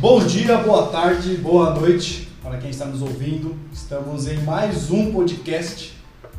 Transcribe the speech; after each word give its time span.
Bom 0.00 0.24
dia, 0.24 0.58
boa 0.58 0.86
tarde, 0.86 1.36
boa 1.38 1.74
noite 1.74 2.28
para 2.40 2.56
quem 2.58 2.70
está 2.70 2.84
nos 2.84 3.02
ouvindo. 3.02 3.56
Estamos 3.72 4.28
em 4.28 4.40
mais 4.44 4.92
um 4.92 5.10
podcast 5.12 5.92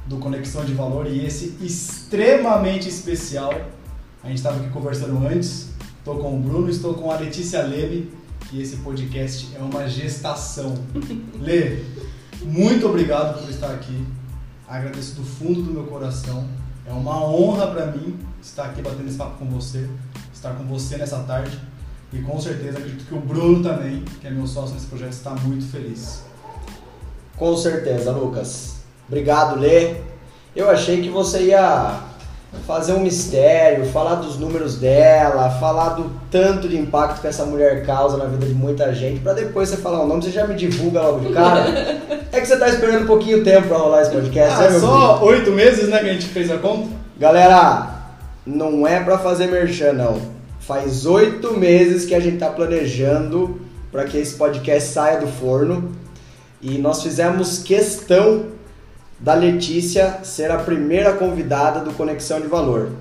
do 0.08 0.15
Conexão 0.15 0.63
de 0.63 0.74
Valor 0.74 1.08
e 1.08 1.26
esse 1.26 1.58
extremamente 1.60 2.87
especial. 2.87 3.53
A 4.24 4.29
gente 4.29 4.37
estava 4.37 4.62
aqui 4.62 4.69
conversando 4.69 5.28
antes. 5.28 5.72
Estou 5.97 6.19
com 6.19 6.37
o 6.37 6.40
Bruno, 6.40 6.69
estou 6.69 6.94
com 6.94 7.12
a 7.12 7.17
Letícia 7.17 7.62
Leme 7.63 8.10
e 8.53 8.62
esse 8.62 8.78
podcast 8.78 9.53
é 9.53 9.60
uma 9.60 9.89
gestação. 9.89 10.73
Lê, 11.37 11.83
muito 12.41 12.87
obrigado 12.87 13.41
por 13.41 13.49
estar 13.49 13.71
aqui. 13.71 14.05
Agradeço 14.69 15.15
do 15.15 15.23
fundo 15.23 15.63
do 15.63 15.73
meu 15.73 15.83
coração. 15.83 16.48
É 16.85 16.94
uma 16.94 17.26
honra 17.26 17.67
para 17.67 17.88
mim 17.88 18.17
estar 18.41 18.67
aqui 18.67 18.81
batendo 18.81 19.09
esse 19.09 19.17
papo 19.17 19.38
com 19.38 19.49
você, 19.49 19.85
estar 20.34 20.53
com 20.53 20.63
você 20.63 20.95
nessa 20.95 21.20
tarde. 21.23 21.59
E 22.12 22.20
com 22.22 22.40
certeza 22.40 22.80
acredito 22.80 23.05
que 23.05 23.13
o 23.13 23.20
Bruno 23.20 23.62
também, 23.62 24.04
que 24.20 24.27
é 24.27 24.31
meu 24.31 24.48
sócio 24.48 24.73
nesse 24.73 24.88
projeto, 24.88 25.12
está 25.12 25.31
muito 25.31 25.66
feliz. 25.72 26.23
Com 27.38 27.55
certeza, 27.55 28.12
Lucas. 28.12 28.77
Obrigado, 29.08 29.59
Lê. 29.59 29.95
Eu 30.55 30.70
achei 30.70 31.02
que 31.02 31.09
você 31.09 31.44
ia 31.44 32.02
fazer 32.66 32.94
um 32.94 32.99
mistério, 32.99 33.85
falar 33.85 34.16
dos 34.16 34.38
números 34.38 34.77
dela, 34.77 35.52
falar 35.52 35.90
do 35.90 36.12
tanto 36.32 36.68
de 36.68 36.77
impacto 36.77 37.22
que 37.22 37.27
essa 37.27 37.45
mulher 37.45 37.85
causa 37.85 38.18
na 38.18 38.26
vida 38.26 38.46
de 38.46 38.54
muita 38.54 38.94
gente, 38.94 39.20
para 39.20 39.34
depois 39.34 39.70
você 39.70 39.77
falar 39.77 40.02
o 40.02 40.07
nome, 40.07 40.23
você 40.23 40.32
já 40.32 40.48
me 40.48 40.55
divulga 40.55 41.02
logo 41.02 41.20
de 41.20 41.34
cara. 41.34 41.70
é 42.32 42.41
que 42.41 42.48
você 42.48 42.57
tá 42.57 42.68
esperando 42.68 43.04
um 43.04 43.07
pouquinho 43.07 43.44
tempo 43.44 43.68
para 43.68 43.77
rolar 43.77 44.02
esse 44.02 44.12
podcast, 44.12 44.63
ah, 44.63 44.70
né, 44.70 44.80
só 44.80 45.23
oito 45.23 45.52
meses, 45.52 45.90
né, 45.90 45.99
que 45.99 46.10
a 46.10 46.13
gente 46.13 46.26
fez 46.26 46.49
a 46.49 46.57
conta? 46.57 46.90
Galera, 47.20 47.88
não 48.46 48.88
é 48.88 48.99
para 48.99 49.20
fazer 49.20 49.48
merchan, 49.48 49.94
não. 49.94 50.38
Faz 50.69 51.07
oito 51.07 51.57
meses 51.57 52.05
que 52.05 52.13
a 52.13 52.20
gente 52.20 52.37
tá 52.37 52.48
planejando 52.48 53.59
para 53.91 54.03
que 54.03 54.15
esse 54.20 54.35
podcast 54.35 54.89
saia 54.89 55.20
do 55.20 55.26
forno 55.26 55.89
e 56.61 56.77
nós 56.77 57.01
fizemos 57.01 57.63
questão 57.63 58.49
da 59.20 59.34
Letícia 59.34 60.20
ser 60.21 60.51
a 60.51 60.57
primeira 60.59 61.13
convidada 61.13 61.79
do 61.79 61.91
Conexão 61.93 62.39
de 62.39 62.45
Valor. 62.45 62.91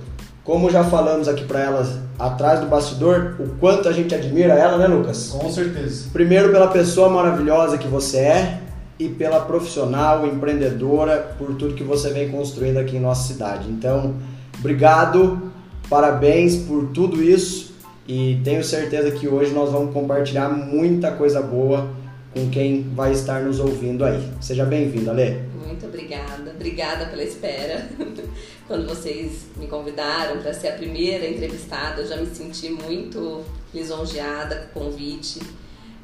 Como 0.43 0.71
já 0.71 0.83
falamos 0.83 1.29
aqui 1.29 1.45
para 1.45 1.61
elas 1.61 1.99
atrás 2.19 2.59
do 2.59 2.65
bastidor, 2.65 3.37
o 3.39 3.49
quanto 3.61 3.87
a 3.87 3.93
gente 3.93 4.15
admira 4.15 4.55
ela, 4.55 4.79
né, 4.79 4.87
Lucas? 4.87 5.29
Com 5.29 5.53
certeza. 5.53 6.09
Primeiro 6.11 6.51
pela 6.51 6.69
pessoa 6.69 7.11
maravilhosa 7.11 7.77
que 7.77 7.87
você 7.87 8.17
é 8.17 8.61
e 8.99 9.11
pela 9.11 9.41
profissional, 9.41 10.27
empreendedora, 10.27 11.37
por 11.37 11.55
tudo 11.57 11.75
que 11.75 11.85
você 11.85 12.15
vem 12.15 12.31
construindo 12.31 12.79
aqui 12.79 12.97
em 12.97 13.01
nossa 13.01 13.31
cidade. 13.31 13.69
Então, 13.69 14.15
obrigado, 14.59 15.48
parabéns 15.89 16.57
por 16.57 16.89
tudo 16.89 17.23
isso 17.23 17.75
e 18.07 18.41
tenho 18.45 18.63
certeza 18.65 19.11
que 19.11 19.29
hoje 19.29 19.53
nós 19.53 19.71
vamos 19.71 19.93
compartilhar 19.93 20.49
muita 20.49 21.13
coisa 21.13 21.43
boa 21.43 21.91
com 22.33 22.49
quem 22.51 22.83
vai 22.95 23.13
estar 23.13 23.43
nos 23.43 23.59
ouvindo 23.59 24.05
aí. 24.05 24.31
Seja 24.41 24.65
bem-vindo, 24.65 25.11
Ale. 25.11 25.49
Muito 25.67 25.87
obrigada, 25.87 26.51
obrigada 26.51 27.07
pela 27.07 27.23
espera. 27.23 27.89
Quando 28.67 28.87
vocês 28.87 29.47
me 29.57 29.67
convidaram 29.67 30.41
para 30.41 30.53
ser 30.53 30.69
a 30.69 30.73
primeira 30.73 31.27
entrevistada, 31.27 32.03
eu 32.03 32.09
já 32.09 32.17
me 32.17 32.27
senti 32.27 32.71
muito 32.71 33.45
lisonjeada 33.73 34.71
com 34.73 34.81
o 34.81 34.85
convite. 34.85 35.41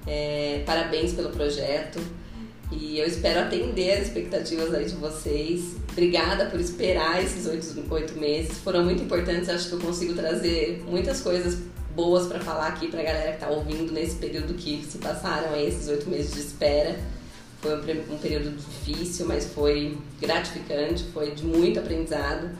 É, 0.07 0.63
parabéns 0.67 1.13
pelo 1.13 1.31
projeto 1.31 1.99
e 2.71 2.99
eu 2.99 3.07
espero 3.07 3.41
atender 3.41 3.93
as 3.93 4.09
expectativas 4.09 4.75
aí 4.75 4.85
de 4.85 4.95
vocês. 4.95 5.77
Obrigada 5.95 6.47
por 6.47 6.61
esperar 6.61 7.23
esses 7.23 7.47
oito, 7.47 7.87
oito 7.89 8.19
meses, 8.19 8.59
foram 8.59 8.85
muito 8.85 9.05
importantes. 9.05 9.49
Acho 9.49 9.69
que 9.69 9.75
eu 9.77 9.79
consigo 9.79 10.13
trazer 10.13 10.83
muitas 10.89 11.21
coisas 11.21 11.57
boas 11.95 12.27
para 12.27 12.41
falar 12.41 12.67
aqui 12.67 12.89
para 12.89 13.01
a 13.01 13.05
galera 13.05 13.29
que 13.31 13.37
está 13.37 13.49
ouvindo 13.49 13.93
nesse 13.93 14.17
período 14.17 14.55
que 14.55 14.85
se 14.85 14.99
passaram 14.99 15.57
esses 15.57 15.87
oito 15.87 16.11
meses 16.11 16.35
de 16.35 16.41
espera. 16.41 16.97
Foi 17.63 17.77
um, 17.77 18.15
um 18.15 18.19
período 18.19 18.57
difícil, 18.57 19.27
mas 19.27 19.47
foi 19.47 19.97
gratificante, 20.21 21.05
foi 21.15 21.31
de 21.31 21.45
muito 21.45 21.79
aprendizado. 21.79 22.51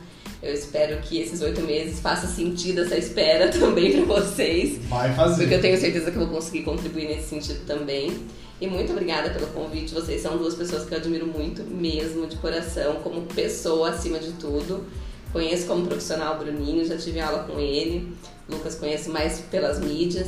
Eu 0.41 0.53
espero 0.53 1.01
que 1.01 1.19
esses 1.19 1.41
oito 1.41 1.59
meses 1.59 1.99
faça 1.99 2.27
sentido 2.27 2.83
essa 2.83 2.95
espera 2.95 3.49
também 3.59 3.91
para 3.91 4.21
vocês. 4.21 4.79
Vai 4.87 5.13
fazer. 5.13 5.43
Porque 5.43 5.55
eu 5.55 5.61
tenho 5.61 5.77
certeza 5.77 6.09
que 6.09 6.15
eu 6.15 6.25
vou 6.25 6.35
conseguir 6.35 6.63
contribuir 6.63 7.09
nesse 7.09 7.27
sentido 7.27 7.65
também. 7.65 8.15
E 8.59 8.67
muito 8.67 8.91
obrigada 8.91 9.29
pelo 9.31 9.47
convite. 9.47 9.93
Vocês 9.93 10.21
são 10.21 10.37
duas 10.37 10.55
pessoas 10.55 10.85
que 10.85 10.93
eu 10.93 10.97
admiro 10.97 11.27
muito 11.27 11.63
mesmo, 11.63 12.25
de 12.25 12.37
coração, 12.37 12.95
como 13.03 13.23
pessoa 13.23 13.89
acima 13.89 14.17
de 14.17 14.31
tudo. 14.33 14.85
Conheço 15.33 15.67
como 15.67 15.85
profissional 15.85 16.35
o 16.35 16.39
Bruninho, 16.39 16.85
já 16.85 16.97
tive 16.97 17.19
aula 17.19 17.43
com 17.43 17.59
ele. 17.59 18.15
Lucas 18.47 18.75
conheço 18.75 19.09
mais 19.09 19.39
pelas 19.51 19.79
mídias, 19.79 20.27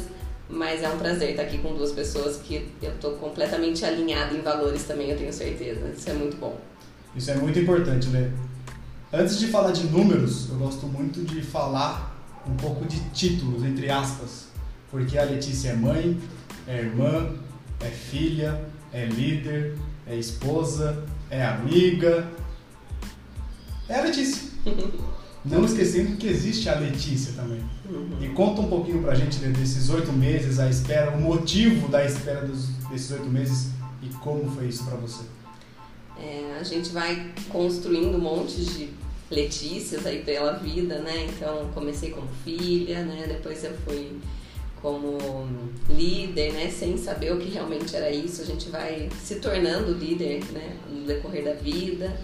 mas 0.49 0.83
é 0.83 0.89
um 0.89 0.97
prazer 0.97 1.31
estar 1.31 1.43
aqui 1.43 1.57
com 1.59 1.73
duas 1.73 1.91
pessoas 1.91 2.37
que 2.37 2.67
eu 2.81 2.91
estou 2.91 3.13
completamente 3.13 3.85
alinhada 3.85 4.35
em 4.35 4.41
valores 4.41 4.83
também, 4.83 5.09
eu 5.09 5.17
tenho 5.17 5.31
certeza. 5.31 5.93
Isso 5.95 6.09
é 6.09 6.13
muito 6.13 6.35
bom. 6.37 6.59
Isso 7.15 7.31
é 7.31 7.35
muito 7.35 7.57
importante, 7.57 8.09
Lê. 8.09 8.27
Antes 9.13 9.39
de 9.39 9.47
falar 9.47 9.71
de 9.71 9.87
números, 9.87 10.49
eu 10.49 10.57
gosto 10.57 10.85
muito 10.87 11.21
de 11.23 11.41
falar 11.41 12.17
um 12.45 12.55
pouco 12.57 12.85
de 12.85 12.99
títulos, 13.11 13.63
entre 13.63 13.89
aspas, 13.89 14.47
porque 14.91 15.17
a 15.17 15.23
Letícia 15.23 15.69
é 15.69 15.73
mãe, 15.73 16.19
é 16.67 16.79
irmã, 16.79 17.33
é 17.79 17.89
filha, 17.89 18.61
é 18.91 19.05
líder, 19.05 19.75
é 20.05 20.15
esposa, 20.15 21.03
é 21.29 21.45
amiga. 21.45 22.27
É 23.87 23.99
a 23.99 24.03
Letícia. 24.03 24.49
Não 25.45 25.63
esquecendo 25.63 26.17
que 26.17 26.27
existe 26.27 26.67
a 26.67 26.75
Letícia 26.75 27.33
também. 27.33 27.61
Uhum. 27.89 28.17
E 28.21 28.27
conta 28.29 28.61
um 28.61 28.67
pouquinho 28.67 29.01
pra 29.01 29.15
gente 29.15 29.37
desses 29.37 29.89
oito 29.89 30.11
meses, 30.11 30.59
a 30.59 30.69
espera, 30.69 31.11
o 31.11 31.21
motivo 31.21 31.87
da 31.87 32.03
espera 32.03 32.45
dos, 32.45 32.67
desses 32.89 33.11
oito 33.11 33.27
meses 33.27 33.69
e 34.03 34.09
como 34.15 34.49
foi 34.51 34.67
isso 34.67 34.83
para 34.83 34.97
você. 34.97 35.23
É, 36.19 36.57
a 36.59 36.63
gente 36.63 36.89
vai 36.89 37.31
construindo 37.49 38.15
um 38.17 38.19
monte 38.19 38.63
de 38.63 38.89
Letícias 39.29 40.05
aí 40.05 40.23
pela 40.23 40.53
vida, 40.53 40.99
né? 40.99 41.27
Então 41.27 41.69
comecei 41.73 42.11
como 42.11 42.27
filha, 42.43 43.03
né? 43.03 43.25
Depois 43.27 43.63
eu 43.63 43.73
fui 43.85 44.17
como 44.81 45.17
líder, 45.89 46.53
né? 46.53 46.69
Sem 46.69 46.97
saber 46.97 47.33
o 47.33 47.37
que 47.37 47.49
realmente 47.49 47.95
era 47.95 48.09
isso, 48.11 48.41
a 48.41 48.45
gente 48.45 48.69
vai 48.69 49.09
se 49.21 49.35
tornando 49.35 49.93
líder, 49.93 50.43
né? 50.51 50.77
No 50.89 51.05
decorrer 51.05 51.43
da 51.43 51.53
vida. 51.53 52.17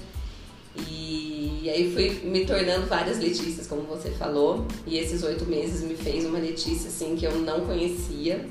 E, 0.75 1.61
e, 1.63 1.69
aí 1.69 1.93
fui 1.93 2.27
me 2.27 2.45
tornando 2.45 2.87
várias 2.87 3.19
Letícias, 3.19 3.67
como 3.67 3.83
você 3.83 4.09
falou. 4.11 4.65
E 4.87 4.97
esses 4.97 5.23
oito 5.23 5.45
meses 5.45 5.83
me 5.83 5.95
fez 5.95 6.25
uma 6.25 6.39
Letícia 6.39 6.89
assim 6.89 7.15
que 7.15 7.25
eu 7.25 7.35
não 7.39 7.61
conhecia, 7.61 8.45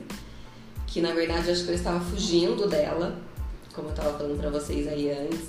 que 0.86 1.00
na 1.00 1.12
verdade 1.12 1.50
acho 1.50 1.64
que 1.64 1.70
eu 1.70 1.74
estava 1.74 2.00
fugindo 2.00 2.68
dela, 2.68 3.18
como 3.74 3.88
eu 3.88 3.92
estava 3.92 4.16
falando 4.16 4.38
para 4.38 4.50
vocês 4.50 4.86
aí 4.86 5.10
antes, 5.10 5.48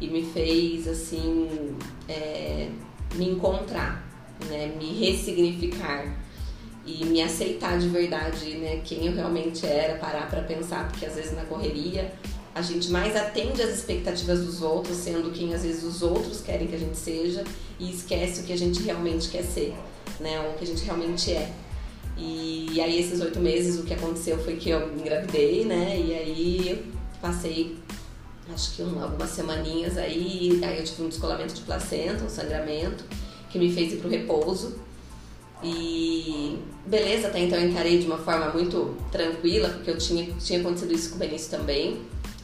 e 0.00 0.08
me 0.08 0.24
fez 0.24 0.88
assim 0.88 1.76
é, 2.08 2.70
me 3.14 3.28
encontrar, 3.28 4.04
né, 4.48 4.74
me 4.78 4.92
ressignificar 4.94 6.16
e 6.86 7.04
me 7.04 7.22
aceitar 7.22 7.78
de 7.78 7.88
verdade, 7.88 8.56
né, 8.56 8.80
quem 8.84 9.06
eu 9.06 9.14
realmente 9.14 9.66
era, 9.66 9.98
parar 9.98 10.28
para 10.30 10.42
pensar, 10.42 10.88
porque 10.88 11.04
às 11.04 11.14
vezes 11.14 11.34
na 11.34 11.44
correria 11.44 12.12
a 12.54 12.62
gente 12.62 12.90
mais 12.90 13.14
atende 13.14 13.62
às 13.62 13.70
expectativas 13.70 14.44
dos 14.44 14.60
outros, 14.60 14.96
sendo 14.96 15.30
quem 15.30 15.54
às 15.54 15.62
vezes 15.62 15.84
os 15.84 16.02
outros 16.02 16.40
querem 16.40 16.66
que 16.66 16.74
a 16.74 16.78
gente 16.78 16.96
seja 16.96 17.44
e 17.78 17.90
esquece 17.90 18.40
o 18.40 18.44
que 18.44 18.52
a 18.52 18.58
gente 18.58 18.82
realmente 18.82 19.28
quer 19.28 19.44
ser, 19.44 19.74
né? 20.18 20.40
O 20.48 20.58
que 20.58 20.64
a 20.64 20.66
gente 20.66 20.84
realmente 20.84 21.32
é. 21.32 21.52
E, 22.16 22.68
e 22.72 22.80
aí 22.80 22.98
esses 22.98 23.20
oito 23.20 23.38
meses 23.38 23.78
o 23.78 23.84
que 23.84 23.94
aconteceu 23.94 24.36
foi 24.38 24.56
que 24.56 24.68
eu 24.68 24.92
engravidei, 24.94 25.64
né? 25.64 25.96
E 25.96 26.12
aí 26.12 26.92
passei 27.22 27.78
acho 28.52 28.74
que 28.74 28.82
um, 28.82 29.02
algumas 29.02 29.30
semaninhas 29.30 29.96
aí, 29.96 30.60
aí 30.64 30.78
eu 30.78 30.84
tive 30.84 31.02
um 31.04 31.08
descolamento 31.08 31.54
de 31.54 31.62
placenta, 31.62 32.24
um 32.24 32.28
sangramento, 32.28 33.04
que 33.48 33.58
me 33.58 33.72
fez 33.72 33.92
ir 33.92 33.96
pro 33.96 34.08
repouso. 34.08 34.76
E 35.62 36.58
beleza, 36.86 37.28
até 37.28 37.40
então 37.40 37.58
eu 37.58 37.68
encarei 37.68 37.98
de 37.98 38.06
uma 38.06 38.18
forma 38.18 38.50
muito 38.50 38.96
tranquila, 39.12 39.68
porque 39.68 39.90
eu 39.90 39.98
tinha, 39.98 40.32
tinha 40.38 40.60
acontecido 40.60 40.92
isso 40.92 41.10
com 41.10 41.16
o 41.16 41.18
Benício 41.18 41.50
também. 41.50 42.00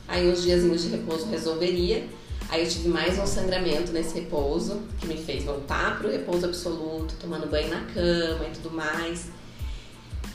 Aí 0.06 0.30
uns 0.30 0.42
diazinhos 0.42 0.82
de 0.82 0.88
repouso 0.88 1.26
resolveria. 1.26 2.06
Aí 2.48 2.62
eu 2.62 2.68
tive 2.68 2.88
mais 2.88 3.18
um 3.18 3.26
sangramento 3.26 3.90
nesse 3.90 4.14
repouso, 4.14 4.82
que 5.00 5.06
me 5.06 5.16
fez 5.16 5.44
voltar 5.44 5.98
pro 5.98 6.10
repouso 6.10 6.46
absoluto, 6.46 7.16
tomando 7.20 7.48
banho 7.48 7.68
na 7.68 7.80
cama 7.92 8.46
e 8.46 8.50
tudo 8.54 8.70
mais. 8.70 9.26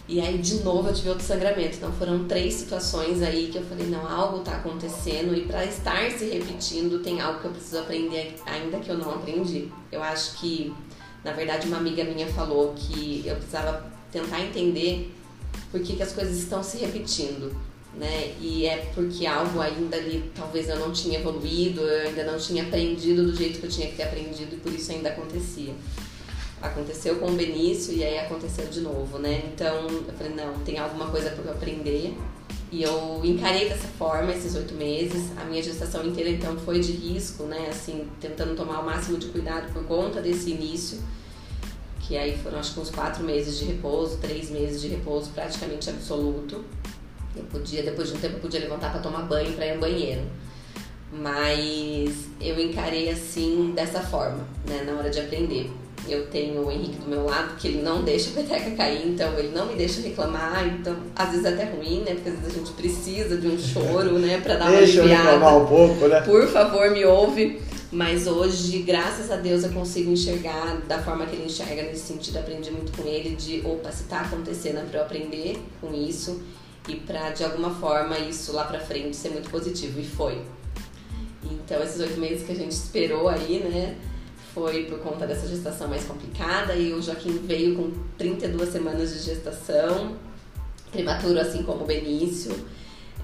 E 0.10 0.20
aí 0.20 0.38
de 0.40 0.56
novo 0.56 0.90
eu 0.90 0.94
tive 0.94 1.08
outro 1.08 1.24
sangramento. 1.24 1.78
Então 1.78 1.90
foram 1.94 2.26
três 2.26 2.56
situações 2.56 3.22
aí 3.22 3.48
que 3.48 3.58
eu 3.58 3.64
falei, 3.64 3.88
não, 3.88 4.06
algo 4.06 4.40
tá 4.40 4.58
acontecendo 4.58 5.34
e 5.34 5.46
para 5.46 5.64
estar 5.64 6.12
se 6.12 6.26
repetindo 6.26 7.02
tem 7.02 7.22
algo 7.22 7.40
que 7.40 7.46
eu 7.46 7.52
preciso 7.52 7.80
aprender 7.80 8.36
ainda 8.46 8.80
que 8.80 8.90
eu 8.90 8.98
não 8.98 9.10
aprendi. 9.10 9.72
Eu 9.90 10.04
acho 10.04 10.38
que, 10.38 10.74
na 11.24 11.32
verdade, 11.34 11.68
uma 11.68 11.78
amiga 11.78 12.04
minha 12.04 12.28
falou 12.28 12.74
que 12.76 13.24
eu 13.26 13.36
precisava 13.36 13.86
tentar 14.12 14.42
entender 14.42 15.14
por 15.72 15.82
que, 15.82 15.96
que 15.96 16.04
as 16.04 16.12
coisas 16.12 16.38
estão 16.38 16.64
se 16.64 16.78
repetindo 16.78 17.56
né? 17.94 18.34
E 18.40 18.66
é 18.66 18.90
porque 18.94 19.26
algo 19.26 19.60
ainda 19.60 19.98
ali 19.98 20.32
talvez 20.36 20.70
eu 20.70 20.80
não 20.80 20.92
tinha 20.92 21.20
evoluído, 21.20 21.82
eu 21.82 22.08
ainda 22.08 22.24
não 22.24 22.38
tinha 22.38 22.64
aprendido 22.64 23.26
do 23.26 23.36
jeito 23.36 23.60
que 23.60 23.66
eu 23.66 23.70
tinha 23.70 23.88
que 23.88 23.96
ter 23.96 24.04
aprendido 24.04 24.56
e 24.56 24.60
por 24.60 24.72
isso 24.72 24.92
ainda 24.92 25.10
acontecia. 25.10 25.74
Aconteceu 26.62 27.16
com 27.16 27.28
o 27.28 27.34
Benício 27.34 27.94
e 27.94 28.04
aí 28.04 28.20
aconteceu 28.20 28.68
de 28.68 28.82
novo, 28.82 29.18
né? 29.18 29.44
Então 29.54 29.88
eu 29.90 30.14
falei, 30.14 30.34
não, 30.34 30.54
tem 30.60 30.78
alguma 30.78 31.08
coisa 31.08 31.32
para 31.32 31.44
eu 31.44 31.52
aprender. 31.52 32.16
E 32.72 32.84
eu 32.84 33.20
encarei 33.24 33.68
dessa 33.68 33.88
forma 33.88 34.32
esses 34.32 34.56
oito 34.56 34.74
meses. 34.74 35.32
A 35.38 35.44
minha 35.44 35.62
gestação 35.62 36.06
inteira, 36.06 36.30
então, 36.30 36.58
foi 36.58 36.80
de 36.80 36.94
risco, 36.94 37.44
né? 37.44 37.68
Assim, 37.70 38.08
tentando 38.22 38.56
tomar 38.56 38.80
o 38.80 38.86
máximo 38.86 39.18
de 39.18 39.28
cuidado 39.28 39.72
por 39.74 39.84
conta 39.84 40.22
desse 40.22 40.52
início. 40.52 41.00
Que 42.00 42.18
aí 42.18 42.38
foram, 42.38 42.60
acho 42.60 42.74
que 42.74 42.80
uns 42.80 42.90
quatro 42.90 43.24
meses 43.24 43.60
de 43.60 43.66
repouso, 43.66 44.18
três 44.20 44.50
meses 44.50 44.82
de 44.82 44.88
repouso 44.88 45.32
praticamente 45.32 45.90
absoluto. 45.90 46.64
Eu 47.36 47.44
podia, 47.44 47.84
depois 47.84 48.10
de 48.10 48.16
um 48.16 48.20
tempo, 48.20 48.40
podia 48.40 48.62
levantar 48.62 48.92
para 48.92 49.02
tomar 49.02 49.24
banho, 49.24 49.54
para 49.54 49.66
ir 49.66 49.72
ao 49.72 49.80
banheiro. 49.80 50.22
Mas 51.12 52.30
eu 52.40 52.58
encarei 52.58 53.10
assim, 53.10 53.74
dessa 53.76 54.00
forma, 54.00 54.48
né? 54.66 54.84
Na 54.86 54.94
hora 54.94 55.10
de 55.10 55.20
aprender. 55.20 55.70
Eu 56.08 56.28
tenho 56.28 56.66
o 56.66 56.72
Henrique 56.72 56.98
do 56.98 57.10
meu 57.10 57.26
lado, 57.26 57.56
que 57.58 57.68
ele 57.68 57.82
não 57.82 58.04
deixa 58.04 58.32
a 58.32 58.34
peteca 58.34 58.72
cair, 58.72 59.08
então 59.08 59.38
ele 59.38 59.50
não 59.56 59.68
me 59.68 59.76
deixa 59.76 60.02
reclamar. 60.02 60.68
Então, 60.68 60.96
às 61.16 61.30
vezes 61.30 61.46
é 61.46 61.50
até 61.50 61.66
ruim, 61.66 62.00
né? 62.02 62.16
Porque 62.16 62.30
às 62.30 62.40
vezes 62.40 62.56
a 62.56 62.60
gente 62.60 62.72
precisa 62.74 63.38
de 63.38 63.48
um 63.48 63.58
choro, 63.58 64.18
né? 64.20 64.42
Pra 64.42 64.56
dar 64.56 64.70
uma 64.70 64.78
Deixa 64.78 64.98
eu 65.00 65.04
aliviada. 65.04 65.32
reclamar 65.32 65.58
um 65.58 65.66
pouco, 65.68 66.08
né? 66.08 66.22
Por 66.22 66.48
favor, 66.48 66.90
me 66.92 67.06
ouve. 67.06 67.62
Mas 67.92 68.26
hoje, 68.26 68.80
graças 68.80 69.30
a 69.30 69.36
Deus, 69.36 69.64
eu 69.64 69.70
consigo 69.72 70.12
enxergar 70.12 70.78
da 70.88 71.00
forma 71.00 71.26
que 71.26 71.36
ele 71.36 71.46
enxerga 71.46 71.84
nesse 71.84 72.08
sentido. 72.08 72.38
Aprendi 72.38 72.72
muito 72.72 72.92
com 72.94 73.08
ele 73.08 73.36
de, 73.36 73.62
opa, 73.66 73.92
se 73.92 74.06
tá 74.06 74.22
acontecendo 74.22 74.80
é 74.80 74.84
pra 74.84 75.00
eu 75.00 75.04
aprender 75.04 75.58
com 75.82 75.94
isso 75.94 76.42
e 76.88 76.96
pra, 76.96 77.30
de 77.32 77.44
alguma 77.44 77.70
forma, 77.70 78.18
isso 78.18 78.54
lá 78.54 78.64
pra 78.64 78.80
frente 78.80 79.16
ser 79.16 79.30
muito 79.30 79.50
positivo. 79.50 80.00
E 80.00 80.06
foi. 80.06 80.40
Então, 81.44 81.84
esses 81.84 82.00
oito 82.00 82.20
meses 82.20 82.46
que 82.46 82.52
a 82.54 82.56
gente 82.56 82.72
esperou 82.72 83.28
aí, 83.28 83.60
né? 83.60 83.96
Foi 84.54 84.86
por 84.86 85.00
conta 85.00 85.26
dessa 85.26 85.48
gestação 85.48 85.88
mais 85.88 86.04
complicada 86.04 86.76
e 86.76 86.94
o 86.94 87.02
Joaquim 87.02 87.38
veio 87.46 87.76
com 87.76 87.92
32 88.18 88.70
semanas 88.70 89.14
de 89.14 89.20
gestação, 89.20 90.18
prematuro 90.92 91.40
assim 91.40 91.64
como 91.64 91.84
o 91.84 91.88
Benício. 91.88 92.54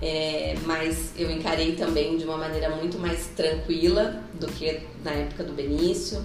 É, 0.02 0.56
mas 0.66 1.12
eu 1.18 1.30
encarei 1.30 1.76
também 1.76 2.18
de 2.18 2.24
uma 2.24 2.38
maneira 2.38 2.70
muito 2.70 3.00
mais 3.00 3.28
tranquila 3.36 4.24
do 4.40 4.48
que 4.48 4.82
na 5.04 5.12
época 5.12 5.44
do 5.44 5.54
Benício. 5.54 6.24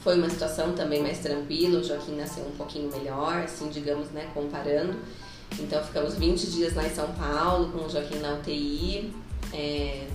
Foi 0.00 0.16
uma 0.16 0.30
situação 0.30 0.72
também 0.72 1.02
mais 1.02 1.18
tranquila, 1.18 1.80
o 1.80 1.84
Joaquim 1.84 2.14
nasceu 2.14 2.44
um 2.44 2.52
pouquinho 2.52 2.90
melhor, 2.90 3.42
assim, 3.42 3.68
digamos, 3.68 4.10
né, 4.10 4.30
comparando. 4.32 4.96
Então 5.58 5.82
ficamos 5.82 6.14
20 6.14 6.46
dias 6.50 6.74
lá 6.74 6.86
em 6.86 6.94
São 6.94 7.12
Paulo 7.12 7.72
com 7.72 7.84
o 7.84 7.90
Joaquim 7.90 8.18
na 8.18 8.34
UTI, 8.34 9.12
é, 9.52 10.06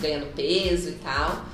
ganhando 0.00 0.34
peso 0.34 0.88
e 0.90 0.98
tal. 1.02 1.44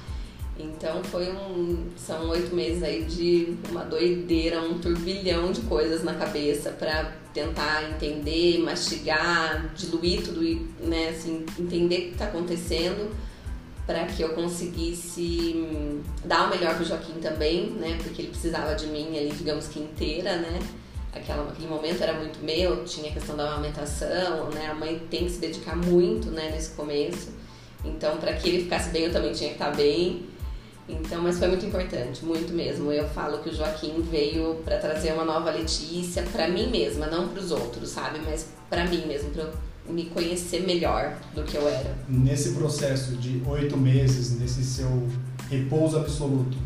Então 0.58 1.04
foi 1.04 1.30
um. 1.30 1.86
São 1.96 2.28
oito 2.30 2.54
meses 2.54 2.82
aí 2.82 3.04
de 3.04 3.56
uma 3.70 3.84
doideira, 3.84 4.60
um 4.60 4.78
turbilhão 4.78 5.52
de 5.52 5.60
coisas 5.62 6.02
na 6.02 6.14
cabeça 6.14 6.70
para 6.70 7.12
tentar 7.32 7.88
entender, 7.90 8.58
mastigar, 8.58 9.72
diluir 9.76 10.24
tudo, 10.24 10.40
né? 10.80 11.10
Assim, 11.10 11.46
entender 11.58 11.96
o 11.96 12.00
que 12.00 12.12
está 12.12 12.24
acontecendo 12.24 13.14
para 13.86 14.04
que 14.04 14.20
eu 14.20 14.34
conseguisse 14.34 15.54
hum, 15.56 16.02
dar 16.22 16.46
o 16.46 16.50
melhor 16.50 16.74
pro 16.74 16.84
Joaquim 16.84 17.14
também, 17.22 17.70
né? 17.70 17.96
Porque 18.02 18.20
ele 18.20 18.30
precisava 18.30 18.74
de 18.74 18.86
mim 18.88 19.16
ali, 19.16 19.30
digamos 19.30 19.68
que 19.68 19.78
inteira, 19.78 20.36
né? 20.36 20.58
Aquela, 21.10 21.48
aquele 21.48 21.68
momento 21.68 22.02
era 22.02 22.12
muito 22.12 22.38
meu, 22.44 22.84
tinha 22.84 23.10
a 23.10 23.14
questão 23.14 23.34
da 23.34 23.44
amamentação, 23.44 24.50
né? 24.50 24.66
A 24.66 24.74
mãe 24.74 25.00
tem 25.08 25.24
que 25.24 25.30
se 25.30 25.38
dedicar 25.38 25.74
muito, 25.74 26.30
né, 26.30 26.50
nesse 26.50 26.70
começo. 26.72 27.30
Então, 27.82 28.18
para 28.18 28.34
que 28.34 28.48
ele 28.48 28.64
ficasse 28.64 28.90
bem, 28.90 29.04
eu 29.04 29.12
também 29.12 29.32
tinha 29.32 29.48
que 29.48 29.54
estar 29.54 29.74
bem. 29.74 30.27
Então, 30.88 31.22
mas 31.22 31.38
foi 31.38 31.48
muito 31.48 31.66
importante, 31.66 32.24
muito 32.24 32.52
mesmo. 32.52 32.90
Eu 32.90 33.06
falo 33.08 33.38
que 33.38 33.50
o 33.50 33.54
Joaquim 33.54 34.00
veio 34.10 34.56
para 34.64 34.78
trazer 34.78 35.12
uma 35.12 35.24
nova 35.24 35.50
Letícia 35.50 36.22
para 36.32 36.48
mim 36.48 36.70
mesma, 36.70 37.06
não 37.06 37.28
para 37.28 37.40
os 37.40 37.50
outros, 37.50 37.90
sabe? 37.90 38.20
Mas 38.24 38.48
para 38.70 38.86
mim 38.86 39.06
mesmo, 39.06 39.30
para 39.30 39.42
eu 39.42 39.52
me 39.92 40.06
conhecer 40.06 40.60
melhor 40.62 41.16
do 41.34 41.42
que 41.44 41.56
eu 41.56 41.68
era. 41.68 41.94
Nesse 42.08 42.52
processo 42.52 43.16
de 43.16 43.42
oito 43.46 43.76
meses, 43.76 44.38
nesse 44.38 44.64
seu 44.64 45.06
repouso 45.50 45.98
absoluto, 45.98 46.56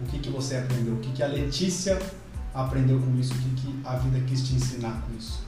o 0.00 0.04
que, 0.04 0.18
que 0.18 0.30
você 0.30 0.56
aprendeu? 0.56 0.94
O 0.94 0.98
que, 0.98 1.12
que 1.12 1.22
a 1.22 1.26
Letícia 1.26 1.98
aprendeu 2.54 3.00
com 3.00 3.18
isso? 3.18 3.32
O 3.34 3.36
que, 3.36 3.62
que 3.62 3.74
a 3.84 3.96
vida 3.96 4.24
quis 4.26 4.46
te 4.46 4.54
ensinar 4.54 5.02
com 5.02 5.16
isso? 5.16 5.46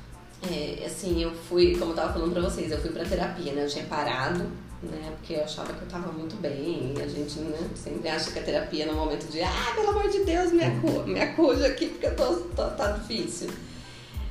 É, 0.51 0.85
assim, 0.87 1.23
eu 1.23 1.33
fui, 1.33 1.77
como 1.77 1.93
eu 1.93 1.97
tava 1.97 2.13
falando 2.13 2.33
pra 2.33 2.43
vocês, 2.43 2.73
eu 2.73 2.81
fui 2.81 2.91
pra 2.91 3.05
terapia, 3.05 3.53
né? 3.53 3.65
Eu 3.65 3.69
tinha 3.69 3.85
parado, 3.85 4.47
né? 4.83 5.13
Porque 5.17 5.35
eu 5.35 5.45
achava 5.45 5.73
que 5.73 5.83
eu 5.83 5.89
tava 5.89 6.13
muito 6.13 6.37
bem. 6.37 6.95
E 6.97 7.03
a 7.03 7.07
gente, 7.07 7.39
né, 7.41 7.59
sempre 7.75 8.09
acha 8.09 8.31
que 8.31 8.39
a 8.39 8.43
terapia 8.43 8.85
é 8.85 8.87
no 8.87 8.95
momento 8.95 9.31
de, 9.31 9.43
ah, 9.43 9.73
pelo 9.75 9.91
amor 9.91 10.09
de 10.09 10.25
Deus, 10.25 10.53
me 10.53 10.65
acuja, 10.65 11.05
me 11.05 11.21
acuja 11.21 11.67
aqui 11.67 11.87
porque 11.87 12.07
eu 12.07 12.17
tô, 12.17 12.35
tô, 12.37 12.65
tá 12.71 12.93
difícil. 12.93 13.51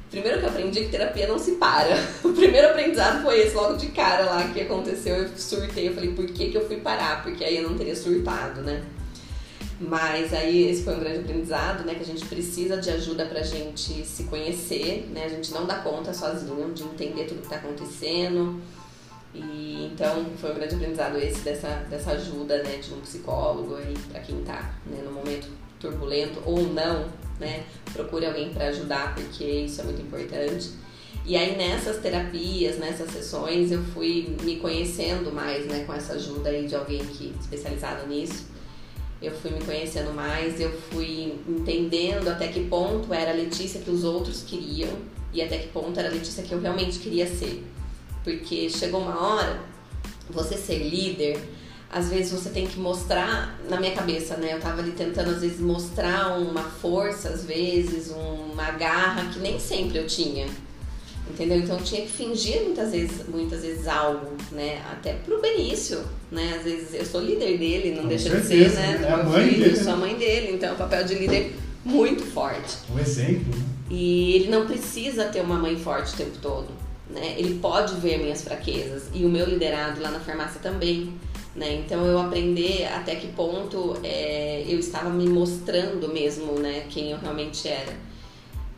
Primeiro 0.09 0.39
que 0.39 0.45
eu 0.45 0.49
aprendi 0.49 0.85
que 0.85 0.89
terapia 0.89 1.27
não 1.27 1.37
se 1.37 1.51
para. 1.53 1.95
O 2.23 2.33
primeiro 2.33 2.69
aprendizado 2.69 3.21
foi 3.21 3.41
esse, 3.41 3.55
logo 3.55 3.77
de 3.77 3.87
cara 3.87 4.25
lá 4.25 4.47
que 4.47 4.61
aconteceu. 4.61 5.15
Eu 5.15 5.29
surtei, 5.37 5.87
eu 5.87 5.93
falei, 5.93 6.13
por 6.13 6.25
que, 6.25 6.49
que 6.49 6.57
eu 6.57 6.65
fui 6.65 6.77
parar? 6.77 7.21
Porque 7.21 7.43
aí 7.43 7.57
eu 7.57 7.69
não 7.69 7.77
teria 7.77 7.95
surtado, 7.95 8.61
né? 8.61 8.83
Mas 9.79 10.33
aí 10.33 10.67
esse 10.67 10.83
foi 10.83 10.95
um 10.95 10.99
grande 10.99 11.19
aprendizado, 11.19 11.85
né? 11.85 11.93
Que 11.93 12.01
a 12.01 12.05
gente 12.05 12.25
precisa 12.25 12.77
de 12.77 12.89
ajuda 12.89 13.25
pra 13.25 13.43
gente 13.43 14.03
se 14.03 14.23
conhecer, 14.23 15.07
né? 15.13 15.25
A 15.25 15.29
gente 15.29 15.53
não 15.53 15.65
dá 15.65 15.75
conta 15.75 16.11
sozinho 16.11 16.73
de 16.73 16.83
entender 16.83 17.25
tudo 17.25 17.41
que 17.43 17.47
tá 17.47 17.57
acontecendo. 17.57 18.59
E 19.33 19.91
então 19.93 20.25
foi 20.37 20.51
um 20.51 20.55
grande 20.55 20.75
aprendizado 20.75 21.17
esse 21.17 21.41
dessa, 21.41 21.85
dessa 21.89 22.11
ajuda, 22.11 22.63
né? 22.63 22.77
De 22.77 22.93
um 22.93 23.01
psicólogo 23.01 23.75
aí 23.75 23.93
pra 24.11 24.19
quem 24.21 24.41
tá 24.43 24.73
né, 24.85 25.01
no 25.03 25.11
momento 25.11 25.47
turbulento 25.79 26.41
ou 26.45 26.61
não, 26.61 27.07
né? 27.39 27.63
Procure 27.93 28.25
alguém 28.25 28.51
para 28.51 28.67
ajudar, 28.67 29.15
porque 29.15 29.43
isso 29.43 29.81
é 29.81 29.83
muito 29.83 30.01
importante. 30.01 30.71
E 31.25 31.35
aí 31.37 31.55
nessas 31.55 31.97
terapias, 31.97 32.79
nessas 32.79 33.11
sessões, 33.11 33.71
eu 33.71 33.83
fui 33.83 34.35
me 34.41 34.57
conhecendo 34.57 35.31
mais, 35.31 35.65
né? 35.67 35.83
Com 35.85 35.93
essa 35.93 36.13
ajuda 36.13 36.49
aí 36.49 36.67
de 36.67 36.75
alguém 36.75 37.05
que 37.05 37.35
especializado 37.39 38.07
nisso 38.07 38.49
eu 39.21 39.33
fui 39.33 39.51
me 39.51 39.61
conhecendo 39.61 40.13
mais, 40.13 40.59
eu 40.59 40.71
fui 40.71 41.37
entendendo 41.47 42.29
até 42.29 42.47
que 42.47 42.65
ponto 42.65 43.13
era 43.13 43.31
a 43.31 43.33
Letícia 43.33 43.81
que 43.81 43.89
os 43.89 44.03
outros 44.03 44.43
queriam 44.43 44.89
e 45.33 45.41
até 45.41 45.57
que 45.57 45.67
ponto 45.67 45.99
era 45.99 46.07
a 46.07 46.11
Letícia 46.11 46.43
que 46.43 46.53
eu 46.53 46.61
realmente 46.61 46.99
queria 46.99 47.27
ser. 47.27 47.63
Porque 48.23 48.69
chegou 48.69 49.01
uma 49.01 49.19
hora, 49.21 49.59
você 50.29 50.57
ser 50.57 50.79
líder, 50.79 51.39
às 51.91 52.09
vezes 52.09 52.31
você 52.31 52.49
tem 52.49 52.67
que 52.67 52.79
mostrar, 52.79 53.59
na 53.67 53.79
minha 53.79 53.93
cabeça, 53.93 54.37
né? 54.37 54.53
Eu 54.53 54.59
tava 54.59 54.81
ali 54.81 54.91
tentando 54.91 55.31
às 55.31 55.41
vezes 55.41 55.59
mostrar 55.59 56.37
uma 56.37 56.63
força, 56.63 57.29
às 57.29 57.45
vezes, 57.45 58.11
uma 58.11 58.71
garra 58.71 59.29
que 59.31 59.39
nem 59.39 59.59
sempre 59.59 59.97
eu 59.97 60.05
tinha. 60.05 60.47
Entendeu? 61.29 61.59
Então 61.59 61.77
eu 61.77 61.83
tinha 61.83 62.01
que 62.01 62.09
fingir 62.09 62.63
muitas 62.63 62.91
vezes, 62.91 63.27
muitas 63.27 63.61
vezes 63.61 63.87
algo, 63.87 64.35
né? 64.51 64.81
Até 64.91 65.13
pro 65.13 65.39
Benício, 65.39 66.03
né? 66.31 66.55
Às 66.57 66.63
vezes 66.63 66.93
eu 66.93 67.05
sou 67.05 67.21
líder 67.21 67.57
dele, 67.57 67.91
não 67.95 68.03
Com 68.03 68.07
deixa 68.09 68.29
certeza, 68.29 68.69
de 68.69 68.75
ser, 68.75 68.99
né? 68.99 69.07
É 69.07 69.11
a 69.11 69.23
mãe 69.23 69.49
filho, 69.49 69.63
dele, 69.63 69.83
sou 69.83 69.93
a 69.93 69.95
mãe 69.95 70.15
dele, 70.15 70.51
então 70.55 70.69
é 70.69 70.71
um 70.73 70.75
papel 70.75 71.03
de 71.03 71.15
líder 71.15 71.55
muito 71.85 72.23
forte. 72.25 72.77
Um 72.91 72.97
exemplo, 72.97 73.55
né? 73.55 73.63
E 73.91 74.35
ele 74.35 74.49
não 74.49 74.65
precisa 74.65 75.25
ter 75.25 75.41
uma 75.41 75.55
mãe 75.55 75.77
forte 75.77 76.13
o 76.13 76.17
tempo 76.17 76.37
todo, 76.41 76.67
né? 77.09 77.35
Ele 77.37 77.59
pode 77.59 77.95
ver 77.95 78.19
minhas 78.19 78.43
fraquezas 78.43 79.09
e 79.13 79.25
o 79.25 79.29
meu 79.29 79.45
liderado 79.45 80.01
lá 80.01 80.11
na 80.11 80.19
farmácia 80.19 80.59
também, 80.61 81.13
né? 81.55 81.75
Então 81.75 82.05
eu 82.05 82.19
aprender 82.19 82.85
até 82.85 83.15
que 83.15 83.27
ponto 83.27 83.97
é, 84.03 84.63
eu 84.67 84.79
estava 84.79 85.09
me 85.09 85.27
mostrando 85.27 86.07
mesmo, 86.13 86.53
né? 86.59 86.85
Quem 86.89 87.11
eu 87.11 87.17
realmente 87.17 87.67
era. 87.67 87.97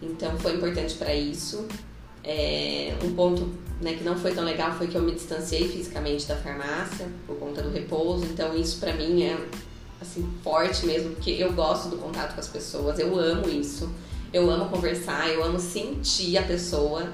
Então 0.02 0.38
foi 0.38 0.54
importante 0.54 0.96
para 0.96 1.14
isso. 1.14 1.68
É, 2.24 2.96
um 3.04 3.14
ponto 3.16 3.50
né, 3.82 3.94
que 3.94 4.04
não 4.04 4.16
foi 4.16 4.32
tão 4.32 4.44
legal 4.44 4.72
foi 4.74 4.88
que 4.88 4.96
eu 4.96 5.02
me 5.02 5.12
distanciei 5.12 5.68
fisicamente 5.68 6.28
da 6.28 6.36
farmácia 6.36 7.08
por 7.28 7.36
conta 7.38 7.62
do 7.62 7.70
repouso. 7.70 8.26
Então 8.26 8.56
isso 8.56 8.80
para 8.80 8.94
mim 8.94 9.24
é 9.24 9.38
assim 10.00 10.28
forte 10.44 10.86
mesmo, 10.86 11.12
porque 11.12 11.32
eu 11.32 11.52
gosto 11.54 11.90
do 11.90 11.98
contato 11.98 12.34
com 12.34 12.40
as 12.40 12.48
pessoas, 12.48 12.98
eu 12.98 13.18
amo 13.20 13.50
isso. 13.50 13.92
Eu 14.34 14.50
amo 14.50 14.70
conversar, 14.70 15.28
eu 15.30 15.44
amo 15.44 15.60
sentir 15.60 16.38
a 16.38 16.44
pessoa. 16.44 17.12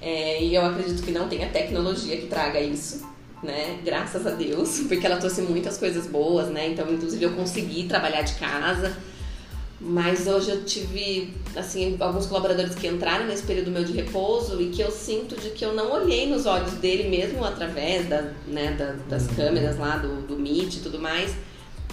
É, 0.00 0.42
e 0.42 0.54
eu 0.54 0.64
acredito 0.64 1.02
que 1.02 1.10
não 1.10 1.28
tenha 1.28 1.48
tecnologia 1.48 2.16
que 2.16 2.26
traga 2.26 2.60
isso, 2.60 3.04
né? 3.42 3.80
Graças 3.84 4.26
a 4.26 4.30
Deus, 4.30 4.80
porque 4.88 5.04
ela 5.06 5.16
trouxe 5.16 5.42
muitas 5.42 5.76
coisas 5.76 6.06
boas, 6.06 6.48
né? 6.48 6.68
Então, 6.68 6.90
inclusive, 6.92 7.24
eu 7.24 7.32
consegui 7.32 7.84
trabalhar 7.84 8.22
de 8.22 8.34
casa. 8.34 8.96
Mas 9.80 10.26
hoje 10.26 10.50
eu 10.50 10.64
tive, 10.64 11.32
assim, 11.54 11.96
alguns 12.00 12.26
colaboradores 12.26 12.74
que 12.74 12.88
entraram 12.88 13.26
nesse 13.26 13.44
período 13.44 13.70
meu 13.70 13.84
de 13.84 13.92
repouso 13.92 14.60
e 14.60 14.70
que 14.70 14.82
eu 14.82 14.90
sinto 14.90 15.36
de 15.36 15.50
que 15.50 15.64
eu 15.64 15.72
não 15.72 15.92
olhei 15.92 16.28
nos 16.28 16.46
olhos 16.46 16.72
dele, 16.72 17.08
mesmo 17.08 17.44
através 17.44 18.08
da, 18.08 18.32
né, 18.48 18.72
da, 18.72 18.96
das 19.08 19.28
câmeras 19.28 19.78
lá, 19.78 19.98
do, 19.98 20.26
do 20.26 20.36
Meet 20.36 20.74
e 20.74 20.80
tudo 20.80 20.98
mais. 20.98 21.32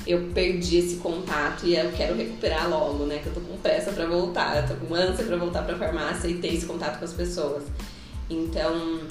Eu 0.07 0.29
perdi 0.33 0.77
esse 0.77 0.95
contato 0.95 1.67
e 1.67 1.75
eu 1.75 1.91
quero 1.91 2.15
recuperar 2.15 2.67
logo, 2.67 3.05
né? 3.05 3.19
Que 3.19 3.27
eu 3.27 3.33
tô 3.33 3.41
com 3.41 3.55
pressa 3.57 3.91
pra 3.91 4.07
voltar, 4.07 4.57
eu 4.57 4.67
tô 4.67 4.85
com 4.85 4.93
ânsia 4.95 5.24
pra 5.24 5.38
voltar 5.38 5.62
pra 5.63 5.77
farmácia 5.77 6.27
e 6.27 6.35
ter 6.35 6.55
esse 6.55 6.65
contato 6.65 6.97
com 6.97 7.05
as 7.05 7.13
pessoas. 7.13 7.63
Então, 8.29 9.01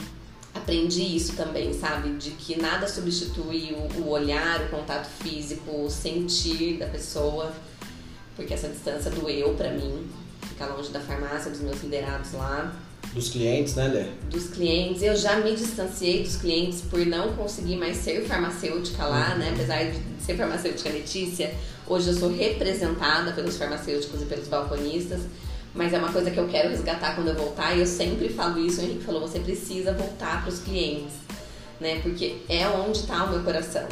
aprendi 0.54 1.02
isso 1.16 1.34
também, 1.34 1.72
sabe? 1.72 2.10
De 2.16 2.30
que 2.32 2.60
nada 2.60 2.86
substitui 2.88 3.72
o, 3.72 4.00
o 4.02 4.08
olhar, 4.10 4.62
o 4.62 4.68
contato 4.68 5.06
físico, 5.22 5.84
o 5.84 5.90
sentir 5.90 6.78
da 6.78 6.86
pessoa 6.86 7.52
porque 8.36 8.52
essa 8.52 8.68
distância 8.68 9.12
doeu 9.12 9.54
pra 9.54 9.70
mim, 9.70 10.06
ficar 10.42 10.66
longe 10.66 10.90
da 10.90 10.98
farmácia, 10.98 11.50
dos 11.50 11.60
meus 11.60 11.80
liderados 11.82 12.32
lá. 12.32 12.74
Dos 13.14 13.28
clientes, 13.30 13.76
né, 13.76 13.86
Lê? 13.86 14.06
Dos 14.28 14.48
clientes, 14.48 15.02
eu 15.02 15.14
já 15.14 15.36
me 15.36 15.54
distanciei 15.54 16.24
dos 16.24 16.36
clientes 16.36 16.80
por 16.80 17.04
não 17.06 17.34
conseguir 17.34 17.76
mais 17.76 17.96
ser 17.98 18.26
farmacêutica 18.26 19.04
lá, 19.06 19.32
Uhum. 19.34 19.38
né? 19.38 19.50
Apesar 19.54 19.84
de 19.84 20.00
ser 20.24 20.36
farmacêutica 20.36 20.88
Letícia, 20.90 21.54
hoje 21.86 22.08
eu 22.08 22.14
sou 22.14 22.28
representada 22.28 23.30
pelos 23.32 23.56
farmacêuticos 23.56 24.22
e 24.22 24.24
pelos 24.24 24.48
balconistas, 24.48 25.20
mas 25.74 25.92
é 25.92 25.98
uma 25.98 26.12
coisa 26.12 26.30
que 26.30 26.38
eu 26.38 26.46
quero 26.46 26.68
resgatar 26.68 27.16
quando 27.16 27.28
eu 27.28 27.34
voltar 27.34 27.74
e 27.74 27.80
eu 27.80 27.86
sempre 27.86 28.28
falo 28.28 28.58
isso. 28.60 28.80
O 28.80 28.84
Henrique 28.84 29.04
falou: 29.04 29.20
você 29.20 29.40
precisa 29.40 29.92
voltar 29.92 30.42
para 30.42 30.52
os 30.52 30.60
clientes, 30.60 31.14
né? 31.80 32.00
Porque 32.00 32.36
é 32.48 32.68
onde 32.68 32.98
está 32.98 33.24
o 33.24 33.30
meu 33.30 33.42
coração, 33.42 33.86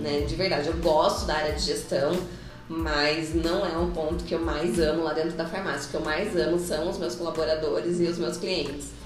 né? 0.00 0.20
De 0.20 0.34
verdade, 0.34 0.68
eu 0.68 0.76
gosto 0.78 1.26
da 1.26 1.34
área 1.34 1.52
de 1.52 1.62
gestão, 1.62 2.16
mas 2.68 3.34
não 3.34 3.66
é 3.66 3.76
um 3.76 3.90
ponto 3.90 4.24
que 4.24 4.34
eu 4.34 4.40
mais 4.40 4.78
amo 4.78 5.02
lá 5.02 5.12
dentro 5.12 5.32
da 5.32 5.46
farmácia. 5.46 5.88
O 5.88 5.90
que 5.90 5.96
eu 5.96 6.00
mais 6.00 6.34
amo 6.36 6.58
são 6.58 6.88
os 6.88 6.98
meus 6.98 7.14
colaboradores 7.14 8.00
e 8.00 8.04
os 8.04 8.18
meus 8.18 8.38
clientes. 8.38 8.96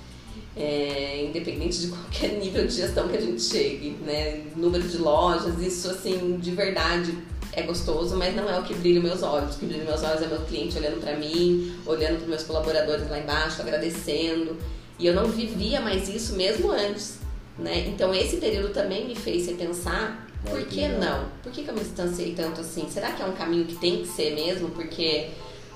É, 0.57 1.25
independente 1.25 1.81
de 1.81 1.89
qualquer 1.95 2.33
nível 2.39 2.67
de 2.67 2.75
gestão 2.75 3.09
que 3.09 3.17
a 3.17 3.21
gente 3.21 3.43
chegue, 3.43 3.97
né? 4.05 4.45
Número 4.55 4.87
de 4.87 4.99
lojas, 4.99 5.61
isso 5.61 5.91
assim, 5.91 6.39
de 6.41 6.53
verdade 6.53 7.13
é 7.53 7.63
gostoso, 7.63 8.17
mas 8.17 8.35
não 8.35 8.49
é 8.49 8.59
o 8.59 8.63
que 8.63 8.75
brilha 8.75 9.01
meus 9.01 9.23
olhos. 9.23 9.57
O 9.57 9.59
que 9.59 9.67
brilha 9.67 9.85
meus 9.85 10.03
olhos 10.03 10.23
é 10.23 10.27
meu 10.27 10.41
cliente 10.41 10.79
olhando 10.79 11.01
para 11.01 11.17
mim, 11.17 11.75
olhando 11.85 12.19
para 12.19 12.29
meus 12.29 12.43
colaboradores 12.43 13.09
lá 13.09 13.19
embaixo, 13.19 13.61
agradecendo. 13.61 14.57
E 14.99 15.07
eu 15.07 15.15
não 15.15 15.27
vivia 15.27 15.81
mais 15.81 16.09
isso 16.09 16.35
mesmo 16.35 16.71
antes, 16.71 17.19
né? 17.59 17.87
Então 17.89 18.15
esse 18.15 18.37
período 18.37 18.73
também 18.73 19.07
me 19.07 19.17
fez 19.17 19.47
repensar 19.47 20.29
por 20.45 20.65
que 20.67 20.81
legal. 20.81 21.01
não? 21.01 21.29
Por 21.43 21.53
que, 21.53 21.63
que 21.63 21.71
eu 21.71 21.75
me 21.75 21.81
distanciei 21.81 22.35
tanto 22.35 22.61
assim? 22.61 22.89
Será 22.89 23.13
que 23.13 23.23
é 23.23 23.27
um 23.27 23.33
caminho 23.33 23.67
que 23.67 23.77
tem 23.77 24.03
que 24.03 24.09
ser 24.09 24.35
mesmo? 24.35 24.71
Porque 24.71 25.29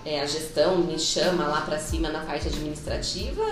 é, 0.04 0.20
a 0.20 0.26
gestão 0.26 0.78
me 0.78 0.98
chama 0.98 1.46
lá 1.46 1.62
pra 1.62 1.78
cima 1.78 2.08
na 2.10 2.20
parte 2.20 2.48
administrativa? 2.48 3.42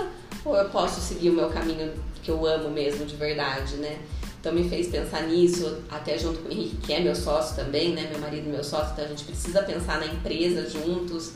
Ou 0.44 0.56
eu 0.56 0.68
posso 0.70 1.00
seguir 1.00 1.30
o 1.30 1.34
meu 1.34 1.48
caminho 1.50 1.92
que 2.22 2.30
eu 2.30 2.46
amo 2.46 2.70
mesmo 2.70 3.04
de 3.04 3.16
verdade, 3.16 3.76
né? 3.76 3.98
Então 4.42 4.52
me 4.52 4.68
fez 4.68 4.88
pensar 4.88 5.22
nisso, 5.28 5.78
até 5.88 6.18
junto 6.18 6.40
com 6.40 6.48
o 6.48 6.52
Henrique, 6.52 6.76
que 6.78 6.92
é 6.92 6.98
meu 6.98 7.14
sócio 7.14 7.54
também, 7.54 7.94
né? 7.94 8.08
Meu 8.10 8.18
marido 8.18 8.50
meu 8.50 8.64
sócio, 8.64 8.92
então 8.92 9.04
a 9.04 9.08
gente 9.08 9.22
precisa 9.22 9.62
pensar 9.62 10.00
na 10.00 10.06
empresa 10.06 10.68
juntos. 10.68 11.34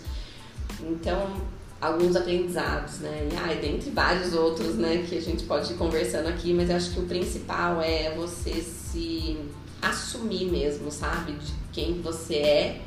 Então, 0.81 1.37
alguns 1.81 2.17
aprendizados, 2.17 2.99
né? 2.99 3.29
E 3.31 3.37
ah, 3.37 3.55
dentre 3.55 3.91
vários 3.91 4.33
outros, 4.33 4.75
né, 4.75 5.07
que 5.09 5.17
a 5.17 5.23
gente 5.23 5.45
pode 5.45 5.73
ir 5.73 5.77
conversando 5.77 6.27
aqui, 6.27 6.53
mas 6.53 6.69
eu 6.69 6.75
acho 6.75 6.91
que 6.91 6.99
o 6.99 7.05
principal 7.05 7.81
é 7.81 8.13
você 8.17 8.61
se 8.61 9.39
assumir 9.81 10.47
mesmo, 10.47 10.91
sabe? 10.91 11.35
De 11.35 11.53
quem 11.73 12.03
você 12.03 12.35
é 12.35 12.81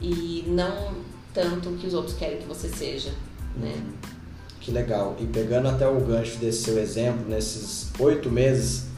e 0.00 0.42
não 0.46 0.94
tanto 1.34 1.68
o 1.68 1.76
que 1.76 1.86
os 1.86 1.92
outros 1.92 2.16
querem 2.16 2.38
que 2.38 2.46
você 2.46 2.70
seja, 2.70 3.12
né? 3.58 3.74
Que 4.58 4.70
legal. 4.70 5.14
E 5.20 5.26
pegando 5.26 5.68
até 5.68 5.86
o 5.86 6.00
gancho 6.00 6.38
desse 6.38 6.62
seu 6.62 6.78
exemplo, 6.78 7.28
nesses 7.28 7.90
oito 7.98 8.30
meses, 8.30 8.93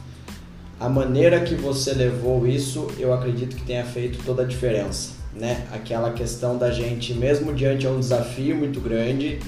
a 0.79 0.87
maneira 0.89 1.39
que 1.41 1.55
você 1.55 1.93
levou 1.93 2.45
isso, 2.47 2.87
eu 2.99 3.13
acredito 3.13 3.55
que 3.55 3.63
tenha 3.63 3.83
feito 3.85 4.19
toda 4.25 4.43
a 4.43 4.45
diferença, 4.45 5.11
né? 5.33 5.65
Aquela 5.73 6.11
questão 6.11 6.57
da 6.57 6.71
gente, 6.71 7.13
mesmo 7.13 7.53
diante 7.53 7.79
de 7.81 7.87
um 7.87 7.99
desafio 7.99 8.55
muito 8.55 8.79
grande, 8.79 9.39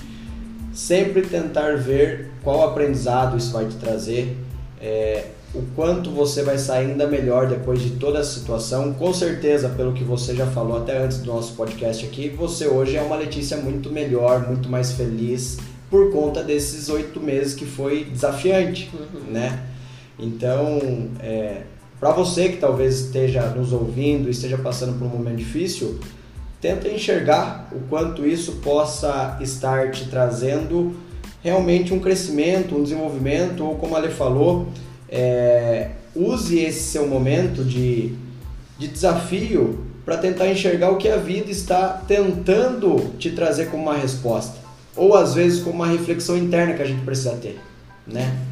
sempre 0.73 1.21
tentar 1.21 1.77
ver 1.77 2.31
qual 2.43 2.63
aprendizado 2.63 3.37
isso 3.37 3.51
vai 3.51 3.65
te 3.65 3.75
trazer, 3.75 4.35
é, 4.81 5.25
o 5.53 5.61
quanto 5.75 6.11
você 6.11 6.43
vai 6.43 6.57
sair 6.57 6.91
ainda 6.91 7.07
melhor 7.07 7.47
depois 7.47 7.81
de 7.81 7.91
toda 7.91 8.19
a 8.19 8.23
situação. 8.23 8.93
Com 8.93 9.13
certeza, 9.13 9.69
pelo 9.69 9.93
que 9.93 10.03
você 10.03 10.35
já 10.35 10.45
falou 10.47 10.77
até 10.77 10.97
antes 11.03 11.17
do 11.19 11.25
nosso 11.25 11.53
podcast 11.53 12.05
aqui, 12.05 12.29
você 12.29 12.67
hoje 12.67 12.95
é 12.97 13.01
uma 13.01 13.15
Letícia 13.15 13.57
muito 13.57 13.91
melhor, 13.91 14.47
muito 14.47 14.69
mais 14.69 14.91
feliz 14.93 15.57
por 15.89 16.11
conta 16.11 16.43
desses 16.43 16.87
oito 16.89 17.19
meses 17.19 17.55
que 17.55 17.65
foi 17.65 18.03
desafiante, 18.03 18.91
Uhum. 18.93 19.31
né? 19.31 19.59
Então, 20.19 20.79
é, 21.21 21.61
para 21.99 22.11
você 22.11 22.49
que 22.49 22.57
talvez 22.57 22.99
esteja 22.99 23.47
nos 23.49 23.71
ouvindo, 23.71 24.29
esteja 24.29 24.57
passando 24.57 24.97
por 24.99 25.05
um 25.05 25.09
momento 25.09 25.37
difícil, 25.37 25.99
tenta 26.61 26.89
enxergar 26.89 27.69
o 27.71 27.79
quanto 27.89 28.25
isso 28.25 28.53
possa 28.63 29.37
estar 29.41 29.91
te 29.91 30.09
trazendo 30.09 30.95
realmente 31.41 31.93
um 31.93 31.99
crescimento, 31.99 32.75
um 32.75 32.83
desenvolvimento, 32.83 33.65
ou 33.65 33.75
como 33.75 33.95
a 33.95 33.99
Ale 33.99 34.09
falou, 34.09 34.67
é, 35.07 35.91
use 36.15 36.59
esse 36.59 36.91
seu 36.91 37.07
momento 37.07 37.63
de, 37.63 38.13
de 38.77 38.87
desafio 38.87 39.85
para 40.05 40.17
tentar 40.17 40.47
enxergar 40.47 40.91
o 40.91 40.97
que 40.97 41.07
a 41.07 41.17
vida 41.17 41.51
está 41.51 41.89
tentando 42.07 43.13
te 43.17 43.29
trazer 43.31 43.69
como 43.69 43.83
uma 43.83 43.95
resposta, 43.95 44.57
ou 44.95 45.15
às 45.15 45.33
vezes 45.33 45.61
como 45.61 45.75
uma 45.75 45.87
reflexão 45.87 46.37
interna 46.37 46.73
que 46.73 46.81
a 46.81 46.85
gente 46.85 47.05
precisa 47.05 47.31
ter, 47.35 47.59
né? 48.07 48.48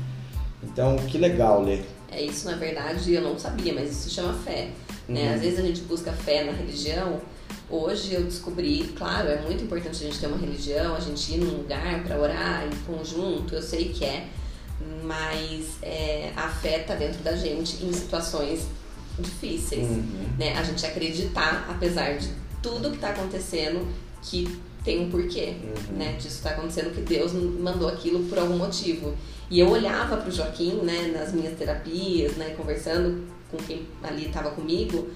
Então, 0.63 0.95
que 0.97 1.17
legal, 1.17 1.63
Lê. 1.63 1.81
É 2.11 2.21
isso, 2.21 2.49
na 2.49 2.55
verdade, 2.55 3.13
eu 3.13 3.21
não 3.21 3.37
sabia, 3.37 3.73
mas 3.73 3.91
isso 3.91 4.09
chama 4.09 4.33
fé. 4.33 4.69
Né? 5.07 5.29
Uhum. 5.29 5.35
Às 5.35 5.41
vezes 5.41 5.59
a 5.59 5.61
gente 5.61 5.81
busca 5.81 6.11
fé 6.11 6.43
na 6.43 6.51
religião. 6.51 7.21
Hoje 7.69 8.13
eu 8.13 8.23
descobri, 8.23 8.83
claro, 8.97 9.27
é 9.27 9.41
muito 9.41 9.63
importante 9.63 10.03
a 10.03 10.07
gente 10.07 10.19
ter 10.19 10.27
uma 10.27 10.37
religião, 10.37 10.95
a 10.95 10.99
gente 10.99 11.33
ir 11.33 11.37
num 11.37 11.57
lugar 11.57 12.03
para 12.03 12.17
orar 12.17 12.65
em 12.65 12.75
conjunto, 12.85 13.53
eu 13.53 13.61
sei 13.61 13.89
que 13.89 14.05
é, 14.05 14.25
mas 15.03 15.77
é, 15.81 16.31
a 16.35 16.47
fé 16.47 16.79
tá 16.79 16.95
dentro 16.95 17.21
da 17.21 17.35
gente 17.35 17.83
em 17.83 17.91
situações 17.91 18.67
difíceis. 19.19 19.87
Uhum. 19.87 20.35
Né? 20.37 20.57
A 20.57 20.63
gente 20.63 20.85
acreditar, 20.85 21.67
apesar 21.69 22.17
de 22.17 22.29
tudo 22.61 22.91
que 22.91 22.97
tá 22.97 23.09
acontecendo, 23.09 23.85
que 24.21 24.59
tem 24.87 25.01
um 25.05 25.09
porquê, 25.09 25.55
Uhum. 25.61 25.97
né? 25.97 26.13
Disso 26.17 26.41
tá 26.41 26.51
acontecendo, 26.51 26.95
que 26.95 27.01
Deus 27.01 27.33
mandou 27.33 27.89
aquilo 27.89 28.23
por 28.29 28.39
algum 28.39 28.55
motivo. 28.57 29.13
E 29.51 29.59
eu 29.59 29.69
olhava 29.69 30.15
pro 30.15 30.31
Joaquim, 30.31 30.75
né, 30.83 31.11
nas 31.13 31.33
minhas 31.33 31.57
terapias, 31.57 32.37
né, 32.37 32.53
conversando 32.57 33.25
com 33.51 33.57
quem 33.57 33.85
ali 34.01 34.27
estava 34.27 34.51
comigo, 34.51 35.09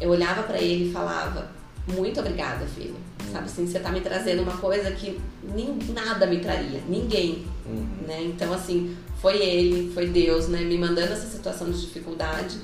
eu 0.00 0.10
olhava 0.10 0.44
para 0.44 0.60
ele 0.60 0.88
e 0.90 0.92
falava: 0.92 1.50
"Muito 1.88 2.20
obrigada, 2.20 2.64
filho". 2.66 2.94
Sabe 3.32 3.46
assim, 3.46 3.66
você 3.66 3.80
tá 3.80 3.90
me 3.90 4.00
trazendo 4.00 4.42
uma 4.42 4.56
coisa 4.58 4.92
que 4.92 5.18
nem 5.42 5.76
nada 5.92 6.24
me 6.26 6.38
traria, 6.38 6.80
ninguém, 6.88 7.44
Uhum. 7.66 7.84
né? 8.06 8.22
Então 8.22 8.52
assim, 8.52 8.96
foi 9.20 9.36
ele, 9.38 9.90
foi 9.92 10.06
Deus, 10.06 10.46
né, 10.46 10.60
me 10.60 10.78
mandando 10.78 11.12
essa 11.12 11.26
situação 11.26 11.68
de 11.70 11.80
dificuldade. 11.80 12.56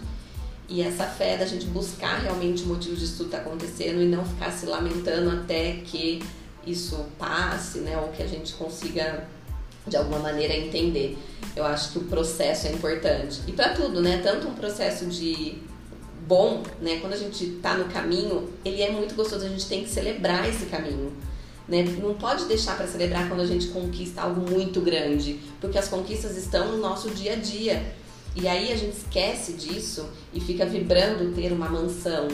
E 0.68 0.80
essa 0.80 1.04
fé 1.04 1.36
da 1.36 1.44
gente 1.44 1.66
buscar 1.66 2.20
realmente 2.20 2.62
o 2.62 2.66
motivo 2.68 2.94
disso 2.96 3.18
tudo 3.18 3.30
tá 3.30 3.38
acontecendo 3.38 4.00
e 4.00 4.06
não 4.06 4.24
ficar 4.24 4.50
se 4.52 4.64
lamentando 4.64 5.28
até 5.30 5.72
que 5.84 6.22
isso 6.66 7.06
passe, 7.18 7.78
né? 7.78 7.98
Ou 7.98 8.08
que 8.08 8.22
a 8.22 8.26
gente 8.26 8.52
consiga 8.54 9.26
de 9.86 9.96
alguma 9.96 10.18
maneira 10.18 10.54
entender. 10.54 11.18
Eu 11.56 11.64
acho 11.64 11.92
que 11.92 11.98
o 11.98 12.04
processo 12.04 12.66
é 12.66 12.72
importante. 12.72 13.40
E 13.46 13.52
para 13.52 13.70
tudo, 13.70 14.00
né? 14.00 14.20
Tanto 14.22 14.48
um 14.48 14.54
processo 14.54 15.06
de 15.06 15.58
bom, 16.26 16.62
né? 16.80 16.98
Quando 17.00 17.14
a 17.14 17.16
gente 17.16 17.46
tá 17.62 17.74
no 17.74 17.86
caminho, 17.86 18.48
ele 18.64 18.82
é 18.82 18.90
muito 18.90 19.14
gostoso, 19.14 19.44
a 19.44 19.48
gente 19.48 19.66
tem 19.66 19.82
que 19.82 19.90
celebrar 19.90 20.48
esse 20.48 20.66
caminho. 20.66 21.12
Né? 21.68 21.84
Não 22.02 22.14
pode 22.14 22.46
deixar 22.46 22.76
para 22.76 22.86
celebrar 22.86 23.28
quando 23.28 23.40
a 23.40 23.46
gente 23.46 23.68
conquista 23.68 24.22
algo 24.22 24.50
muito 24.50 24.80
grande, 24.80 25.40
porque 25.60 25.78
as 25.78 25.88
conquistas 25.88 26.36
estão 26.36 26.72
no 26.72 26.78
nosso 26.78 27.10
dia 27.10 27.34
a 27.34 27.36
dia. 27.36 27.94
E 28.34 28.48
aí 28.48 28.72
a 28.72 28.76
gente 28.76 28.96
esquece 28.96 29.52
disso 29.52 30.08
e 30.32 30.40
fica 30.40 30.64
vibrando 30.64 31.34
ter 31.34 31.52
uma 31.52 31.68
mansão, 31.68 32.28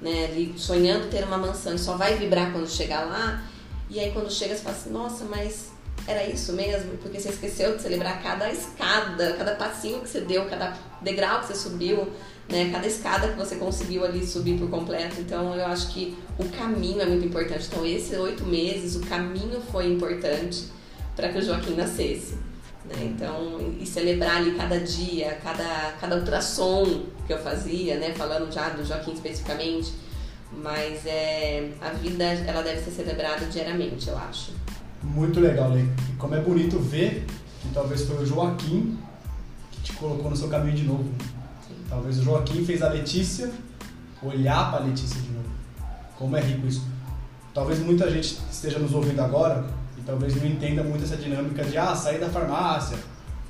né? 0.00 0.52
Sonhando 0.56 1.08
ter 1.10 1.24
uma 1.24 1.38
mansão 1.38 1.74
e 1.74 1.78
só 1.78 1.96
vai 1.96 2.16
vibrar 2.16 2.52
quando 2.52 2.68
chegar 2.68 3.06
lá. 3.06 3.42
E 3.90 3.98
aí 3.98 4.12
quando 4.12 4.30
chega 4.30 4.54
você 4.54 4.62
fala 4.62 4.76
assim, 4.76 4.90
nossa, 4.90 5.24
mas 5.24 5.70
era 6.06 6.24
isso 6.24 6.52
mesmo? 6.52 6.96
Porque 6.98 7.20
você 7.20 7.30
esqueceu 7.30 7.76
de 7.76 7.82
celebrar 7.82 8.22
cada 8.22 8.50
escada, 8.50 9.34
cada 9.34 9.54
passinho 9.54 10.00
que 10.00 10.08
você 10.08 10.20
deu, 10.20 10.46
cada 10.46 10.76
degrau 11.02 11.40
que 11.40 11.48
você 11.48 11.54
subiu, 11.54 12.08
né? 12.48 12.70
Cada 12.72 12.86
escada 12.86 13.28
que 13.28 13.36
você 13.36 13.56
conseguiu 13.56 14.04
ali 14.04 14.26
subir 14.26 14.58
por 14.58 14.70
completo. 14.70 15.20
Então 15.20 15.54
eu 15.54 15.66
acho 15.66 15.88
que 15.92 16.16
o 16.38 16.44
caminho 16.48 17.00
é 17.00 17.06
muito 17.06 17.26
importante. 17.26 17.66
Então 17.66 17.84
esses 17.84 18.18
oito 18.18 18.44
meses, 18.44 18.96
o 18.96 19.00
caminho 19.06 19.60
foi 19.70 19.86
importante 19.86 20.64
para 21.14 21.28
que 21.28 21.38
o 21.38 21.42
Joaquim 21.42 21.74
nascesse. 21.74 22.36
Né? 22.84 23.12
Então, 23.14 23.74
e 23.78 23.84
celebrar 23.84 24.36
ali 24.36 24.52
cada 24.52 24.80
dia, 24.80 25.38
cada, 25.42 25.92
cada 26.00 26.16
ultrassom 26.16 27.04
que 27.26 27.32
eu 27.32 27.38
fazia, 27.38 27.98
né? 27.98 28.14
Falando 28.14 28.50
já 28.50 28.70
do 28.70 28.84
Joaquim 28.84 29.12
especificamente. 29.12 29.92
Mas 30.52 31.04
é, 31.06 31.70
a 31.80 31.90
vida, 31.90 32.24
ela 32.24 32.62
deve 32.62 32.80
ser 32.80 32.90
celebrada 32.90 33.46
diariamente, 33.46 34.08
eu 34.08 34.16
acho. 34.16 34.52
Muito 35.02 35.40
legal, 35.40 35.70
Lê. 35.70 35.82
E 35.82 36.16
como 36.18 36.34
é 36.34 36.40
bonito 36.40 36.78
ver 36.78 37.26
que 37.60 37.68
talvez 37.72 38.02
foi 38.02 38.22
o 38.22 38.26
Joaquim 38.26 38.98
que 39.70 39.80
te 39.82 39.92
colocou 39.92 40.30
no 40.30 40.36
seu 40.36 40.48
caminho 40.48 40.76
de 40.76 40.84
novo. 40.84 41.12
Talvez 41.88 42.18
o 42.18 42.22
Joaquim 42.22 42.64
fez 42.64 42.82
a 42.82 42.88
Letícia 42.88 43.50
olhar 44.22 44.70
para 44.70 44.84
a 44.84 44.86
Letícia 44.86 45.20
de 45.20 45.30
novo. 45.30 45.48
Como 46.16 46.36
é 46.36 46.40
rico 46.40 46.66
isso. 46.66 46.84
Talvez 47.54 47.78
muita 47.80 48.10
gente 48.10 48.38
esteja 48.50 48.78
nos 48.78 48.92
ouvindo 48.92 49.20
agora 49.20 49.64
e 49.96 50.00
talvez 50.02 50.34
não 50.36 50.46
entenda 50.46 50.82
muito 50.82 51.04
essa 51.04 51.16
dinâmica 51.16 51.64
de 51.64 51.76
ah, 51.76 51.94
sair 51.94 52.18
da 52.18 52.28
farmácia. 52.28 52.98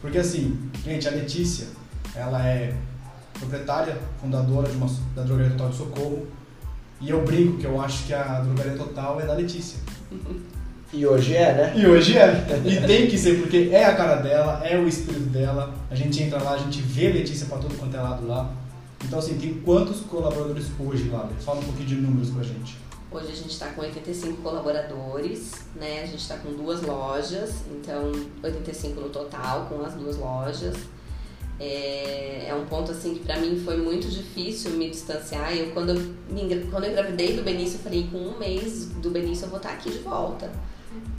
Porque 0.01 0.19
assim, 0.19 0.71
gente, 0.85 1.09
a 1.09 1.11
Letícia, 1.11 1.67
ela 2.15 2.47
é 2.47 2.75
proprietária, 3.39 3.99
fundadora 4.21 4.69
de 4.69 4.77
uma, 4.77 4.87
da 5.15 5.23
drogaria 5.23 5.53
Total 5.53 5.71
de 5.71 5.77
Socorro. 5.77 6.27
E 7.01 7.11
eu 7.11 7.23
brinco 7.23 7.59
que 7.59 7.65
eu 7.65 7.81
acho 7.81 8.07
que 8.07 8.15
a 8.15 8.41
drogaria 8.41 8.77
total 8.77 9.21
é 9.21 9.27
da 9.27 9.35
Letícia. 9.35 9.79
E 10.91 11.07
hoje 11.07 11.37
é, 11.37 11.53
né? 11.53 11.75
E 11.77 11.87
hoje 11.87 12.17
é. 12.17 12.47
E 12.65 12.87
tem 12.87 13.07
que 13.09 13.19
ser, 13.19 13.39
porque 13.43 13.69
é 13.71 13.85
a 13.85 13.95
cara 13.95 14.17
dela, 14.17 14.67
é 14.67 14.79
o 14.79 14.89
espírito 14.89 15.29
dela. 15.29 15.75
A 15.91 15.95
gente 15.95 16.23
entra 16.23 16.43
lá, 16.43 16.55
a 16.55 16.59
gente 16.59 16.81
vê 16.81 17.09
a 17.09 17.11
Letícia 17.11 17.47
pra 17.47 17.59
todo 17.59 17.77
quanto 17.77 17.95
é 17.95 18.01
lado 18.01 18.27
lá. 18.27 18.51
Então, 19.05 19.19
assim, 19.19 19.37
tem 19.37 19.53
quantos 19.61 20.01
colaboradores 20.01 20.65
hoje 20.81 21.11
lá? 21.11 21.29
Fala 21.41 21.61
um 21.61 21.65
pouquinho 21.65 21.89
de 21.89 21.95
números 21.97 22.31
pra 22.31 22.43
gente. 22.43 22.79
Hoje 23.11 23.33
a 23.33 23.35
gente 23.35 23.51
está 23.51 23.67
com 23.69 23.83
85 23.83 24.43
colaboradores, 24.43 25.53
né? 25.77 26.03
A 26.03 26.07
gente 26.07 26.21
está 26.21 26.37
com 26.39 26.53
duas 26.53 26.81
lojas, 26.83 27.55
então 27.71 28.13
85 28.43 29.01
no 29.01 29.09
total 29.11 29.67
com 29.67 29.85
as 29.85 29.95
duas 29.95 30.17
lojas. 30.17 30.75
É, 31.61 32.47
é 32.49 32.55
um 32.55 32.65
ponto 32.67 32.93
assim 32.93 33.15
que 33.15 33.21
para 33.21 33.39
mim 33.39 33.61
foi 33.65 33.77
muito 33.77 34.09
difícil 34.09 34.73
me 34.73 34.91
distanciar. 34.91 35.57
Eu 35.57 35.71
quando 35.73 35.91
eu, 35.91 36.67
quando 36.71 36.85
eu 36.85 36.91
engravidei 36.91 37.35
do 37.35 37.43
Benício, 37.43 37.79
eu 37.79 37.83
falei 37.83 38.09
com 38.11 38.19
um 38.19 38.39
mês 38.39 38.87
do 38.87 39.11
Benício 39.11 39.47
eu 39.47 39.51
vou 39.51 39.59
estar 39.59 39.71
aqui 39.71 39.91
de 39.91 39.99
volta. 39.99 40.51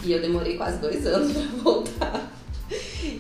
E 0.03 0.11
eu 0.11 0.21
demorei 0.21 0.57
quase 0.57 0.79
dois 0.79 1.05
anos 1.07 1.33
para 1.33 1.63
voltar. 1.63 2.31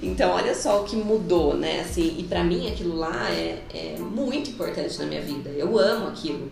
Então 0.01 0.31
olha 0.31 0.53
só 0.53 0.81
o 0.81 0.83
que 0.85 0.95
mudou, 0.95 1.55
né? 1.55 1.81
Assim, 1.81 2.15
e 2.19 2.23
para 2.23 2.43
mim 2.43 2.67
aquilo 2.71 2.95
lá 2.95 3.29
é, 3.31 3.61
é 3.73 3.97
muito 3.99 4.51
importante 4.51 4.97
na 4.99 5.05
minha 5.05 5.21
vida. 5.21 5.49
Eu 5.49 5.77
amo 5.77 6.07
aquilo. 6.07 6.51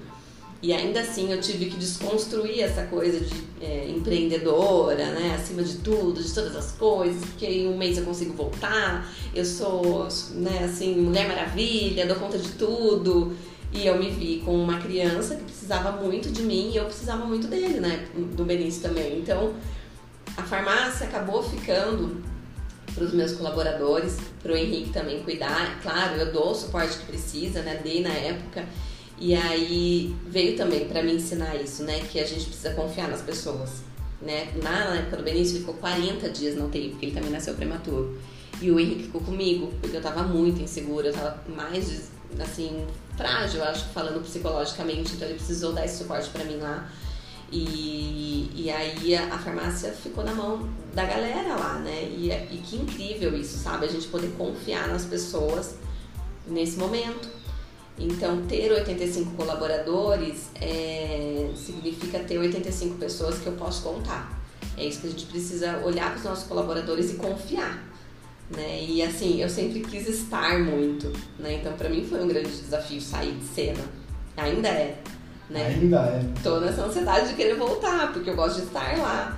E 0.61 0.73
ainda 0.73 1.01
assim 1.01 1.31
eu 1.31 1.39
tive 1.39 1.67
que 1.67 1.77
desconstruir 1.77 2.61
essa 2.61 2.83
coisa 2.83 3.19
de 3.19 3.43
é, 3.61 3.89
empreendedora, 3.89 5.11
né? 5.11 5.35
Acima 5.35 5.61
de 5.61 5.77
tudo, 5.77 6.21
de 6.21 6.33
todas 6.33 6.55
as 6.55 6.71
coisas, 6.71 7.23
porque 7.25 7.45
em 7.45 7.67
um 7.67 7.77
mês 7.77 7.97
eu 7.97 8.03
consigo 8.03 8.33
voltar, 8.33 9.07
eu 9.35 9.45
sou, 9.45 10.07
né, 10.31 10.63
assim, 10.65 10.95
mulher 10.95 11.27
maravilha, 11.27 12.07
dou 12.07 12.15
conta 12.15 12.37
de 12.37 12.49
tudo. 12.53 13.35
E 13.71 13.85
eu 13.85 13.99
me 13.99 14.09
vi 14.09 14.41
com 14.43 14.55
uma 14.55 14.79
criança 14.79 15.35
que 15.35 15.43
precisava 15.43 15.91
muito 16.01 16.31
de 16.31 16.41
mim 16.41 16.71
e 16.71 16.77
eu 16.77 16.85
precisava 16.85 17.25
muito 17.25 17.47
dele, 17.47 17.79
né? 17.79 18.07
Do 18.15 18.45
Benício 18.45 18.81
também. 18.81 19.19
Então 19.19 19.53
a 20.37 20.43
farmácia 20.43 21.05
acabou 21.05 21.43
ficando 21.43 22.23
para 22.95 23.03
os 23.03 23.13
meus 23.13 23.33
colaboradores, 23.33 24.17
para 24.41 24.53
o 24.53 24.55
Henrique 24.55 24.91
também 24.91 25.21
cuidar. 25.21 25.79
Claro, 25.81 26.15
eu 26.15 26.31
dou 26.31 26.51
o 26.51 26.55
suporte 26.55 26.97
que 26.97 27.05
precisa, 27.05 27.61
né? 27.61 27.79
Dei 27.83 28.01
na 28.01 28.13
época. 28.13 28.65
E 29.19 29.33
aí 29.33 30.15
veio 30.27 30.55
também 30.55 30.87
para 30.87 31.01
me 31.01 31.13
ensinar 31.13 31.55
isso, 31.55 31.83
né? 31.83 32.01
Que 32.11 32.19
a 32.19 32.25
gente 32.25 32.45
precisa 32.45 32.71
confiar 32.71 33.09
nas 33.09 33.21
pessoas, 33.21 33.81
né? 34.21 34.53
Na 34.61 34.95
época 34.95 35.17
do 35.17 35.23
Benício 35.23 35.53
ele 35.53 35.59
ficou 35.61 35.75
40 35.75 36.29
dias 36.29 36.55
na 36.55 36.65
UTI, 36.65 36.89
porque 36.89 37.07
ele 37.07 37.15
também 37.15 37.31
nasceu 37.31 37.55
prematuro. 37.55 38.17
E 38.61 38.71
o 38.71 38.79
Henrique 38.79 39.03
ficou 39.03 39.21
comigo, 39.21 39.71
porque 39.81 39.97
eu 39.97 40.01
tava 40.01 40.23
muito 40.23 40.61
insegura, 40.61 41.07
eu 41.07 41.13
tava 41.13 41.43
mais, 41.47 42.11
assim, 42.39 42.85
frágil, 43.15 43.63
acho, 43.63 43.85
falando 43.89 44.23
psicologicamente. 44.23 45.13
Então 45.13 45.27
ele 45.27 45.37
precisou 45.37 45.73
dar 45.73 45.85
esse 45.85 45.97
suporte 45.97 46.29
para 46.29 46.43
mim 46.43 46.57
lá. 46.57 46.89
E, 47.51 48.51
e 48.55 48.69
aí 48.69 49.15
a, 49.15 49.33
a 49.33 49.39
farmácia 49.39 49.91
ficou 49.93 50.23
na 50.23 50.33
mão 50.33 50.69
da 50.93 51.05
galera 51.05 51.55
lá, 51.55 51.79
né? 51.79 52.03
E, 52.03 52.29
e 52.29 52.57
que 52.63 52.75
incrível 52.75 53.35
isso, 53.35 53.57
sabe? 53.57 53.85
A 53.85 53.89
gente 53.89 54.07
poder 54.07 54.31
confiar 54.37 54.87
nas 54.87 55.05
pessoas 55.05 55.75
nesse 56.47 56.77
momento. 56.77 57.29
Então, 57.99 58.45
ter 58.45 58.71
85 58.71 59.35
colaboradores 59.35 60.49
é, 60.61 61.49
significa 61.55 62.19
ter 62.19 62.37
85 62.37 62.97
pessoas 62.97 63.39
que 63.39 63.47
eu 63.47 63.53
posso 63.53 63.81
contar. 63.81 64.37
É 64.77 64.85
isso 64.85 65.01
que 65.01 65.07
a 65.07 65.09
gente 65.09 65.25
precisa 65.25 65.79
olhar 65.83 66.11
para 66.11 66.17
os 66.17 66.23
nossos 66.23 66.47
colaboradores 66.47 67.11
e 67.11 67.15
confiar. 67.15 67.83
Né? 68.55 68.83
E 68.83 69.01
assim, 69.01 69.41
eu 69.41 69.49
sempre 69.49 69.79
quis 69.81 70.07
estar 70.07 70.59
muito. 70.59 71.11
Né? 71.39 71.55
Então, 71.55 71.73
para 71.73 71.89
mim 71.89 72.05
foi 72.05 72.23
um 72.23 72.27
grande 72.27 72.49
desafio 72.49 73.01
sair 73.01 73.33
de 73.33 73.43
cena. 73.43 73.83
Ainda 74.37 74.69
é. 74.69 75.01
Né? 75.49 75.65
Ainda 75.67 75.97
é. 76.01 76.23
Tô 76.43 76.59
nessa 76.59 76.85
ansiedade 76.85 77.29
de 77.29 77.33
querer 77.33 77.55
voltar, 77.55 78.13
porque 78.13 78.29
eu 78.29 78.35
gosto 78.35 78.61
de 78.61 78.67
estar 78.67 78.95
lá. 78.99 79.37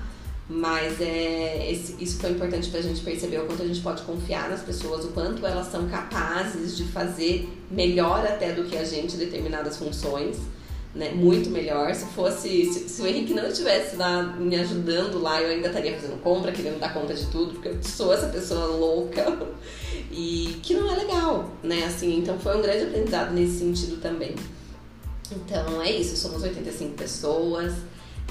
Mas 0.50 1.00
é, 1.00 1.72
esse, 1.72 1.96
isso 2.04 2.20
foi 2.20 2.32
importante 2.32 2.72
pra 2.72 2.82
gente 2.82 3.02
perceber 3.02 3.38
o 3.38 3.46
quanto 3.46 3.62
a 3.62 3.68
gente 3.68 3.82
pode 3.82 4.02
confiar 4.02 4.50
nas 4.50 4.64
pessoas, 4.64 5.06
o 5.06 5.10
quanto 5.10 5.46
elas 5.46 5.68
são 5.68 5.88
capazes 5.88 6.76
de 6.76 6.86
fazer 6.86 7.48
melhor 7.70 8.26
até 8.26 8.52
do 8.52 8.64
que 8.64 8.76
a 8.76 8.84
gente 8.84 9.16
determinadas 9.16 9.78
funções. 9.78 10.38
Né? 10.96 11.12
Muito 11.12 11.52
melhor. 11.52 11.94
Se 11.94 12.06
fosse. 12.08 12.66
Se, 12.66 12.90
se 12.90 13.02
o 13.04 13.06
Henrique 13.06 13.32
não 13.32 13.46
estivesse 13.46 13.96
lá 13.96 14.24
me 14.24 14.56
ajudando 14.56 15.22
lá, 15.22 15.40
eu 15.40 15.52
ainda 15.52 15.68
estaria 15.68 15.94
fazendo 15.94 16.20
compra, 16.20 16.52
querendo 16.52 16.80
dar 16.80 16.96
conta 16.96 17.14
de 17.14 17.28
tudo, 17.28 17.54
porque 17.54 17.68
eu 17.68 17.84
sou 17.84 18.12
essa 18.12 18.28
pessoa 18.28 18.66
louca. 18.66 19.26
E 20.12 20.60
que 20.64 20.74
não 20.74 20.92
é 20.92 20.96
legal, 20.96 21.52
né? 21.62 21.86
Assim, 21.86 22.18
então 22.18 22.38
foi 22.40 22.58
um 22.58 22.64
grande 22.64 22.86
aprendizado 22.86 23.32
nesse 23.32 23.60
sentido 23.60 24.02
também. 24.02 24.34
Então 25.32 25.80
é 25.84 25.92
isso, 25.92 26.18
somos 26.18 26.42
85 26.42 26.96
pessoas. 26.96 27.74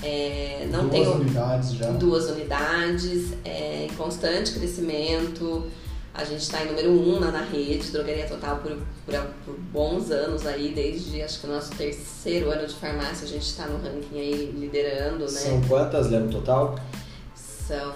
É, 0.02 0.68
não 0.70 0.82
Duas 0.88 0.92
tenho 0.92 1.12
unidades 1.12 1.72
já. 1.72 1.90
duas 1.90 2.30
unidades, 2.30 3.32
é, 3.44 3.86
em 3.90 3.94
constante 3.94 4.52
crescimento. 4.52 5.66
A 6.14 6.24
gente 6.24 6.40
está 6.42 6.64
em 6.64 6.66
número 6.66 6.90
um 6.90 7.20
na, 7.20 7.30
na 7.30 7.42
rede, 7.42 7.90
Drogaria 7.92 8.26
Total, 8.26 8.56
por, 8.58 8.76
por, 9.06 9.14
por 9.44 9.54
bons 9.72 10.10
anos 10.10 10.46
aí, 10.46 10.72
desde 10.74 11.22
acho 11.22 11.40
que 11.40 11.46
o 11.46 11.50
nosso 11.50 11.70
terceiro 11.72 12.50
ano 12.50 12.66
de 12.66 12.74
farmácia, 12.74 13.24
a 13.24 13.28
gente 13.28 13.42
está 13.46 13.66
no 13.66 13.76
ranking 13.78 14.18
aí 14.18 14.52
liderando, 14.58 15.20
né? 15.20 15.28
São 15.28 15.60
quantas, 15.62 16.10
lembra, 16.10 16.32
total? 16.32 16.76
São, 17.34 17.94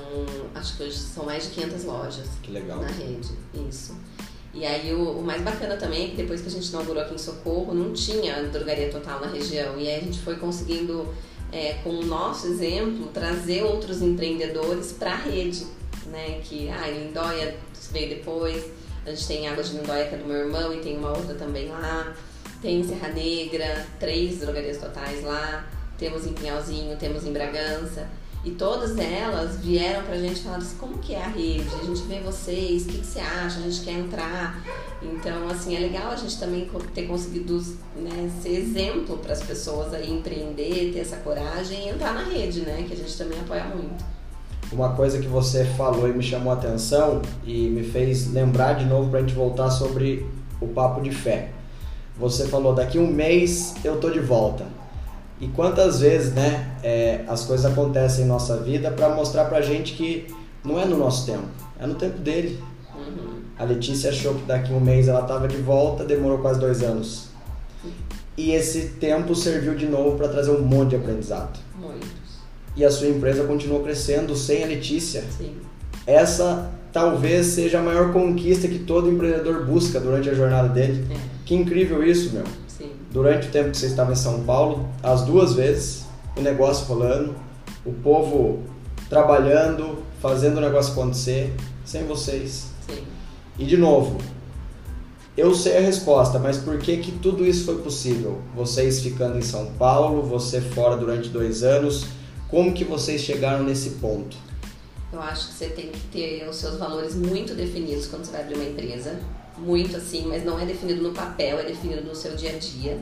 acho 0.55 0.77
que 0.77 0.83
hoje 0.85 0.97
são 0.99 1.25
mais 1.25 1.45
de 1.45 1.51
500 1.51 1.85
lojas 1.85 2.27
Que 2.43 2.53
legal. 2.53 2.81
na 2.81 2.89
rede, 2.89 3.31
isso. 3.69 3.97
E 4.55 4.67
aí 4.67 4.93
o, 4.93 5.19
o 5.19 5.23
mais 5.23 5.41
bacana 5.43 5.77
também 5.77 6.05
é 6.05 6.09
que 6.11 6.17
depois 6.17 6.43
que 6.43 6.49
a 6.49 6.51
gente 6.51 6.69
inaugurou 6.69 7.03
aqui 7.03 7.15
em 7.15 7.19
Socorro, 7.19 7.73
não 7.75 7.93
tinha 7.93 8.43
drogaria 8.45 8.91
total 8.91 9.19
na 9.21 9.29
região. 9.29 9.79
E 9.79 9.89
aí 9.89 9.97
a 9.97 10.01
gente 10.01 10.21
foi 10.21 10.37
conseguindo, 10.37 11.09
é, 11.53 11.75
com 11.85 11.91
o 11.91 12.05
nosso 12.05 12.47
exemplo, 12.47 13.09
trazer 13.09 13.63
outros 13.63 14.01
empreendedores 14.01 14.93
para 14.93 15.13
a 15.13 15.17
rede. 15.17 15.67
Né? 16.07 16.41
Que 16.43 16.69
ah, 16.71 16.89
Lindóia 16.89 17.57
veio 17.93 18.09
depois, 18.09 18.65
a 19.05 19.11
gente 19.11 19.27
tem 19.27 19.49
Água 19.49 19.63
de 19.63 19.77
Lindóia 19.77 20.07
que 20.07 20.15
é 20.15 20.19
do 20.19 20.25
meu 20.25 20.39
irmão 20.39 20.73
e 20.73 20.81
tem 20.81 20.97
uma 20.97 21.11
outra 21.11 21.35
também 21.35 21.69
lá. 21.69 22.15
Tem 22.61 22.83
Serra 22.83 23.09
Negra, 23.09 23.87
três 24.01 24.39
drogarias 24.41 24.79
totais 24.79 25.23
lá. 25.23 25.69
Temos 25.99 26.27
em 26.27 26.33
Pinhalzinho, 26.33 26.97
temos 26.97 27.27
em 27.27 27.33
Bragança. 27.33 28.09
E 28.45 28.51
todas 28.51 28.99
elas 28.99 29.59
vieram 29.59 30.05
pra 30.05 30.17
gente 30.19 30.41
falando 30.41 30.63
assim, 30.63 30.77
como 30.77 30.99
que 30.99 31.15
é 31.15 31.23
a 31.23 31.29
rede? 31.29 31.69
A 31.81 31.85
gente 31.85 32.03
vê 32.03 32.19
vocês, 32.19 32.83
o 32.83 32.89
que, 32.89 32.99
que 32.99 33.07
você 33.07 33.21
acha? 33.21 33.61
A 33.61 33.63
gente 33.63 33.83
quer 33.83 33.93
entrar. 33.93 34.61
Então, 35.01 35.49
assim, 35.49 35.77
é 35.77 35.79
legal 35.79 36.11
a 36.11 36.17
gente 36.17 36.37
também 36.41 36.69
ter 36.93 37.07
conseguido 37.07 37.63
né, 37.95 38.31
ser 38.43 38.51
exemplo 38.51 39.19
para 39.19 39.33
as 39.33 39.43
pessoas 39.43 39.95
aí 39.95 40.13
empreender, 40.13 40.91
ter 40.93 40.99
essa 40.99 41.19
coragem 41.19 41.87
e 41.87 41.91
entrar 41.91 42.15
na 42.15 42.25
rede, 42.25 42.63
né? 42.63 42.85
Que 42.87 42.95
a 42.95 42.97
gente 42.97 43.17
também 43.17 43.39
apoia 43.39 43.65
muito. 43.65 44.05
Uma 44.73 44.95
coisa 44.95 45.21
que 45.21 45.29
você 45.29 45.65
falou 45.65 46.09
e 46.09 46.13
me 46.13 46.23
chamou 46.23 46.53
a 46.53 46.57
atenção 46.57 47.23
e 47.45 47.69
me 47.69 47.85
fez 47.85 48.33
lembrar 48.33 48.73
de 48.73 48.87
novo 48.87 49.09
pra 49.09 49.21
gente 49.21 49.35
voltar 49.35 49.71
sobre 49.71 50.27
o 50.61 50.67
papo 50.67 51.01
de 51.01 51.13
fé. 51.13 51.51
Você 52.19 52.49
falou, 52.49 52.75
daqui 52.75 52.99
um 52.99 53.07
mês 53.07 53.75
eu 53.85 54.01
tô 54.01 54.11
de 54.11 54.21
volta. 54.21 54.82
E 55.43 55.49
quantas 55.49 55.99
vezes, 55.99 56.33
né, 56.33 56.71
é, 56.85 57.25
as 57.27 57.45
coisas 57.45 57.67
acontecem 57.67 58.25
em 58.25 58.29
nossa 58.29 58.59
vida 58.59 58.93
para 58.93 59.09
mostrar 59.09 59.47
pra 59.47 59.61
gente 59.61 59.95
que 59.95 60.29
não 60.65 60.79
é 60.79 60.85
no 60.85 60.97
nosso 60.97 61.27
tempo, 61.27 61.49
é 61.81 61.85
no 61.85 61.97
tempo 61.97 62.19
dele. 62.21 62.63
Uhum. 62.95 63.41
A 63.59 63.65
Letícia 63.65 64.11
achou 64.11 64.37
que 64.37 64.45
daqui 64.45 64.73
um 64.73 64.79
mês 64.79 65.09
ela 65.09 65.23
tava 65.23 65.49
de 65.49 65.57
volta, 65.57 66.05
demorou 66.05 66.39
quase 66.39 66.61
dois 66.61 66.81
anos. 66.81 67.27
E 68.39 68.53
esse 68.53 68.91
tempo 69.01 69.35
serviu 69.35 69.75
de 69.75 69.87
novo 69.87 70.17
para 70.17 70.29
trazer 70.29 70.53
um 70.53 70.63
monte 70.63 70.91
de 70.91 70.97
aprendizado. 70.97 71.59
Muitos. 71.77 72.09
E 72.77 72.85
a 72.85 72.91
sua 72.91 73.09
empresa 73.09 73.43
continuou 73.43 73.83
crescendo 73.83 74.37
sem 74.37 74.63
a 74.63 74.69
Letícia. 74.69 75.25
Sim. 75.37 75.57
Essa 76.07 76.71
talvez 76.93 77.47
seja 77.47 77.81
a 77.81 77.83
maior 77.83 78.13
conquista 78.13 78.69
que 78.69 78.79
todo 78.79 79.11
empreendedor 79.11 79.67
busca 79.67 79.99
durante 79.99 80.31
a 80.31 80.35
jornada 80.35 80.69
dele. 80.69 81.05
É, 81.11 81.17
Que 81.45 81.57
incrível 81.57 82.01
isso, 82.05 82.33
meu. 82.33 82.45
Durante 83.13 83.49
o 83.49 83.51
tempo 83.51 83.71
que 83.71 83.77
você 83.77 83.87
estava 83.87 84.13
em 84.13 84.17
São 84.17 84.43
Paulo, 84.43 84.89
as 85.03 85.23
duas 85.23 85.55
vezes, 85.55 86.07
o 86.35 86.41
negócio 86.41 86.87
rolando, 86.87 87.35
o 87.85 87.93
povo 87.93 88.61
trabalhando, 89.09 89.99
fazendo 90.21 90.57
o 90.57 90.61
negócio 90.61 90.93
acontecer, 90.93 91.55
sem 91.85 92.07
vocês. 92.07 92.69
Sim. 92.89 93.05
E 93.59 93.67
de 93.67 93.77
novo, 93.77 94.17
eu 95.37 95.55
sei 95.55 95.77
a 95.77 95.81
resposta, 95.81 96.39
mas 96.39 96.57
por 96.57 96.79
que 96.79 96.97
que 96.99 97.13
tudo 97.13 97.45
isso 97.45 97.67
foi 97.67 97.83
possível? 97.83 98.41
Vocês 98.55 99.03
ficando 99.03 99.39
em 99.39 99.43
São 99.43 99.67
Paulo, 99.79 100.23
você 100.23 100.61
fora 100.61 100.97
durante 100.97 101.29
dois 101.29 101.63
anos, 101.63 102.07
como 102.49 102.73
que 102.73 102.85
vocês 102.85 103.21
chegaram 103.21 103.63
nesse 103.63 103.91
ponto? 103.91 104.37
Eu 105.13 105.21
acho 105.21 105.49
que 105.49 105.55
você 105.55 105.67
tem 105.67 105.89
que 105.89 106.01
ter 106.11 106.49
os 106.49 106.57
seus 106.57 106.79
valores 106.79 107.15
muito 107.15 107.55
definidos 107.55 108.07
quando 108.07 108.25
você 108.25 108.33
vai 108.33 108.41
abrir 108.43 108.55
uma 108.55 108.65
empresa. 108.65 109.21
Muito 109.59 109.97
assim, 109.97 110.27
mas 110.27 110.45
não 110.45 110.59
é 110.59 110.65
definido 110.65 111.03
no 111.03 111.13
papel, 111.13 111.59
é 111.59 111.65
definido 111.65 112.03
no 112.03 112.15
seu 112.15 112.35
dia 112.35 112.51
a 112.51 112.59
dia. 112.59 112.99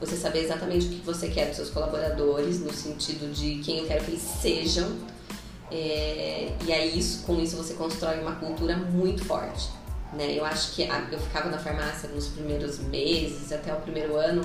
Você 0.00 0.16
saber 0.16 0.40
exatamente 0.44 0.86
o 0.86 0.88
que 0.90 0.96
você 1.04 1.28
quer 1.28 1.46
dos 1.48 1.56
seus 1.56 1.70
colaboradores, 1.70 2.60
no 2.60 2.72
sentido 2.72 3.32
de 3.32 3.56
quem 3.62 3.78
eu 3.78 3.86
quero 3.86 4.04
que 4.04 4.10
eles 4.12 4.22
sejam. 4.22 4.90
É, 5.70 6.52
e 6.66 6.72
aí, 6.72 6.98
isso, 6.98 7.22
com 7.24 7.40
isso, 7.40 7.56
você 7.56 7.74
constrói 7.74 8.20
uma 8.20 8.36
cultura 8.36 8.76
muito 8.76 9.24
forte. 9.24 9.68
Né? 10.12 10.32
Eu 10.38 10.44
acho 10.44 10.74
que 10.74 10.84
a- 10.84 11.08
eu 11.10 11.18
ficava 11.18 11.48
na 11.50 11.58
farmácia 11.58 12.08
nos 12.10 12.28
primeiros 12.28 12.78
meses, 12.78 13.50
até 13.52 13.72
o 13.72 13.76
primeiro 13.80 14.16
ano, 14.16 14.42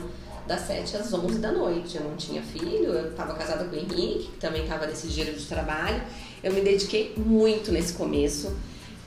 das 0.48 0.62
7 0.62 0.98
às 0.98 1.14
11 1.14 1.40
da 1.40 1.52
noite. 1.52 1.98
Eu 1.98 2.04
não 2.04 2.16
tinha 2.16 2.42
filho, 2.42 2.86
eu 2.94 3.10
estava 3.12 3.34
casada 3.36 3.66
com 3.66 3.76
o 3.76 3.80
Henrique, 3.80 4.30
que 4.34 4.38
também 4.40 4.64
estava 4.64 4.88
nesse 4.88 5.08
giro 5.10 5.32
de 5.34 5.46
trabalho. 5.46 6.02
Eu 6.44 6.54
me 6.54 6.62
dediquei 6.62 7.14
muito 7.18 7.72
nesse 7.72 7.94
começo. 7.94 8.56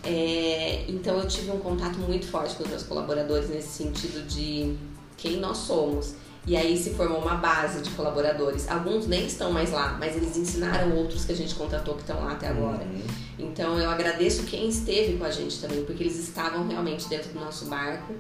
É, 0.04 0.84
então 0.88 1.18
eu 1.18 1.28
tive 1.28 1.50
um 1.50 1.58
contato 1.58 1.98
muito 1.98 2.26
forte 2.26 2.56
com 2.56 2.64
os 2.64 2.68
meus 2.68 2.82
colaboradores 2.82 3.48
nesse 3.48 3.68
sentido 3.68 4.26
de 4.26 4.76
quem 5.16 5.36
nós 5.36 5.58
somos. 5.58 6.14
E 6.44 6.56
aí 6.56 6.76
se 6.76 6.90
formou 6.90 7.20
uma 7.20 7.36
base 7.36 7.82
de 7.82 7.90
colaboradores. 7.90 8.68
Alguns 8.68 9.06
nem 9.06 9.26
estão 9.26 9.52
mais 9.52 9.70
lá, 9.70 9.96
mas 10.00 10.16
eles 10.16 10.36
ensinaram 10.36 10.96
outros 10.96 11.24
que 11.24 11.32
a 11.32 11.36
gente 11.36 11.54
contratou 11.54 11.94
que 11.94 12.00
estão 12.00 12.24
lá 12.24 12.32
até 12.32 12.48
agora. 12.48 12.82
Uhum. 12.84 13.02
Então 13.38 13.78
eu 13.78 13.88
agradeço 13.88 14.42
quem 14.42 14.68
esteve 14.68 15.16
com 15.16 15.24
a 15.24 15.30
gente 15.30 15.60
também, 15.60 15.84
porque 15.84 16.02
eles 16.02 16.18
estavam 16.18 16.66
realmente 16.66 17.08
dentro 17.08 17.30
do 17.32 17.38
nosso 17.38 17.66
barco, 17.66 18.12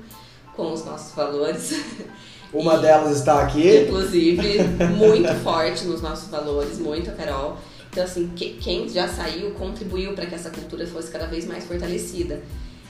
com 0.54 0.72
os 0.72 0.84
nossos 0.84 1.14
valores. 1.16 1.74
Uma 2.52 2.74
e, 2.76 2.82
delas 2.82 3.18
está 3.18 3.42
aqui. 3.42 3.80
Inclusive, 3.80 4.58
muito 4.96 5.34
forte 5.42 5.84
nos 5.86 6.00
nossos 6.00 6.28
valores, 6.28 6.78
muito 6.78 7.10
a 7.10 7.14
Carol. 7.14 7.58
Então, 7.92 8.04
assim, 8.04 8.28
que, 8.34 8.54
quem 8.54 8.88
já 8.88 9.06
saiu 9.06 9.50
contribuiu 9.50 10.14
para 10.14 10.24
que 10.24 10.34
essa 10.34 10.48
cultura 10.48 10.86
fosse 10.86 11.12
cada 11.12 11.26
vez 11.26 11.44
mais 11.44 11.64
fortalecida. 11.64 12.42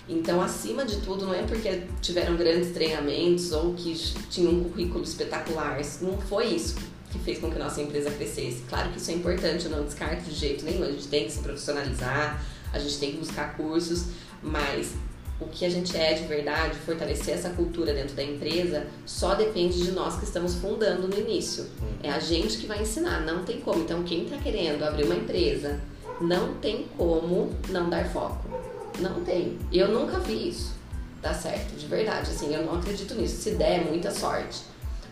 Então, 0.09 0.41
acima 0.41 0.85
de 0.85 1.01
tudo, 1.01 1.27
não 1.27 1.35
é 1.35 1.43
porque 1.43 1.83
tiveram 2.01 2.37
grandes 2.37 2.71
treinamentos 2.71 3.51
ou 3.51 3.75
que 3.75 3.95
tinham 4.31 4.53
um 4.53 4.65
currículo 4.65 5.03
espetacular. 5.03 5.81
Não 6.01 6.17
foi 6.19 6.55
isso 6.55 6.77
que 7.11 7.19
fez 7.19 7.41
com 7.41 7.51
que 7.51 7.59
nossa 7.59 7.83
empresa 7.83 8.13
crescesse. 8.13 8.63
Claro 8.69 8.91
que 8.91 8.99
isso 8.99 9.11
é 9.11 9.15
importante, 9.15 9.65
eu 9.65 9.73
não 9.73 9.85
descarto 9.85 10.23
de 10.23 10.37
jeito 10.37 10.65
nenhum. 10.65 10.85
A 10.85 10.93
gente 10.93 11.09
tem 11.09 11.25
que 11.25 11.33
se 11.33 11.41
profissionalizar, 11.41 12.41
a 12.73 12.79
gente 12.79 12.99
tem 12.99 13.11
que 13.11 13.19
buscar 13.19 13.57
cursos, 13.57 14.05
mas 14.41 14.93
o 15.43 15.49
que 15.51 15.65
a 15.65 15.71
gente 15.71 15.97
é 15.97 16.15
de 16.15 16.25
verdade, 16.25 16.77
fortalecer 16.79 17.35
essa 17.35 17.51
cultura 17.51 17.93
dentro 17.93 18.15
da 18.15 18.23
empresa, 18.23 18.87
só 19.05 19.35
depende 19.35 19.83
de 19.83 19.93
nós 19.93 20.17
que 20.17 20.25
estamos 20.25 20.55
fundando 20.55 21.09
no 21.09 21.19
início. 21.19 21.67
É 22.03 22.11
a 22.11 22.19
gente 22.19 22.59
que 22.59 22.67
vai 22.67 22.81
ensinar, 22.81 23.21
não 23.21 23.45
tem 23.45 23.61
como. 23.61 23.81
Então, 23.81 24.03
quem 24.03 24.25
está 24.25 24.37
querendo 24.39 24.83
abrir 24.83 25.05
uma 25.05 25.15
empresa, 25.15 25.81
não 26.21 26.55
tem 26.55 26.87
como 26.97 27.53
não 27.69 27.91
dar 27.91 28.05
foco. 28.07 28.45
Não 29.01 29.23
tem. 29.25 29.59
Eu 29.73 29.89
nunca 29.89 30.19
vi 30.19 30.49
isso. 30.49 30.73
Tá 31.21 31.33
certo, 31.33 31.77
de 31.77 31.87
verdade. 31.87 32.31
Assim, 32.31 32.55
eu 32.55 32.65
não 32.65 32.75
acredito 32.75 33.15
nisso. 33.15 33.37
Se 33.43 33.53
der, 33.53 33.85
muita 33.85 34.11
sorte. 34.11 34.61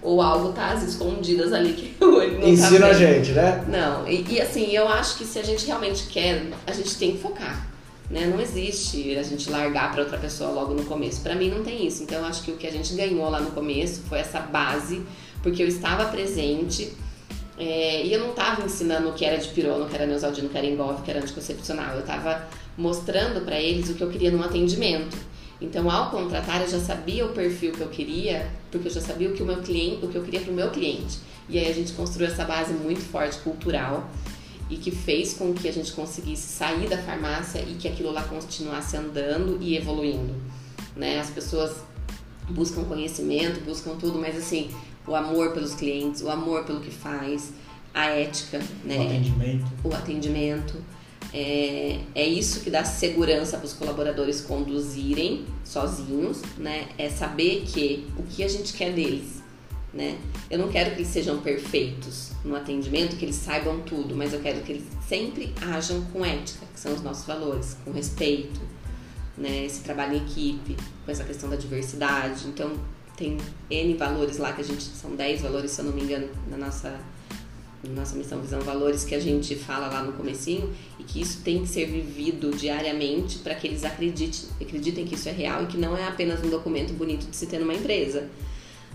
Ou 0.03 0.23
algo 0.23 0.53
tá 0.53 0.73
às 0.73 0.83
escondidas 0.83 1.53
ali 1.53 1.75
que 1.75 1.95
o 2.05 2.17
olho 2.17 2.33
não 2.35 2.41
tá 2.41 2.49
Ensina 2.49 2.81
tá 2.81 2.87
a 2.87 2.93
gente, 2.93 3.33
né? 3.33 3.65
Não, 3.69 4.09
e, 4.09 4.25
e 4.29 4.41
assim, 4.41 4.71
eu 4.71 4.89
acho 4.89 5.19
que 5.19 5.25
se 5.25 5.39
a 5.39 5.43
gente 5.43 5.67
realmente 5.67 6.07
quer, 6.07 6.47
a 6.67 6.73
gente 6.73 6.97
tem 6.97 7.13
que 7.13 7.19
focar. 7.19 7.70
Né? 8.11 8.27
Não 8.27 8.41
existe 8.41 9.17
a 9.17 9.23
gente 9.23 9.49
largar 9.49 9.93
para 9.93 10.03
outra 10.03 10.19
pessoa 10.19 10.51
logo 10.51 10.75
no 10.75 10.85
começo. 10.85 11.21
Para 11.21 11.37
mim 11.37 11.49
não 11.49 11.63
tem 11.63 11.87
isso. 11.87 12.03
Então 12.03 12.19
eu 12.19 12.25
acho 12.25 12.43
que 12.43 12.51
o 12.51 12.57
que 12.57 12.67
a 12.67 12.73
gente 12.73 12.93
ganhou 12.95 13.31
lá 13.31 13.41
no 13.41 13.53
começo 13.53 14.03
foi 14.09 14.19
essa 14.19 14.41
base, 14.41 15.03
porque 15.43 15.63
eu 15.63 15.69
estava 15.69 16.07
presente 16.07 16.93
é, 17.57 18.05
e 18.05 18.13
eu 18.13 18.21
não 18.21 18.31
estava 18.31 18.65
ensinando 18.65 19.11
o 19.11 19.13
que 19.13 19.25
era 19.25 19.37
de 19.37 19.49
pirona, 19.49 19.85
o 19.85 19.89
que 19.89 19.95
era 19.95 20.07
neosaldino, 20.07 20.49
o 20.49 20.51
que 20.51 20.59
era 20.59 20.67
engolfe, 20.67 21.03
o 21.03 21.05
que 21.05 21.11
era 21.11 21.21
anticoncepcional. 21.21 21.95
Eu 21.95 22.01
estava 22.01 22.49
mostrando 22.77 23.45
para 23.45 23.61
eles 23.61 23.89
o 23.91 23.95
que 23.95 24.03
eu 24.03 24.11
queria 24.11 24.31
num 24.31 24.43
atendimento. 24.43 25.17
Então, 25.61 25.91
ao 25.91 26.11
contratar, 26.11 26.63
eu 26.63 26.69
já 26.69 26.81
sabia 26.81 27.27
o 27.27 27.35
perfil 27.35 27.73
que 27.73 27.83
eu 27.83 27.89
queria, 27.89 28.51
porque 28.71 28.89
eu 28.89 28.93
já 28.93 29.01
sabia 29.03 29.29
o 29.29 29.35
que 29.35 29.43
o 29.43 29.47
meu 29.47 29.59
cliente, 29.59 30.05
o 30.05 30.09
que 30.09 30.17
eu 30.17 30.23
queria 30.23 30.41
para 30.41 30.51
o 30.51 30.55
meu 30.55 30.71
cliente. 30.71 31.19
E 31.51 31.59
aí 31.59 31.71
a 31.71 31.75
gente 31.75 31.93
construiu 31.93 32.29
essa 32.29 32.45
base 32.45 32.73
muito 32.73 33.03
forte 33.03 33.39
cultural 33.41 34.09
e 34.71 34.77
que 34.77 34.91
fez 34.91 35.35
com 35.35 35.53
que 35.53 35.69
a 35.69 35.73
gente 35.73 35.93
conseguisse 35.93 36.47
sair 36.47 36.89
da 36.89 36.97
farmácia 36.97 37.59
e 37.61 37.75
que 37.75 37.89
aquilo 37.89 38.13
lá 38.13 38.23
continuasse 38.23 38.97
andando 38.97 39.59
e 39.61 39.77
evoluindo, 39.77 40.35
né? 40.97 41.19
As 41.19 41.29
pessoas 41.29 41.83
buscam 42.49 42.85
conhecimento, 42.85 43.61
buscam 43.65 43.97
tudo, 43.97 44.19
mas 44.19 44.37
assim, 44.37 44.71
o 45.07 45.15
amor 45.15 45.53
pelos 45.53 45.75
clientes, 45.75 46.23
o 46.23 46.31
amor 46.31 46.65
pelo 46.65 46.81
que 46.81 46.91
faz, 46.91 47.53
a 47.93 48.07
ética, 48.07 48.61
né? 48.85 48.99
O 48.99 49.03
atendimento. 49.03 49.73
O 49.85 49.95
atendimento. 49.95 50.75
É, 51.33 52.01
é 52.15 52.27
isso 52.27 52.61
que 52.61 52.71
dá 52.71 52.85
segurança 52.85 53.57
para 53.57 53.67
os 53.67 53.73
colaboradores 53.73 54.41
conduzirem 54.41 55.45
sozinhos, 55.65 56.43
né? 56.59 56.89
É 56.99 57.09
saber 57.09 57.65
que 57.67 58.07
o 58.17 58.23
que 58.23 58.43
a 58.43 58.49
gente 58.49 58.73
quer 58.73 58.93
deles, 58.93 59.40
né? 59.93 60.19
Eu 60.51 60.59
não 60.59 60.69
quero 60.69 60.91
que 60.91 60.99
eles 60.99 61.09
sejam 61.09 61.41
perfeitos 61.41 62.31
no 62.45 62.55
atendimento, 62.55 63.17
que 63.17 63.25
eles 63.25 63.37
saibam 63.37 63.81
tudo, 63.81 64.15
mas 64.15 64.33
eu 64.33 64.41
quero 64.41 64.61
que 64.63 64.73
eles 64.73 64.85
sempre 65.09 65.53
ajam 65.61 66.03
com 66.13 66.25
ética, 66.25 66.67
que 66.73 66.79
são 66.79 66.95
os 66.95 67.03
nossos 67.03 67.27
valores, 67.27 67.77
com 67.85 67.91
respeito, 67.91 68.61
né? 69.37 69.65
Esse 69.65 69.81
trabalho 69.81 70.15
em 70.15 70.19
equipe, 70.19 70.77
com 71.05 71.11
essa 71.11 71.25
questão 71.25 71.51
da 71.51 71.57
diversidade. 71.57 72.47
Então, 72.47 72.73
tem 73.17 73.37
N 73.71 73.95
valores 73.95 74.39
lá 74.39 74.53
que 74.53 74.61
a 74.61 74.65
gente 74.65 74.83
são 74.83 75.15
10 75.15 75.43
valores, 75.43 75.73
se 75.73 75.81
eu 75.81 75.87
não 75.87 75.93
me 75.93 76.03
engano, 76.03 76.29
na 76.49 76.57
nossa 76.57 76.99
nossa 77.89 78.15
missão 78.15 78.41
Visão 78.41 78.61
Valores 78.61 79.05
que 79.05 79.15
a 79.15 79.19
gente 79.19 79.55
fala 79.57 79.89
lá 79.89 80.03
no 80.03 80.13
comecinho 80.13 80.71
e 80.99 81.03
que 81.03 81.21
isso 81.23 81.41
tem 81.43 81.63
que 81.63 81.69
ser 81.69 81.87
vivido 81.87 82.51
diariamente 82.51 83.39
para 83.39 83.55
que 83.55 83.67
eles 83.67 83.85
acreditem, 83.85 84.51
acreditem 84.61 85.07
que 85.07 85.15
isso 85.15 85.29
é 85.31 85.33
real 85.33 85.63
e 85.63 85.67
que 85.67 85.79
não 85.79 85.97
é 85.97 86.07
apenas 86.07 86.45
um 86.45 86.51
documento 86.51 86.93
bonito 86.93 87.27
de 87.27 87.35
se 87.35 87.47
ter 87.47 87.59
numa 87.59 87.73
empresa. 87.73 88.29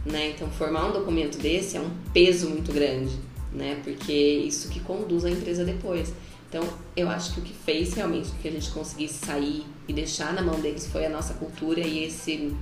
Né? 0.06 0.32
Então, 0.36 0.50
formar 0.52 0.90
um 0.90 0.94
documento 0.94 1.38
desse 1.38 1.78
é 1.78 1.82
um 1.82 1.90
peso 2.14 2.50
muito 2.50 2.72
grande, 2.72 3.16
né? 3.52 3.82
porque 3.84 4.14
isso 4.14 4.70
que 4.70 4.80
conduz 4.80 5.26
a 5.26 5.30
empresa 5.30 5.66
depois. 5.66 6.14
Então, 6.48 6.64
eu 6.96 7.10
acho 7.10 7.34
que 7.34 7.40
o 7.40 7.44
que 7.44 7.54
fez 7.54 7.94
realmente 7.94 8.30
que 8.42 8.48
a 8.48 8.52
gente 8.52 8.70
conseguisse 8.72 9.26
sair 9.26 9.66
e 9.88 9.94
deixar 9.94 10.32
na 10.34 10.42
mão 10.42 10.60
deles 10.60 10.88
foi 10.88 11.06
a 11.06 11.10
nossa 11.10 11.34
cultura 11.34 11.82
e 11.82 12.06
esse, 12.06 12.56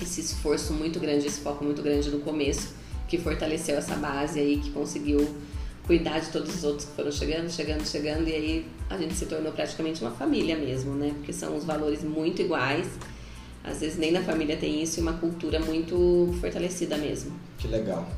esse 0.00 0.20
esforço 0.20 0.72
muito 0.72 0.98
grande, 0.98 1.26
esse 1.26 1.40
foco 1.40 1.62
muito 1.62 1.82
grande 1.82 2.10
no 2.10 2.20
começo, 2.20 2.74
que 3.06 3.18
fortaleceu 3.18 3.76
essa 3.76 3.94
base 3.94 4.40
aí, 4.40 4.58
que 4.58 4.70
conseguiu 4.70 5.36
cuidar 5.86 6.18
de 6.18 6.30
todos 6.30 6.54
os 6.54 6.64
outros 6.64 6.86
que 6.86 6.96
foram 6.96 7.10
chegando, 7.10 7.50
chegando, 7.50 7.86
chegando, 7.86 8.28
e 8.28 8.32
aí 8.32 8.66
a 8.90 8.98
gente 8.98 9.14
se 9.14 9.26
tornou 9.26 9.52
praticamente 9.52 10.02
uma 10.02 10.10
família 10.10 10.56
mesmo, 10.56 10.94
né? 10.94 11.12
Porque 11.14 11.32
são 11.32 11.56
os 11.56 11.64
valores 11.64 12.02
muito 12.02 12.42
iguais. 12.42 12.86
Às 13.68 13.80
vezes 13.80 13.98
nem 13.98 14.12
na 14.12 14.22
família 14.22 14.56
tem 14.56 14.82
isso 14.82 14.98
e 14.98 15.02
uma 15.02 15.14
cultura 15.14 15.60
muito 15.60 16.34
fortalecida 16.40 16.96
mesmo. 16.96 17.32
Que 17.58 17.68
legal. 17.68 18.08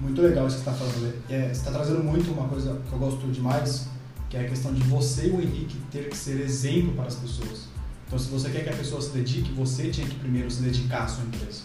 Muito 0.00 0.20
legal 0.20 0.46
isso 0.46 0.58
que 0.58 0.64
você 0.64 0.70
está 0.70 0.84
falando. 0.84 1.14
É, 1.28 1.42
você 1.42 1.52
está 1.52 1.70
trazendo 1.70 2.02
muito 2.02 2.30
uma 2.32 2.48
coisa 2.48 2.80
que 2.88 2.92
eu 2.92 2.98
gosto 2.98 3.26
demais, 3.28 3.86
que 4.28 4.36
é 4.36 4.40
a 4.40 4.48
questão 4.48 4.72
de 4.72 4.82
você 4.82 5.28
e 5.28 5.30
o 5.30 5.40
Henrique 5.40 5.76
ter 5.90 6.08
que 6.08 6.16
ser 6.16 6.40
exemplo 6.40 6.92
para 6.94 7.06
as 7.06 7.14
pessoas. 7.14 7.68
Então, 8.06 8.18
se 8.18 8.28
você 8.28 8.50
quer 8.50 8.64
que 8.64 8.70
a 8.70 8.76
pessoa 8.76 9.00
se 9.00 9.10
dedique, 9.10 9.52
você 9.52 9.90
tinha 9.90 10.06
que 10.06 10.16
primeiro 10.16 10.50
se 10.50 10.62
dedicar 10.62 11.04
à 11.04 11.08
sua 11.08 11.24
empresa. 11.24 11.62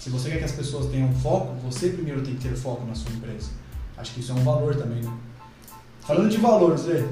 Se 0.00 0.10
você 0.10 0.30
quer 0.30 0.38
que 0.38 0.44
as 0.44 0.52
pessoas 0.52 0.86
tenham 0.86 1.12
foco, 1.14 1.54
você 1.64 1.90
primeiro 1.90 2.22
tem 2.22 2.34
que 2.34 2.48
ter 2.48 2.56
foco 2.56 2.86
na 2.86 2.94
sua 2.94 3.10
empresa. 3.12 3.50
Acho 3.96 4.14
que 4.14 4.20
isso 4.20 4.32
é 4.32 4.34
um 4.34 4.44
valor 4.44 4.76
também, 4.76 5.02
né? 5.02 5.12
Falando 6.00 6.28
de 6.28 6.36
valor, 6.36 6.76
Zé, 6.78 7.04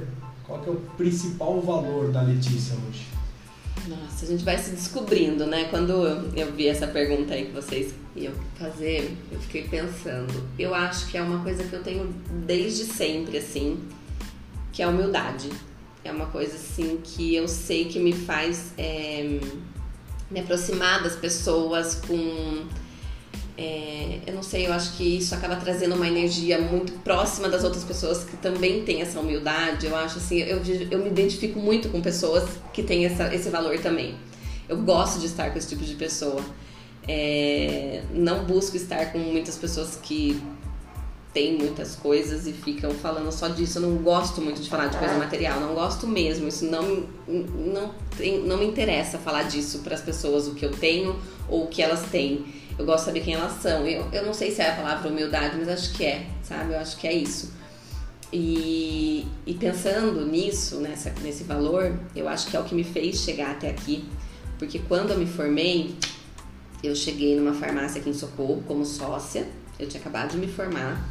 qual 0.47 0.61
que 0.61 0.69
é 0.69 0.73
o 0.73 0.77
principal 0.97 1.61
valor 1.61 2.13
da 2.13 2.23
Letícia 2.23 2.77
hoje? 2.89 3.07
Nossa, 3.89 4.25
a 4.25 4.29
gente 4.29 4.45
vai 4.45 4.57
se 4.57 4.71
descobrindo, 4.71 5.47
né? 5.47 5.65
Quando 5.65 5.93
eu 6.35 6.53
vi 6.53 6.69
essa 6.69 6.87
pergunta 6.87 7.35
aí 7.35 7.47
que 7.47 7.53
vocês 7.53 7.95
iam 8.17 8.33
fazer, 8.59 9.17
eu 9.31 9.39
fiquei 9.41 9.69
pensando. 9.69 10.49
Eu 10.59 10.75
acho 10.75 11.09
que 11.09 11.19
é 11.19 11.23
uma 11.23 11.43
coisa 11.43 11.65
que 11.65 11.73
eu 11.73 11.83
tenho 11.83 12.07
desde 12.47 12.85
sempre, 12.85 13.37
assim, 13.37 13.79
que 14.73 14.83
é 14.83 14.87
a 14.87 14.89
humildade. 14.89 15.51
É 16.03 16.11
uma 16.11 16.27
coisa, 16.27 16.55
assim, 16.55 17.01
que 17.03 17.35
eu 17.35 17.47
sei 17.47 17.87
que 17.87 17.99
me 17.99 18.13
faz 18.13 18.73
é, 18.79 19.39
me 20.31 20.41
aproximar 20.41 21.03
das 21.03 21.17
pessoas 21.17 21.95
com 21.95 22.67
é, 23.57 24.19
eu 24.27 24.35
não 24.35 24.43
sei, 24.43 24.67
eu 24.67 24.73
acho 24.73 24.97
que 24.97 25.19
isso 25.19 25.33
acaba 25.35 25.55
trazendo 25.55 25.95
uma 25.95 26.09
energia 26.09 26.61
muito 26.61 26.93
próxima 27.05 27.49
das 27.49 27.63
outras 27.63 27.85
pessoas 27.85 28.25
que 28.25 28.37
também 28.37 28.83
têm 28.85 29.01
essa 29.01 29.21
humildade. 29.21 29.87
Eu 29.87 29.97
acho 29.97 30.19
assim, 30.19 30.39
eu, 30.39 30.61
eu 30.91 30.99
me 30.99 31.09
identifico 31.09 31.59
muito 31.59 31.89
com 31.89 32.01
pessoas 32.01 32.49
que 32.73 32.83
têm 32.83 33.07
essa, 33.07 33.33
esse 33.33 33.49
valor 33.51 33.79
também. 33.79 34.17
Eu 34.69 34.79
gosto 34.79 35.21
de 35.21 35.27
estar 35.27 35.51
com 35.51 35.59
esse 35.59 35.69
tipo 35.69 35.85
de 35.85 35.95
pessoa. 35.95 36.43
É, 37.07 38.03
não 38.13 38.45
busco 38.45 38.77
estar 38.77 39.13
com 39.13 39.19
muitas 39.19 39.57
pessoas 39.57 39.97
que 40.03 40.43
têm 41.33 41.57
muitas 41.57 41.95
coisas 41.95 42.47
e 42.47 42.53
ficam 42.53 42.91
falando 42.91 43.31
só 43.31 43.47
disso. 43.47 43.79
Eu 43.79 43.83
não 43.83 43.97
gosto 43.99 44.41
muito 44.41 44.61
de 44.61 44.69
falar 44.69 44.89
de 44.89 44.97
coisa 44.97 45.15
material, 45.17 45.61
não 45.61 45.75
gosto 45.75 46.09
mesmo. 46.09 46.49
Isso 46.49 46.65
não, 46.65 47.05
não, 47.29 47.95
não 48.47 48.59
me 48.59 48.67
interessa 48.67 49.17
falar 49.17 49.45
disso 49.45 49.79
para 49.81 49.95
as 49.95 50.01
pessoas, 50.01 50.49
o 50.49 50.55
que 50.55 50.65
eu 50.65 50.73
tenho 50.73 51.17
ou 51.49 51.65
o 51.65 51.67
que 51.69 51.83
elas 51.83 52.03
têm 52.11 52.64
eu 52.79 52.85
gosto 52.85 53.01
de 53.01 53.07
saber 53.07 53.21
quem 53.21 53.35
elas 53.35 53.61
são. 53.61 53.87
Eu, 53.87 54.09
eu 54.13 54.27
não 54.27 54.35
sei 54.35 54.51
se 54.51 54.61
é 54.61 54.71
a 54.71 54.77
palavra 54.77 55.09
humildade, 55.09 55.57
mas 55.59 55.69
acho 55.69 55.93
que 55.95 56.05
é, 56.05 56.27
sabe? 56.43 56.73
Eu 56.73 56.79
acho 56.79 56.97
que 56.97 57.07
é 57.07 57.13
isso. 57.13 57.53
E, 58.33 59.27
e 59.47 59.55
pensando 59.55 60.27
nisso, 60.27 60.77
nessa, 60.77 61.15
nesse 61.23 61.45
valor, 61.45 61.97
eu 62.17 62.29
acho 62.29 62.49
que 62.49 62.57
é 62.57 62.61
o 62.61 62.65
que 62.65 62.75
me 62.75 62.83
fez 62.83 63.21
chegar 63.21 63.53
até 63.53 63.71
aqui. 63.71 64.05
Porque 64.59 64.81
quando 64.81 65.13
eu 65.13 65.19
me 65.19 65.27
formei, 65.27 65.95
eu 66.83 66.97
cheguei 66.97 67.37
numa 67.37 67.55
farmácia 67.55 68.01
aqui 68.01 68.11
em 68.11 68.15
Socorro 68.15 68.63
como 68.67 68.85
sócia. 68.85 69.47
Eu 69.79 69.89
tinha 69.89 70.01
acabado 70.01 70.33
de 70.33 70.37
me 70.37 70.49
formar 70.49 71.09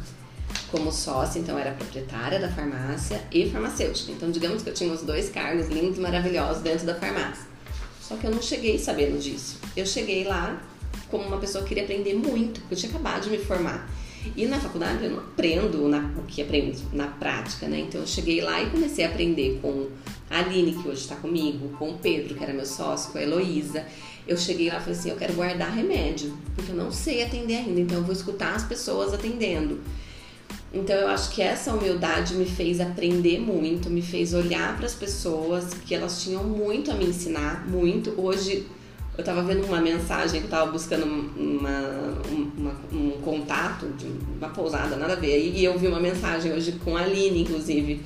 como 0.70 0.92
sócia, 0.92 1.38
então 1.38 1.58
era 1.58 1.72
proprietária 1.72 2.38
da 2.38 2.48
farmácia 2.48 3.22
e 3.32 3.48
farmacêutica. 3.48 4.12
Então, 4.12 4.30
digamos 4.30 4.62
que 4.62 4.68
eu 4.68 4.74
tinha 4.74 4.92
os 4.92 5.02
dois 5.02 5.30
cargos 5.30 5.68
lindos, 5.68 5.98
maravilhosos 5.98 6.62
dentro 6.62 6.84
da 6.84 6.94
farmácia. 6.94 7.46
Só 8.00 8.16
que 8.16 8.26
eu 8.26 8.30
não 8.30 8.42
cheguei 8.42 8.78
sabendo 8.78 9.18
disso. 9.18 9.58
Eu 9.74 9.86
cheguei 9.86 10.24
lá 10.24 10.60
como 11.14 11.28
uma 11.28 11.38
pessoa 11.38 11.62
que 11.62 11.68
queria 11.68 11.84
aprender 11.84 12.14
muito, 12.14 12.58
porque 12.60 12.74
eu 12.74 12.78
tinha 12.78 12.90
acabado 12.90 13.22
de 13.22 13.30
me 13.30 13.38
formar. 13.38 13.88
E 14.34 14.46
na 14.46 14.58
faculdade 14.58 15.04
eu 15.04 15.10
não 15.10 15.18
aprendo 15.18 15.86
na, 15.86 16.10
o 16.18 16.22
que 16.22 16.42
aprendo 16.42 16.76
na 16.92 17.06
prática, 17.06 17.68
né? 17.68 17.84
Então 17.86 18.00
eu 18.00 18.06
cheguei 18.06 18.40
lá 18.40 18.60
e 18.60 18.68
comecei 18.68 19.04
a 19.04 19.08
aprender 19.08 19.60
com 19.62 19.86
a 20.28 20.40
Aline, 20.40 20.72
que 20.72 20.88
hoje 20.88 21.02
está 21.02 21.14
comigo, 21.14 21.68
com 21.78 21.90
o 21.90 21.98
Pedro, 21.98 22.34
que 22.34 22.42
era 22.42 22.52
meu 22.52 22.66
sócio, 22.66 23.12
com 23.12 23.18
a 23.18 23.22
Heloísa. 23.22 23.86
Eu 24.26 24.36
cheguei 24.36 24.68
lá 24.70 24.78
e 24.78 24.80
falei 24.80 24.98
assim: 24.98 25.10
eu 25.10 25.16
quero 25.16 25.34
guardar 25.34 25.70
remédio, 25.72 26.36
porque 26.56 26.72
eu 26.72 26.76
não 26.76 26.90
sei 26.90 27.22
atender 27.22 27.58
ainda, 27.58 27.80
então 27.80 27.98
eu 27.98 28.04
vou 28.04 28.12
escutar 28.12 28.56
as 28.56 28.64
pessoas 28.64 29.14
atendendo. 29.14 29.80
Então 30.72 30.96
eu 30.96 31.06
acho 31.06 31.30
que 31.30 31.40
essa 31.40 31.72
humildade 31.72 32.34
me 32.34 32.46
fez 32.46 32.80
aprender 32.80 33.38
muito, 33.38 33.88
me 33.88 34.02
fez 34.02 34.34
olhar 34.34 34.76
para 34.76 34.86
as 34.86 34.94
pessoas 34.94 35.74
que 35.86 35.94
elas 35.94 36.24
tinham 36.24 36.42
muito 36.42 36.90
a 36.90 36.94
me 36.94 37.04
ensinar, 37.04 37.68
muito. 37.68 38.12
Hoje 38.20 38.66
eu 39.16 39.20
estava 39.20 39.42
vendo 39.42 39.64
uma 39.64 39.80
mensagem 39.80 40.40
que 40.40 40.46
eu 40.46 40.50
estava 40.50 40.70
buscando 40.70 41.04
uma, 41.04 42.14
uma, 42.28 42.74
um 42.92 43.10
contato 43.22 43.86
de 43.96 44.06
uma 44.36 44.48
pousada, 44.48 44.96
nada 44.96 45.12
a 45.12 45.16
ver. 45.16 45.52
E 45.54 45.64
eu 45.64 45.78
vi 45.78 45.86
uma 45.86 46.00
mensagem 46.00 46.52
hoje 46.52 46.72
com 46.84 46.96
a 46.96 47.02
Aline, 47.02 47.42
inclusive, 47.42 48.02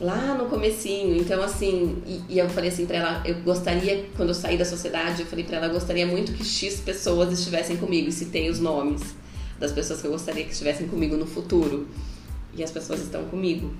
lá 0.00 0.34
no 0.34 0.46
comecinho. 0.46 1.16
Então, 1.16 1.40
assim, 1.40 2.02
e, 2.04 2.22
e 2.28 2.38
eu 2.40 2.48
falei 2.50 2.70
assim 2.70 2.86
para 2.86 2.96
ela, 2.96 3.22
eu 3.24 3.36
gostaria, 3.42 4.06
quando 4.16 4.30
eu 4.30 4.34
saí 4.34 4.58
da 4.58 4.64
sociedade, 4.64 5.22
eu 5.22 5.26
falei 5.26 5.44
para 5.44 5.58
ela, 5.58 5.66
eu 5.66 5.72
gostaria 5.72 6.06
muito 6.06 6.32
que 6.32 6.44
X 6.44 6.80
pessoas 6.80 7.32
estivessem 7.32 7.76
comigo, 7.76 8.08
e 8.08 8.12
citei 8.12 8.50
os 8.50 8.58
nomes 8.58 9.14
das 9.60 9.70
pessoas 9.70 10.00
que 10.00 10.08
eu 10.08 10.10
gostaria 10.10 10.44
que 10.44 10.52
estivessem 10.52 10.88
comigo 10.88 11.16
no 11.16 11.26
futuro. 11.26 11.86
E 12.52 12.64
as 12.64 12.72
pessoas 12.72 13.00
estão 13.00 13.24
comigo, 13.26 13.72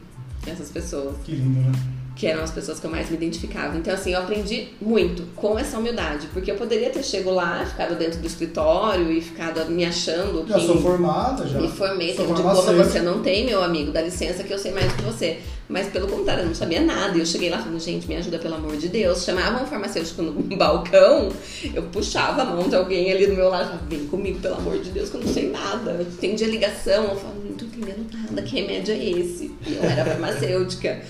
essas 0.47 0.71
pessoas. 0.71 1.17
Que 1.25 1.33
lindo, 1.33 1.59
né? 1.59 1.73
Que 2.17 2.27
eram 2.27 2.43
as 2.43 2.51
pessoas 2.51 2.81
que 2.81 2.87
eu 2.87 2.91
mais 2.91 3.11
me 3.11 3.17
identificava. 3.17 3.77
Então, 3.77 3.93
assim, 3.93 4.13
eu 4.13 4.21
aprendi 4.21 4.69
muito 4.81 5.23
com 5.37 5.59
essa 5.59 5.79
humildade. 5.79 6.29
Porque 6.33 6.51
eu 6.51 6.57
poderia 6.57 6.91
ter 6.91 7.03
chegado 7.05 7.35
lá, 7.35 7.65
ficado 7.65 7.95
dentro 7.97 8.19
do 8.21 8.27
escritório 8.27 9.13
e 9.13 9.21
ficado 9.21 9.71
me 9.71 9.85
achando. 9.85 10.47
Já 10.49 10.59
sou 10.59 10.81
formada, 10.81 11.47
já. 11.47 11.61
Me 11.61 11.69
formei, 11.69 12.15
sou 12.17 12.27
tenho 12.27 12.75
você 12.77 13.01
não 13.01 13.23
tem, 13.23 13.45
meu 13.45 13.63
amigo, 13.63 13.93
dá 13.93 14.01
licença 14.01 14.43
que 14.43 14.53
eu 14.53 14.59
sei 14.59 14.73
mais 14.73 14.87
do 14.87 14.95
que 14.97 15.03
você. 15.03 15.39
Mas 15.69 15.89
pelo 15.89 16.07
contrário, 16.07 16.43
eu 16.43 16.47
não 16.47 16.55
sabia 16.55 16.81
nada. 16.81 17.17
E 17.17 17.21
eu 17.21 17.27
cheguei 17.27 17.51
lá 17.51 17.59
falando, 17.59 17.81
gente, 17.81 18.07
me 18.07 18.17
ajuda 18.17 18.39
pelo 18.39 18.55
amor 18.55 18.77
de 18.77 18.89
Deus. 18.89 19.25
Chamava 19.25 19.63
um 19.63 19.67
farmacêutico 19.67 20.23
no 20.23 20.33
balcão, 20.57 21.31
eu 21.75 21.83
puxava 21.85 22.43
a 22.43 22.45
mão 22.45 22.69
de 22.69 22.77
alguém 22.77 23.11
ali 23.11 23.27
do 23.27 23.35
meu 23.35 23.49
lado, 23.49 23.67
falava, 23.67 23.87
vem 23.89 24.07
comigo, 24.07 24.39
pelo 24.39 24.55
amor 24.55 24.79
de 24.79 24.91
Deus, 24.91 25.11
que 25.11 25.17
eu 25.17 25.21
não 25.21 25.33
sei 25.33 25.51
nada. 25.51 25.91
Eu 25.93 26.03
atendia 26.03 26.47
ligação, 26.47 27.05
eu 27.05 27.17
falava, 27.17 27.41
não 27.45 27.55
tô 27.55 27.65
entendendo 27.65 28.07
nada, 28.13 28.43
que 28.43 28.61
remédio 28.61 28.95
é 28.95 29.05
esse? 29.05 29.53
E 29.67 29.75
eu 29.75 29.83
era 29.83 30.05
farmacêutica. 30.05 31.03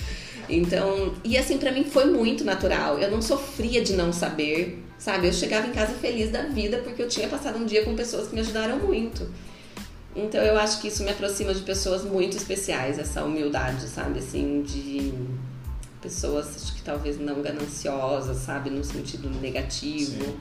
Então, 0.49 1.15
e 1.25 1.37
assim, 1.37 1.59
para 1.59 1.73
mim 1.73 1.85
foi 1.85 2.07
muito 2.07 2.45
natural. 2.45 2.99
Eu 2.99 3.11
não 3.11 3.21
sofria 3.21 3.83
de 3.83 3.95
não 3.95 4.13
saber, 4.13 4.83
sabe? 4.99 5.27
Eu 5.27 5.33
chegava 5.33 5.67
em 5.67 5.73
casa 5.73 5.93
feliz 5.95 6.31
da 6.31 6.43
vida 6.43 6.79
porque 6.79 7.03
eu 7.03 7.09
tinha 7.09 7.29
passado 7.29 7.59
um 7.59 7.65
dia 7.65 7.85
com 7.85 7.95
pessoas 7.95 8.29
que 8.29 8.35
me 8.35 8.41
ajudaram 8.41 8.79
muito. 8.79 9.29
Então 10.15 10.43
eu 10.43 10.57
acho 10.59 10.81
que 10.81 10.89
isso 10.89 11.03
me 11.05 11.11
aproxima 11.11 11.53
de 11.53 11.61
pessoas 11.61 12.03
muito 12.03 12.37
especiais, 12.37 12.99
essa 12.99 13.23
humildade, 13.23 13.87
sabe? 13.87 14.19
Assim, 14.21 14.63
de 14.63 15.13
pessoas 16.01 16.57
acho 16.57 16.75
que 16.75 16.83
talvez 16.83 17.19
não 17.21 17.43
gananciosas, 17.43 18.39
sabe? 18.39 18.71
No 18.71 18.83
sentido 18.83 19.29
negativo. 19.41 20.25
Sim. 20.25 20.37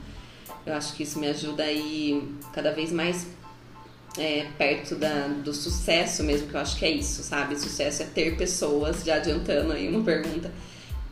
Eu 0.64 0.74
acho 0.74 0.94
que 0.94 1.02
isso 1.02 1.18
me 1.18 1.28
ajuda 1.28 1.62
a 1.62 1.72
ir 1.72 2.34
cada 2.52 2.72
vez 2.72 2.90
mais 2.90 3.26
é, 4.18 4.46
perto 4.56 4.94
da, 4.94 5.28
do 5.28 5.52
sucesso 5.52 6.22
mesmo, 6.22 6.48
que 6.48 6.54
eu 6.54 6.60
acho 6.60 6.78
que 6.78 6.84
é 6.84 6.90
isso, 6.90 7.22
sabe? 7.22 7.58
Sucesso 7.58 8.02
é 8.02 8.06
ter 8.06 8.36
pessoas, 8.36 9.04
já 9.04 9.16
adiantando 9.16 9.72
aí 9.72 9.88
uma 9.88 10.02
pergunta, 10.02 10.50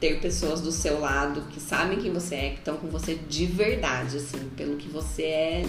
ter 0.01 0.21
pessoas 0.21 0.61
do 0.61 0.73
seu 0.73 1.01
lado 1.01 1.43
que 1.51 1.61
sabem 1.61 1.99
quem 1.99 2.13
você 2.13 2.35
é, 2.35 2.51
que 2.51 2.59
estão 2.59 2.77
com 2.77 2.89
você 2.89 3.15
de 3.15 3.47
verdade, 3.47 4.17
assim, 4.17 4.51
pelo 4.57 4.77
que 4.77 4.89
você 4.89 5.23
é 5.23 5.67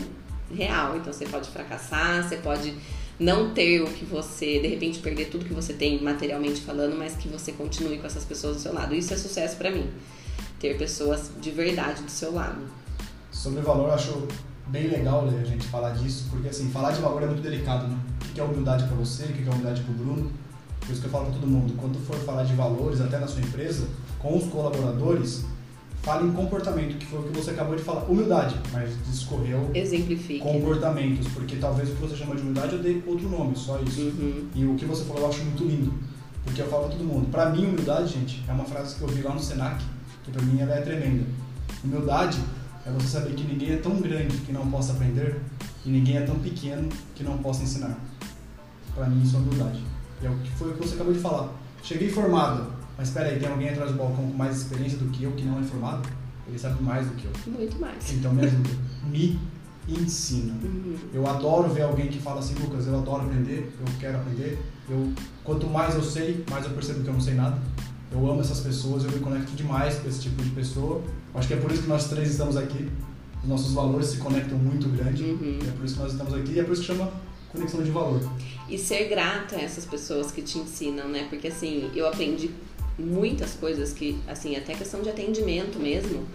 real. 0.54 0.98
Então 0.98 1.12
você 1.12 1.26
pode 1.26 1.50
fracassar, 1.50 2.24
você 2.24 2.38
pode 2.38 2.74
não 3.19 3.54
ter 3.54 3.82
o 3.82 3.88
que 3.88 4.04
você, 4.04 4.60
de 4.60 4.67
repente 4.67 5.00
perder 5.00 5.26
tudo 5.26 5.45
que 5.45 5.54
você 5.54 5.74
tem 5.74 6.02
materialmente 6.02 6.62
falando, 6.62 6.98
mas 6.98 7.15
que 7.15 7.28
você 7.28 7.52
continue 7.52 7.98
com 7.98 8.08
essas 8.08 8.26
pessoas 8.26 8.58
do 8.58 8.62
seu 8.62 8.74
lado. 8.74 8.93
Isso 8.93 9.13
é 9.13 9.17
sucesso 9.17 9.56
para 9.58 9.71
mim. 9.71 9.89
Ter 10.60 10.78
pessoas 10.78 11.32
de 11.39 11.52
verdade 11.52 12.02
do 12.02 12.12
seu 12.12 12.34
lado. 12.34 12.62
Sobre 13.32 13.62
valor, 13.62 13.91
acho 13.91 14.28
bem 14.67 14.88
legal 14.88 15.25
né, 15.25 15.41
a 15.41 15.45
gente 15.45 15.67
falar 15.67 15.91
disso, 15.91 16.28
porque 16.30 16.47
assim, 16.47 16.69
falar 16.69 16.91
de 16.91 17.01
valor 17.01 17.23
é 17.23 17.28
muito 17.28 17.41
delicado, 17.41 17.88
né? 17.88 17.97
O 18.21 18.34
que 18.34 18.39
é 18.39 18.43
humildade 18.43 18.86
para 18.86 18.95
você, 18.95 19.25
o 19.25 19.28
que 19.28 19.47
é 19.47 19.51
humildade 19.51 19.82
para 19.82 19.91
o 19.91 19.95
Bruno. 19.95 20.32
Por 20.80 20.91
isso 20.91 21.01
que 21.01 21.08
eu 21.08 21.12
falo 21.12 21.25
para 21.25 21.36
todo 21.36 21.47
mundo, 21.47 21.73
quando 21.78 21.97
for 22.06 22.15
falar 22.17 22.43
de 22.43 22.54
valores, 22.54 23.01
até 23.01 23.17
na 23.17 23.28
sua 23.28 23.41
empresa, 23.41 23.88
com 24.19 24.38
os 24.38 24.45
colaboradores, 24.45 25.45
fale 26.04 26.28
em 26.28 26.32
comportamento, 26.32 26.97
que 26.97 27.06
foi 27.08 27.19
o 27.19 27.23
que 27.23 27.39
você 27.39 27.51
acabou 27.51 27.75
de 27.75 27.82
falar. 27.82 28.04
Humildade, 28.04 28.56
mas 28.71 28.91
discorreu 29.10 29.71
Exemplifique. 29.73 30.39
comportamentos, 30.41 31.28
porque 31.34 31.56
talvez 31.56 31.89
o 31.89 31.93
que 31.93 32.01
você 32.01 32.15
chama 32.15 32.36
de 32.36 32.41
humildade 32.43 32.73
eu 32.73 32.84
dei 32.84 33.04
outro 33.08 33.28
nome, 33.28 33.56
só 33.56 33.80
isso. 33.80 34.01
Uhum. 34.01 34.47
E 34.54 34.65
o 34.65 34.75
que 34.75 34.86
você 34.86 35.04
falou 35.06 35.23
eu 35.23 35.30
acho 35.30 35.43
muito 35.43 35.63
lindo, 35.63 35.91
porque 36.43 36.62
eu 36.62 36.67
falo 36.67 36.84
para 36.84 36.91
todo 36.97 37.04
mundo. 37.04 37.32
Para 37.32 37.49
mim, 37.49 37.65
humildade, 37.65 38.13
gente, 38.13 38.43
é 38.47 38.51
uma 38.51 38.65
frase 38.65 38.95
que 38.95 39.01
eu 39.01 39.08
vi 39.08 39.23
lá 39.23 39.34
no 39.34 39.39
Senac, 39.39 39.84
que 40.23 40.32
para 40.32 40.43
mim 40.43 40.60
ela 40.60 40.75
é 40.75 40.82
tremenda. 40.82 41.23
Humildade 41.84 42.38
é 42.86 42.91
você 42.91 43.08
saber 43.08 43.34
que 43.34 43.43
ninguém 43.43 43.74
é 43.74 43.78
tão 43.78 44.00
grande 44.00 44.38
que 44.38 44.52
não 44.52 44.69
possa 44.69 44.93
aprender 44.93 45.41
e 45.86 45.89
ninguém 45.89 46.17
é 46.17 46.21
tão 46.21 46.38
pequeno 46.39 46.88
que 47.15 47.24
não 47.24 47.38
possa 47.39 47.63
ensinar. 47.63 47.98
Para 48.93 49.08
mim, 49.08 49.24
isso 49.24 49.36
é 49.36 49.39
humildade. 49.39 49.82
E 50.21 50.26
é 50.26 50.30
o 50.30 50.36
que 50.38 50.52
foi 50.52 50.71
o 50.71 50.74
que 50.74 50.88
você 50.88 50.95
acabou 50.95 51.13
de 51.13 51.19
falar. 51.19 51.50
Cheguei 51.84 52.10
formado, 52.10 52.71
mas 52.98 53.08
espera 53.10 53.30
aí, 53.30 53.39
tem 53.39 53.50
alguém 53.50 53.69
atrás 53.69 53.91
do 53.91 53.98
balcão 53.98 54.28
com 54.28 54.38
mais 54.38 54.58
experiência 54.58 54.98
do 54.98 55.10
que 55.10 55.24
eu 55.24 55.32
que 55.32 55.43
não 55.43 55.60
é 55.60 55.63
formado? 55.63 56.08
Ele 56.48 56.60
sabe 56.60 56.82
mais 56.84 57.08
do 57.08 57.15
que 57.15 57.26
eu. 57.26 57.32
Muito 57.52 57.80
mais. 57.80 58.12
Então 58.13 58.34
me 58.34 58.45
ajuda. 58.45 58.69
me 59.12 59.39
ensina. 59.88 60.54
Uhum. 60.63 60.95
Eu 61.13 61.28
adoro 61.28 61.69
ver 61.69 61.84
alguém 61.84 62.08
que 62.08 62.19
fala 62.19 62.39
assim, 62.39 62.56
Lucas, 62.56 62.88
eu 62.88 62.98
adoro 62.98 63.24
aprender, 63.24 63.76
eu 63.80 63.86
quero 64.00 64.17
aprender. 64.17 64.60
Eu, 64.89 65.12
quanto 65.43 65.67
mais 65.67 65.95
eu 65.95 66.04
sei, 66.04 66.43
mais 66.50 66.65
eu 66.65 66.71
percebo 66.71 67.02
que 67.02 67.08
eu 67.08 67.13
não 67.13 67.21
sei 67.21 67.34
nada. 67.34 67.58
Eu 68.12 68.30
amo 68.30 68.41
essas 68.41 68.60
pessoas, 68.60 69.04
eu 69.04 69.12
me 69.12 69.19
conecto 69.19 69.52
demais 69.54 69.95
com 69.95 70.08
esse 70.08 70.21
tipo 70.21 70.41
de 70.41 70.50
pessoa. 70.52 71.02
Acho 71.36 71.48
que 71.50 71.54
é 71.54 71.58
por 71.58 71.71
isso 71.71 71.84
que 71.84 71.89
nós 71.89 72.08
três 72.08 72.32
estamos 72.32 72.56
aqui. 72.56 72.89
Os 73.43 73.50
nossos 73.50 73.74
valores 73.74 74.08
se 74.08 74.17
conectam 74.17 74.58
muito 74.58 74.88
grande. 74.89 75.24
Uhum. 75.24 75.60
É 75.67 75.71
por 75.71 75.86
isso 75.86 75.95
que 75.95 76.02
nós 76.02 76.12
estamos 76.12 76.34
aqui 76.34 76.54
e 76.54 76.60
é 76.60 76.63
por 76.63 76.74
isso 76.74 76.82
que 76.82 76.88
chama 76.88 77.12
conexão 77.52 77.84
de 77.84 77.91
valor. 77.91 78.21
E 78.69 78.78
ser 78.78 79.08
grato 79.08 79.56
a 79.56 79.62
essas 79.62 79.86
pessoas 79.86 80.32
que 80.32 80.41
te 80.41 80.58
ensinam, 80.58 81.08
né? 81.08 81.28
Porque 81.30 81.48
assim, 81.48 81.91
eu 81.95 82.08
aprendi 82.08 82.50
muitas 82.98 83.54
coisas 83.54 83.93
que, 83.93 84.17
assim, 84.28 84.56
até 84.56 84.74
questão 84.74 85.02
de 85.02 85.10
atendimento 85.10 85.78
mesmo, 85.78 86.26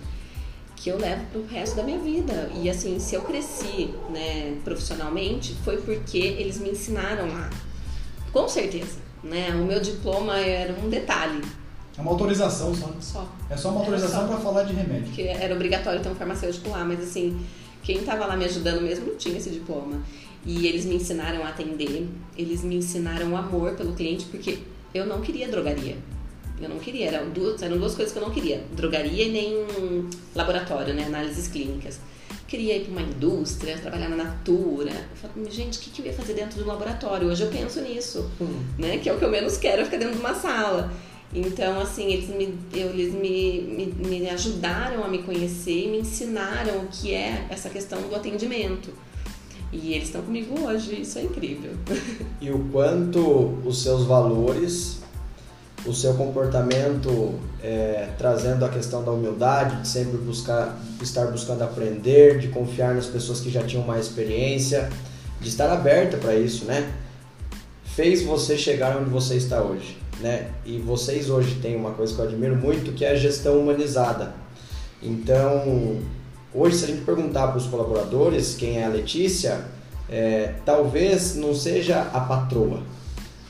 que 0.76 0.90
eu 0.90 0.98
levo 0.98 1.24
pro 1.32 1.46
resto 1.46 1.76
da 1.76 1.82
minha 1.82 1.98
vida. 1.98 2.50
E 2.54 2.68
assim, 2.70 2.98
se 2.98 3.14
eu 3.14 3.22
cresci, 3.22 3.90
né, 4.10 4.56
profissionalmente, 4.64 5.54
foi 5.64 5.78
porque 5.78 6.18
eles 6.18 6.58
me 6.58 6.70
ensinaram 6.70 7.28
lá. 7.28 7.50
Com 8.32 8.48
certeza, 8.48 8.98
né? 9.22 9.50
O 9.54 9.64
meu 9.64 9.80
diploma 9.80 10.38
era 10.38 10.72
um 10.80 10.88
detalhe. 10.88 11.42
É 12.00 12.02
uma 12.02 12.12
autorização 12.12 12.74
só. 12.74 12.90
Só. 13.00 13.28
É 13.50 13.56
só 13.56 13.68
uma 13.70 13.80
autorização 13.80 14.26
para 14.26 14.38
falar 14.38 14.62
de 14.62 14.72
remédio. 14.72 15.12
Que 15.12 15.28
era 15.28 15.54
obrigatório 15.54 16.00
ter 16.00 16.08
um 16.08 16.14
farmacêutico 16.14 16.70
lá, 16.70 16.82
mas 16.82 17.00
assim, 17.00 17.38
quem 17.82 17.98
estava 17.98 18.24
lá 18.24 18.36
me 18.36 18.46
ajudando 18.46 18.80
mesmo 18.80 19.06
não 19.08 19.16
tinha 19.16 19.36
esse 19.36 19.50
diploma. 19.50 20.02
E 20.46 20.66
eles 20.66 20.86
me 20.86 20.94
ensinaram 20.94 21.44
a 21.44 21.50
atender, 21.50 22.08
eles 22.36 22.64
me 22.64 22.76
ensinaram 22.76 23.36
amor 23.36 23.72
pelo 23.74 23.92
cliente, 23.92 24.24
porque 24.30 24.60
eu 24.94 25.04
não 25.04 25.20
queria 25.20 25.46
drogaria. 25.48 25.98
Eu 26.58 26.68
não 26.70 26.78
queria, 26.78 27.08
eram 27.08 27.28
duas, 27.30 27.62
eram 27.62 27.76
duas 27.78 27.94
coisas 27.94 28.12
que 28.12 28.18
eu 28.18 28.22
não 28.22 28.30
queria: 28.30 28.64
drogaria 28.74 29.24
e 29.24 29.30
nem 29.30 30.06
laboratório, 30.34 30.94
né? 30.94 31.04
Análises 31.04 31.48
clínicas. 31.48 32.00
Queria 32.46 32.76
ir 32.76 32.84
para 32.84 32.92
uma 32.92 33.02
indústria, 33.02 33.78
trabalhar 33.78 34.08
na 34.08 34.16
Natura. 34.16 34.90
Eu 34.90 35.16
falei, 35.30 35.50
gente, 35.50 35.78
o 35.78 35.80
que, 35.82 35.90
que 35.90 36.02
eu 36.02 36.06
ia 36.06 36.12
fazer 36.12 36.34
dentro 36.34 36.58
do 36.58 36.66
laboratório? 36.66 37.28
Hoje 37.28 37.42
eu 37.44 37.50
penso 37.50 37.80
nisso, 37.80 38.28
Hum. 38.40 38.62
né? 38.78 38.98
Que 38.98 39.08
é 39.08 39.12
o 39.12 39.18
que 39.18 39.24
eu 39.24 39.30
menos 39.30 39.56
quero, 39.56 39.82
é 39.82 39.84
ficar 39.84 39.98
dentro 39.98 40.14
de 40.14 40.20
uma 40.20 40.34
sala. 40.34 40.92
Então, 41.32 41.80
assim, 41.80 42.12
eles 42.12 42.28
me, 42.28 42.58
eles 42.72 43.14
me, 43.14 43.60
me, 43.60 44.08
me 44.08 44.30
ajudaram 44.30 45.04
a 45.04 45.08
me 45.08 45.22
conhecer 45.22 45.86
e 45.86 45.88
me 45.88 45.98
ensinaram 46.00 46.80
o 46.80 46.88
que 46.88 47.14
é 47.14 47.46
essa 47.48 47.70
questão 47.70 48.00
do 48.02 48.14
atendimento. 48.14 48.90
E 49.72 49.92
eles 49.92 50.08
estão 50.08 50.22
comigo 50.22 50.66
hoje, 50.66 51.00
isso 51.00 51.18
é 51.18 51.22
incrível. 51.22 51.72
E 52.40 52.50
o 52.50 52.58
quanto 52.72 53.60
os 53.64 53.82
seus 53.82 54.04
valores, 54.04 54.98
o 55.86 55.94
seu 55.94 56.14
comportamento 56.14 57.38
é, 57.62 58.08
trazendo 58.18 58.64
a 58.64 58.68
questão 58.68 59.04
da 59.04 59.12
humildade, 59.12 59.82
de 59.82 59.88
sempre 59.88 60.18
buscar, 60.18 60.76
estar 61.00 61.26
buscando 61.26 61.62
aprender, 61.62 62.40
de 62.40 62.48
confiar 62.48 62.94
nas 62.94 63.06
pessoas 63.06 63.38
que 63.40 63.50
já 63.50 63.62
tinham 63.62 63.86
mais 63.86 64.06
experiência, 64.06 64.90
de 65.40 65.48
estar 65.48 65.70
aberta 65.70 66.16
para 66.16 66.34
isso, 66.34 66.64
né? 66.64 66.92
Fez 67.84 68.24
você 68.24 68.58
chegar 68.58 68.96
onde 68.96 69.10
você 69.10 69.36
está 69.36 69.62
hoje, 69.62 69.99
né? 70.20 70.50
E 70.64 70.78
vocês 70.78 71.28
hoje 71.30 71.56
têm 71.62 71.76
uma 71.76 71.92
coisa 71.92 72.14
que 72.14 72.20
eu 72.20 72.24
admiro 72.26 72.56
muito, 72.56 72.92
que 72.92 73.04
é 73.04 73.10
a 73.12 73.16
gestão 73.16 73.58
humanizada. 73.58 74.34
Então, 75.02 75.98
hoje 76.54 76.76
se 76.76 76.84
a 76.84 76.88
gente 76.88 77.02
perguntar 77.04 77.48
para 77.48 77.58
os 77.58 77.66
colaboradores 77.66 78.54
quem 78.54 78.78
é 78.78 78.84
a 78.84 78.88
Letícia, 78.88 79.64
é, 80.08 80.54
talvez 80.64 81.36
não 81.36 81.54
seja 81.54 82.02
a 82.12 82.20
patroa, 82.20 82.82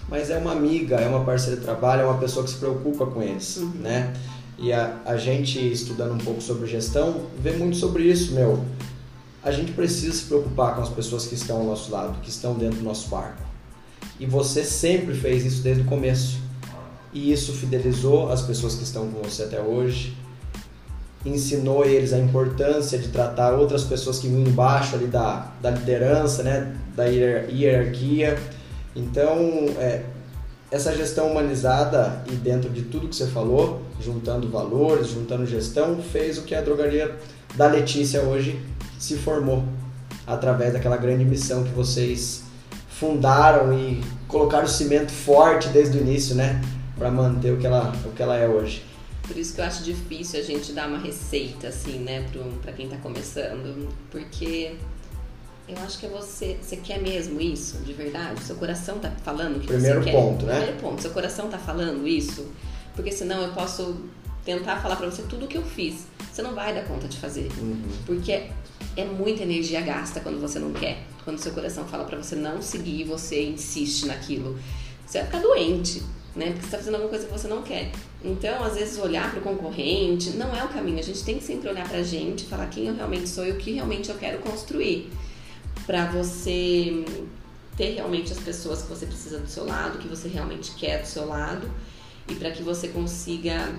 mas 0.09 0.31
é 0.31 0.39
uma 0.39 0.53
amiga, 0.53 0.97
é 0.97 1.09
uma 1.09 1.25
parceira 1.25 1.57
de 1.59 1.65
trabalho, 1.65 2.03
é 2.03 2.05
uma 2.05 2.19
pessoa 2.19 2.45
que 2.45 2.51
se 2.51 2.57
preocupa 2.57 3.07
com 3.07 3.23
eles, 3.23 3.57
Uhum. 3.57 3.71
né? 3.81 4.13
E 4.59 4.73
a, 4.73 4.99
a 5.07 5.17
gente 5.17 5.59
estudando 5.73 6.13
um 6.13 6.19
pouco 6.19 6.41
sobre 6.43 6.67
gestão 6.69 7.23
vê 7.43 7.53
muito 7.53 7.77
sobre 7.77 8.03
isso, 8.05 8.35
meu. 8.35 8.63
a 9.43 9.51
gente 9.51 9.73
precisa 9.73 10.13
se 10.15 10.25
preocupar 10.25 10.75
com 10.75 10.83
as 10.83 10.91
pessoas 10.91 11.27
que 11.27 11.35
estão 11.35 11.57
ao 11.61 11.65
nosso 11.65 11.91
lado, 11.91 12.21
que 12.21 12.29
estão 12.29 12.53
dentro 12.55 12.77
do 12.79 12.85
nosso 12.85 13.09
barco. 13.09 13.43
E 14.19 14.27
você 14.27 14.63
sempre 14.63 15.15
fez 15.15 15.47
isso 15.47 15.63
desde 15.63 15.83
o 15.83 15.87
começo. 15.87 16.39
E 17.13 17.33
isso 17.33 17.53
fidelizou 17.53 18.31
as 18.31 18.43
pessoas 18.43 18.75
que 18.75 18.85
estão 18.85 19.09
com 19.11 19.23
você 19.23 19.43
até 19.43 19.61
hoje, 19.61 20.17
ensinou 21.25 21.85
eles 21.85 22.13
a 22.13 22.19
importância 22.19 22.99
de 22.99 23.09
tratar 23.09 23.53
outras 23.53 23.85
pessoas 23.85 24.19
que 24.19 24.29
vinham 24.29 24.49
embaixo 24.49 24.95
ali 24.95 25.07
da, 25.07 25.53
da 25.61 25.71
liderança, 25.71 26.43
né, 26.43 26.75
da 26.97 27.05
hierarquia. 27.05 28.39
Então, 28.97 29.37
é, 29.79 30.03
essa 30.71 30.95
gestão 30.97 31.31
humanizada 31.31 32.23
e 32.31 32.35
dentro 32.35 32.71
de 32.71 32.83
tudo 32.83 33.09
que 33.09 33.17
você 33.17 33.27
falou, 33.27 33.83
juntando 34.01 34.49
valores, 34.49 35.09
juntando 35.09 35.45
gestão, 35.45 36.01
fez 36.01 36.39
o 36.39 36.43
que 36.43 36.55
a 36.55 36.63
drogaria 36.63 37.15
da 37.55 37.67
Letícia 37.67 38.23
hoje 38.23 38.61
se 38.99 39.17
formou 39.17 39.65
através 40.27 40.73
daquela 40.73 40.97
grande 40.97 41.25
missão 41.25 41.65
que 41.65 41.71
vocês 41.71 42.45
fundaram 42.89 43.77
e 43.77 44.03
colocaram 44.29 44.65
o 44.65 44.69
cimento 44.69 45.11
forte 45.11 45.69
desde 45.69 45.99
o 45.99 46.01
início, 46.01 46.35
né, 46.35 46.61
para 47.01 47.11
manter 47.11 47.51
o 47.51 47.57
que 47.57 47.67
ela 47.67 47.91
o 48.05 48.13
que 48.13 48.23
ela 48.23 48.37
é 48.37 48.47
hoje. 48.47 48.85
Por 49.27 49.37
isso 49.37 49.55
que 49.55 49.61
eu 49.61 49.65
acho 49.65 49.83
difícil 49.83 50.39
a 50.39 50.43
gente 50.43 50.73
dar 50.73 50.87
uma 50.87 50.99
receita, 50.99 51.69
assim, 51.69 52.01
né, 52.01 52.29
para 52.61 52.73
quem 52.73 52.89
tá 52.89 52.97
começando. 52.99 53.89
Porque 54.11 54.75
eu 55.67 55.79
acho 55.79 55.99
que 55.99 56.07
é 56.07 56.09
você. 56.11 56.59
Você 56.61 56.77
quer 56.77 57.01
mesmo 57.01 57.41
isso, 57.41 57.79
de 57.79 57.95
verdade? 57.95 58.43
Seu 58.43 58.57
coração 58.57 58.99
tá 58.99 59.11
falando 59.25 59.61
que 59.61 59.67
Primeiro 59.67 60.03
você 60.03 60.13
ponto, 60.13 60.45
quer. 60.45 60.47
né? 60.47 60.57
Primeiro 60.57 60.81
ponto, 60.81 61.01
seu 61.01 61.11
coração 61.11 61.49
tá 61.49 61.59
falando 61.59 62.07
isso? 62.07 62.47
Porque 62.95 63.11
senão 63.11 63.41
eu 63.43 63.53
posso 63.53 63.97
tentar 64.45 64.77
falar 64.83 64.97
para 64.97 65.11
você 65.11 65.23
tudo 65.23 65.47
o 65.47 65.49
que 65.49 65.57
eu 65.57 65.63
fiz. 65.65 66.07
Você 66.31 66.43
não 66.43 66.55
vai 66.55 66.75
dar 66.75 66.85
conta 66.85 67.09
de 67.09 67.17
fazer. 67.17 67.49
Uhum. 67.59 67.83
Porque 68.05 68.33
é 68.95 69.05
muita 69.05 69.43
energia 69.43 69.81
gasta 69.81 70.21
quando 70.21 70.39
você 70.39 70.59
não 70.59 70.73
quer. 70.73 70.99
Quando 71.25 71.39
seu 71.39 71.53
coração 71.53 71.87
fala 71.87 72.05
para 72.05 72.19
você 72.19 72.37
não 72.37 72.61
seguir, 72.61 73.05
você 73.05 73.43
insiste 73.43 74.07
naquilo. 74.07 74.59
Você 75.07 75.19
vai 75.19 75.27
ficar 75.27 75.41
doente 75.41 76.03
né? 76.35 76.47
Porque 76.47 76.61
você 76.61 76.67
está 76.67 76.79
fazendo 76.79 76.95
alguma 76.95 77.11
coisa 77.11 77.27
que 77.27 77.33
você 77.33 77.49
não 77.49 77.63
quer. 77.63 77.91
Então, 78.25 78.63
às 78.63 78.75
vezes, 78.75 78.99
olhar 78.99 79.31
para 79.31 79.41
o 79.41 79.43
concorrente 79.43 80.31
não 80.31 80.55
é 80.55 80.65
o 80.65 80.69
caminho. 80.69 80.99
A 80.99 81.03
gente 81.03 81.25
tem 81.25 81.39
que 81.39 81.45
sempre 81.45 81.69
olhar 81.69 81.89
para 81.89 81.99
a 81.99 82.03
gente, 82.03 82.45
falar 82.45 82.67
quem 82.67 82.87
eu 82.87 82.95
realmente 82.95 83.29
sou 83.29 83.47
e 83.47 83.51
o 83.51 83.57
que 83.57 83.73
realmente 83.73 84.11
eu 84.11 84.17
quero 84.17 84.39
construir. 84.39 85.11
Para 85.87 86.07
você 86.07 87.05
ter 87.77 87.95
realmente 87.95 88.33
as 88.33 88.39
pessoas 88.39 88.83
que 88.83 88.89
você 88.89 89.07
precisa 89.07 89.39
do 89.39 89.49
seu 89.49 89.65
lado, 89.65 89.99
que 89.99 90.07
você 90.07 90.29
realmente 90.29 90.73
quer 90.73 91.03
do 91.03 91.07
seu 91.07 91.27
lado, 91.27 91.71
e 92.29 92.35
para 92.35 92.51
que 92.51 92.63
você 92.63 92.89
consiga 92.89 93.75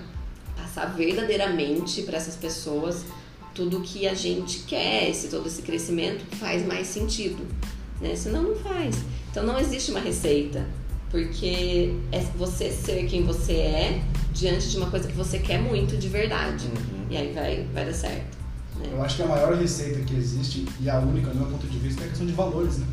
passar 0.58 0.88
verdadeiramente 0.88 2.02
para 2.04 2.18
essas 2.18 2.36
pessoas 2.36 3.06
tudo 3.54 3.82
que 3.82 4.08
a 4.08 4.14
gente 4.14 4.60
quer, 4.60 5.10
esse 5.10 5.28
todo 5.28 5.46
esse 5.48 5.62
crescimento 5.62 6.24
faz 6.38 6.66
mais 6.66 6.88
sentido, 6.88 7.46
né? 8.00 8.16
Senão 8.16 8.44
não 8.44 8.56
faz. 8.56 8.96
Então 9.30 9.44
não 9.44 9.60
existe 9.60 9.92
uma 9.92 10.00
receita 10.00 10.66
porque 11.12 11.94
é 12.12 12.20
você 12.38 12.72
ser 12.72 13.06
quem 13.06 13.24
você 13.24 13.54
é 13.54 14.02
diante 14.34 14.70
de 14.70 14.78
uma 14.78 14.90
coisa 14.90 15.08
que 15.08 15.14
você 15.14 15.40
quer 15.40 15.62
muito 15.62 15.98
de 15.98 16.08
verdade. 16.08 16.68
Uhum. 16.68 17.06
E 17.10 17.18
aí 17.18 17.34
vai, 17.34 17.68
vai 17.74 17.86
dar 17.86 17.94
certo. 17.94 18.38
Né? 18.78 18.90
Eu 18.94 19.04
acho 19.04 19.18
que 19.18 19.24
a 19.24 19.28
maior 19.28 19.54
receita 19.54 20.00
que 20.00 20.16
existe, 20.16 20.66
e 20.80 20.90
a 20.90 21.00
única, 21.00 21.30
do 21.30 21.36
meu 21.38 21.48
ponto 21.48 21.68
de 21.68 21.78
vista, 21.78 22.02
é 22.02 22.06
a 22.06 22.08
questão 22.08 22.26
de 22.26 22.34
valores, 22.34 22.78
né? 22.78 22.88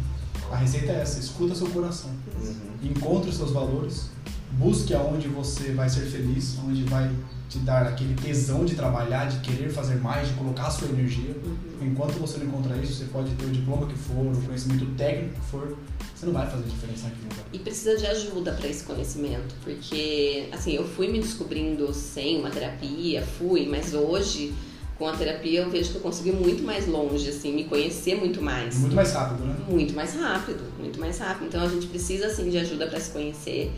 A 0.50 0.56
receita 0.56 0.92
é 0.92 1.00
essa, 1.00 1.20
escuta 1.20 1.54
seu 1.54 1.68
coração. 1.68 2.10
Uhum. 2.42 2.90
Encontre 2.90 3.30
os 3.30 3.36
seus 3.36 3.52
valores, 3.52 4.10
busque 4.52 4.92
aonde 4.94 5.28
você 5.28 5.72
vai 5.72 5.88
ser 5.88 6.06
feliz, 6.06 6.58
onde 6.66 6.82
vai 6.84 7.10
te 7.48 7.58
dar 7.60 7.86
aquele 7.86 8.14
tesão 8.14 8.64
de 8.64 8.74
trabalhar, 8.74 9.26
de 9.26 9.38
querer 9.40 9.70
fazer 9.70 9.96
mais, 9.96 10.28
de 10.28 10.34
colocar 10.34 10.66
a 10.66 10.70
sua 10.70 10.88
energia. 10.88 11.34
Uhum. 11.44 11.56
Enquanto 11.80 12.12
você 12.18 12.38
não 12.38 12.46
encontrar 12.46 12.76
isso, 12.76 12.94
você 12.94 13.04
pode 13.06 13.30
ter 13.34 13.46
o 13.46 13.50
diploma 13.50 13.86
que 13.86 13.94
for, 13.94 14.26
o 14.26 14.42
conhecimento 14.42 14.84
técnico 14.96 15.34
que 15.34 15.46
for, 15.50 15.78
você 16.14 16.26
não 16.26 16.32
vai 16.32 16.50
fazer 16.50 16.64
diferença 16.64 17.04
naquilo. 17.04 17.28
lugar. 17.30 17.44
E 17.52 17.58
precisa 17.58 17.96
de 17.96 18.06
ajuda 18.06 18.52
para 18.52 18.68
esse 18.68 18.84
conhecimento, 18.84 19.54
porque 19.62 20.48
assim, 20.52 20.72
eu 20.72 20.86
fui 20.86 21.08
me 21.08 21.20
descobrindo 21.20 21.92
sem 21.94 22.38
uma 22.38 22.50
terapia, 22.50 23.22
fui, 23.38 23.66
mas 23.66 23.94
hoje 23.94 24.54
com 24.98 25.06
a 25.06 25.12
terapia 25.12 25.60
eu 25.60 25.70
vejo 25.70 25.92
que 25.92 25.96
eu 25.96 26.02
consegui 26.02 26.32
muito 26.32 26.64
mais 26.64 26.88
longe, 26.88 27.28
assim, 27.28 27.54
me 27.54 27.64
conhecer 27.64 28.16
muito 28.16 28.42
mais. 28.42 28.76
Muito 28.78 28.96
mais 28.96 29.12
rápido, 29.12 29.44
né? 29.44 29.56
Muito 29.68 29.94
mais 29.94 30.14
rápido, 30.14 30.64
muito 30.76 30.98
mais 30.98 31.18
rápido. 31.18 31.46
Então 31.46 31.62
a 31.62 31.68
gente 31.68 31.86
precisa 31.86 32.26
assim 32.26 32.50
de 32.50 32.58
ajuda 32.58 32.88
para 32.88 32.98
se 32.98 33.10
conhecer. 33.10 33.72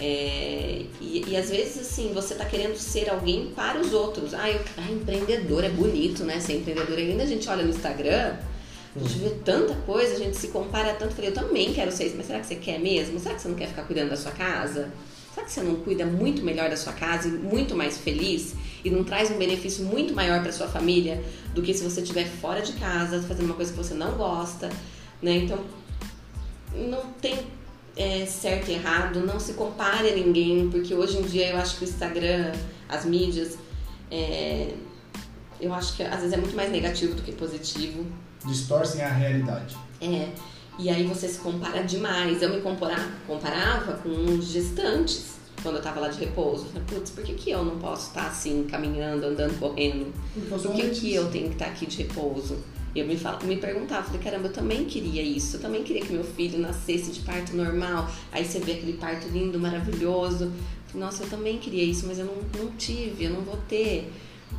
É, 0.00 0.82
e, 1.00 1.24
e 1.28 1.36
às 1.36 1.50
vezes 1.50 1.78
assim, 1.78 2.12
você 2.12 2.34
tá 2.34 2.44
querendo 2.44 2.76
ser 2.76 3.08
alguém 3.08 3.52
para 3.54 3.80
os 3.80 3.92
outros. 3.92 4.34
Ah, 4.34 4.50
eu, 4.50 4.60
ah, 4.76 4.90
empreendedor 4.90 5.64
é 5.64 5.68
bonito, 5.68 6.24
né? 6.24 6.40
Ser 6.40 6.58
empreendedor. 6.58 6.98
Ainda 6.98 7.22
a 7.22 7.26
gente 7.26 7.48
olha 7.48 7.62
no 7.62 7.70
Instagram, 7.70 8.36
a 8.96 8.98
gente 8.98 9.18
vê 9.18 9.30
tanta 9.44 9.74
coisa, 9.86 10.14
a 10.14 10.18
gente 10.18 10.36
se 10.36 10.48
compara 10.48 10.94
tanto. 10.94 11.10
Eu 11.10 11.16
falei, 11.16 11.30
eu 11.30 11.34
também 11.34 11.72
quero 11.72 11.92
ser 11.92 12.06
isso, 12.06 12.16
mas 12.16 12.26
será 12.26 12.40
que 12.40 12.46
você 12.46 12.56
quer 12.56 12.78
mesmo? 12.78 13.18
Será 13.18 13.34
que 13.34 13.42
você 13.42 13.48
não 13.48 13.56
quer 13.56 13.68
ficar 13.68 13.84
cuidando 13.84 14.10
da 14.10 14.16
sua 14.16 14.32
casa? 14.32 14.90
Será 15.32 15.46
que 15.46 15.52
você 15.52 15.62
não 15.62 15.76
cuida 15.76 16.06
muito 16.06 16.44
melhor 16.44 16.70
da 16.70 16.76
sua 16.76 16.92
casa 16.92 17.26
e 17.26 17.32
muito 17.32 17.74
mais 17.74 17.98
feliz 17.98 18.54
e 18.84 18.90
não 18.90 19.02
traz 19.02 19.32
um 19.32 19.36
benefício 19.36 19.84
muito 19.84 20.14
maior 20.14 20.40
para 20.42 20.52
sua 20.52 20.68
família 20.68 21.20
do 21.52 21.60
que 21.60 21.74
se 21.74 21.82
você 21.82 22.02
estiver 22.02 22.24
fora 22.24 22.62
de 22.62 22.72
casa, 22.74 23.20
fazendo 23.22 23.46
uma 23.46 23.54
coisa 23.54 23.72
que 23.72 23.76
você 23.76 23.94
não 23.94 24.12
gosta, 24.12 24.70
né? 25.20 25.38
Então, 25.38 25.58
não 26.72 27.12
tem 27.20 27.36
é, 27.96 28.26
certo 28.26 28.70
e 28.70 28.74
errado, 28.74 29.20
não 29.20 29.38
se 29.38 29.54
compare 29.54 30.10
a 30.10 30.14
ninguém, 30.14 30.68
porque 30.68 30.94
hoje 30.94 31.18
em 31.18 31.22
dia 31.22 31.50
eu 31.50 31.56
acho 31.56 31.76
que 31.76 31.84
o 31.84 31.88
Instagram, 31.88 32.52
as 32.88 33.04
mídias, 33.04 33.56
é, 34.10 34.72
eu 35.60 35.72
acho 35.72 35.96
que 35.96 36.02
às 36.02 36.20
vezes 36.20 36.32
é 36.32 36.36
muito 36.36 36.56
mais 36.56 36.70
negativo 36.70 37.14
do 37.14 37.22
que 37.22 37.32
positivo. 37.32 38.04
Distorcem 38.44 39.02
a 39.02 39.08
realidade. 39.08 39.76
É, 40.00 40.28
e 40.78 40.90
aí 40.90 41.06
você 41.06 41.28
se 41.28 41.38
compara 41.38 41.82
demais. 41.82 42.42
Eu 42.42 42.50
me 42.50 42.60
compara, 42.60 42.96
comparava 43.26 43.94
com 43.94 44.40
gestantes 44.40 45.34
quando 45.62 45.76
eu 45.76 45.82
tava 45.82 46.00
lá 46.00 46.08
de 46.08 46.18
repouso. 46.18 46.66
Eu 46.66 46.70
falei, 46.70 46.82
putz, 46.86 47.10
por 47.10 47.24
que, 47.24 47.34
que 47.34 47.50
eu 47.50 47.64
não 47.64 47.78
posso 47.78 48.08
estar 48.08 48.26
assim, 48.26 48.66
caminhando, 48.68 49.24
andando, 49.24 49.58
correndo? 49.58 50.12
Por 50.48 50.72
que, 50.72 50.90
que 50.90 51.14
eu 51.14 51.30
tenho 51.30 51.48
que 51.48 51.54
estar 51.54 51.66
aqui 51.66 51.86
de 51.86 52.02
repouso? 52.02 52.58
E 52.94 53.00
eu 53.00 53.06
me, 53.06 53.16
falo, 53.16 53.44
me 53.44 53.56
perguntava, 53.56 54.04
falei, 54.04 54.20
caramba, 54.20 54.46
eu 54.46 54.52
também 54.52 54.84
queria 54.84 55.22
isso, 55.22 55.56
eu 55.56 55.60
também 55.60 55.82
queria 55.82 56.02
que 56.02 56.12
meu 56.12 56.22
filho 56.22 56.58
nascesse 56.58 57.10
de 57.10 57.20
parto 57.20 57.56
normal. 57.56 58.08
Aí 58.30 58.44
você 58.44 58.60
vê 58.60 58.72
aquele 58.72 58.94
parto 58.94 59.26
lindo, 59.28 59.58
maravilhoso. 59.58 60.52
Nossa, 60.94 61.24
eu 61.24 61.28
também 61.28 61.58
queria 61.58 61.82
isso, 61.82 62.06
mas 62.06 62.20
eu 62.20 62.24
não, 62.24 62.36
não 62.56 62.70
tive, 62.76 63.24
eu 63.24 63.30
não 63.30 63.40
vou 63.40 63.56
ter. 63.68 64.12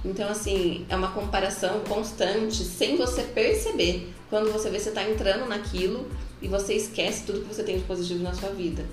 Então, 0.04 0.30
assim, 0.30 0.86
é 0.90 0.96
uma 0.96 1.12
comparação 1.12 1.80
constante, 1.88 2.64
sem 2.64 2.98
você 2.98 3.24
perceber. 3.24 4.10
Quando 4.30 4.52
você 4.52 4.70
vê, 4.70 4.80
você 4.80 4.92
tá 4.92 5.10
entrando 5.10 5.48
naquilo 5.48 6.10
e 6.42 6.48
você 6.48 6.74
esquece 6.74 7.24
tudo 7.26 7.42
que 7.42 7.54
você 7.54 7.64
tem 7.64 7.78
de 7.78 7.84
positivo 7.84 8.22
na 8.22 8.34
sua 8.34 8.50
vida. 8.50 8.86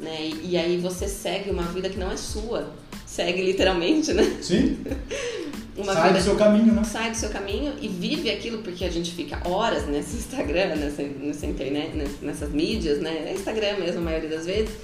Né? 0.00 0.26
E, 0.26 0.50
e 0.50 0.56
aí 0.56 0.76
você 0.78 1.06
segue 1.06 1.50
uma 1.50 1.62
vida 1.62 1.88
que 1.88 1.98
não 1.98 2.10
é 2.10 2.16
sua. 2.16 2.72
Segue 3.08 3.42
literalmente, 3.42 4.12
né? 4.12 4.38
Sim? 4.42 4.78
Uma 5.76 5.92
Sai 5.94 6.08
vida 6.08 6.18
do 6.18 6.24
seu 6.24 6.34
caminho, 6.36 6.74
né? 6.74 6.82
sai 6.82 7.10
do 7.12 7.16
seu 7.16 7.28
caminho 7.30 7.72
e 7.80 7.86
vive 7.86 8.28
aquilo 8.28 8.58
porque 8.62 8.84
a 8.84 8.90
gente 8.90 9.12
fica 9.14 9.40
horas 9.48 9.86
nesse 9.86 10.16
Instagram, 10.16 10.74
nessa, 10.74 11.02
nessa 11.02 11.46
internet, 11.46 11.96
ness- 11.96 12.20
nessas 12.20 12.50
mídias, 12.50 13.00
né? 13.00 13.28
É 13.28 13.32
Instagram 13.32 13.78
mesmo, 13.78 14.00
a 14.00 14.02
maioria 14.02 14.28
das 14.28 14.44
vezes, 14.44 14.74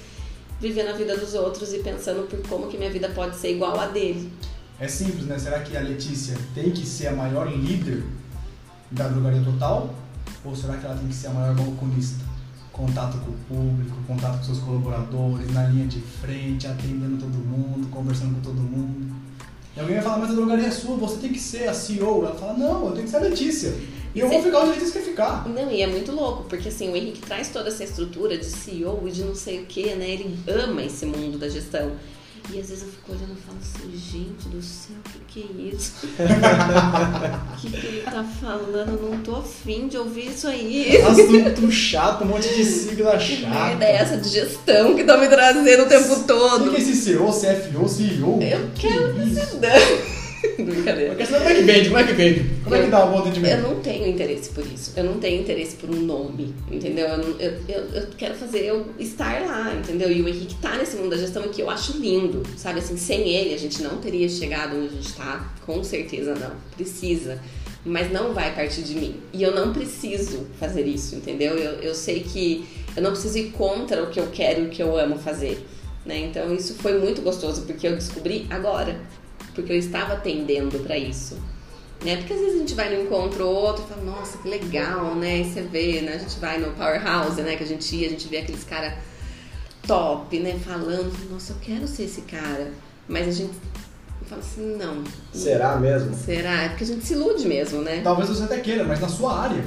vivendo 0.61 0.87
a 0.87 0.93
vida 0.93 1.17
dos 1.17 1.33
outros 1.33 1.73
e 1.73 1.79
pensando 1.79 2.25
por 2.29 2.39
como 2.47 2.67
que 2.67 2.77
minha 2.77 2.89
vida 2.89 3.09
pode 3.09 3.35
ser 3.35 3.51
igual 3.51 3.77
a 3.77 3.87
dele. 3.87 4.31
É 4.79 4.87
simples, 4.87 5.25
né? 5.25 5.37
Será 5.37 5.59
que 5.59 5.75
a 5.75 5.81
Letícia 5.81 6.35
tem 6.53 6.71
que 6.71 6.85
ser 6.85 7.07
a 7.07 7.11
maior 7.11 7.51
líder 7.53 8.01
da 8.89 9.09
drogaria 9.09 9.41
total? 9.43 9.93
Ou 10.45 10.55
será 10.55 10.77
que 10.77 10.85
ela 10.85 10.95
tem 10.95 11.09
que 11.09 11.15
ser 11.15 11.27
a 11.27 11.31
maior 11.31 11.53
balconista? 11.55 12.23
Contato 12.75 13.17
com 13.19 13.31
o 13.31 13.37
público, 13.47 13.95
contato 14.05 14.39
com 14.39 14.43
seus 14.43 14.59
colaboradores, 14.59 15.49
na 15.53 15.65
linha 15.67 15.87
de 15.87 16.01
frente, 16.01 16.67
atendendo 16.67 17.17
todo 17.17 17.33
mundo, 17.33 17.87
conversando 17.89 18.35
com 18.35 18.41
todo 18.41 18.57
mundo. 18.57 19.15
E 19.75 19.79
alguém 19.79 19.95
vai 19.95 20.03
falar, 20.03 20.17
mas 20.17 20.31
a 20.31 20.33
drogaria 20.33 20.67
é 20.67 20.71
sua, 20.71 20.97
você 20.97 21.17
tem 21.17 21.31
que 21.31 21.39
ser 21.39 21.69
a 21.69 21.73
CEO. 21.73 22.25
Ela 22.25 22.35
fala, 22.35 22.53
não, 22.53 22.87
eu 22.87 22.91
tenho 22.91 23.05
que 23.05 23.09
ser 23.09 23.17
a 23.17 23.21
Letícia. 23.21 23.73
E 24.13 24.19
eu 24.19 24.27
vou 24.27 24.43
ficar 24.43 24.59
onde 24.59 24.71
a 24.71 24.73
Letícia 24.73 24.99
quer 24.99 25.07
ficar. 25.07 25.47
Não, 25.47 25.71
e 25.71 25.81
é 25.81 25.87
muito 25.87 26.11
louco, 26.11 26.43
porque 26.49 26.67
assim, 26.67 26.89
o 26.89 26.95
Henrique 26.95 27.21
traz 27.21 27.47
toda 27.47 27.69
essa 27.69 27.83
estrutura 27.83 28.37
de 28.37 28.45
CEO 28.45 29.07
e 29.07 29.11
de 29.11 29.23
não 29.23 29.35
sei 29.35 29.61
o 29.61 29.65
que, 29.65 29.93
né? 29.95 30.09
Ele 30.09 30.37
ama 30.45 30.83
esse 30.83 31.05
mundo 31.05 31.37
da 31.37 31.47
gestão. 31.47 31.93
E 32.53 32.59
às 32.59 32.69
vezes 32.69 32.83
eu 32.83 32.89
fico 32.89 33.11
olhando 33.11 33.33
e 33.33 33.41
falo 33.41 33.57
assim, 33.59 33.97
gente 33.97 34.47
do 34.49 34.61
céu, 34.61 34.95
o 35.03 35.19
que, 35.27 35.41
que 35.41 35.49
é 35.49 35.73
isso? 35.75 35.93
O 37.55 37.57
que, 37.57 37.69
que 37.71 37.87
ele 37.87 38.01
tá 38.03 38.23
falando? 38.23 38.75
Eu 38.91 39.09
não 39.11 39.19
tô 39.21 39.37
afim 39.37 39.87
de 39.87 39.97
ouvir 39.97 40.27
isso 40.27 40.47
aí. 40.47 41.01
Assunto 41.01 41.71
chato, 41.71 42.23
um 42.23 42.27
monte 42.27 42.47
de 42.53 42.63
sigla 42.63 43.17
Que 43.17 43.37
chata. 43.37 43.49
merda 43.49 43.85
é 43.85 43.95
essa 43.95 44.17
de 44.17 44.29
gestão 44.29 44.95
que 44.95 45.03
tá 45.03 45.17
me 45.17 45.27
trazendo 45.27 45.83
o 45.83 45.87
tempo 45.87 46.13
O 46.13 46.23
todo? 46.23 46.69
que 46.69 46.75
é 46.77 46.79
esse 46.79 46.95
CEO, 46.95 47.27
CFO, 47.31 47.89
CEO? 47.89 48.39
Eu 48.41 48.69
Que 48.75 48.87
quero 48.87 49.21
isso? 49.27 49.57
Brincadeira. 50.63 51.09
Porque 51.11 51.25
senão 51.25 51.39
como 51.39 51.49
é 51.51 51.55
que 51.55 51.61
vende? 51.63 51.87
Como 51.89 51.99
é 51.99 52.03
que 52.07 52.13
vende? 52.13 52.45
Como 52.63 52.75
é 52.75 52.81
que 52.83 52.87
dá 52.89 53.05
um 53.05 53.09
bom 53.11 53.15
Eu 53.17 53.21
atendimento? 53.21 53.61
não 53.61 53.79
tenho 53.81 54.07
interesse 54.07 54.49
por 54.49 54.65
isso. 54.65 54.93
Eu 54.95 55.03
não 55.03 55.19
tenho 55.19 55.41
interesse 55.41 55.75
por 55.75 55.89
um 55.89 55.99
nome, 55.99 56.53
entendeu? 56.71 57.07
Eu, 57.07 57.17
não- 57.17 57.39
eu, 57.39 57.51
eu, 57.67 57.81
eu 57.93 58.07
quero 58.17 58.35
fazer 58.35 58.65
eu 58.65 58.85
estar 58.99 59.41
lá, 59.45 59.73
entendeu? 59.75 60.11
E 60.11 60.21
o 60.21 60.27
Henrique 60.27 60.55
tá 60.55 60.77
nesse 60.77 60.95
mundo 60.97 61.09
da 61.11 61.17
gestão 61.17 61.43
que 61.43 61.61
eu 61.61 61.69
acho 61.69 61.97
lindo, 61.97 62.43
sabe? 62.57 62.79
Assim, 62.79 62.97
sem 62.97 63.27
ele 63.29 63.53
a 63.53 63.57
gente 63.57 63.81
não 63.83 63.97
teria 63.97 64.27
chegado 64.29 64.75
onde 64.75 64.87
a 64.87 65.01
gente 65.01 65.13
tá, 65.13 65.53
com 65.65 65.83
certeza 65.83 66.33
não. 66.35 66.51
Precisa. 66.75 67.39
mas 67.87 68.11
não 68.11 68.33
vai 68.33 68.53
partir 68.55 68.81
de 68.81 68.95
mim. 68.95 69.15
E 69.31 69.43
eu 69.43 69.53
não 69.53 69.71
preciso 69.71 70.47
fazer 70.59 70.87
isso, 70.87 71.15
entendeu? 71.15 71.55
Eu, 71.55 71.73
eu 71.81 71.93
sei 71.93 72.21
que 72.21 72.65
eu 72.97 73.03
não 73.03 73.11
preciso 73.11 73.37
ir 73.37 73.51
contra 73.51 74.01
o 74.03 74.07
que 74.09 74.19
eu 74.19 74.27
quero 74.33 74.61
e 74.61 74.65
o 74.65 74.69
que 74.69 74.81
eu 74.81 74.97
amo 74.97 75.17
fazer. 75.19 75.63
Né? 76.03 76.19
Então 76.29 76.53
isso 76.53 76.73
foi 76.75 76.97
muito 76.99 77.21
gostoso 77.21 77.61
porque 77.63 77.87
eu 77.87 77.95
descobri 77.95 78.45
agora, 78.49 78.99
porque 79.55 79.71
eu 79.71 79.77
estava 79.77 80.17
tendendo 80.17 80.77
para 80.83 80.97
isso. 80.97 81.37
Né? 82.03 82.17
Porque 82.17 82.33
às 82.33 82.39
vezes 82.39 82.55
a 82.55 82.59
gente 82.59 82.73
vai 82.75 82.95
no 82.95 83.03
encontro 83.03 83.47
ou 83.47 83.55
outro 83.55 83.83
e 83.85 83.87
fala, 83.87 84.03
nossa, 84.03 84.37
que 84.37 84.49
legal, 84.49 85.15
né? 85.15 85.39
E 85.39 85.45
você 85.45 85.61
vê, 85.61 86.01
né? 86.01 86.15
A 86.15 86.17
gente 86.17 86.37
vai 86.39 86.59
no 86.59 86.71
Powerhouse, 86.73 87.41
né? 87.41 87.55
Que 87.55 87.63
a 87.63 87.67
gente 87.67 87.95
ia, 87.95 88.07
a 88.07 88.09
gente 88.11 88.27
vê 88.27 88.37
aqueles 88.39 88.63
caras 88.63 88.93
top, 89.87 90.37
né? 90.39 90.59
Falando, 90.63 91.11
nossa, 91.31 91.53
eu 91.53 91.57
quero 91.61 91.87
ser 91.87 92.03
esse 92.03 92.21
cara. 92.21 92.71
Mas 93.07 93.27
a 93.27 93.31
gente 93.31 93.53
fala 94.27 94.41
assim, 94.41 94.75
não. 94.75 95.03
Será 95.33 95.77
mesmo? 95.77 96.13
Será? 96.15 96.63
É 96.63 96.69
porque 96.69 96.83
a 96.83 96.87
gente 96.87 97.05
se 97.05 97.13
ilude 97.13 97.47
mesmo, 97.47 97.81
né? 97.81 98.01
Talvez 98.03 98.29
você 98.29 98.43
até 98.43 98.59
queira, 98.59 98.83
mas 98.83 98.99
na 98.99 99.07
sua 99.07 99.39
área. 99.39 99.63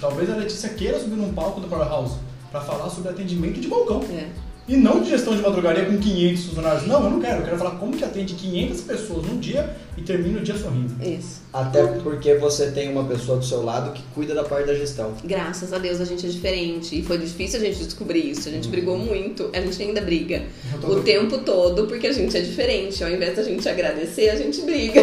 Talvez 0.00 0.30
a 0.30 0.36
Letícia 0.36 0.70
queira 0.70 0.98
subir 0.98 1.16
num 1.16 1.32
palco 1.32 1.60
do 1.60 1.68
Powerhouse 1.68 2.18
para 2.50 2.60
falar 2.60 2.90
sobre 2.90 3.10
atendimento 3.10 3.60
de 3.60 3.68
balcão. 3.68 4.02
É. 4.10 4.28
E 4.68 4.76
não 4.76 5.00
de 5.00 5.08
gestão 5.08 5.34
de 5.34 5.40
madrugaria 5.40 5.86
com 5.86 5.96
500 5.96 6.44
funcionários. 6.44 6.86
Não, 6.86 7.02
eu 7.04 7.10
não 7.10 7.20
quero. 7.20 7.38
Eu 7.38 7.44
quero 7.44 7.56
falar 7.56 7.70
como 7.72 7.96
que 7.96 8.04
atende 8.04 8.34
500 8.34 8.80
pessoas 8.82 9.26
num 9.26 9.38
dia 9.38 9.74
e 9.96 10.02
termina 10.02 10.38
o 10.38 10.42
dia 10.42 10.54
sorrindo. 10.56 10.94
Isso. 11.02 11.40
Até 11.50 11.86
porque 11.86 12.34
você 12.34 12.70
tem 12.70 12.92
uma 12.92 13.04
pessoa 13.04 13.38
do 13.38 13.44
seu 13.44 13.64
lado 13.64 13.92
que 13.94 14.02
cuida 14.14 14.34
da 14.34 14.44
parte 14.44 14.66
da 14.66 14.74
gestão. 14.74 15.14
Graças 15.24 15.72
a 15.72 15.78
Deus 15.78 16.02
a 16.02 16.04
gente 16.04 16.26
é 16.26 16.28
diferente. 16.28 16.98
E 16.98 17.02
foi 17.02 17.16
difícil 17.16 17.60
a 17.60 17.64
gente 17.64 17.82
descobrir 17.82 18.30
isso. 18.30 18.46
A 18.48 18.52
gente 18.52 18.68
brigou 18.68 18.98
muito. 18.98 19.48
A 19.54 19.60
gente 19.60 19.82
ainda 19.82 20.02
briga. 20.02 20.42
Eu 20.74 20.80
tô 20.80 20.86
O 20.88 21.02
tempo 21.02 21.38
todo, 21.38 21.86
porque 21.86 22.06
a 22.06 22.12
gente 22.12 22.36
é 22.36 22.40
diferente. 22.42 23.02
Ao 23.02 23.10
invés 23.10 23.36
da 23.36 23.42
gente 23.42 23.66
agradecer, 23.66 24.28
a 24.28 24.36
gente 24.36 24.60
briga. 24.60 25.00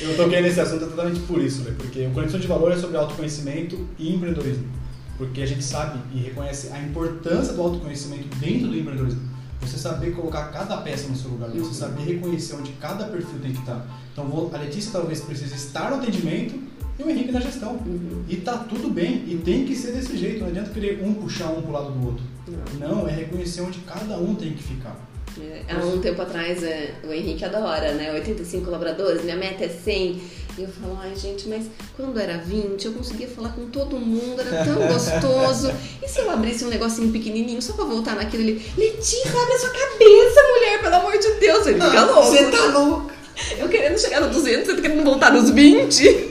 Eu 0.00 0.16
toquei 0.16 0.40
nesse 0.40 0.60
assunto 0.60 0.84
exatamente 0.84 1.20
por 1.20 1.40
isso, 1.40 1.62
velho. 1.62 1.76
Porque 1.76 2.06
o 2.06 2.10
Conexão 2.10 2.38
de 2.38 2.46
Valor 2.46 2.72
é 2.72 2.76
sobre 2.76 2.96
autoconhecimento 2.96 3.78
e 3.98 4.14
empreendedorismo. 4.14 4.64
Porque 5.18 5.42
a 5.42 5.46
gente 5.46 5.62
sabe 5.64 5.98
e 6.14 6.18
reconhece 6.20 6.68
a 6.68 6.80
importância 6.80 7.52
do 7.52 7.60
autoconhecimento 7.60 8.28
dentro 8.38 8.68
do 8.68 8.78
empreendedorismo. 8.78 9.20
Você 9.60 9.76
saber 9.76 10.12
colocar 10.12 10.52
cada 10.52 10.76
peça 10.78 11.08
no 11.08 11.16
seu 11.16 11.30
lugar, 11.30 11.50
você 11.50 11.74
saber 11.74 12.04
reconhecer 12.04 12.54
onde 12.54 12.70
cada 12.74 13.06
perfil 13.06 13.40
tem 13.42 13.52
que 13.52 13.58
estar. 13.58 13.84
Então 14.12 14.50
a 14.54 14.56
Letícia 14.58 14.92
talvez 14.92 15.20
precise 15.20 15.54
estar 15.54 15.90
no 15.90 15.96
atendimento 15.96 16.54
e 16.98 17.02
o 17.02 17.10
Henrique 17.10 17.32
na 17.32 17.40
gestão. 17.40 17.72
Uhum. 17.72 18.24
E 18.28 18.36
tá 18.36 18.58
tudo 18.58 18.88
bem, 18.88 19.24
e 19.26 19.40
tem 19.44 19.64
que 19.64 19.74
ser 19.74 19.92
desse 19.92 20.16
jeito. 20.16 20.40
Não 20.40 20.48
adianta 20.48 20.70
querer 20.70 21.02
um 21.02 21.14
puxar 21.14 21.50
um 21.50 21.62
pro 21.62 21.72
lado 21.72 21.90
do 21.90 22.06
outro. 22.06 22.24
Não, 22.78 23.06
é 23.06 23.12
reconhecer 23.12 23.60
onde 23.62 23.78
cada 23.80 24.16
um 24.16 24.34
tem 24.34 24.52
que 24.52 24.62
ficar. 24.62 24.96
É, 25.40 25.62
Há 25.72 25.84
um 25.84 26.00
tempo 26.00 26.20
atrás, 26.22 26.62
é, 26.62 26.94
o 27.04 27.12
Henrique 27.12 27.44
adora, 27.44 27.94
né? 27.94 28.12
85 28.12 28.64
colaboradores, 28.64 29.22
minha 29.22 29.36
meta 29.36 29.64
é 29.64 29.68
100. 29.68 30.20
E 30.58 30.62
eu 30.62 30.68
falo, 30.68 30.98
ai 31.00 31.14
gente, 31.14 31.48
mas 31.48 31.66
quando 31.96 32.18
era 32.18 32.36
20, 32.38 32.84
eu 32.84 32.92
conseguia 32.92 33.28
falar 33.28 33.50
com 33.50 33.66
todo 33.66 33.96
mundo, 33.96 34.40
era 34.40 34.64
tão 34.64 34.88
gostoso. 34.88 35.72
E 36.02 36.08
se 36.08 36.18
eu 36.18 36.28
abrisse 36.28 36.64
um 36.64 36.68
negocinho 36.68 37.12
pequenininho 37.12 37.62
só 37.62 37.74
pra 37.74 37.84
voltar 37.84 38.16
naquilo 38.16 38.42
ali? 38.42 38.60
Letícia, 38.76 39.30
abre 39.30 39.54
a 39.54 39.58
sua 39.58 39.70
cabeça, 39.70 40.42
mulher, 40.52 40.82
pelo 40.82 40.94
amor 40.96 41.16
de 41.16 41.30
Deus. 41.34 41.64
Ele 41.64 41.80
fica 41.80 42.04
louco. 42.06 42.24
Você 42.24 42.50
tá 42.50 42.64
louco? 42.76 43.10
Eu 43.56 43.68
querendo 43.68 43.96
chegar 44.00 44.20
no 44.20 44.30
200, 44.30 44.66
você 44.66 44.74
tá 44.74 44.82
querendo 44.82 45.04
voltar 45.04 45.32
nos 45.32 45.48
20. 45.50 46.28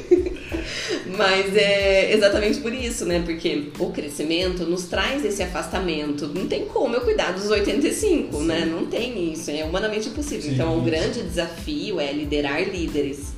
Mas 1.18 1.56
é 1.56 2.14
exatamente 2.14 2.60
por 2.60 2.74
isso, 2.74 3.06
né? 3.06 3.24
Porque 3.26 3.70
o 3.80 3.92
crescimento 3.92 4.66
nos 4.66 4.84
traz 4.84 5.24
esse 5.24 5.42
afastamento. 5.42 6.28
Não 6.28 6.48
tem 6.48 6.66
como 6.66 6.96
eu 6.96 7.02
cuidar 7.02 7.32
dos 7.32 7.50
85, 7.50 8.40
né? 8.44 8.66
Não 8.66 8.86
tem 8.86 9.32
isso. 9.32 9.50
É 9.50 9.64
humanamente 9.64 10.10
impossível. 10.10 10.42
Sim. 10.42 10.54
Então, 10.54 10.78
o 10.78 10.82
grande 10.82 11.24
desafio 11.24 12.00
é 12.00 12.12
liderar 12.12 12.62
líderes, 12.62 13.18
Sim. 13.18 13.37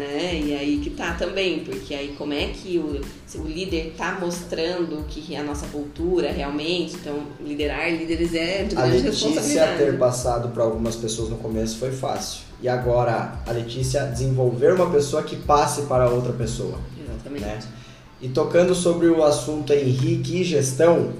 Né? 0.00 0.40
E 0.42 0.54
aí 0.54 0.80
que 0.82 0.90
tá 0.90 1.14
também. 1.14 1.60
Porque 1.60 1.94
aí 1.94 2.14
como 2.16 2.32
é 2.32 2.46
que 2.46 2.78
o, 2.78 3.00
o 3.40 3.46
líder 3.46 3.94
tá 3.96 4.18
mostrando 4.20 5.04
que 5.06 5.34
é 5.34 5.38
a 5.38 5.44
nossa 5.44 5.66
cultura 5.66 6.32
realmente. 6.32 6.96
Então, 6.96 7.22
liderar 7.40 7.90
líderes 7.90 8.34
é 8.34 8.64
de 8.64 8.76
A 8.76 8.82
grande 8.82 9.02
Letícia 9.02 9.28
responsabilidade. 9.28 9.78
ter 9.78 9.98
passado 9.98 10.48
para 10.48 10.64
algumas 10.64 10.96
pessoas 10.96 11.28
no 11.28 11.36
começo 11.36 11.78
foi 11.78 11.92
fácil. 11.92 12.40
E 12.62 12.68
agora, 12.68 13.40
a 13.46 13.52
Letícia 13.52 14.02
desenvolver 14.04 14.74
uma 14.74 14.90
pessoa 14.90 15.22
que 15.22 15.36
passe 15.36 15.82
para 15.82 16.08
outra 16.08 16.32
pessoa. 16.32 16.78
Exatamente. 16.98 17.44
né? 17.44 17.58
E 18.22 18.28
tocando 18.28 18.74
sobre 18.74 19.08
o 19.08 19.24
assunto 19.24 19.72
Henrique 19.72 20.40
e 20.40 20.44
gestão, 20.44 21.10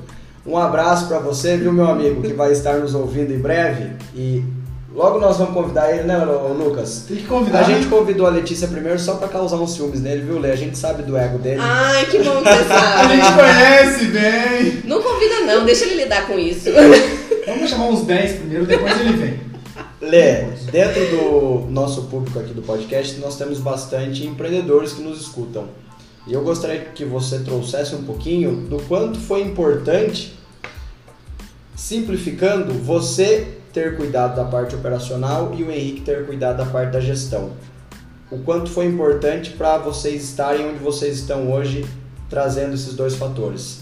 um 0.45 0.57
abraço 0.57 1.07
para 1.09 1.19
você, 1.19 1.57
viu, 1.57 1.73
meu 1.73 1.87
amigo, 1.87 2.23
que 2.23 2.33
vai 2.33 2.53
estar 2.53 2.79
nos 2.79 2.95
ouvindo 2.95 3.33
em 3.33 3.39
breve. 3.39 3.93
E 4.15 4.45
logo 4.95 5.19
nós 5.19 5.39
vamos 5.39 5.55
convidar 5.55 5.93
ele, 5.93 6.05
né, 6.05 6.17
Lucas? 6.19 7.05
Tem 7.07 7.17
que 7.19 7.27
convidar. 7.27 7.61
A 7.61 7.63
gente 7.65 7.85
né? 7.85 7.91
convidou 7.91 8.27
a 8.27 8.31
Letícia 8.31 8.69
primeiro 8.69 8.99
só 8.99 9.15
para 9.15 9.29
causar 9.29 9.57
uns 9.57 9.75
ciúmes 9.75 10.01
nele, 10.01 10.23
viu, 10.23 10.39
Lê? 10.39 10.51
A 10.51 10.57
gente 10.57 10.77
sabe 10.77 11.03
do 11.03 11.17
ego 11.17 11.39
dele. 11.39 11.61
Ai, 11.61 12.07
que 12.07 12.19
bom 12.19 12.43
que 12.43 12.49
você 12.49 12.73
A 12.73 12.79
sabe. 12.81 13.17
gente 13.17 13.35
conhece 13.35 14.05
bem. 14.07 14.83
Não 14.85 15.03
convida 15.03 15.41
não, 15.47 15.65
deixa 15.65 15.85
ele 15.85 16.03
lidar 16.03 16.27
com 16.27 16.39
isso. 16.39 16.71
Vamos 17.47 17.71
chamar 17.71 17.89
uns 17.89 18.03
10 18.03 18.33
primeiro, 18.39 18.67
depois 18.67 19.01
ele 19.01 19.13
vem. 19.13 19.41
Lê, 20.01 20.45
dentro 20.73 21.07
do 21.11 21.67
nosso 21.71 22.05
público 22.05 22.39
aqui 22.39 22.55
do 22.55 22.63
podcast, 22.63 23.19
nós 23.19 23.37
temos 23.37 23.59
bastante 23.59 24.27
empreendedores 24.27 24.95
que 24.95 25.03
nos 25.03 25.21
escutam. 25.21 25.69
E 26.27 26.33
eu 26.33 26.43
gostaria 26.43 26.81
que 26.81 27.05
você 27.05 27.41
trouxesse 27.41 27.95
um 27.95 28.05
pouquinho 28.05 28.53
do 28.69 28.79
quanto 28.83 29.19
foi 29.19 29.43
importante, 29.43 30.39
simplificando, 31.77 32.73
você 32.75 33.60
ter 33.73 33.97
cuidado 33.97 34.37
da 34.37 34.45
parte 34.45 34.75
operacional 34.75 35.55
e 35.57 35.63
o 35.63 35.71
Henrique 35.71 36.03
ter 36.03 36.27
cuidado 36.27 36.59
da 36.59 36.67
parte 36.67 36.93
da 36.93 37.01
gestão. 37.01 37.53
O 38.31 38.39
quanto 38.39 38.71
foi 38.71 38.87
importante 38.87 39.51
para 39.51 39.79
vocês 39.79 40.23
estarem 40.25 40.69
onde 40.69 40.79
vocês 40.79 41.19
estão 41.19 41.51
hoje, 41.51 41.85
trazendo 42.29 42.75
esses 42.75 42.95
dois 42.95 43.17
fatores. 43.17 43.81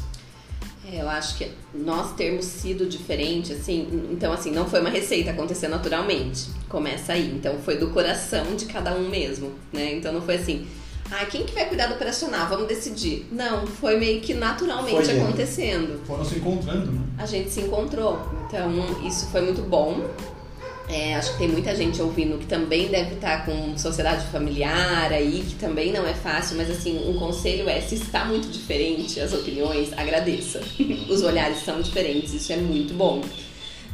É, 0.91 1.03
eu 1.03 1.09
acho 1.09 1.36
que 1.36 1.51
nós 1.74 2.14
termos 2.14 2.47
sido 2.47 2.86
diferente, 2.86 3.53
assim, 3.53 4.09
então 4.11 4.32
assim, 4.32 4.51
não 4.51 4.66
foi 4.66 4.80
uma 4.80 4.89
receita 4.89 5.32
acontecer 5.32 5.68
naturalmente. 5.68 6.49
Começa 6.68 7.12
aí. 7.12 7.30
Então 7.34 7.59
foi 7.59 7.76
do 7.76 7.91
coração 7.91 8.57
de 8.57 8.64
cada 8.64 8.95
um 8.95 9.09
mesmo, 9.09 9.53
né? 9.70 9.95
Então 9.95 10.12
não 10.12 10.22
foi 10.22 10.36
assim, 10.36 10.66
ah, 11.11 11.24
quem 11.26 11.44
que 11.44 11.54
vai 11.54 11.66
cuidar 11.66 11.86
do 11.86 11.94
operacional? 11.94 12.48
Vamos 12.48 12.68
decidir. 12.68 13.26
Não, 13.32 13.66
foi 13.66 13.98
meio 13.98 14.20
que 14.20 14.34
naturalmente 14.34 15.06
Foi 15.06 15.20
acontecendo. 15.20 16.04
Foram 16.06 16.24
se 16.24 16.36
encontrando, 16.36 16.92
né? 16.92 17.00
A 17.16 17.26
gente 17.26 17.50
se 17.50 17.61
encontrou. 17.61 18.20
Então 18.46 18.70
isso 19.06 19.26
foi 19.30 19.40
muito 19.40 19.62
bom. 19.62 20.04
É, 20.88 21.16
acho 21.16 21.32
que 21.32 21.38
tem 21.38 21.48
muita 21.48 21.76
gente 21.76 22.00
ouvindo 22.00 22.38
que 22.38 22.46
também 22.46 22.88
deve 22.88 23.16
estar 23.16 23.44
com 23.44 23.76
sociedade 23.76 24.24
familiar 24.28 25.12
aí, 25.12 25.44
que 25.46 25.54
também 25.56 25.92
não 25.92 26.06
é 26.06 26.14
fácil, 26.14 26.56
mas 26.56 26.70
assim, 26.70 27.06
um 27.06 27.18
conselho 27.18 27.68
é, 27.68 27.78
se 27.78 27.96
está 27.96 28.24
muito 28.24 28.48
diferente 28.48 29.20
as 29.20 29.34
opiniões, 29.34 29.92
agradeça. 29.92 30.62
Os 31.11 31.22
olhares 31.22 31.62
são 31.62 31.82
diferentes, 31.82 32.32
isso 32.32 32.50
é 32.54 32.56
muito 32.56 32.94
bom. 32.94 33.22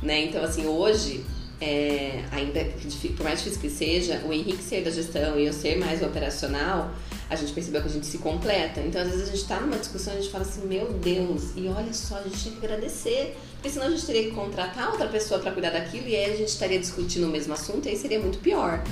Né? 0.01 0.27
Então, 0.27 0.45
assim, 0.45 0.67
hoje, 0.67 1.25
é, 1.61 2.25
ainda 2.31 2.65
que 2.65 3.09
por 3.11 3.25
mais 3.25 3.39
difícil 3.39 3.61
que 3.61 3.71
seja, 3.71 4.23
o 4.27 4.33
Henrique 4.33 4.63
ser 4.63 4.83
da 4.83 4.91
gestão 4.91 5.39
e 5.39 5.47
eu 5.47 5.53
ser 5.53 5.79
mais 5.79 6.03
operacional, 6.03 6.93
a 7.29 7.37
gente 7.37 7.53
percebeu 7.53 7.81
que 7.81 7.89
a 7.89 7.91
gente 7.91 8.07
se 8.07 8.19
completa. 8.19 8.81
Então, 8.81 9.01
às 9.01 9.09
vezes, 9.09 9.29
a 9.29 9.33
gente 9.33 9.47
tá 9.47 9.61
numa 9.61 9.79
discussão 9.79 10.15
e 10.15 10.19
a 10.19 10.21
gente 10.21 10.31
fala 10.31 10.45
assim, 10.45 10.67
meu 10.67 10.93
Deus, 10.93 11.53
e 11.57 11.67
olha 11.69 11.93
só, 11.93 12.19
a 12.19 12.23
gente 12.23 12.37
tinha 12.37 12.55
que 12.55 12.65
agradecer. 12.65 13.37
Porque 13.55 13.71
senão 13.71 13.87
a 13.87 13.91
gente 13.91 14.05
teria 14.05 14.25
que 14.25 14.33
contratar 14.33 14.91
outra 14.91 15.09
pessoa 15.09 15.41
para 15.41 15.51
cuidar 15.51 15.71
daquilo 15.71 16.07
e 16.07 16.15
aí 16.15 16.33
a 16.33 16.37
gente 16.37 16.49
estaria 16.49 16.79
discutindo 16.79 17.27
o 17.27 17.31
mesmo 17.31 17.55
assunto 17.55 17.87
e 17.87 17.91
aí 17.91 17.97
seria 17.97 18.21
muito 18.21 18.39
pior. 18.39 18.85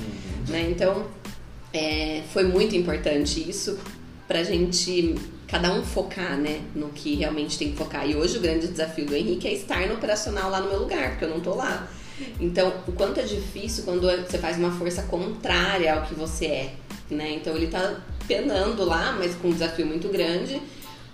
Né? 0.49 0.67
Então, 0.71 1.05
é, 1.71 2.23
foi 2.33 2.43
muito 2.43 2.75
importante 2.75 3.47
isso 3.47 3.77
pra 4.27 4.43
gente 4.43 5.15
cada 5.47 5.71
um 5.71 5.83
focar, 5.83 6.35
né, 6.35 6.61
no 6.73 6.89
que 6.89 7.13
realmente 7.13 7.59
tem 7.59 7.71
que 7.71 7.77
focar. 7.77 8.09
E 8.09 8.15
hoje 8.15 8.37
o 8.37 8.41
grande 8.41 8.67
desafio 8.67 9.05
do 9.05 9.15
Henrique 9.15 9.47
é 9.47 9.53
estar 9.53 9.87
no 9.87 9.93
operacional 9.93 10.49
lá 10.49 10.59
no 10.59 10.69
meu 10.69 10.79
lugar, 10.79 11.11
porque 11.11 11.25
eu 11.25 11.29
não 11.29 11.39
tô 11.39 11.53
lá. 11.53 11.87
Então, 12.39 12.73
o 12.87 12.91
quanto 12.91 13.19
é 13.19 13.23
difícil 13.23 13.83
quando 13.83 14.01
você 14.01 14.37
faz 14.37 14.57
uma 14.57 14.71
força 14.71 15.03
contrária 15.03 15.93
ao 15.95 16.03
que 16.03 16.13
você 16.13 16.45
é, 16.45 16.73
né? 17.09 17.33
Então 17.33 17.55
ele 17.55 17.67
tá 17.67 18.01
penando 18.27 18.83
lá, 18.85 19.13
mas 19.13 19.35
com 19.35 19.49
um 19.49 19.53
desafio 19.53 19.85
muito 19.85 20.07
grande, 20.09 20.61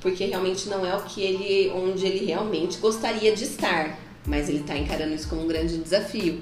porque 0.01 0.25
realmente 0.25 0.69
não 0.69 0.85
é 0.85 0.95
o 0.95 1.01
que 1.03 1.21
ele 1.21 1.71
onde 1.71 2.05
ele 2.05 2.25
realmente 2.25 2.77
gostaria 2.77 3.35
de 3.35 3.43
estar, 3.43 3.97
mas 4.25 4.49
ele 4.49 4.59
tá 4.59 4.77
encarando 4.77 5.13
isso 5.13 5.27
como 5.27 5.43
um 5.43 5.47
grande 5.47 5.77
desafio. 5.77 6.41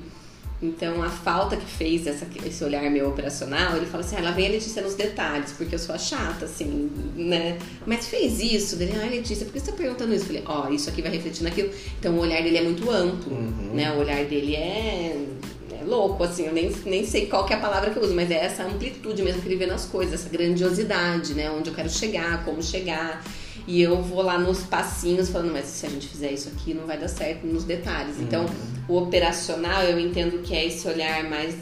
Então, 0.59 1.03
a 1.03 1.09
falta 1.09 1.55
que 1.55 1.65
fez 1.65 2.07
essa, 2.07 2.25
esse 2.43 2.63
olhar 2.63 2.89
meu 2.89 3.09
operacional, 3.09 3.77
ele 3.77 3.85
fala 3.85 4.03
assim, 4.03 4.15
ah, 4.17 4.21
lá 4.21 4.31
vem 4.31 4.47
a 4.47 4.49
Letícia 4.49 4.81
nos 4.81 4.95
detalhes, 4.95 5.51
porque 5.51 5.75
eu 5.75 5.79
sou 5.79 5.93
a 5.93 5.99
chata, 5.99 6.45
assim, 6.45 6.89
né? 7.15 7.59
Mas 7.85 8.07
fez 8.07 8.39
isso, 8.39 8.75
dele, 8.75 8.93
ai 8.99 9.09
Letícia, 9.09 9.45
por 9.45 9.53
que 9.53 9.59
você 9.59 9.69
tá 9.71 9.77
perguntando 9.77 10.15
isso? 10.15 10.23
Eu 10.23 10.27
falei, 10.27 10.43
ó, 10.47 10.69
isso 10.69 10.89
aqui 10.89 11.03
vai 11.03 11.11
refletir 11.11 11.43
naquilo. 11.43 11.69
Então, 11.99 12.15
o 12.15 12.19
olhar 12.21 12.41
dele 12.41 12.57
é 12.57 12.63
muito 12.63 12.89
amplo, 12.89 13.31
Uhum. 13.33 13.71
né? 13.75 13.91
O 13.93 13.99
olhar 13.99 14.25
dele 14.25 14.55
é, 14.55 15.15
é 15.79 15.83
louco, 15.85 16.23
assim, 16.23 16.47
eu 16.47 16.53
nem, 16.53 16.71
nem 16.85 17.05
sei 17.05 17.27
qual 17.27 17.45
que 17.45 17.53
é 17.53 17.55
a 17.55 17.59
palavra 17.59 17.91
que 17.91 17.97
eu 17.99 18.01
uso, 18.03 18.15
mas 18.15 18.31
é 18.31 18.43
essa 18.43 18.63
amplitude 18.63 19.21
mesmo 19.21 19.43
que 19.43 19.47
ele 19.47 19.57
vê 19.57 19.67
nas 19.67 19.85
coisas, 19.85 20.15
essa 20.21 20.29
grandiosidade, 20.29 21.35
né? 21.35 21.51
Onde 21.51 21.69
eu 21.69 21.75
quero 21.75 21.89
chegar, 21.89 22.43
como 22.43 22.63
chegar. 22.63 23.23
E 23.67 23.81
eu 23.81 24.01
vou 24.01 24.21
lá 24.21 24.39
nos 24.39 24.61
passinhos 24.61 25.29
falando, 25.29 25.51
mas 25.51 25.65
se 25.65 25.85
a 25.85 25.89
gente 25.89 26.07
fizer 26.07 26.31
isso 26.31 26.47
aqui 26.47 26.73
não 26.73 26.87
vai 26.87 26.97
dar 26.97 27.09
certo 27.09 27.45
nos 27.45 27.65
detalhes. 27.65 28.15
Então, 28.19 28.45
o 28.87 28.97
operacional 28.97 29.83
eu 29.83 29.99
entendo 29.99 30.41
que 30.41 30.55
é 30.55 30.65
esse 30.65 30.87
olhar 30.87 31.29
mais 31.29 31.53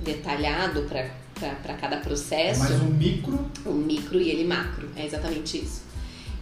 detalhado 0.00 0.82
para 0.82 1.74
cada 1.74 1.96
É 1.96 2.00
processo. 2.00 2.60
mais 2.60 2.80
um 2.80 2.86
micro. 2.86 3.50
o 3.66 3.72
micro 3.72 4.20
e 4.20 4.30
ele 4.30 4.44
macro. 4.44 4.88
É 4.96 5.04
exatamente 5.04 5.58
isso. 5.58 5.82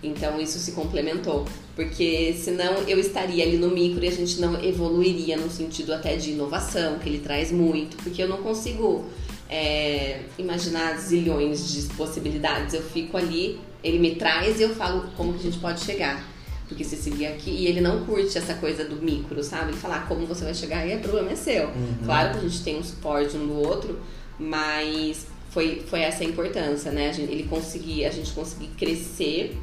Então 0.02 0.40
isso 0.40 0.58
se 0.58 0.72
complementou, 0.72 1.46
porque 1.76 2.34
senão 2.34 2.74
eu 2.88 2.98
estaria 2.98 3.44
ali 3.44 3.56
no 3.56 3.70
micro 3.70 4.04
e 4.04 4.08
a 4.08 4.10
gente 4.10 4.40
não 4.40 4.60
evoluiria 4.62 5.36
no 5.36 5.48
sentido 5.48 5.94
até 5.94 6.16
de 6.16 6.32
inovação, 6.32 6.98
que 6.98 7.08
ele 7.08 7.20
traz 7.20 7.52
muito, 7.52 7.96
porque 7.98 8.20
eu 8.20 8.28
não 8.28 8.38
consigo 8.38 9.04
é, 9.48 10.22
imaginar 10.36 10.98
zilhões 10.98 11.72
de 11.72 11.82
possibilidades. 11.94 12.74
Eu 12.74 12.82
fico 12.82 13.16
ali, 13.16 13.60
ele 13.82 13.98
me 13.98 14.14
traz 14.14 14.60
e 14.60 14.62
eu 14.62 14.74
falo 14.74 15.10
como 15.16 15.32
que 15.32 15.40
a 15.40 15.42
gente 15.42 15.58
pode 15.58 15.80
chegar. 15.80 16.24
Porque 16.68 16.84
se 16.84 16.96
seguir 16.96 17.26
aqui, 17.26 17.50
e 17.50 17.66
ele 17.66 17.80
não 17.80 18.04
curte 18.06 18.38
essa 18.38 18.54
coisa 18.54 18.84
do 18.84 18.96
micro, 18.96 19.42
sabe? 19.42 19.72
Ele 19.72 19.76
fala, 19.76 19.96
ah, 19.96 20.06
como 20.06 20.26
você 20.26 20.44
vai 20.44 20.54
chegar 20.54 20.78
aí, 20.78 20.92
é 20.92 20.96
problema 20.96 21.32
é 21.32 21.36
seu. 21.36 21.70
Claro 22.04 22.32
que 22.32 22.38
a 22.38 22.48
gente 22.48 22.62
tem 22.62 22.78
um 22.78 22.82
suporte 22.82 23.36
um 23.36 23.46
do 23.46 23.58
outro, 23.58 24.00
mas 24.38 25.26
foi, 25.50 25.82
foi 25.86 26.00
essa 26.00 26.24
a 26.24 26.26
importância, 26.26 26.90
né? 26.90 27.10
A 27.10 27.12
gente, 27.12 27.30
ele 27.30 27.42
conseguir, 27.44 28.06
a 28.06 28.10
gente 28.10 28.32
conseguir 28.32 28.68
crescer 28.68 29.58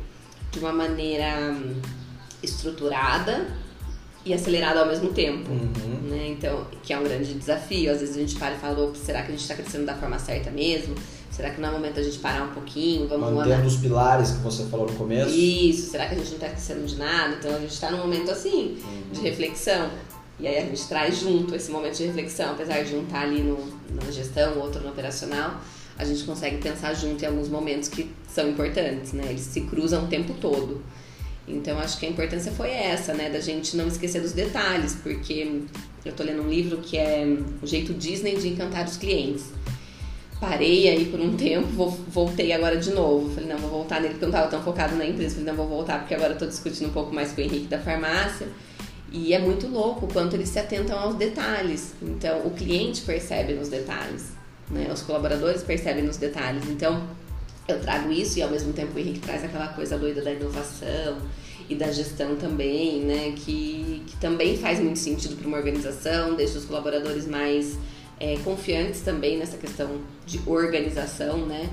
de 0.51 0.59
uma 0.59 0.71
maneira 0.71 1.51
hum, 1.51 1.81
estruturada 2.43 3.47
e 4.23 4.33
acelerada 4.33 4.81
ao 4.81 4.87
mesmo 4.87 5.11
tempo. 5.11 5.49
Uhum. 5.49 6.09
Né? 6.09 6.27
Então, 6.29 6.67
que 6.83 6.93
é 6.93 6.99
um 6.99 7.03
grande 7.03 7.33
desafio. 7.33 7.91
Às 7.91 8.01
vezes 8.01 8.15
a 8.15 8.19
gente 8.19 8.35
para 8.35 8.53
e 8.53 8.59
fala, 8.59 8.79
"Opa, 8.83 8.95
será 8.95 9.21
que 9.21 9.29
a 9.29 9.31
gente 9.31 9.41
está 9.41 9.55
crescendo 9.55 9.85
da 9.85 9.95
forma 9.95 10.19
certa 10.19 10.51
mesmo? 10.51 10.93
Será 11.39 11.51
que 11.51 11.61
não 11.61 11.69
é 11.69 11.71
o 11.71 11.75
momento 11.75 11.95
da 11.95 12.03
gente 12.03 12.19
parar 12.19 12.43
um 12.43 12.49
pouquinho? 12.49 13.07
Vamos 13.07 13.31
Mantendo 13.31 13.53
andar 13.53 13.65
os 13.65 13.77
pilares 13.77 14.31
que 14.31 14.39
você 14.39 14.65
falou 14.65 14.85
no 14.85 14.93
começo. 14.95 15.33
isso, 15.33 15.89
será 15.89 16.05
que 16.05 16.15
a 16.15 16.17
gente 16.17 16.27
não 16.27 16.35
está 16.35 16.47
esquecendo 16.47 16.85
de 16.85 16.97
nada? 16.97 17.37
Então 17.39 17.55
a 17.55 17.59
gente 17.59 17.71
está 17.71 17.89
num 17.89 17.99
momento 17.99 18.29
assim, 18.29 18.77
de 19.13 19.21
reflexão. 19.21 19.89
E 20.37 20.45
aí 20.45 20.57
a 20.57 20.65
gente 20.65 20.85
traz 20.89 21.17
junto 21.17 21.55
esse 21.55 21.71
momento 21.71 21.95
de 21.95 22.07
reflexão, 22.07 22.51
apesar 22.51 22.83
de 22.83 22.93
um 22.93 23.03
estar 23.03 23.21
ali 23.21 23.41
no, 23.41 23.57
na 23.89 24.11
gestão, 24.11 24.59
outro 24.59 24.81
no 24.81 24.89
operacional, 24.89 25.61
a 25.97 26.03
gente 26.03 26.25
consegue 26.25 26.57
pensar 26.57 26.93
junto 26.93 27.23
em 27.23 27.27
alguns 27.27 27.47
momentos 27.47 27.87
que 27.87 28.11
são 28.27 28.49
importantes, 28.49 29.13
né? 29.13 29.27
Eles 29.29 29.43
se 29.43 29.61
cruzam 29.61 30.03
o 30.03 30.07
tempo 30.07 30.33
todo. 30.41 30.83
Então 31.47 31.79
acho 31.79 31.97
que 31.99 32.05
a 32.05 32.09
importância 32.09 32.51
foi 32.51 32.71
essa, 32.71 33.13
né? 33.13 33.29
Da 33.29 33.39
gente 33.39 33.77
não 33.77 33.87
esquecer 33.87 34.21
dos 34.21 34.33
detalhes, 34.33 34.93
porque 35.01 35.61
eu 36.03 36.11
tô 36.11 36.21
lendo 36.21 36.41
um 36.41 36.49
livro 36.49 36.79
que 36.79 36.97
é 36.97 37.25
O 37.63 37.65
Jeito 37.65 37.93
Disney 37.93 38.35
de 38.35 38.49
Encantar 38.49 38.85
os 38.85 38.97
Clientes 38.97 39.45
parei 40.39 40.87
aí 40.87 41.05
por 41.05 41.19
um 41.19 41.35
tempo, 41.35 41.87
voltei 42.07 42.53
agora 42.53 42.77
de 42.77 42.91
novo. 42.91 43.29
Falei, 43.33 43.49
não, 43.49 43.57
vou 43.57 43.69
voltar 43.69 43.99
nele 43.99 44.13
porque 44.13 44.25
eu 44.25 44.29
não 44.29 44.37
estava 44.37 44.51
tão 44.51 44.63
focado 44.63 44.95
na 44.95 45.05
empresa. 45.05 45.35
Falei, 45.35 45.51
não, 45.51 45.55
vou 45.55 45.67
voltar 45.67 45.99
porque 45.99 46.15
agora 46.15 46.35
tô 46.35 46.45
discutindo 46.45 46.87
um 46.87 46.93
pouco 46.93 47.13
mais 47.13 47.31
com 47.33 47.41
o 47.41 47.43
Henrique 47.43 47.67
da 47.67 47.79
farmácia. 47.79 48.47
E 49.11 49.33
é 49.33 49.39
muito 49.39 49.67
louco 49.67 50.05
o 50.05 50.13
quanto 50.13 50.35
eles 50.35 50.49
se 50.49 50.59
atentam 50.59 50.97
aos 50.97 51.15
detalhes. 51.15 51.93
Então, 52.01 52.45
o 52.45 52.51
cliente 52.51 53.01
percebe 53.01 53.53
nos 53.53 53.67
detalhes, 53.67 54.27
né? 54.69 54.89
Os 54.93 55.01
colaboradores 55.01 55.63
percebem 55.63 56.03
nos 56.03 56.17
detalhes. 56.17 56.63
Então, 56.69 57.03
eu 57.67 57.79
trago 57.79 58.11
isso 58.11 58.39
e 58.39 58.41
ao 58.41 58.49
mesmo 58.49 58.71
tempo 58.71 58.95
o 58.95 58.99
Henrique 58.99 59.19
traz 59.19 59.43
aquela 59.43 59.67
coisa 59.69 59.97
doida 59.97 60.21
da 60.21 60.31
inovação 60.31 61.17
e 61.67 61.75
da 61.75 61.91
gestão 61.91 62.35
também, 62.35 63.01
né? 63.01 63.33
Que, 63.35 64.03
que 64.07 64.15
também 64.17 64.57
faz 64.57 64.79
muito 64.79 64.99
sentido 64.99 65.35
para 65.35 65.47
uma 65.47 65.57
organização, 65.57 66.35
deixa 66.35 66.57
os 66.57 66.65
colaboradores 66.65 67.27
mais 67.27 67.77
é, 68.19 68.37
confiantes 68.43 69.01
também 69.01 69.37
nessa 69.37 69.57
questão 69.57 70.01
de 70.25 70.39
organização, 70.45 71.45
né? 71.45 71.69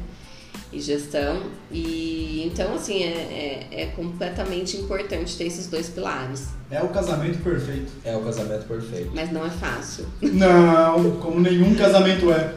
E 0.72 0.80
gestão. 0.80 1.42
E 1.70 2.42
então, 2.46 2.74
assim, 2.74 3.02
é, 3.02 3.68
é, 3.70 3.82
é 3.82 3.86
completamente 3.86 4.76
importante 4.76 5.36
ter 5.36 5.44
esses 5.44 5.66
dois 5.66 5.88
pilares. 5.88 6.48
É 6.70 6.82
o 6.82 6.88
casamento 6.88 7.42
perfeito. 7.42 7.92
É 8.04 8.16
o 8.16 8.20
casamento 8.22 8.66
perfeito. 8.66 9.10
Mas 9.14 9.30
não 9.32 9.44
é 9.46 9.50
fácil. 9.50 10.06
Não, 10.22 11.16
como 11.18 11.40
nenhum 11.40 11.74
casamento 11.74 12.30
é. 12.32 12.54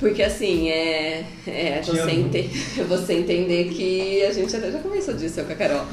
Porque 0.00 0.22
assim, 0.22 0.68
é, 0.70 1.24
é 1.46 1.82
você, 1.84 2.10
ente- 2.10 2.48
você 2.88 3.12
entender 3.12 3.68
que 3.68 4.22
a 4.24 4.32
gente 4.32 4.56
até 4.56 4.72
já 4.72 4.78
conversou 4.78 5.12
disso 5.14 5.40
eu 5.40 5.44
com 5.44 5.52
a 5.52 5.56
Carol. 5.56 5.84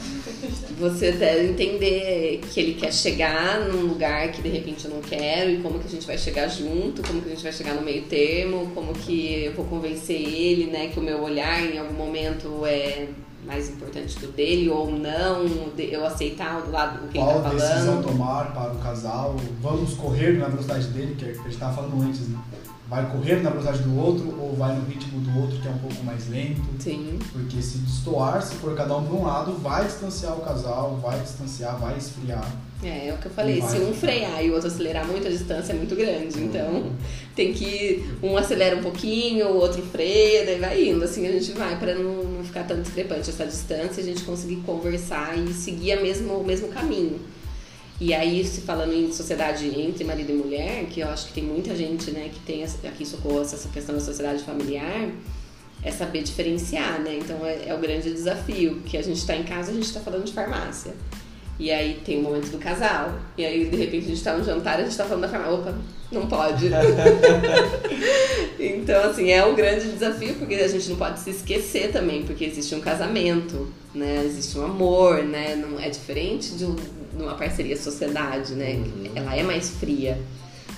Você 0.80 1.08
até 1.10 1.44
entender 1.44 2.40
que 2.52 2.60
ele 2.60 2.74
quer 2.76 2.94
chegar 2.94 3.60
num 3.68 3.82
lugar 3.88 4.32
que 4.32 4.42
de 4.42 4.48
repente 4.50 4.86
eu 4.86 4.92
não 4.92 5.02
quero 5.02 5.50
e 5.52 5.58
como 5.58 5.78
que 5.80 5.88
a 5.88 5.92
gente 5.92 6.08
vai 6.08 6.18
chegar 6.18 6.48
junto, 6.48 7.02
como 7.06 7.22
que 7.22 7.28
a 7.28 7.32
gente 7.32 7.44
vai 7.44 7.52
chegar 7.52 7.74
no 7.74 7.82
meio 7.82 8.04
termo, 8.04 8.72
como 8.74 8.94
que 8.94 9.44
eu 9.44 9.54
vou 9.54 9.66
convencer 9.66 10.16
ele, 10.22 10.68
né, 10.68 10.88
que 10.88 11.00
o 11.00 11.04
meu 11.04 11.22
olhar 11.22 11.62
em 11.62 11.78
algum 11.78 11.94
momento 11.96 12.66
é 12.66 13.08
mais 13.46 13.70
importante 13.70 14.16
que 14.16 14.26
o 14.26 14.32
dele 14.32 14.70
ou 14.70 14.92
não, 14.92 15.46
eu 15.78 16.06
aceitar 16.06 16.62
do 16.62 16.72
lado 16.72 17.06
o 17.06 17.08
que 17.10 17.18
Qual 17.18 17.32
ele 17.32 17.42
tá 17.44 17.50
decisão 17.50 17.86
falando. 18.02 18.04
tomar 18.08 18.54
para 18.54 18.74
o 18.74 18.78
casal? 18.80 19.36
Vamos 19.62 19.94
correr 19.96 20.34
na 20.38 20.48
velocidade 20.48 20.88
dele, 20.88 21.16
que 21.18 21.26
o 21.26 21.34
que 21.34 21.40
a 21.40 21.44
gente 21.44 21.54
estava 21.54 21.76
falando 21.76 22.04
antes, 22.04 22.28
né? 22.30 22.38
Vai 22.90 23.10
correr 23.12 23.42
na 23.44 23.50
velocidade 23.50 23.84
do 23.84 24.00
outro 24.00 24.34
ou 24.40 24.56
vai 24.56 24.74
no 24.74 24.86
ritmo 24.86 25.20
do 25.20 25.42
outro, 25.42 25.60
que 25.60 25.68
é 25.68 25.72
um 25.72 25.78
pouco 25.78 26.02
mais 26.06 26.30
lento? 26.30 26.62
Sim. 26.80 27.20
Porque 27.34 27.62
se 27.62 27.80
destoar, 27.80 28.42
se 28.42 28.56
for 28.56 28.74
cada 28.76 28.96
um 28.96 29.04
para 29.04 29.16
um 29.16 29.26
lado, 29.26 29.54
vai 29.54 29.84
distanciar 29.86 30.38
o 30.38 30.42
casal, 30.42 30.98
vai 31.02 31.20
distanciar, 31.20 31.78
vai 31.78 31.98
esfriar. 31.98 32.50
É, 32.84 33.08
é 33.08 33.14
o 33.14 33.18
que 33.18 33.26
eu 33.26 33.32
falei, 33.32 33.60
se 33.62 33.78
um 33.80 33.92
frear 33.92 34.44
e 34.44 34.52
o 34.52 34.54
outro 34.54 34.68
acelerar 34.68 35.06
muito, 35.06 35.28
a 35.28 35.32
distância 35.32 35.74
é 35.74 35.76
muito 35.76 35.96
grande. 35.96 36.40
Então, 36.40 36.92
tem 37.36 37.52
que. 37.52 38.06
Um 38.22 38.38
acelera 38.38 38.78
um 38.78 38.84
pouquinho, 38.84 39.48
o 39.48 39.58
outro 39.58 39.82
freia, 39.82 40.46
daí 40.46 40.60
vai 40.60 40.88
indo. 40.88 41.04
Assim 41.04 41.28
a 41.28 41.32
gente 41.32 41.52
vai 41.54 41.78
para 41.78 41.96
não, 41.96 42.24
não 42.24 42.44
ficar 42.44 42.64
tão 42.64 42.80
discrepante 42.82 43.30
essa 43.30 43.46
distância, 43.46 44.02
a 44.02 44.06
gente 44.06 44.24
conseguir 44.24 44.58
conversar 44.58 45.38
e 45.38 45.52
seguir 45.54 45.94
a 45.94 46.02
mesmo, 46.02 46.36
o 46.36 46.46
mesmo 46.46 46.68
caminho. 46.68 47.20
E 48.00 48.14
aí, 48.14 48.46
se 48.46 48.62
falando 48.62 48.94
em 48.94 49.12
sociedade 49.12 49.68
entre 49.80 50.04
marido 50.04 50.32
e 50.32 50.36
mulher, 50.36 50.86
que 50.86 51.00
eu 51.00 51.08
acho 51.10 51.28
que 51.28 51.34
tem 51.34 51.44
muita 51.44 51.76
gente, 51.76 52.12
né, 52.12 52.30
que 52.32 52.40
tem 52.42 52.62
essa- 52.62 52.88
aqui 52.88 53.04
em 53.04 53.06
Socorro 53.06 53.42
essa 53.42 53.68
questão 53.70 53.96
da 53.96 54.02
sociedade 54.02 54.44
familiar, 54.44 55.10
é 55.84 55.92
saber 55.92 56.22
diferenciar, 56.22 57.00
né? 57.02 57.18
Então 57.20 57.44
é, 57.46 57.70
é 57.70 57.74
o 57.74 57.80
grande 57.80 58.12
desafio, 58.12 58.82
que 58.86 58.98
a 58.98 59.02
gente 59.02 59.26
tá 59.26 59.36
em 59.36 59.44
casa, 59.44 59.72
a 59.72 59.74
gente 59.74 59.92
tá 59.92 60.00
falando 60.00 60.26
de 60.26 60.34
farmácia. 60.34 60.94
E 61.60 61.72
aí 61.72 62.00
tem 62.06 62.20
o 62.20 62.22
momento 62.22 62.50
do 62.52 62.60
casal. 62.60 63.16
E 63.36 63.44
aí, 63.44 63.66
de 63.66 63.76
repente, 63.78 64.06
a 64.06 64.10
gente 64.10 64.24
tá 64.24 64.38
no 64.38 64.44
jantar 64.44 64.78
e 64.78 64.84
a 64.84 64.86
gente 64.86 64.96
tá 64.96 65.06
falando 65.06 65.22
da 65.24 65.30
farmácia. 65.30 65.54
Opa, 65.56 65.76
não 66.12 66.28
pode. 66.28 66.70
então, 68.60 69.10
assim, 69.10 69.32
é 69.32 69.44
um 69.44 69.56
grande 69.56 69.90
desafio, 69.92 70.36
porque 70.36 70.54
a 70.54 70.68
gente 70.68 70.88
não 70.90 70.98
pode 70.98 71.20
se 71.20 71.32
esquecer 71.32 71.92
também, 71.92 72.24
porque 72.24 72.46
existe 72.46 72.76
um 72.76 72.80
casamento, 72.80 73.72
né? 73.94 74.24
Existe 74.24 74.58
um 74.60 74.66
amor, 74.66 75.24
né? 75.24 75.56
Não 75.56 75.80
é 75.80 75.90
diferente 75.90 76.52
de, 76.52 76.66
um- 77.18 77.20
de 77.20 77.24
uma 77.24 77.36
parceria 77.36 77.76
sociedade, 77.78 78.54
né? 78.54 78.74
Uhum. 78.76 79.12
Ela 79.16 79.36
é 79.36 79.44
mais 79.44 79.70
fria, 79.72 80.20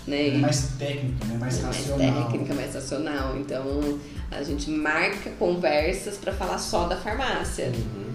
né? 0.07 0.29
É 0.29 0.37
mais 0.37 0.69
técnica, 0.77 1.25
né? 1.25 1.37
mais 1.39 1.59
é 1.59 1.61
mais 1.63 1.77
racional. 1.77 2.23
técnica, 2.31 2.53
mais 2.55 2.73
racional. 2.73 3.37
Então 3.37 3.99
a 4.31 4.43
gente 4.43 4.69
marca 4.69 5.29
conversas 5.31 6.17
para 6.17 6.31
falar 6.33 6.57
só 6.57 6.87
da 6.87 6.95
farmácia, 6.95 7.67
Uhum. 7.67 8.13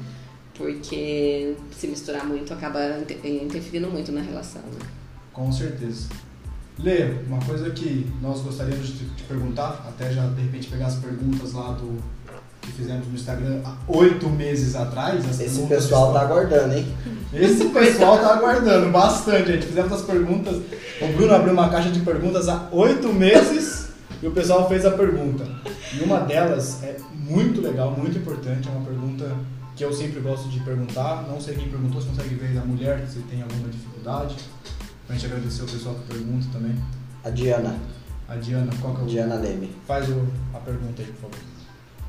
porque 0.57 1.57
se 1.79 1.87
misturar 1.87 2.25
muito 2.27 2.53
acaba 2.53 2.99
inter- 3.01 3.18
interferindo 3.25 3.89
muito 3.91 4.12
na 4.12 4.20
relação. 4.20 4.62
Né? 4.62 4.87
Com 5.33 5.51
certeza. 5.53 6.09
Lê, 6.79 7.05
uma 7.29 7.39
coisa 7.39 7.70
que 7.70 8.11
nós 8.20 8.41
gostaríamos 8.41 8.89
de 8.89 9.05
te 9.11 9.22
perguntar, 9.25 9.85
até 9.89 10.12
já 10.12 10.27
de 10.27 10.43
repente 10.43 10.66
pegar 10.68 10.87
as 10.87 10.97
perguntas 10.97 11.53
lá 11.53 11.70
do 11.72 11.99
que 12.65 12.73
fizemos 12.73 13.07
no 13.07 13.15
Instagram 13.15 13.61
há 13.65 13.75
oito 13.89 14.29
meses 14.29 14.75
atrás. 14.75 15.25
as 15.29 15.41
Esse 15.41 15.62
pessoal 15.67 16.12
tá 16.12 16.23
estão- 16.23 16.37
aguardando, 16.37 16.75
hein? 16.75 16.87
Esse 17.33 17.65
pessoal 17.71 18.19
tá 18.19 18.35
aguardando 18.35 18.91
bastante, 18.91 19.53
gente. 19.53 19.67
Fizemos 19.67 19.93
as 19.93 20.03
perguntas. 20.03 20.57
O 21.01 21.12
Bruno 21.17 21.35
abriu 21.35 21.53
uma 21.53 21.69
caixa 21.69 21.91
de 21.91 22.01
perguntas 22.01 22.49
há 22.49 22.69
oito 22.73 23.12
meses 23.12 23.89
e 24.23 24.27
o 24.27 24.31
pessoal 24.33 24.69
fez 24.69 24.85
a 24.87 24.91
pergunta. 24.93 25.45
E 25.93 26.03
uma 26.03 26.21
delas 26.21 26.83
é 26.83 26.97
muito 27.12 27.61
legal, 27.61 27.91
muito 27.93 28.19
importante. 28.19 28.69
É 28.69 28.71
uma 28.71 28.85
pergunta 28.85 29.31
que 29.77 29.85
eu 29.85 29.93
sempre 29.93 30.21
gosto 30.21 30.49
de 30.49 30.61
perguntar. 30.61 31.25
Não 31.29 31.41
sei 31.41 31.55
quem 31.55 31.69
perguntou, 31.69 32.01
se 32.01 32.09
consegue 32.09 32.35
ver 32.37 32.53
da 32.55 32.61
mulher, 32.62 33.05
se 33.09 33.19
tem 33.21 33.43
alguma 33.43 33.69
dificuldade. 33.69 34.37
Pra 35.07 35.15
gente 35.17 35.27
agradecer 35.27 35.62
o 35.62 35.67
pessoal 35.67 35.95
que 35.97 36.15
pergunta 36.15 36.47
também. 36.53 36.75
A 37.23 37.31
Diana, 37.31 37.75
A 38.29 38.37
Diana, 38.37 38.71
qual 38.81 38.95
que 38.95 39.01
é 39.03 39.05
o. 39.05 39.07
Diana 39.07 39.35
Leme. 39.35 39.71
Faz 39.87 40.09
o- 40.09 40.27
a 40.55 40.59
pergunta 40.59 41.03
aí, 41.03 41.09
por 41.09 41.29
favor. 41.31 41.39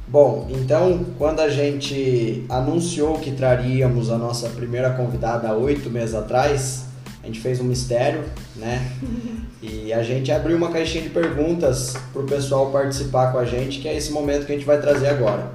Bom, 0.08 0.48
então 0.52 1.04
quando 1.18 1.40
a 1.40 1.50
gente 1.50 2.46
anunciou 2.48 3.18
que 3.18 3.32
traríamos 3.32 4.12
a 4.12 4.18
nossa 4.18 4.50
primeira 4.50 4.92
convidada 4.92 5.50
há 5.50 5.54
oito 5.54 5.90
meses 5.90 6.14
atrás, 6.14 6.86
a 7.24 7.26
gente 7.26 7.40
fez 7.40 7.60
um 7.60 7.64
mistério, 7.64 8.24
né? 8.56 8.92
E 9.68 9.92
a 9.92 10.04
gente 10.04 10.32
abriu 10.32 10.56
uma 10.56 10.70
caixinha 10.70 11.02
de 11.02 11.10
perguntas 11.10 11.96
para 12.14 12.22
o 12.22 12.26
pessoal 12.26 12.70
participar 12.70 13.32
com 13.32 13.40
a 13.40 13.46
gente, 13.46 13.80
que 13.80 13.88
é 13.88 13.98
esse 13.98 14.12
momento 14.12 14.46
que 14.46 14.52
a 14.52 14.56
gente 14.56 14.66
vai 14.66 14.80
trazer 14.80 15.08
agora. 15.08 15.52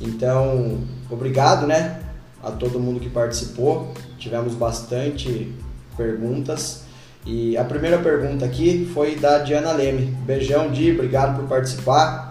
Então, 0.00 0.78
obrigado, 1.10 1.66
né? 1.66 1.98
A 2.40 2.52
todo 2.52 2.78
mundo 2.78 3.00
que 3.00 3.10
participou. 3.10 3.92
Tivemos 4.18 4.54
bastante 4.54 5.52
perguntas. 5.96 6.84
E 7.26 7.56
a 7.56 7.64
primeira 7.64 7.98
pergunta 7.98 8.44
aqui 8.44 8.88
foi 8.94 9.16
da 9.16 9.38
Diana 9.38 9.72
Leme. 9.72 10.06
Beijão, 10.24 10.70
Di, 10.70 10.92
obrigado 10.92 11.36
por 11.36 11.48
participar. 11.48 12.29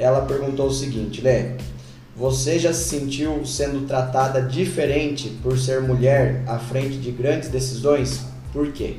Ela 0.00 0.24
perguntou 0.24 0.66
o 0.66 0.72
seguinte, 0.72 1.20
Lê, 1.20 1.56
você 2.16 2.58
já 2.58 2.72
se 2.72 2.88
sentiu 2.88 3.44
sendo 3.44 3.86
tratada 3.86 4.40
diferente 4.40 5.28
por 5.42 5.58
ser 5.58 5.82
mulher 5.82 6.42
à 6.46 6.58
frente 6.58 6.96
de 6.96 7.10
grandes 7.10 7.50
decisões? 7.50 8.22
Por 8.50 8.72
quê? 8.72 8.96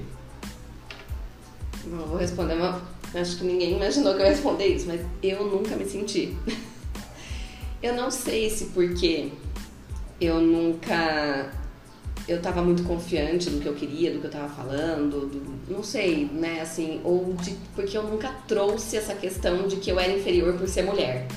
Eu 1.92 2.06
vou 2.06 2.18
responder 2.18 2.54
uma 2.54 2.80
acho 3.16 3.38
que 3.40 3.44
ninguém 3.44 3.76
imaginou 3.76 4.14
que 4.14 4.22
eu 4.22 4.26
ia 4.26 4.32
responder 4.32 4.68
isso, 4.68 4.88
mas 4.88 5.02
eu 5.24 5.44
nunca 5.44 5.76
me 5.76 5.86
senti. 5.86 6.38
eu 7.82 7.96
não 7.96 8.12
sei 8.12 8.50
se 8.52 8.66
porque 8.66 9.32
eu 10.20 10.40
nunca 10.40 11.52
eu 12.32 12.38
estava 12.38 12.62
muito 12.62 12.84
confiante 12.84 13.50
do 13.50 13.60
que 13.60 13.68
eu 13.68 13.74
queria, 13.74 14.12
do 14.12 14.20
que 14.20 14.26
eu 14.26 14.30
estava 14.30 14.48
falando, 14.50 15.28
do, 15.28 15.72
não 15.72 15.84
sei, 15.84 16.26
né, 16.26 16.62
assim, 16.62 17.02
ou 17.04 17.34
de, 17.34 17.56
porque 17.76 17.98
eu 17.98 18.04
nunca 18.04 18.30
trouxe 18.48 18.98
essa 18.98 19.14
questão 19.14 19.68
de 19.68 19.78
que 19.78 19.92
eu 19.92 20.00
era 20.00 20.12
inferior 20.12 20.54
por 20.58 20.68
ser 20.68 20.84
mulher. 20.84 21.28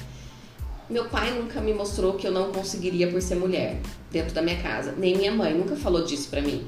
Meu 0.88 1.06
pai 1.06 1.32
nunca 1.32 1.60
me 1.60 1.72
mostrou 1.72 2.14
que 2.14 2.26
eu 2.26 2.32
não 2.32 2.52
conseguiria 2.52 3.10
por 3.10 3.20
ser 3.20 3.36
mulher 3.36 3.80
dentro 4.10 4.34
da 4.34 4.42
minha 4.42 4.60
casa, 4.62 4.94
nem 4.96 5.16
minha 5.16 5.32
mãe 5.32 5.54
nunca 5.54 5.74
falou 5.76 6.04
disso 6.04 6.28
pra 6.28 6.40
mim. 6.40 6.64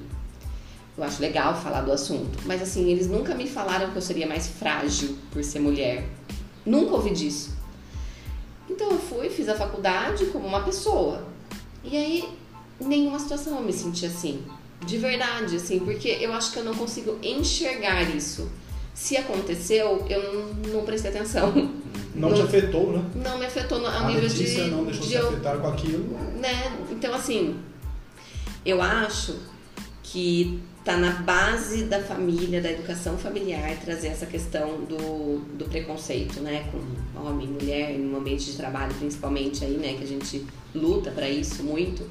Eu 0.96 1.04
acho 1.04 1.20
legal 1.20 1.54
falar 1.60 1.82
do 1.82 1.92
assunto, 1.92 2.38
mas 2.46 2.62
assim, 2.62 2.90
eles 2.90 3.06
nunca 3.06 3.34
me 3.34 3.46
falaram 3.46 3.90
que 3.90 3.96
eu 3.96 4.02
seria 4.02 4.26
mais 4.26 4.48
frágil 4.48 5.16
por 5.30 5.44
ser 5.44 5.60
mulher. 5.60 6.04
Nunca 6.64 6.94
ouvi 6.94 7.10
disso. 7.10 7.54
Então 8.68 8.90
eu 8.90 8.98
fui, 8.98 9.28
fiz 9.28 9.48
a 9.48 9.54
faculdade 9.54 10.26
como 10.26 10.46
uma 10.46 10.62
pessoa. 10.62 11.22
E 11.84 11.96
aí 11.96 12.28
nenhuma 12.80 13.18
situação 13.18 13.56
eu 13.56 13.62
me 13.62 13.72
senti 13.72 14.06
assim. 14.06 14.42
De 14.84 14.98
verdade, 14.98 15.56
assim, 15.56 15.80
porque 15.80 16.08
eu 16.20 16.32
acho 16.32 16.52
que 16.52 16.58
eu 16.58 16.64
não 16.64 16.74
consigo 16.74 17.18
enxergar 17.22 18.02
isso. 18.02 18.50
Se 18.94 19.16
aconteceu, 19.16 20.06
eu 20.08 20.54
não, 20.72 20.84
prestei 20.84 21.10
atenção. 21.10 21.52
Não, 22.14 22.30
não, 22.30 22.34
te 22.34 22.42
afetou, 22.42 22.92
né? 22.92 23.04
Não 23.14 23.38
me 23.38 23.46
afetou 23.46 23.78
no, 23.78 23.86
a 23.86 24.06
nível 24.06 24.28
de. 24.28 24.58
não 24.70 24.84
deixou 24.84 25.02
de 25.02 25.08
se 25.08 25.14
eu, 25.14 25.28
afetar 25.28 25.58
com 25.58 25.68
aquilo. 25.68 26.04
Né? 26.40 26.78
Então, 26.90 27.14
assim, 27.14 27.58
eu 28.64 28.80
acho 28.80 29.36
que 30.02 30.62
tá 30.82 30.96
na 30.96 31.10
base 31.10 31.84
da 31.84 32.00
família, 32.00 32.62
da 32.62 32.70
educação 32.70 33.18
familiar, 33.18 33.76
trazer 33.84 34.08
essa 34.08 34.24
questão 34.24 34.84
do, 34.84 35.40
do 35.58 35.64
preconceito, 35.66 36.40
né? 36.40 36.70
Com 36.70 37.26
homem, 37.26 37.48
mulher, 37.48 37.98
no 37.98 38.18
ambiente 38.18 38.52
de 38.52 38.56
trabalho, 38.56 38.94
principalmente 38.94 39.64
aí, 39.64 39.76
né? 39.76 39.94
Que 39.98 40.04
a 40.04 40.06
gente 40.06 40.46
luta 40.74 41.10
para 41.10 41.28
isso 41.28 41.62
muito 41.62 42.08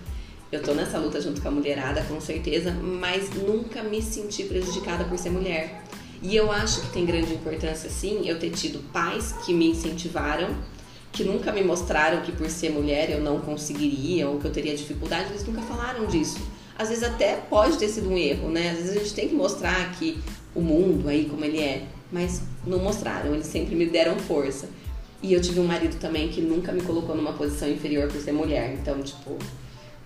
eu 0.56 0.64
tô 0.64 0.74
nessa 0.74 0.98
luta 0.98 1.22
junto 1.22 1.42
com 1.42 1.48
a 1.48 1.52
mulherada, 1.52 2.02
com 2.04 2.20
certeza, 2.20 2.72
mas 2.72 3.30
nunca 3.32 3.84
me 3.84 4.02
senti 4.02 4.44
prejudicada 4.44 5.04
por 5.04 5.18
ser 5.18 5.30
mulher. 5.30 5.84
E 6.22 6.36
eu 6.36 6.52
acho 6.52 6.82
que 6.82 6.94
tem 6.94 7.06
grande 7.06 7.34
importância, 7.34 7.90
sim, 7.90 8.28
eu 8.28 8.40
ter 8.40 8.50
tido 8.50 8.80
pais 8.92 9.34
que 9.46 9.54
me 9.54 9.70
incentivaram, 9.70 10.56
que 11.12 11.24
nunca 11.24 11.52
me 11.52 11.64
mostraram 11.64 12.22
que 12.22 12.32
por 12.32 12.50
ser 12.50 12.72
mulher 12.72 13.10
eu 13.12 13.22
não 13.22 13.40
conseguiria 13.40 14.28
ou 14.28 14.40
que 14.40 14.46
eu 14.46 14.52
teria 14.52 14.76
dificuldade, 14.76 15.30
eles 15.30 15.46
nunca 15.46 15.62
falaram 15.62 16.08
disso. 16.08 16.40
Às 16.78 16.90
vezes 16.90 17.04
até 17.04 17.36
pode 17.36 17.78
ter 17.78 17.88
sido 17.88 18.10
um 18.10 18.18
erro, 18.18 18.50
né? 18.50 18.72
Às 18.72 18.78
vezes 18.78 18.92
a 18.92 19.00
gente 19.00 19.14
tem 19.14 19.30
que 19.30 19.36
mostrar 19.36 19.92
que 19.94 20.20
o 20.54 20.62
mundo 20.62 21.08
aí 21.08 21.26
como 21.26 21.44
ele 21.46 21.60
é, 21.60 21.84
mas 22.12 22.42
não 22.66 22.80
mostraram, 22.80 23.34
eles 23.34 23.48
sempre 23.48 23.76
me 23.76 23.86
deram 23.86 24.18
força. 24.20 24.68
E 25.22 25.34
eu 25.34 25.42
tive 25.42 25.60
um 25.60 25.66
marido 25.66 25.98
também 26.00 26.30
que 26.30 26.42
nunca 26.42 26.72
me 26.72 26.82
colocou 26.82 27.16
numa 27.16 27.34
posição 27.34 27.70
inferior 27.70 28.10
por 28.10 28.22
ser 28.22 28.32
mulher, 28.32 28.74
então, 28.74 29.02
tipo, 29.02 29.38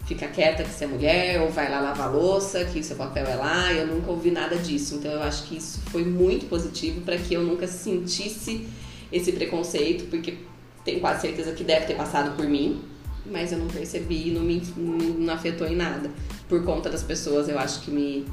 fica 0.09 0.27
quieta 0.27 0.63
que 0.63 0.71
você 0.71 0.85
é 0.85 0.87
mulher, 0.87 1.41
ou 1.41 1.49
vai 1.51 1.69
lá 1.69 1.79
lavar 1.79 2.11
louça, 2.11 2.65
que 2.65 2.81
seu 2.81 2.95
papel 2.95 3.27
é 3.27 3.35
lá. 3.35 3.71
Eu 3.71 3.85
nunca 3.85 4.09
ouvi 4.09 4.31
nada 4.31 4.55
disso. 4.55 4.95
Então 4.95 5.11
eu 5.11 5.21
acho 5.21 5.43
que 5.43 5.57
isso 5.57 5.79
foi 5.91 6.03
muito 6.03 6.47
positivo 6.47 7.01
para 7.01 7.15
que 7.15 7.35
eu 7.35 7.43
nunca 7.43 7.67
sentisse 7.67 8.67
esse 9.11 9.31
preconceito, 9.31 10.09
porque 10.09 10.39
tenho 10.83 10.99
quase 10.99 11.21
certeza 11.21 11.51
que 11.51 11.63
deve 11.63 11.85
ter 11.85 11.93
passado 11.93 12.35
por 12.35 12.47
mim, 12.47 12.81
mas 13.23 13.51
eu 13.51 13.59
não 13.59 13.67
percebi, 13.67 14.31
não 14.31 14.41
me 14.41 14.63
não 14.75 15.31
afetou 15.31 15.67
em 15.67 15.75
nada. 15.75 16.09
Por 16.47 16.63
conta 16.63 16.89
das 16.89 17.03
pessoas, 17.03 17.47
eu 17.47 17.59
acho 17.59 17.81
que 17.81 17.91
me 17.91 18.25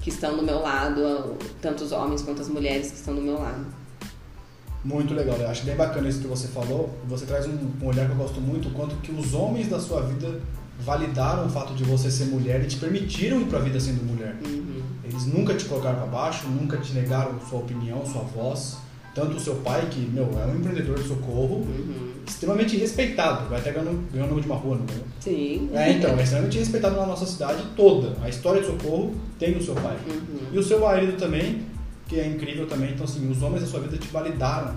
que 0.00 0.08
estão 0.08 0.34
do 0.34 0.42
meu 0.42 0.60
lado, 0.60 1.36
tanto 1.60 1.84
os 1.84 1.92
homens 1.92 2.22
quanto 2.22 2.40
as 2.40 2.48
mulheres 2.48 2.90
que 2.90 2.96
estão 2.96 3.14
do 3.14 3.20
meu 3.20 3.34
lado. 3.34 3.66
Muito 4.82 5.12
legal, 5.12 5.36
eu 5.36 5.48
acho 5.48 5.66
bem 5.66 5.76
bacana 5.76 6.08
isso 6.08 6.20
que 6.20 6.26
você 6.26 6.48
falou. 6.48 6.88
Você 7.06 7.26
traz 7.26 7.46
um, 7.46 7.58
um 7.82 7.86
olhar 7.86 8.06
que 8.06 8.12
eu 8.12 8.16
gosto 8.16 8.40
muito, 8.40 8.70
quanto 8.70 8.94
que 8.96 9.10
os 9.10 9.34
homens 9.34 9.68
da 9.68 9.78
sua 9.78 10.02
vida 10.02 10.40
validaram 10.78 11.46
o 11.46 11.48
fato 11.48 11.74
de 11.74 11.84
você 11.84 12.10
ser 12.10 12.26
mulher 12.26 12.62
e 12.62 12.66
te 12.66 12.76
permitiram 12.76 13.40
ir 13.40 13.46
para 13.46 13.58
a 13.58 13.62
vida 13.62 13.80
sendo 13.80 14.04
mulher. 14.04 14.36
Uhum. 14.44 14.82
Eles 15.04 15.26
nunca 15.26 15.54
te 15.54 15.64
colocaram 15.64 15.98
para 15.98 16.06
baixo, 16.06 16.46
nunca 16.48 16.76
te 16.76 16.92
negaram 16.92 17.38
sua 17.48 17.60
opinião, 17.60 18.04
sua 18.06 18.22
voz. 18.22 18.78
Tanto 19.14 19.36
o 19.36 19.40
seu 19.40 19.56
pai, 19.56 19.88
que, 19.90 19.98
meu, 19.98 20.30
é 20.38 20.46
um 20.46 20.56
empreendedor 20.56 20.96
de 20.96 21.08
socorro, 21.08 21.56
uhum. 21.56 22.12
extremamente 22.26 22.76
respeitado. 22.76 23.48
Vai 23.48 23.58
até 23.58 23.72
ganhando, 23.72 24.06
ganhando 24.12 24.28
nome 24.28 24.42
de 24.42 24.46
uma 24.46 24.56
rua, 24.56 24.76
não 24.76 24.84
é? 24.84 24.98
Sim. 25.18 25.70
É, 25.72 25.90
então, 25.92 26.16
é 26.16 26.22
extremamente 26.22 26.58
respeitado 26.58 26.94
na 26.94 27.06
nossa 27.06 27.26
cidade 27.26 27.60
toda. 27.74 28.16
A 28.22 28.28
história 28.28 28.60
de 28.60 28.68
socorro 28.68 29.14
tem 29.38 29.54
no 29.54 29.62
seu 29.62 29.74
pai. 29.74 29.96
Uhum. 30.06 30.38
E 30.52 30.58
o 30.58 30.62
seu 30.62 30.78
marido 30.78 31.16
também, 31.18 31.62
que 32.06 32.20
é 32.20 32.28
incrível 32.28 32.66
também. 32.68 32.92
Então, 32.92 33.04
assim, 33.04 33.28
os 33.28 33.42
homens 33.42 33.62
da 33.62 33.66
sua 33.66 33.80
vida 33.80 33.96
te 33.96 34.06
validaram 34.08 34.76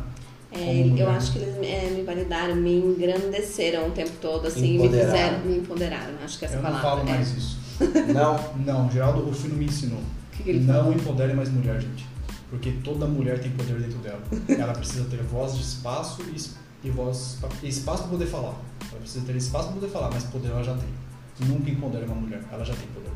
é, 0.51 1.01
eu 1.01 1.09
acho 1.09 1.31
que 1.31 1.39
eles 1.39 1.55
é, 1.63 1.89
me 1.91 2.03
validaram, 2.03 2.55
me 2.55 2.75
engrandeceram 2.75 3.87
o 3.87 3.91
tempo 3.91 4.11
todo, 4.21 4.47
assim, 4.47 4.77
me 4.79 4.89
fizeram, 4.89 5.39
me 5.45 5.57
empoderaram. 5.57 6.13
Acho 6.23 6.37
que 6.37 6.45
essa 6.45 6.55
eu 6.55 6.61
palavra. 6.61 6.89
Eu 6.89 6.95
não 6.95 6.97
falo 6.97 7.09
é. 7.09 7.13
mais 7.13 7.37
isso. 7.37 7.57
não, 8.13 8.63
não, 8.65 8.91
Geraldo 8.91 9.21
Rufino 9.21 9.55
me 9.55 9.65
ensinou. 9.65 10.01
Que 10.33 10.43
que 10.43 10.49
ele 10.49 10.59
não 10.59 10.83
fala? 10.83 10.95
empodere 10.95 11.33
mais 11.33 11.49
mulher, 11.49 11.79
gente. 11.79 12.05
Porque 12.49 12.71
toda 12.83 13.07
mulher 13.07 13.39
tem 13.39 13.49
poder 13.51 13.79
dentro 13.79 13.99
dela. 13.99 14.21
Ela 14.49 14.73
precisa 14.73 15.05
ter 15.05 15.23
voz 15.23 15.55
de 15.55 15.61
espaço 15.61 16.21
e, 16.23 16.87
e 16.87 16.91
voz 16.91 17.37
e 17.63 17.69
espaço 17.69 18.03
para 18.03 18.11
poder 18.11 18.25
falar. 18.25 18.55
Ela 18.91 18.99
precisa 18.99 19.25
ter 19.25 19.35
espaço 19.37 19.69
para 19.69 19.75
poder 19.75 19.87
falar, 19.87 20.09
mas 20.11 20.23
poder 20.25 20.49
ela 20.49 20.63
já 20.63 20.75
tem. 20.75 21.47
Nunca 21.47 21.71
empodere 21.71 22.05
uma 22.05 22.15
mulher, 22.15 22.41
ela 22.51 22.63
já 22.65 22.73
tem 22.73 22.87
poder. 22.87 23.09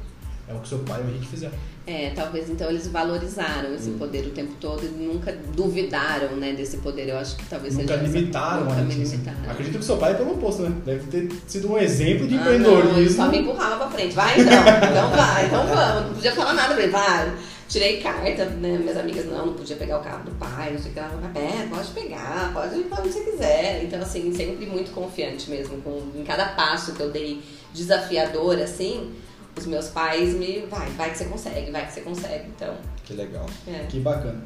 É 0.48 0.54
o 0.54 0.60
que 0.60 0.68
seu 0.68 0.80
pai 0.80 1.02
e 1.02 1.06
o 1.06 1.10
Henrique 1.10 1.28
fizeram. 1.28 1.54
É, 1.88 2.12
talvez 2.16 2.50
então 2.50 2.70
eles 2.70 2.88
valorizaram 2.88 3.74
esse 3.74 3.90
hum. 3.90 3.98
poder 3.98 4.26
o 4.26 4.32
tempo 4.32 4.54
todo 4.60 4.84
e 4.84 4.88
nunca 4.90 5.36
duvidaram, 5.56 6.36
né, 6.36 6.54
desse 6.54 6.78
poder. 6.78 7.10
Eu 7.10 7.18
acho 7.18 7.36
que 7.36 7.46
talvez 7.46 7.76
nunca 7.76 7.96
seja 7.96 8.08
limitaram 8.08 8.66
essa... 8.66 8.76
nunca 8.76 8.82
me 8.82 9.04
limitaram. 9.04 9.52
Acredito 9.52 9.80
que 9.80 9.86
seu 9.86 9.98
pai 9.98 10.12
é 10.12 10.16
pelo 10.16 10.34
oposto, 10.34 10.64
né? 10.64 10.76
Deve 10.86 11.08
ter 11.08 11.32
sido 11.48 11.72
um 11.72 11.78
exemplo 11.78 12.28
de 12.28 12.36
ah, 12.36 12.38
empreendedorismo. 12.42 12.98
Ele 12.98 13.10
só 13.10 13.28
me 13.28 13.40
empurrava 13.40 13.78
pra 13.78 13.90
frente. 13.90 14.16
Vai 14.16 14.40
então, 14.40 14.54
então 14.54 15.10
vai, 15.12 15.46
então 15.46 15.68
vamos. 15.68 16.06
Não 16.08 16.14
podia 16.14 16.32
falar 16.32 16.54
nada 16.54 16.74
pra 16.74 16.84
ele, 16.84 16.92
vai. 16.92 17.34
Tirei 17.68 18.00
carta, 18.00 18.46
né? 18.46 18.78
Minhas 18.78 18.98
amigas, 18.98 19.26
não, 19.26 19.48
não 19.48 19.54
podia 19.54 19.76
pegar 19.76 20.00
o 20.00 20.04
carro 20.04 20.24
do 20.26 20.32
pai, 20.32 20.74
não 20.74 20.80
sei 20.80 20.92
o 20.92 20.94
que 20.94 21.00
lá. 21.00 21.12
É, 21.34 21.68
pode 21.68 21.90
pegar, 21.90 22.52
pode 22.54 22.76
ir 22.76 22.88
onde 22.92 23.12
você 23.12 23.22
quiser. 23.22 23.84
Então, 23.84 24.00
assim, 24.00 24.32
sempre 24.36 24.68
muito 24.68 24.92
confiante 24.92 25.50
mesmo. 25.50 25.82
Com, 25.82 26.02
em 26.16 26.24
cada 26.24 26.46
passo 26.50 26.94
que 26.94 27.02
eu 27.02 27.10
dei 27.10 27.42
desafiador, 27.74 28.60
assim, 28.60 29.12
os 29.58 29.66
meus 29.66 29.88
pais 29.88 30.34
me. 30.34 30.66
Vai, 30.66 30.90
vai 30.92 31.12
que 31.12 31.18
você 31.18 31.26
consegue, 31.26 31.72
vai 31.72 31.86
que 31.86 31.94
você 31.94 32.02
consegue. 32.02 32.48
Então. 32.50 32.76
Que 33.04 33.14
legal. 33.14 33.46
É. 33.68 33.86
Que 33.88 34.00
bacana. 34.00 34.44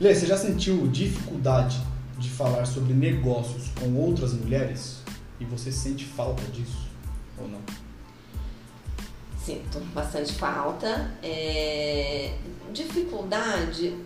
Lê, 0.00 0.14
você 0.14 0.26
já 0.26 0.36
sentiu 0.36 0.88
dificuldade 0.88 1.80
de 2.18 2.30
falar 2.30 2.64
sobre 2.64 2.92
negócios 2.92 3.68
com 3.78 3.94
outras 3.96 4.32
mulheres? 4.32 5.02
E 5.40 5.44
você 5.44 5.72
sente 5.72 6.04
falta 6.04 6.42
disso 6.52 6.88
ou 7.38 7.48
não? 7.48 7.60
Sinto 9.36 9.80
bastante 9.92 10.32
falta. 10.34 11.10
É... 11.22 12.34
Dificuldade. 12.72 13.96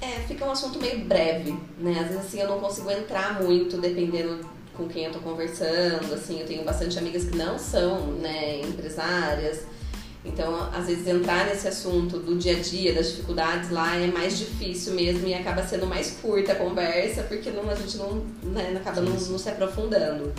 É, 0.00 0.18
fica 0.26 0.44
um 0.44 0.50
assunto 0.50 0.80
meio 0.80 1.04
breve, 1.04 1.56
né? 1.78 2.00
Às 2.00 2.08
vezes 2.08 2.26
assim 2.26 2.40
eu 2.40 2.48
não 2.48 2.58
consigo 2.58 2.90
entrar 2.90 3.40
muito 3.40 3.76
dependendo 3.76 4.44
com 4.74 4.88
quem 4.88 5.04
eu 5.04 5.12
tô 5.12 5.20
conversando, 5.20 6.12
assim, 6.14 6.40
eu 6.40 6.46
tenho 6.46 6.64
bastante 6.64 6.98
amigas 6.98 7.24
que 7.24 7.36
não 7.36 7.58
são, 7.58 8.06
né, 8.12 8.60
empresárias, 8.62 9.66
então, 10.24 10.70
às 10.72 10.86
vezes, 10.86 11.06
entrar 11.06 11.46
nesse 11.46 11.66
assunto 11.66 12.18
do 12.18 12.36
dia 12.36 12.56
a 12.56 12.60
dia, 12.60 12.94
das 12.94 13.08
dificuldades 13.08 13.70
lá, 13.70 13.96
é 13.96 14.06
mais 14.06 14.38
difícil 14.38 14.94
mesmo 14.94 15.26
e 15.26 15.34
acaba 15.34 15.66
sendo 15.66 15.86
mais 15.86 16.12
curta 16.22 16.52
a 16.52 16.54
conversa, 16.54 17.24
porque 17.24 17.50
não, 17.50 17.68
a 17.68 17.74
gente 17.74 17.96
não, 17.96 18.24
né, 18.44 18.72
acaba 18.76 19.00
não, 19.00 19.12
não 19.12 19.38
se 19.38 19.48
aprofundando. 19.48 20.32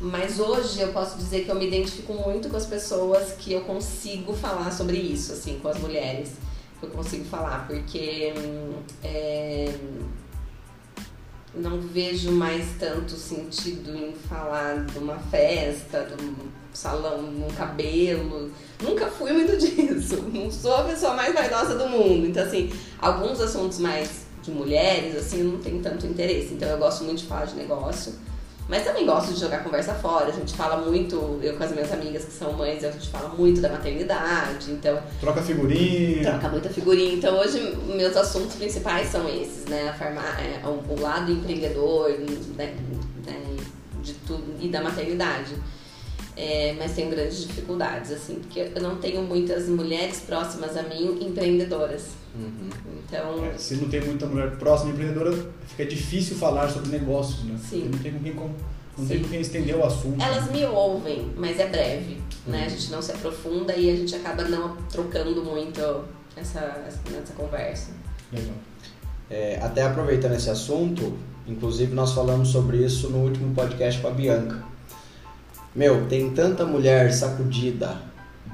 Mas 0.00 0.38
hoje 0.38 0.80
eu 0.80 0.92
posso 0.92 1.16
dizer 1.16 1.44
que 1.44 1.50
eu 1.50 1.54
me 1.54 1.66
identifico 1.66 2.12
muito 2.12 2.50
com 2.50 2.56
as 2.56 2.66
pessoas 2.66 3.32
que 3.32 3.52
eu 3.52 3.62
consigo 3.62 4.34
falar 4.34 4.70
sobre 4.70 4.98
isso, 4.98 5.32
assim, 5.32 5.58
com 5.58 5.68
as 5.68 5.78
mulheres. 5.78 6.32
Que 6.78 6.86
eu 6.86 6.90
consigo 6.90 7.24
falar, 7.24 7.66
porque 7.66 8.32
é, 9.02 9.74
não 11.54 11.80
vejo 11.80 12.30
mais 12.30 12.64
tanto 12.78 13.12
sentido 13.12 13.96
em 13.96 14.12
falar 14.12 14.84
de 14.84 14.98
uma 14.98 15.18
festa, 15.18 16.04
de 16.04 16.22
um 16.22 16.36
salão, 16.72 17.18
um 17.18 17.48
cabelo. 17.56 18.50
Nunca 18.82 19.06
fui 19.06 19.32
muito 19.32 19.56
disso. 19.58 20.22
Não 20.32 20.50
sou 20.50 20.74
a 20.76 20.84
pessoa 20.84 21.14
mais 21.14 21.34
vaidosa 21.34 21.76
do 21.76 21.88
mundo. 21.88 22.26
Então, 22.26 22.44
assim, 22.44 22.72
alguns 22.98 23.40
assuntos 23.40 23.78
mais 23.78 24.26
de 24.42 24.50
mulheres, 24.50 25.16
assim, 25.16 25.42
não 25.42 25.58
tenho 25.58 25.80
tanto 25.82 26.06
interesse. 26.06 26.54
Então, 26.54 26.68
eu 26.68 26.78
gosto 26.78 27.04
muito 27.04 27.18
de 27.18 27.26
falar 27.26 27.46
de 27.46 27.54
negócio. 27.54 28.14
Mas 28.68 28.84
também 28.84 29.06
gosto 29.06 29.32
de 29.32 29.40
jogar 29.40 29.64
conversa 29.64 29.94
fora. 29.94 30.26
A 30.26 30.32
gente 30.32 30.54
fala 30.54 30.76
muito, 30.76 31.40
eu 31.42 31.56
com 31.56 31.64
as 31.64 31.72
minhas 31.72 31.90
amigas 31.90 32.26
que 32.26 32.32
são 32.32 32.52
mães, 32.52 32.84
a 32.84 32.90
gente 32.90 33.08
fala 33.08 33.30
muito 33.30 33.62
da 33.62 33.70
maternidade, 33.70 34.70
então... 34.70 35.00
Troca 35.20 35.40
figurinha. 35.40 36.32
Troca 36.32 36.48
muita 36.50 36.68
figurinha. 36.68 37.14
Então 37.14 37.38
hoje 37.38 37.74
meus 37.86 38.14
assuntos 38.14 38.56
principais 38.56 39.08
são 39.08 39.26
esses, 39.26 39.64
né? 39.64 39.88
A 39.88 39.94
farma, 39.94 40.20
é, 40.38 40.60
o, 40.66 41.00
lado 41.00 41.32
empreendedor, 41.32 42.10
né? 42.58 42.74
de 44.02 44.14
tudo, 44.26 44.44
e 44.60 44.68
da 44.68 44.82
maternidade. 44.82 45.54
É, 46.40 46.72
mas 46.78 46.92
tenho 46.94 47.10
grandes 47.10 47.48
dificuldades, 47.48 48.12
assim, 48.12 48.36
porque 48.36 48.70
eu 48.72 48.80
não 48.80 48.94
tenho 48.98 49.22
muitas 49.22 49.68
mulheres 49.68 50.20
próximas 50.20 50.76
a 50.76 50.84
mim 50.84 51.18
empreendedoras. 51.20 52.10
Uhum. 52.32 52.68
Então, 53.04 53.44
É, 53.44 53.58
se 53.58 53.74
não 53.74 53.88
tem 53.88 54.00
muita 54.02 54.24
mulher 54.26 54.52
próxima 54.56 54.92
empreendedora, 54.92 55.32
fica 55.66 55.84
difícil 55.84 56.36
falar 56.36 56.68
sobre 56.68 56.90
negócios, 56.90 57.42
né? 57.42 57.58
Sim. 57.68 57.88
Porque 57.90 57.96
Não 57.96 57.98
tem 57.98 58.12
com 58.12 58.20
quem, 58.22 58.32
com- 58.34 58.54
não 58.98 59.06
tem 59.08 59.20
com 59.20 59.28
quem 59.30 59.40
estender 59.40 59.74
o 59.76 59.84
assunto. 59.84 60.22
elas 60.22 60.48
me 60.52 60.64
ouvem, 60.64 61.32
mas 61.36 61.58
é 61.58 61.66
breve, 61.66 62.18
né? 62.46 62.66
A 62.66 62.68
gente 62.68 62.88
não 62.92 63.02
se 63.02 63.10
aprofunda 63.10 63.74
e 63.74 63.90
a 63.90 63.96
gente 63.96 64.14
acaba 64.14 64.44
não 64.44 64.76
trocando 64.92 65.42
muito 65.42 65.80
essa, 66.36 66.60
essa, 66.86 67.00
essa 67.20 67.32
conversa. 67.36 67.90
Legal. 68.32 68.54
É, 69.28 69.58
até 69.60 69.82
aproveitando 69.82 70.34
esse 70.36 70.48
assunto, 70.50 71.18
inclusive 71.48 71.92
nós 71.96 72.12
falamos 72.12 72.48
sobre 72.50 72.76
isso 72.76 73.10
no 73.10 73.24
último 73.24 73.52
podcast 73.56 74.00
com 74.00 74.06
a 74.06 74.10
Bianca. 74.12 74.62
Meu, 75.74 76.06
tem 76.06 76.30
tanta 76.30 76.64
mulher 76.64 77.12
sacudida, 77.12 77.96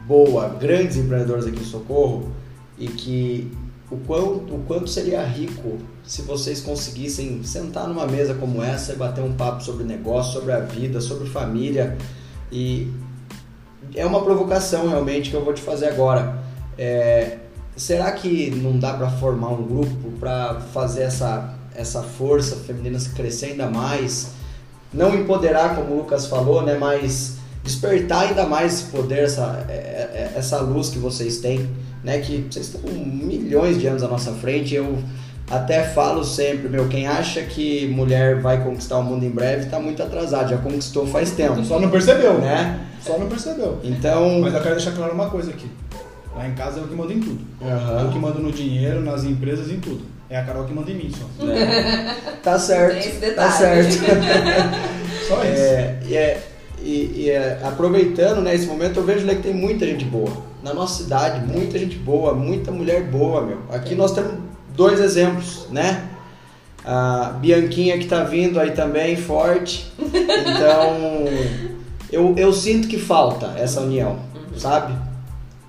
boa, 0.06 0.48
grandes 0.48 0.96
empreendedoras 0.96 1.46
aqui 1.46 1.60
em 1.60 1.64
Socorro 1.64 2.30
e 2.78 2.88
que 2.88 3.50
o 3.90 3.96
quanto, 3.98 4.54
o 4.54 4.64
quanto 4.66 4.88
seria 4.88 5.22
rico 5.24 5.78
se 6.02 6.22
vocês 6.22 6.60
conseguissem 6.60 7.42
sentar 7.44 7.86
numa 7.86 8.06
mesa 8.06 8.34
como 8.34 8.62
essa 8.62 8.92
e 8.92 8.96
bater 8.96 9.22
um 9.22 9.32
papo 9.34 9.62
sobre 9.62 9.84
negócio, 9.84 10.32
sobre 10.32 10.52
a 10.52 10.60
vida, 10.60 11.00
sobre 11.00 11.28
família 11.28 11.96
e 12.50 12.92
é 13.94 14.04
uma 14.04 14.22
provocação 14.22 14.88
realmente 14.88 15.30
que 15.30 15.36
eu 15.36 15.44
vou 15.44 15.54
te 15.54 15.62
fazer 15.62 15.88
agora. 15.88 16.42
É, 16.76 17.38
será 17.76 18.10
que 18.12 18.50
não 18.50 18.78
dá 18.78 18.94
para 18.94 19.10
formar 19.10 19.48
um 19.48 19.66
grupo 19.66 20.10
para 20.18 20.60
fazer 20.72 21.02
essa, 21.02 21.54
essa 21.74 22.02
força 22.02 22.56
feminina 22.56 22.98
crescer 23.14 23.46
ainda 23.46 23.68
mais? 23.68 24.33
Não 24.94 25.14
empoderar, 25.14 25.74
como 25.74 25.92
o 25.92 25.96
Lucas 25.98 26.26
falou, 26.26 26.62
né? 26.62 26.76
Mas 26.78 27.36
despertar 27.62 28.28
ainda 28.28 28.46
mais 28.46 28.74
esse 28.74 28.84
poder, 28.90 29.24
essa, 29.24 29.64
é- 29.68 29.72
é- 29.72 30.32
essa 30.36 30.58
luz 30.60 30.90
que 30.90 30.98
vocês 30.98 31.38
têm, 31.38 31.68
né? 32.02 32.18
Que 32.18 32.46
vocês 32.50 32.66
estão 32.72 32.80
milhões 32.90 33.78
de 33.78 33.86
anos 33.86 34.02
à 34.02 34.08
nossa 34.08 34.32
frente. 34.32 34.74
Eu 34.74 34.98
até 35.50 35.82
falo 35.82 36.24
sempre, 36.24 36.68
meu, 36.68 36.88
quem 36.88 37.06
acha 37.06 37.42
que 37.42 37.86
mulher 37.88 38.40
vai 38.40 38.62
conquistar 38.62 38.98
o 38.98 39.02
mundo 39.02 39.24
em 39.24 39.30
breve 39.30 39.66
tá 39.66 39.78
muito 39.78 40.02
atrasado, 40.02 40.50
já 40.50 40.56
conquistou 40.56 41.06
faz 41.06 41.32
tempo, 41.32 41.62
Só 41.64 41.78
não 41.80 41.90
percebeu, 41.90 42.38
né? 42.38 42.80
Só 43.02 43.18
não 43.18 43.26
percebeu. 43.28 43.78
Então, 43.84 44.40
Mas 44.40 44.54
eu 44.54 44.60
quero 44.62 44.76
deixar 44.76 44.92
claro 44.92 45.12
uma 45.12 45.28
coisa 45.28 45.50
aqui. 45.50 45.66
Lá 46.34 46.48
em 46.48 46.54
casa 46.54 46.80
eu 46.80 46.88
que 46.88 46.94
mando 46.94 47.12
em 47.12 47.20
tudo. 47.20 47.40
Aham. 47.62 48.00
Eu 48.02 48.08
que 48.10 48.18
mando 48.18 48.40
no 48.40 48.50
dinheiro, 48.50 49.00
nas 49.02 49.22
empresas, 49.24 49.70
em 49.70 49.78
tudo. 49.78 50.02
É 50.30 50.38
a 50.38 50.44
Carol 50.44 50.64
que 50.64 50.72
manda 50.72 50.90
em 50.90 50.94
mim 50.94 51.10
só. 51.10 51.26
tá 52.42 52.58
certo, 52.58 52.92
Tem 52.92 53.08
esse 53.10 53.30
tá 53.32 53.50
certo. 53.50 53.92
Só 55.28 55.42
isso. 55.44 55.62
É, 55.62 55.98
e, 56.06 56.16
é- 56.16 56.42
e- 56.82 57.12
e 57.24 57.30
é, 57.30 57.60
aproveitando 57.62 58.40
né, 58.42 58.54
esse 58.54 58.66
momento, 58.66 58.98
eu 58.98 59.04
vejo 59.04 59.24
né, 59.24 59.34
que 59.36 59.42
tem 59.42 59.54
muita 59.54 59.86
gente 59.86 60.04
boa. 60.04 60.30
Na 60.62 60.74
nossa 60.74 61.02
cidade, 61.02 61.46
muita 61.46 61.78
gente 61.78 61.96
boa, 61.96 62.34
muita 62.34 62.70
mulher 62.70 63.04
boa, 63.04 63.40
meu. 63.42 63.58
Aqui 63.70 63.94
nós 63.94 64.12
temos 64.12 64.32
dois 64.76 65.00
exemplos, 65.00 65.66
né? 65.70 66.04
A 66.84 67.36
Bianquinha 67.40 67.98
que 67.98 68.06
tá 68.06 68.22
vindo 68.24 68.58
aí 68.60 68.72
também, 68.72 69.16
forte. 69.16 69.90
Então, 69.98 71.24
eu, 72.12 72.34
eu 72.36 72.52
sinto 72.52 72.86
que 72.88 72.98
falta 72.98 73.52
essa 73.56 73.80
união, 73.80 74.18
sabe? 74.56 74.94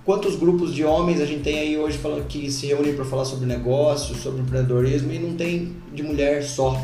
Quantos 0.05 0.35
grupos 0.35 0.73
de 0.73 0.83
homens 0.85 1.19
a 1.19 1.25
gente 1.25 1.41
tem 1.43 1.57
aí 1.59 1.77
hoje 1.77 1.97
falando 1.97 2.27
que 2.27 2.51
se 2.51 2.67
reúnem 2.67 2.93
para 2.95 3.03
falar 3.05 3.25
sobre 3.25 3.47
negócio, 3.47 4.15
sobre 4.15 4.41
empreendedorismo 4.41 5.11
e 5.11 5.17
não 5.17 5.35
tem 5.35 5.75
de 5.93 6.03
mulher 6.03 6.43
só. 6.43 6.79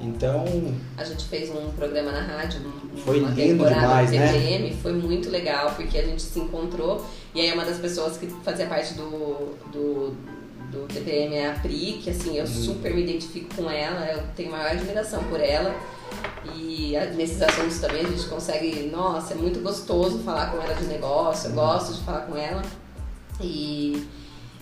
Então, 0.00 0.44
A 0.96 1.02
gente 1.02 1.24
fez 1.24 1.50
um 1.50 1.70
programa 1.70 2.12
na 2.12 2.20
rádio, 2.20 2.60
Foi 3.04 3.18
uma 3.18 3.30
lindo 3.30 3.64
demais, 3.66 4.10
do 4.10 4.16
né? 4.16 4.72
Foi 4.80 4.92
muito 4.92 5.28
legal, 5.30 5.72
porque 5.74 5.98
a 5.98 6.04
gente 6.04 6.22
se 6.22 6.38
encontrou, 6.38 7.04
e 7.34 7.40
aí 7.40 7.52
uma 7.52 7.64
das 7.64 7.78
pessoas 7.78 8.16
que 8.16 8.26
fazia 8.44 8.66
parte 8.66 8.94
do, 8.94 9.54
do, 9.72 10.14
do 10.70 10.86
TPM 10.86 11.34
é 11.34 11.50
a 11.50 11.54
Pri, 11.54 11.98
que 12.02 12.10
assim, 12.10 12.36
eu 12.36 12.44
Uhum. 12.44 12.46
super 12.46 12.94
me 12.94 13.02
identifico 13.02 13.52
com 13.56 13.68
ela, 13.70 14.06
eu 14.12 14.22
tenho 14.36 14.52
maior 14.52 14.70
admiração 14.70 15.24
por 15.24 15.40
ela, 15.40 15.74
e 16.54 16.96
a- 16.96 17.06
nesses 17.06 17.40
assuntos 17.42 17.78
também 17.78 18.04
a 18.04 18.08
gente 18.08 18.26
consegue, 18.26 18.90
nossa, 18.92 19.34
é 19.34 19.36
muito 19.36 19.60
gostoso 19.60 20.18
falar 20.20 20.50
com 20.52 20.60
ela 20.62 20.74
de 20.74 20.84
negócio, 20.84 21.46
eu 21.46 21.50
Uhum. 21.50 21.56
gosto 21.56 21.94
de 21.94 22.02
falar 22.02 22.20
com 22.20 22.36
ela, 22.36 22.62
e... 23.40 24.06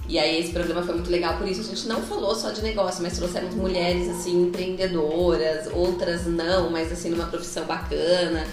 E 0.06 0.18
aí 0.18 0.38
esse 0.38 0.52
programa 0.52 0.82
foi 0.82 0.96
muito 0.96 1.10
legal, 1.10 1.38
por 1.38 1.48
isso 1.48 1.62
a 1.62 1.64
gente 1.64 1.88
não 1.88 2.02
falou 2.02 2.34
só 2.34 2.50
de 2.50 2.60
negócio, 2.60 3.02
mas 3.02 3.16
trouxemos 3.16 3.54
mulheres 3.54 4.06
assim 4.10 4.48
empreendedoras, 4.48 5.66
outras 5.72 6.26
não, 6.26 6.68
mas 6.68 6.92
assim 6.92 7.08
numa 7.08 7.24
profissão 7.24 7.64
bacana, 7.64 8.44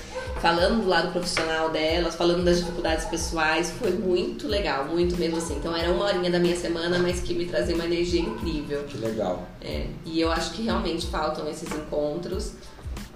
falando 0.41 0.81
do 0.83 0.87
lado 0.87 1.11
profissional 1.11 1.69
delas, 1.69 2.15
falando 2.15 2.45
das 2.45 2.59
dificuldades 2.59 3.03
pessoais, 3.03 3.69
foi 3.71 3.91
muito 3.91 4.47
legal, 4.47 4.85
muito 4.85 5.17
mesmo 5.17 5.39
assim. 5.39 5.55
Então 5.57 5.75
era 5.75 5.91
uma 5.91 6.05
horinha 6.05 6.31
da 6.31 6.39
minha 6.39 6.55
semana, 6.55 6.97
mas 6.97 7.19
que 7.19 7.33
me 7.33 7.45
trazia 7.45 7.75
uma 7.75 7.83
energia 7.83 8.21
incrível. 8.21 8.83
que 8.87 8.97
legal. 8.97 9.45
É, 9.61 9.87
e 10.05 10.21
eu 10.21 10.31
acho 10.31 10.51
que 10.53 10.61
realmente 10.61 11.05
faltam 11.07 11.49
esses 11.49 11.69
encontros. 11.73 12.53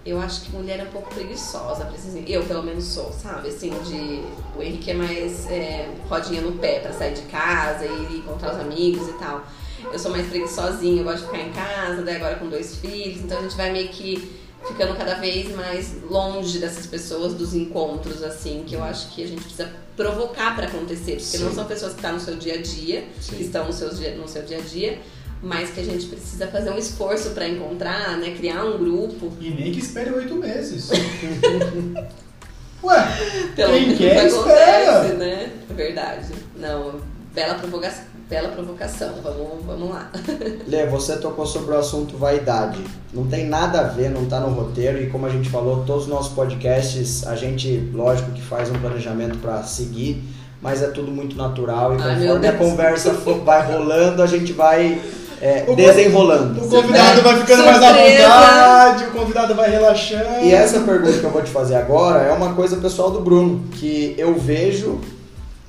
Eu 0.05 0.21
acho 0.21 0.41
que 0.41 0.51
mulher 0.51 0.79
é 0.79 0.83
um 0.83 0.91
pouco 0.91 1.13
preguiçosa 1.13 1.91
esses 1.95 2.13
Eu, 2.27 2.43
pelo 2.43 2.61
menos, 2.61 2.83
sou, 2.85 3.11
sabe? 3.11 3.49
Assim, 3.49 3.71
de. 3.83 4.21
O 4.57 4.61
Henrique 4.61 4.91
é 4.91 4.93
mais 4.93 5.47
é, 5.49 5.89
rodinha 6.07 6.41
no 6.41 6.53
pé 6.59 6.79
pra 6.79 6.93
sair 6.93 7.15
de 7.15 7.23
casa 7.23 7.85
e 7.85 8.17
encontrar 8.17 8.53
os 8.53 8.59
amigos 8.59 9.07
e 9.09 9.13
tal. 9.13 9.43
Eu 9.91 9.97
sou 9.97 10.11
mais 10.11 10.27
preguiçosinha, 10.27 11.01
eu 11.01 11.03
gosto 11.03 11.21
de 11.21 11.25
ficar 11.25 11.39
em 11.41 11.51
casa, 11.51 12.01
daí 12.03 12.15
agora 12.17 12.35
com 12.35 12.47
dois 12.47 12.75
filhos, 12.77 13.21
então 13.21 13.39
a 13.39 13.41
gente 13.41 13.55
vai 13.55 13.71
meio 13.71 13.89
que 13.89 14.39
ficando 14.67 14.95
cada 14.95 15.15
vez 15.15 15.55
mais 15.55 15.95
longe 16.09 16.57
dessas 16.59 16.87
pessoas, 16.87 17.33
dos 17.33 17.53
encontros, 17.53 18.23
assim, 18.23 18.63
que 18.65 18.73
eu 18.75 18.83
acho 18.83 19.09
que 19.09 19.23
a 19.23 19.27
gente 19.27 19.41
precisa 19.41 19.71
provocar 19.95 20.55
pra 20.55 20.65
acontecer, 20.67 21.17
porque 21.21 21.37
não 21.37 21.49
Sim. 21.49 21.55
são 21.55 21.65
pessoas 21.65 21.91
que 21.93 21.99
estão 21.99 22.13
no 22.13 22.19
seu 22.19 22.35
dia 22.35 22.55
a 22.55 22.61
dia, 22.61 23.07
Sim. 23.21 23.35
que 23.35 23.43
estão 23.43 23.67
no 23.67 23.73
seu, 23.73 23.89
dia- 23.93 24.15
no 24.15 24.27
seu 24.27 24.41
dia 24.43 24.57
a 24.57 24.61
dia, 24.61 24.99
mas 25.43 25.69
que 25.71 25.79
a 25.79 25.83
gente 25.83 26.05
precisa 26.07 26.47
fazer 26.47 26.71
um 26.71 26.77
esforço 26.77 27.31
pra 27.31 27.47
encontrar, 27.47 28.17
né? 28.17 28.31
Criar 28.37 28.63
um 28.65 28.77
grupo. 28.77 29.31
E 29.39 29.49
nem 29.51 29.71
que 29.71 29.79
espere 29.79 30.09
oito 30.11 30.35
meses. 30.35 30.89
Ué, 32.83 33.07
Pelo 33.55 33.71
quem 33.73 33.85
menos 33.87 33.97
quer, 33.97 34.27
acontece, 34.27 34.37
espera. 34.37 35.13
né? 35.15 35.49
É 35.69 35.73
verdade. 35.73 36.27
Não, 36.57 36.95
bela 37.33 37.55
provocação. 37.55 38.03
Bela 38.27 38.49
provocação, 38.49 39.13
vamos, 39.21 39.63
vamos 39.67 39.89
lá. 39.91 40.11
Lê, 40.67 40.87
você 40.87 41.15
tocou 41.17 41.45
sobre 41.45 41.75
o 41.75 41.77
assunto 41.77 42.17
vaidade. 42.17 42.79
Não 43.13 43.27
tem 43.27 43.45
nada 43.47 43.81
a 43.81 43.83
ver, 43.83 44.09
não 44.09 44.25
tá 44.25 44.39
no 44.39 44.49
roteiro 44.49 44.99
e 44.99 45.11
como 45.11 45.27
a 45.27 45.29
gente 45.29 45.47
falou, 45.47 45.83
todos 45.85 46.03
os 46.05 46.09
nossos 46.09 46.33
podcasts, 46.33 47.25
a 47.27 47.35
gente, 47.35 47.91
lógico 47.93 48.31
que 48.31 48.41
faz 48.41 48.71
um 48.71 48.79
planejamento 48.79 49.37
para 49.37 49.61
seguir, 49.61 50.23
mas 50.59 50.81
é 50.81 50.87
tudo 50.87 51.11
muito 51.11 51.35
natural 51.37 51.95
e 51.95 52.01
Ai, 52.01 52.15
conforme 52.19 52.47
a 52.47 52.51
Deus. 52.51 52.69
conversa 52.71 53.13
for- 53.13 53.43
vai 53.43 53.71
rolando, 53.71 54.23
a 54.23 54.27
gente 54.27 54.51
vai 54.53 54.99
é, 55.45 55.63
O 55.67 55.75
desenrolando. 55.75 56.59
O 56.59 56.67
convidado 56.67 57.21
vai 57.21 57.39
ficando 57.39 57.65
mais 57.65 57.83
à 57.83 57.87
Surpresa. 57.87 58.23
vontade, 58.23 59.03
o 59.03 59.11
convidado 59.11 59.53
vai 59.53 59.69
relaxando. 59.69 60.43
E 60.43 60.51
essa 60.51 60.79
pergunta 60.79 61.19
que 61.19 61.23
eu 61.23 61.29
vou 61.29 61.43
te 61.43 61.51
fazer 61.51 61.75
agora 61.75 62.23
é 62.23 62.31
uma 62.31 62.55
coisa 62.55 62.77
pessoal 62.77 63.11
do 63.11 63.21
Bruno, 63.21 63.63
que 63.73 64.15
eu 64.17 64.33
vejo, 64.39 64.99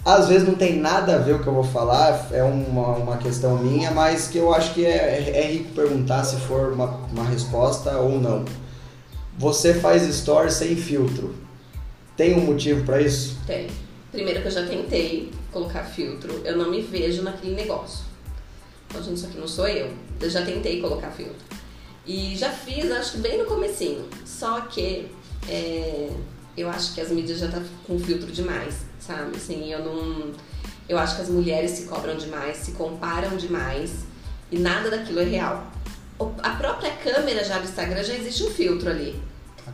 às 0.02 0.28
vezes 0.28 0.48
não 0.48 0.54
tem 0.54 0.78
nada 0.78 1.16
a 1.16 1.18
ver 1.18 1.34
o 1.34 1.40
que 1.40 1.46
eu 1.46 1.52
vou 1.52 1.62
falar, 1.62 2.26
é 2.32 2.42
uma, 2.42 2.96
uma 2.96 3.16
questão 3.18 3.58
minha, 3.58 3.90
mas 3.90 4.28
que 4.28 4.38
eu 4.38 4.54
acho 4.54 4.72
que 4.72 4.86
é, 4.86 5.30
é 5.34 5.46
rico 5.52 5.74
perguntar 5.74 6.24
se 6.24 6.36
for 6.36 6.72
uma, 6.72 6.98
uma 7.12 7.24
resposta 7.24 7.98
ou 7.98 8.18
não. 8.18 8.46
Você 9.36 9.74
faz 9.74 10.02
stories 10.14 10.54
sem 10.54 10.74
filtro. 10.74 11.34
Tem 12.16 12.34
um 12.34 12.46
motivo 12.46 12.82
pra 12.86 12.98
isso? 13.02 13.36
Tem. 13.46 13.66
Primeiro 14.10 14.40
que 14.40 14.46
eu 14.46 14.52
já 14.52 14.64
tentei 14.64 15.30
colocar 15.52 15.82
filtro, 15.82 16.40
eu 16.46 16.56
não 16.56 16.70
me 16.70 16.80
vejo 16.80 17.22
naquele 17.22 17.54
negócio. 17.54 18.15
Então, 18.88 19.02
gente, 19.02 19.16
isso 19.16 19.26
aqui 19.26 19.38
não 19.38 19.48
sou 19.48 19.68
eu. 19.68 19.92
Eu 20.20 20.30
já 20.30 20.44
tentei 20.44 20.80
colocar 20.80 21.10
filtro. 21.10 21.36
E 22.06 22.36
já 22.36 22.50
fiz, 22.50 22.90
acho 22.90 23.12
que 23.12 23.18
bem 23.18 23.38
no 23.38 23.44
comecinho. 23.44 24.04
Só 24.24 24.60
que 24.62 25.10
é, 25.48 26.10
eu 26.56 26.68
acho 26.70 26.94
que 26.94 27.00
as 27.00 27.10
mídias 27.10 27.38
já 27.38 27.48
tá 27.48 27.60
com 27.86 27.98
filtro 27.98 28.30
demais, 28.30 28.76
sabe? 28.98 29.36
Assim, 29.36 29.70
eu 29.72 29.84
não. 29.84 30.32
Eu 30.88 30.98
acho 30.98 31.16
que 31.16 31.22
as 31.22 31.28
mulheres 31.28 31.72
se 31.72 31.82
cobram 31.86 32.16
demais, 32.16 32.58
se 32.58 32.72
comparam 32.72 33.36
demais 33.36 33.90
e 34.50 34.58
nada 34.58 34.88
daquilo 34.90 35.20
é 35.20 35.24
real. 35.24 35.66
A 36.42 36.50
própria 36.50 36.92
câmera 36.92 37.44
já 37.44 37.58
do 37.58 37.64
Instagram 37.64 38.02
já 38.02 38.14
existe 38.14 38.44
um 38.44 38.50
filtro 38.50 38.88
ali. 38.88 39.20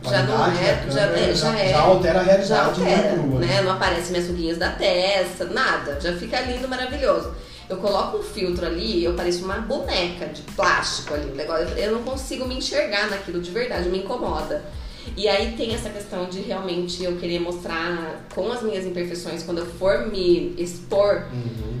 Já 0.01 0.23
não 0.23 0.45
é, 0.45 0.91
já, 0.91 1.01
é, 1.01 1.35
já 1.35 1.59
é. 1.59 1.69
já 1.69 1.81
altera 1.81 2.19
a 2.19 2.23
Já 2.23 2.31
realidade 2.31 2.81
altera, 2.81 3.15
nua, 3.15 3.39
né? 3.39 3.61
Não 3.61 3.71
aparecem 3.71 4.11
minhas 4.11 4.27
ruguinhas 4.27 4.57
da 4.57 4.71
testa, 4.71 5.45
nada. 5.45 5.99
Já 6.01 6.13
fica 6.17 6.41
lindo, 6.41 6.67
maravilhoso. 6.67 7.31
Eu 7.73 7.77
coloco 7.79 8.17
um 8.17 8.23
filtro 8.23 8.65
ali, 8.65 9.03
eu 9.03 9.13
pareço 9.13 9.43
uma 9.43 9.57
boneca 9.57 10.27
de 10.27 10.41
plástico 10.55 11.13
ali. 11.13 11.31
um 11.31 11.35
negócio. 11.35 11.67
Eu 11.77 11.91
não 11.93 12.03
consigo 12.03 12.47
me 12.47 12.55
enxergar 12.55 13.09
naquilo 13.09 13.41
de 13.41 13.51
verdade, 13.51 13.89
me 13.89 13.99
incomoda. 13.99 14.63
E 15.17 15.27
aí 15.27 15.53
tem 15.57 15.73
essa 15.75 15.89
questão 15.89 16.29
de 16.29 16.39
realmente 16.39 17.03
eu 17.03 17.17
querer 17.17 17.39
mostrar 17.39 18.25
com 18.33 18.49
as 18.51 18.61
minhas 18.61 18.85
imperfeições, 18.85 19.43
quando 19.43 19.57
eu 19.57 19.65
for 19.65 20.07
me 20.07 20.55
expor, 20.57 21.25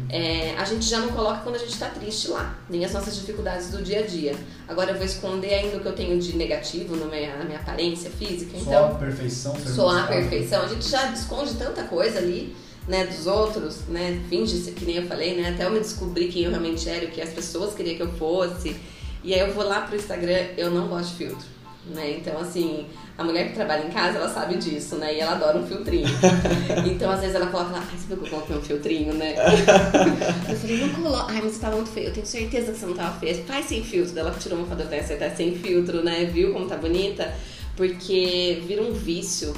É, 0.09 0.53
a 0.57 0.65
gente 0.65 0.85
já 0.85 0.99
não 0.99 1.07
coloca 1.09 1.39
quando 1.41 1.55
a 1.55 1.59
gente 1.59 1.75
tá 1.79 1.87
triste 1.87 2.27
lá, 2.27 2.55
nem 2.69 2.85
as 2.85 2.91
nossas 2.91 3.15
dificuldades 3.15 3.69
do 3.71 3.81
dia 3.81 3.99
a 3.99 4.01
dia. 4.05 4.35
Agora 4.67 4.91
eu 4.91 4.95
vou 4.95 5.05
esconder 5.05 5.53
ainda 5.53 5.77
o 5.77 5.79
que 5.79 5.87
eu 5.87 5.93
tenho 5.93 6.19
de 6.19 6.35
negativo 6.37 6.95
no 6.95 7.05
minha, 7.07 7.35
na 7.37 7.45
minha 7.45 7.57
aparência 7.57 8.11
física. 8.11 8.51
Só 8.59 8.61
Então, 8.61 8.85
a 8.85 8.95
perfeição. 8.95 9.55
só 9.75 9.89
a 9.89 10.03
perfeição. 10.03 10.61
A 10.63 10.67
gente 10.67 10.87
já 10.87 11.11
esconde 11.11 11.55
tanta 11.55 11.83
coisa 11.85 12.19
ali, 12.19 12.55
né, 12.87 13.05
dos 13.05 13.27
outros, 13.27 13.81
né? 13.87 14.21
Finge 14.29 14.57
ser 14.57 14.71
que 14.71 14.85
nem 14.85 14.97
eu 14.97 15.07
falei, 15.07 15.35
né? 15.35 15.49
Até 15.49 15.65
eu 15.65 15.71
me 15.71 15.79
descobrir 15.79 16.27
quem 16.27 16.43
eu 16.43 16.49
realmente 16.49 16.87
era, 16.89 17.05
o 17.05 17.09
que 17.09 17.21
as 17.21 17.29
pessoas 17.29 17.73
queriam 17.73 17.95
que 17.95 18.03
eu 18.03 18.11
fosse. 18.13 18.75
E 19.23 19.33
aí 19.33 19.39
eu 19.39 19.53
vou 19.53 19.63
lá 19.63 19.81
pro 19.81 19.95
Instagram, 19.95 20.47
eu 20.57 20.69
não 20.69 20.87
gosto 20.87 21.11
de 21.11 21.15
filtro, 21.15 21.47
né? 21.87 22.17
Então, 22.17 22.37
assim, 22.39 22.85
a 23.17 23.23
mulher 23.23 23.47
que 23.47 23.53
trabalha 23.53 23.87
em 23.87 23.89
casa, 23.89 24.17
ela 24.17 24.27
sabe 24.27 24.57
disso, 24.57 24.95
né? 24.95 25.15
E 25.15 25.21
ela 25.21 25.31
adora 25.31 25.57
um 25.57 25.65
filtrinho. 25.65 26.07
então, 26.91 27.09
às 27.09 27.21
vezes 27.21 27.35
ela 27.35 27.47
coloca 27.47 27.71
lá, 27.71 27.87
ai, 27.89 27.97
você 27.97 28.07
viu 28.07 28.17
que 28.17 28.25
eu 28.25 28.29
coloquei 28.29 28.55
um 28.57 28.61
filtrinho, 28.61 29.13
né? 29.13 29.35
eu 30.49 30.55
falei, 30.57 30.77
não 30.77 30.89
coloca. 30.89 31.31
Ai, 31.31 31.41
mas 31.41 31.53
você 31.53 31.59
tá 31.61 31.71
muito 31.71 31.89
feio. 31.89 32.07
Eu 32.07 32.13
tenho 32.13 32.25
certeza 32.25 32.73
que 32.73 32.79
você 32.79 32.85
não 32.85 32.95
tava 32.95 33.17
feia. 33.17 33.35
Faz 33.45 33.65
sem 33.67 33.81
filtro. 33.81 34.13
Daí 34.13 34.25
Ela 34.25 34.35
tirou 34.37 34.59
uma 34.59 34.67
foto 34.67 34.83
você 34.83 35.15
tá 35.15 35.29
sem 35.29 35.55
filtro, 35.55 36.03
né? 36.03 36.25
Viu 36.25 36.51
como 36.51 36.67
tá 36.67 36.75
bonita? 36.75 37.33
Porque 37.77 38.61
vira 38.67 38.81
um 38.81 38.91
vício 38.91 39.53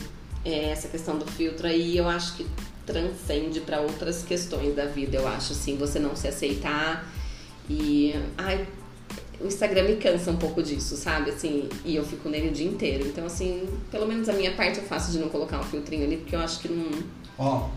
é, 0.45 0.69
essa 0.69 0.87
questão 0.87 1.17
do 1.17 1.25
filtro 1.25 1.65
aí, 1.65 1.97
eu 1.97 2.07
acho 2.07 2.35
que 2.35 2.45
transcende 2.85 3.59
para 3.61 3.81
outras 3.81 4.23
questões 4.23 4.75
da 4.75 4.85
vida. 4.85 5.17
Eu 5.17 5.27
acho 5.27 5.53
assim, 5.53 5.77
você 5.77 5.99
não 5.99 6.15
se 6.15 6.27
aceitar 6.27 7.11
e 7.69 8.13
ai, 8.37 8.67
o 9.39 9.47
Instagram 9.47 9.83
me 9.83 9.95
cansa 9.97 10.31
um 10.31 10.37
pouco 10.37 10.61
disso, 10.61 10.95
sabe? 10.95 11.31
Assim, 11.31 11.67
e 11.83 11.95
eu 11.95 12.05
fico 12.05 12.29
nele 12.29 12.49
o 12.49 12.51
dia 12.51 12.67
inteiro. 12.67 13.05
Então, 13.07 13.25
assim, 13.25 13.67
pelo 13.91 14.07
menos 14.07 14.29
a 14.29 14.33
minha 14.33 14.53
parte 14.53 14.79
eu 14.79 14.85
faço 14.85 15.11
de 15.11 15.19
não 15.19 15.29
colocar 15.29 15.59
um 15.59 15.63
filtrinho 15.63 16.05
ali, 16.05 16.17
porque 16.17 16.35
eu 16.35 16.39
acho 16.39 16.59
que 16.59 16.69
não. 16.69 16.89
Ó, 17.37 17.69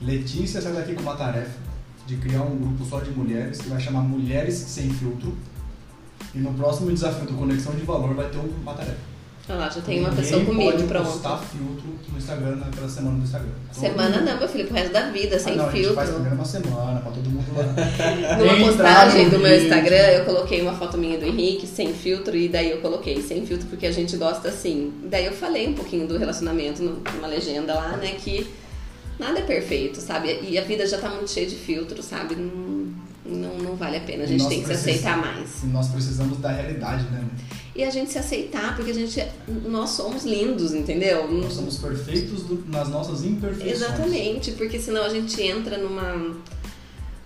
Letícia 0.00 0.60
sai 0.60 0.72
daqui 0.72 0.94
com 0.94 1.02
uma 1.02 1.16
tarefa 1.16 1.58
de 2.06 2.16
criar 2.16 2.42
um 2.42 2.56
grupo 2.56 2.84
só 2.84 3.00
de 3.00 3.10
mulheres 3.10 3.60
que 3.60 3.68
vai 3.68 3.80
chamar 3.80 4.00
Mulheres 4.00 4.54
Sem 4.54 4.90
Filtro. 4.90 5.36
E 6.34 6.38
no 6.38 6.54
próximo 6.54 6.92
desafio 6.92 7.26
do 7.26 7.34
Conexão 7.34 7.74
de 7.74 7.82
Valor 7.82 8.14
vai 8.14 8.28
ter 8.30 8.38
uma 8.38 8.74
tarefa. 8.74 9.09
Olha 9.50 9.58
lá, 9.58 9.68
já 9.68 9.80
tem 9.80 9.98
uma 9.98 10.10
Ninguém 10.10 10.24
pessoa 10.24 10.44
comigo, 10.44 10.70
pode 10.70 10.84
pronto. 10.84 11.06
postar 11.10 11.38
filtro 11.38 11.88
no 12.12 12.18
Instagram 12.18 12.56
naquela 12.56 12.88
semana 12.88 13.16
do 13.16 13.24
Instagram. 13.24 13.48
Todo 13.74 13.80
Semana 13.80 14.16
mundo- 14.18 14.24
não, 14.30 14.38
meu 14.38 14.48
filho, 14.48 14.64
pro 14.66 14.74
resto 14.76 14.92
da 14.92 15.10
vida, 15.10 15.38
sem 15.40 15.52
ah, 15.54 15.56
não, 15.56 15.68
A 15.68 15.72
gente 15.72 15.82
faz 15.92 16.08
filtro. 16.08 16.14
primeiro 16.14 16.34
uma 16.36 16.44
semana 16.44 17.00
pra 17.00 17.10
todo 17.10 17.28
mundo 17.30 17.46
lá. 17.56 17.64
Numa 18.38 18.66
postagem 18.66 19.28
do 19.28 19.38
meu. 19.40 19.60
Instagram, 19.60 19.96
eu 19.96 20.24
coloquei 20.24 20.62
uma 20.62 20.72
foto 20.74 20.96
minha 20.96 21.18
do 21.18 21.24
Henrique 21.26 21.66
sem 21.66 21.92
filtro 21.92 22.36
e 22.36 22.48
daí 22.48 22.70
eu 22.70 22.78
coloquei 22.80 23.20
sem 23.20 23.44
filtro 23.44 23.66
porque 23.66 23.86
a 23.86 23.92
gente 23.92 24.16
gosta 24.16 24.48
assim. 24.48 24.92
Daí 25.10 25.26
eu 25.26 25.32
falei 25.32 25.68
um 25.68 25.74
pouquinho 25.74 26.06
do 26.06 26.16
relacionamento 26.16 26.82
numa 26.82 27.26
legenda 27.26 27.74
lá, 27.74 27.96
né, 27.96 28.12
que 28.18 28.46
nada 29.18 29.40
é 29.40 29.42
perfeito, 29.42 30.00
sabe? 30.00 30.38
E 30.48 30.56
a 30.58 30.62
vida 30.62 30.86
já 30.86 30.98
tá 30.98 31.08
muito 31.10 31.28
cheia 31.30 31.46
de 31.46 31.56
filtros, 31.56 32.04
sabe? 32.04 32.36
Não, 32.36 32.92
não, 33.26 33.58
não 33.58 33.74
vale 33.76 33.96
a 33.96 34.00
pena, 34.00 34.22
a 34.22 34.26
gente 34.26 34.46
tem 34.48 34.60
que 34.60 34.66
se 34.68 34.72
aceitar 34.72 35.16
mais. 35.18 35.62
E 35.64 35.66
nós 35.66 35.88
precisamos 35.88 36.38
da 36.38 36.50
realidade, 36.52 37.02
né? 37.10 37.22
E 37.74 37.84
a 37.84 37.90
gente 37.90 38.10
se 38.10 38.18
aceitar, 38.18 38.74
porque 38.74 38.90
a 38.90 38.94
gente, 38.94 39.24
nós 39.46 39.90
somos 39.90 40.24
lindos, 40.24 40.74
entendeu? 40.74 41.30
Nós 41.30 41.52
somos 41.52 41.78
perfeitos 41.78 42.44
nas 42.66 42.88
nossas 42.88 43.24
imperfeições. 43.24 43.72
Exatamente, 43.72 44.52
porque 44.52 44.78
senão 44.80 45.04
a 45.04 45.08
gente 45.08 45.40
entra 45.40 45.78
numa. 45.78 46.34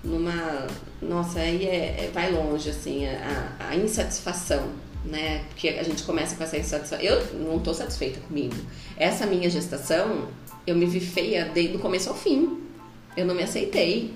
numa. 0.04 0.66
Nossa, 1.00 1.38
aí 1.38 1.64
é, 1.64 2.04
é- 2.04 2.10
vai 2.12 2.30
longe, 2.30 2.68
assim, 2.68 3.06
a, 3.06 3.56
a 3.70 3.76
insatisfação, 3.76 4.68
né? 5.04 5.44
Porque 5.48 5.68
a 5.68 5.82
gente 5.82 6.02
começa 6.02 6.36
com 6.36 6.44
essa 6.44 6.58
insatisfação. 6.58 7.02
Eu 7.02 7.24
não 7.36 7.58
tô 7.58 7.72
satisfeita 7.72 8.20
comigo. 8.20 8.54
Essa 8.98 9.24
minha 9.24 9.48
gestação, 9.48 10.28
eu 10.66 10.76
me 10.76 10.84
vi 10.84 11.00
feia 11.00 11.50
desde 11.54 11.76
o 11.76 11.80
começo 11.80 12.10
ao 12.10 12.14
fim. 12.14 12.58
Eu 13.16 13.24
não 13.24 13.34
me 13.34 13.42
aceitei. 13.42 14.12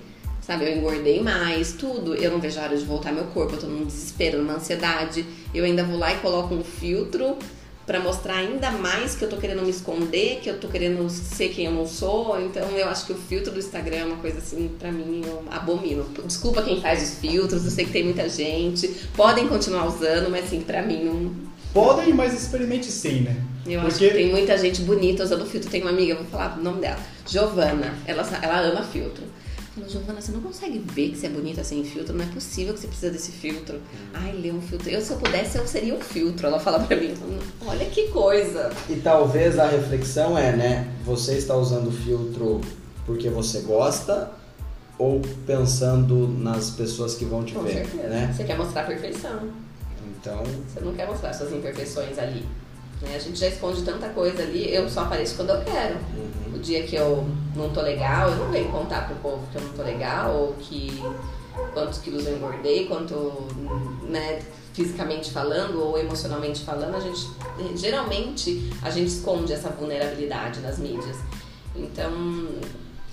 Sabe, 0.49 0.65
eu 0.65 0.77
engordei 0.77 1.21
mais, 1.21 1.73
tudo. 1.73 2.15
Eu 2.15 2.31
não 2.31 2.39
vejo 2.39 2.59
a 2.59 2.63
hora 2.63 2.75
de 2.75 2.83
voltar 2.83 3.11
meu 3.11 3.25
corpo, 3.25 3.53
eu 3.53 3.59
tô 3.59 3.67
num 3.67 3.85
desespero, 3.85 4.39
numa 4.39 4.55
ansiedade. 4.55 5.23
Eu 5.53 5.63
ainda 5.63 5.83
vou 5.83 5.95
lá 5.95 6.11
e 6.11 6.17
coloco 6.17 6.55
um 6.55 6.63
filtro 6.63 7.37
pra 7.85 7.99
mostrar 7.99 8.37
ainda 8.37 8.71
mais 8.71 9.13
que 9.13 9.23
eu 9.23 9.29
tô 9.29 9.37
querendo 9.37 9.61
me 9.61 9.69
esconder, 9.69 10.39
que 10.41 10.49
eu 10.49 10.59
tô 10.59 10.67
querendo 10.67 11.07
ser 11.07 11.49
quem 11.49 11.65
eu 11.65 11.71
não 11.71 11.85
sou. 11.85 12.41
Então 12.41 12.67
eu 12.71 12.87
acho 12.87 13.05
que 13.05 13.13
o 13.13 13.15
filtro 13.15 13.53
do 13.53 13.59
Instagram 13.59 13.97
é 13.97 14.05
uma 14.05 14.15
coisa 14.15 14.39
assim, 14.39 14.71
pra 14.79 14.91
mim, 14.91 15.21
eu 15.23 15.43
abomino. 15.51 16.03
Desculpa 16.25 16.63
quem 16.63 16.81
faz 16.81 17.03
os 17.03 17.19
filtros, 17.19 17.63
eu 17.65 17.69
sei 17.69 17.85
que 17.85 17.91
tem 17.91 18.03
muita 18.03 18.27
gente. 18.27 18.87
Podem 19.15 19.47
continuar 19.47 19.85
usando, 19.85 20.31
mas 20.31 20.45
assim, 20.45 20.61
pra 20.61 20.81
mim 20.81 21.03
não. 21.03 21.31
Podem, 21.71 22.11
mas 22.11 22.33
experimente 22.33 22.87
sem, 22.87 23.21
né? 23.21 23.39
Eu 23.67 23.81
acho 23.81 23.91
Porque 23.91 24.07
que 24.07 24.13
tem 24.15 24.31
muita 24.31 24.57
gente 24.57 24.81
bonita 24.81 25.23
usando 25.23 25.45
filtro. 25.45 25.69
Tem 25.69 25.83
uma 25.83 25.91
amiga, 25.91 26.15
vou 26.15 26.25
falar 26.25 26.57
o 26.57 26.63
nome 26.63 26.81
dela, 26.81 26.97
Giovana. 27.27 27.93
Ela, 28.07 28.27
ela 28.41 28.61
ama 28.61 28.81
filtro. 28.81 29.28
Falou, 29.75 29.89
Giovana, 29.89 30.19
você 30.21 30.31
não 30.31 30.41
consegue 30.41 30.79
ver 30.79 31.09
que 31.11 31.17
você 31.17 31.27
é 31.27 31.29
bonita 31.29 31.63
sem 31.63 31.83
filtro? 31.83 32.15
Não 32.15 32.25
é 32.25 32.27
possível 32.27 32.73
que 32.73 32.79
você 32.79 32.87
precisa 32.87 33.11
desse 33.11 33.31
filtro. 33.31 33.79
Ai, 34.13 34.31
lê 34.33 34.51
um 34.51 34.61
filtro. 34.61 34.89
Eu, 34.89 34.99
se 35.01 35.11
eu 35.11 35.17
pudesse, 35.17 35.57
eu 35.57 35.67
seria 35.67 35.93
um 35.93 35.99
filtro. 36.01 36.47
Ela 36.47 36.59
fala 36.59 36.79
pra 36.79 36.97
mim, 36.97 37.13
olha 37.65 37.85
que 37.85 38.07
coisa. 38.09 38.71
E 38.89 38.95
talvez 38.95 39.57
a 39.59 39.67
reflexão 39.67 40.37
é, 40.37 40.55
né? 40.55 40.87
Você 41.05 41.35
está 41.37 41.55
usando 41.55 41.87
o 41.87 41.91
filtro 41.91 42.61
porque 43.05 43.29
você 43.29 43.61
gosta 43.61 44.31
ou 44.97 45.21
pensando 45.45 46.27
nas 46.27 46.71
pessoas 46.71 47.15
que 47.15 47.23
vão 47.25 47.43
te 47.45 47.53
Com 47.53 47.61
ver, 47.63 47.85
certeza. 47.85 48.09
né? 48.09 48.33
Você 48.35 48.43
quer 48.43 48.57
mostrar 48.57 48.81
a 48.81 48.85
perfeição. 48.85 49.49
Então, 50.19 50.43
Você 50.67 50.81
não 50.81 50.93
quer 50.93 51.07
mostrar 51.07 51.31
suas 51.33 51.53
imperfeições 51.53 52.17
ali. 52.19 52.45
Né? 53.01 53.15
A 53.15 53.19
gente 53.19 53.39
já 53.39 53.47
esconde 53.47 53.83
tanta 53.83 54.09
coisa 54.09 54.41
ali. 54.41 54.73
Eu 54.73 54.89
só 54.89 55.01
apareço 55.01 55.35
quando 55.35 55.51
eu 55.51 55.61
quero. 55.63 55.95
uhum. 55.95 56.55
O 56.55 56.59
dia 56.59 56.83
que 56.83 56.95
eu 56.95 57.25
não 57.55 57.69
tô 57.69 57.81
legal, 57.81 58.29
eu 58.29 58.35
não 58.35 58.51
venho 58.51 58.69
contar 58.69 59.07
pro 59.07 59.15
povo 59.17 59.47
que 59.51 59.57
eu 59.57 59.61
não 59.61 59.73
tô 59.73 59.83
legal, 59.83 60.35
ou 60.35 60.53
que 60.59 61.01
quantos 61.73 61.99
quilos 61.99 62.25
eu 62.25 62.35
engordei, 62.37 62.87
quanto, 62.87 63.47
né, 64.03 64.41
fisicamente 64.73 65.31
falando 65.31 65.81
ou 65.81 65.97
emocionalmente 65.97 66.63
falando, 66.63 66.95
a 66.95 66.99
gente 66.99 67.27
geralmente 67.75 68.71
a 68.81 68.89
gente 68.89 69.07
esconde 69.07 69.53
essa 69.53 69.69
vulnerabilidade 69.69 70.59
nas 70.61 70.79
mídias. 70.79 71.17
Então, 71.75 72.47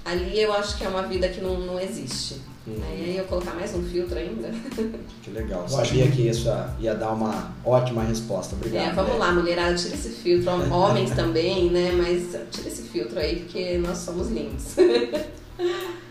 ali 0.05 0.41
eu 0.41 0.53
acho 0.53 0.77
que 0.77 0.85
é 0.85 0.89
uma 0.89 1.03
vida 1.03 1.29
que 1.29 1.41
não, 1.41 1.59
não 1.61 1.81
existe. 1.81 2.41
Aí 2.69 3.17
eu 3.17 3.25
colocar 3.27 3.55
mais 3.55 3.73
um 3.75 3.83
filtro 3.83 4.19
ainda. 4.19 4.49
que 5.23 5.31
legal. 5.31 5.63
Eu 5.63 5.69
Sabia 5.69 6.11
que- 6.11 6.29
isso 6.29 6.49
ia 6.81 6.95
dar 6.95 7.13
uma 7.13 7.53
ótima 7.65 8.03
resposta. 8.03 8.57
Obrigado. 8.57 8.89
É, 8.89 8.93
vamos 8.93 9.13
né? 9.13 9.19
lá, 9.19 9.33
mulherada, 9.33 9.75
tira 9.77 9.95
esse 9.95 10.09
filtro, 10.11 10.51
homens 10.75 11.13
também, 11.13 11.71
né? 11.71 11.93
Mas 11.93 12.37
tira 12.51 12.69
esse 12.69 12.83
filtro 12.83 13.19
aí, 13.19 13.41
porque 13.41 13.79
nós 13.79 13.99
somos 13.99 14.29
lindos. 14.29 14.75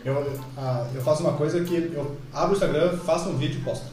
Eu, 0.03 0.33
ah, 0.57 0.87
eu 0.93 1.01
faço 1.01 1.21
uma 1.23 1.33
coisa 1.33 1.63
que 1.63 1.91
eu 1.93 2.15
abro 2.31 2.51
o 2.51 2.53
Instagram, 2.53 2.97
faço 2.97 3.29
um 3.29 3.37
vídeo 3.37 3.59
e 3.59 3.63
posto. 3.63 3.85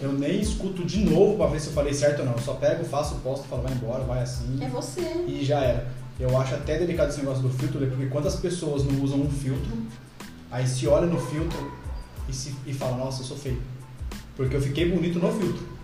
Eu 0.00 0.12
nem 0.12 0.40
escuto 0.40 0.84
de 0.84 1.04
novo 1.04 1.36
pra 1.36 1.46
ver 1.46 1.60
se 1.60 1.68
eu 1.68 1.72
falei 1.72 1.94
certo 1.94 2.20
ou 2.20 2.26
não. 2.26 2.32
Eu 2.32 2.38
só 2.40 2.54
pego, 2.54 2.84
faço, 2.84 3.14
posto, 3.16 3.46
falo, 3.46 3.62
vai 3.62 3.72
embora, 3.72 4.04
vai 4.04 4.22
assim. 4.22 4.58
É 4.62 4.68
você. 4.68 5.00
E 5.26 5.42
já 5.42 5.60
era. 5.60 5.88
Eu 6.20 6.36
acho 6.38 6.54
até 6.54 6.78
delicado 6.78 7.08
esse 7.08 7.18
negócio 7.20 7.42
do 7.42 7.50
filtro, 7.50 7.78
porque 7.86 8.06
quantas 8.06 8.36
pessoas 8.36 8.84
não 8.84 9.02
usam 9.02 9.20
um 9.20 9.30
filtro, 9.30 9.70
aí 10.50 10.66
se 10.66 10.86
olha 10.86 11.06
no 11.06 11.18
filtro 11.18 11.72
e, 12.28 12.32
se, 12.32 12.54
e 12.66 12.72
fala, 12.72 12.96
nossa, 12.96 13.22
eu 13.22 13.26
sou 13.26 13.36
feio. 13.36 13.60
Porque 14.36 14.56
eu 14.56 14.60
fiquei 14.60 14.90
bonito 14.90 15.18
no 15.18 15.32
filtro. 15.32 15.76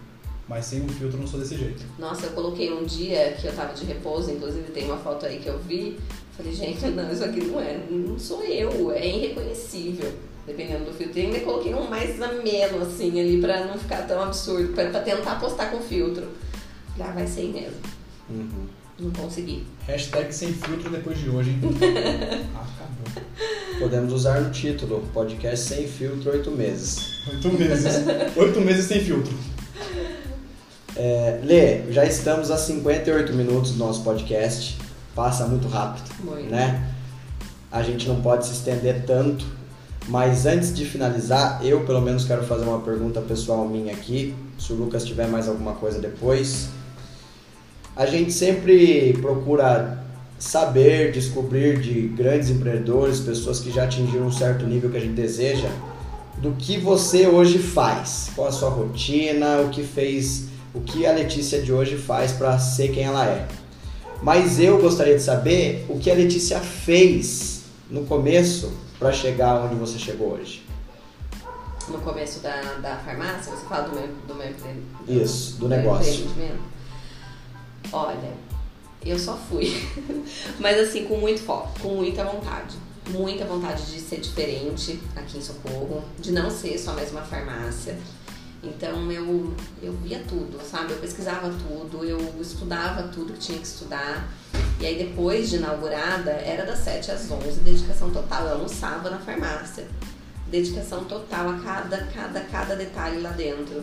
Mas 0.48 0.66
sem 0.66 0.82
um 0.82 0.88
filtro 0.88 1.16
eu 1.16 1.20
não 1.20 1.26
sou 1.26 1.40
desse 1.40 1.56
jeito. 1.56 1.82
Nossa, 1.98 2.26
eu 2.26 2.32
coloquei 2.32 2.72
um 2.72 2.84
dia 2.84 3.32
que 3.40 3.46
eu 3.46 3.54
tava 3.54 3.72
de 3.72 3.84
repouso, 3.84 4.30
inclusive 4.30 4.70
tem 4.72 4.84
uma 4.84 4.98
foto 4.98 5.24
aí 5.24 5.38
que 5.38 5.48
eu 5.48 5.58
vi. 5.58 5.98
Falei, 6.36 6.52
gente, 6.52 6.84
não, 6.88 7.10
isso 7.12 7.24
aqui 7.24 7.44
não 7.44 7.60
é, 7.60 7.80
não 7.90 8.18
sou 8.18 8.42
eu, 8.42 8.90
é 8.90 9.06
irreconhecível. 9.06 10.12
Dependendo 10.44 10.86
do 10.86 10.92
filtro. 10.92 11.18
E 11.18 11.22
ainda 11.22 11.40
coloquei 11.40 11.72
um 11.72 11.88
mais 11.88 12.20
ameno, 12.20 12.82
assim, 12.82 13.20
ali, 13.20 13.40
pra 13.40 13.64
não 13.64 13.78
ficar 13.78 14.08
tão 14.08 14.20
absurdo, 14.20 14.72
pra, 14.74 14.90
pra 14.90 15.00
tentar 15.00 15.38
postar 15.38 15.70
com 15.70 15.80
filtro. 15.80 16.26
Falei, 16.96 17.10
ah, 17.10 17.14
vai 17.14 17.26
ser 17.26 17.44
mesmo. 17.44 17.76
Uhum. 18.28 18.66
Não 19.02 19.10
consegui. 19.10 19.66
Hashtag 19.84 20.32
sem 20.32 20.52
filtro 20.52 20.88
depois 20.88 21.18
de 21.18 21.28
hoje, 21.28 21.50
hein? 21.50 21.60
Acabou. 22.54 23.80
Podemos 23.80 24.12
usar 24.12 24.40
no 24.40 24.50
título, 24.50 25.02
podcast 25.12 25.68
sem 25.68 25.88
filtro, 25.88 26.30
oito 26.30 26.52
meses. 26.52 27.18
Oito 27.28 27.52
meses. 27.52 27.94
Oito 28.36 28.60
meses 28.60 28.84
sem 28.86 29.00
filtro. 29.00 29.36
É, 30.94 31.40
Lê, 31.42 31.90
já 31.92 32.04
estamos 32.04 32.52
a 32.52 32.56
58 32.56 33.32
minutos 33.32 33.72
do 33.72 33.78
nosso 33.78 34.04
podcast. 34.04 34.78
Passa 35.16 35.46
muito 35.46 35.66
rápido, 35.66 36.08
Muito. 36.22 36.48
né? 36.48 36.94
A 37.72 37.82
gente 37.82 38.06
não 38.06 38.22
pode 38.22 38.46
se 38.46 38.52
estender 38.52 39.04
tanto, 39.04 39.44
mas 40.06 40.46
antes 40.46 40.72
de 40.72 40.84
finalizar, 40.84 41.58
eu 41.64 41.84
pelo 41.84 42.00
menos 42.00 42.24
quero 42.24 42.44
fazer 42.44 42.64
uma 42.64 42.80
pergunta 42.80 43.20
pessoal 43.20 43.68
minha 43.68 43.92
aqui. 43.92 44.32
Se 44.58 44.72
o 44.72 44.76
Lucas 44.76 45.04
tiver 45.04 45.26
mais 45.26 45.48
alguma 45.48 45.72
coisa 45.72 45.98
depois. 45.98 46.68
A 47.96 48.06
gente 48.06 48.32
sempre 48.32 49.12
procura 49.20 50.02
saber, 50.38 51.12
descobrir 51.12 51.78
de 51.80 52.08
grandes 52.08 52.50
empreendedores, 52.50 53.20
pessoas 53.20 53.60
que 53.60 53.70
já 53.70 53.84
atingiram 53.84 54.26
um 54.26 54.32
certo 54.32 54.66
nível 54.66 54.90
que 54.90 54.96
a 54.96 55.00
gente 55.00 55.12
deseja, 55.14 55.68
do 56.38 56.52
que 56.52 56.78
você 56.78 57.26
hoje 57.26 57.58
faz, 57.58 58.30
qual 58.34 58.48
a 58.48 58.52
sua 58.52 58.70
rotina, 58.70 59.60
o 59.60 59.68
que 59.68 59.82
fez, 59.84 60.46
o 60.74 60.80
que 60.80 61.06
a 61.06 61.12
Letícia 61.12 61.60
de 61.62 61.72
hoje 61.72 61.96
faz 61.96 62.32
para 62.32 62.58
ser 62.58 62.88
quem 62.92 63.04
ela 63.04 63.26
é. 63.26 63.46
Mas 64.22 64.58
eu 64.58 64.80
gostaria 64.80 65.14
de 65.16 65.22
saber 65.22 65.84
o 65.88 65.98
que 65.98 66.10
a 66.10 66.14
Letícia 66.14 66.58
fez 66.60 67.64
no 67.90 68.04
começo 68.06 68.72
para 68.98 69.12
chegar 69.12 69.62
onde 69.64 69.74
você 69.74 69.98
chegou 69.98 70.32
hoje. 70.32 70.62
no 71.88 71.98
começo 71.98 72.40
da, 72.40 72.62
da 72.80 72.96
farmácia, 72.96 73.52
você 73.54 73.66
fala 73.66 73.88
do 73.88 73.94
meu, 73.96 74.08
do 74.26 74.34
meu 74.34 74.48
empre- 74.48 74.82
Isso, 75.22 75.56
do 75.58 75.68
meu 75.68 75.78
negócio. 75.78 76.24
Olha, 77.90 78.32
eu 79.04 79.18
só 79.18 79.36
fui. 79.36 79.72
Mas 80.60 80.78
assim, 80.78 81.04
com 81.06 81.16
muito 81.16 81.40
foco, 81.40 81.80
com 81.80 81.94
muita 81.96 82.24
vontade. 82.24 82.76
Muita 83.08 83.44
vontade 83.44 83.86
de 83.86 83.98
ser 83.98 84.20
diferente 84.20 85.00
aqui 85.16 85.38
em 85.38 85.42
Socorro, 85.42 86.04
de 86.20 86.30
não 86.30 86.48
ser 86.48 86.78
só 86.78 86.92
mais 86.92 87.10
uma 87.10 87.22
farmácia. 87.22 87.98
Então 88.62 89.10
eu, 89.10 89.52
eu 89.82 89.92
via 89.94 90.22
tudo, 90.28 90.60
sabe? 90.64 90.92
Eu 90.92 90.98
pesquisava 90.98 91.50
tudo, 91.50 92.04
eu 92.04 92.18
estudava 92.40 93.08
tudo 93.08 93.32
que 93.32 93.40
tinha 93.40 93.58
que 93.58 93.66
estudar. 93.66 94.28
E 94.78 94.86
aí 94.86 94.98
depois 94.98 95.50
de 95.50 95.56
inaugurada, 95.56 96.30
era 96.30 96.64
das 96.64 96.78
7 96.78 97.10
às 97.10 97.28
11, 97.28 97.60
dedicação 97.60 98.10
total. 98.10 98.46
Eu 98.46 98.52
almoçava 98.54 99.10
na 99.10 99.18
farmácia. 99.18 99.88
Dedicação 100.46 101.04
total 101.04 101.50
a 101.50 101.58
cada, 101.58 102.06
cada, 102.06 102.40
cada 102.42 102.76
detalhe 102.76 103.20
lá 103.20 103.30
dentro. 103.30 103.82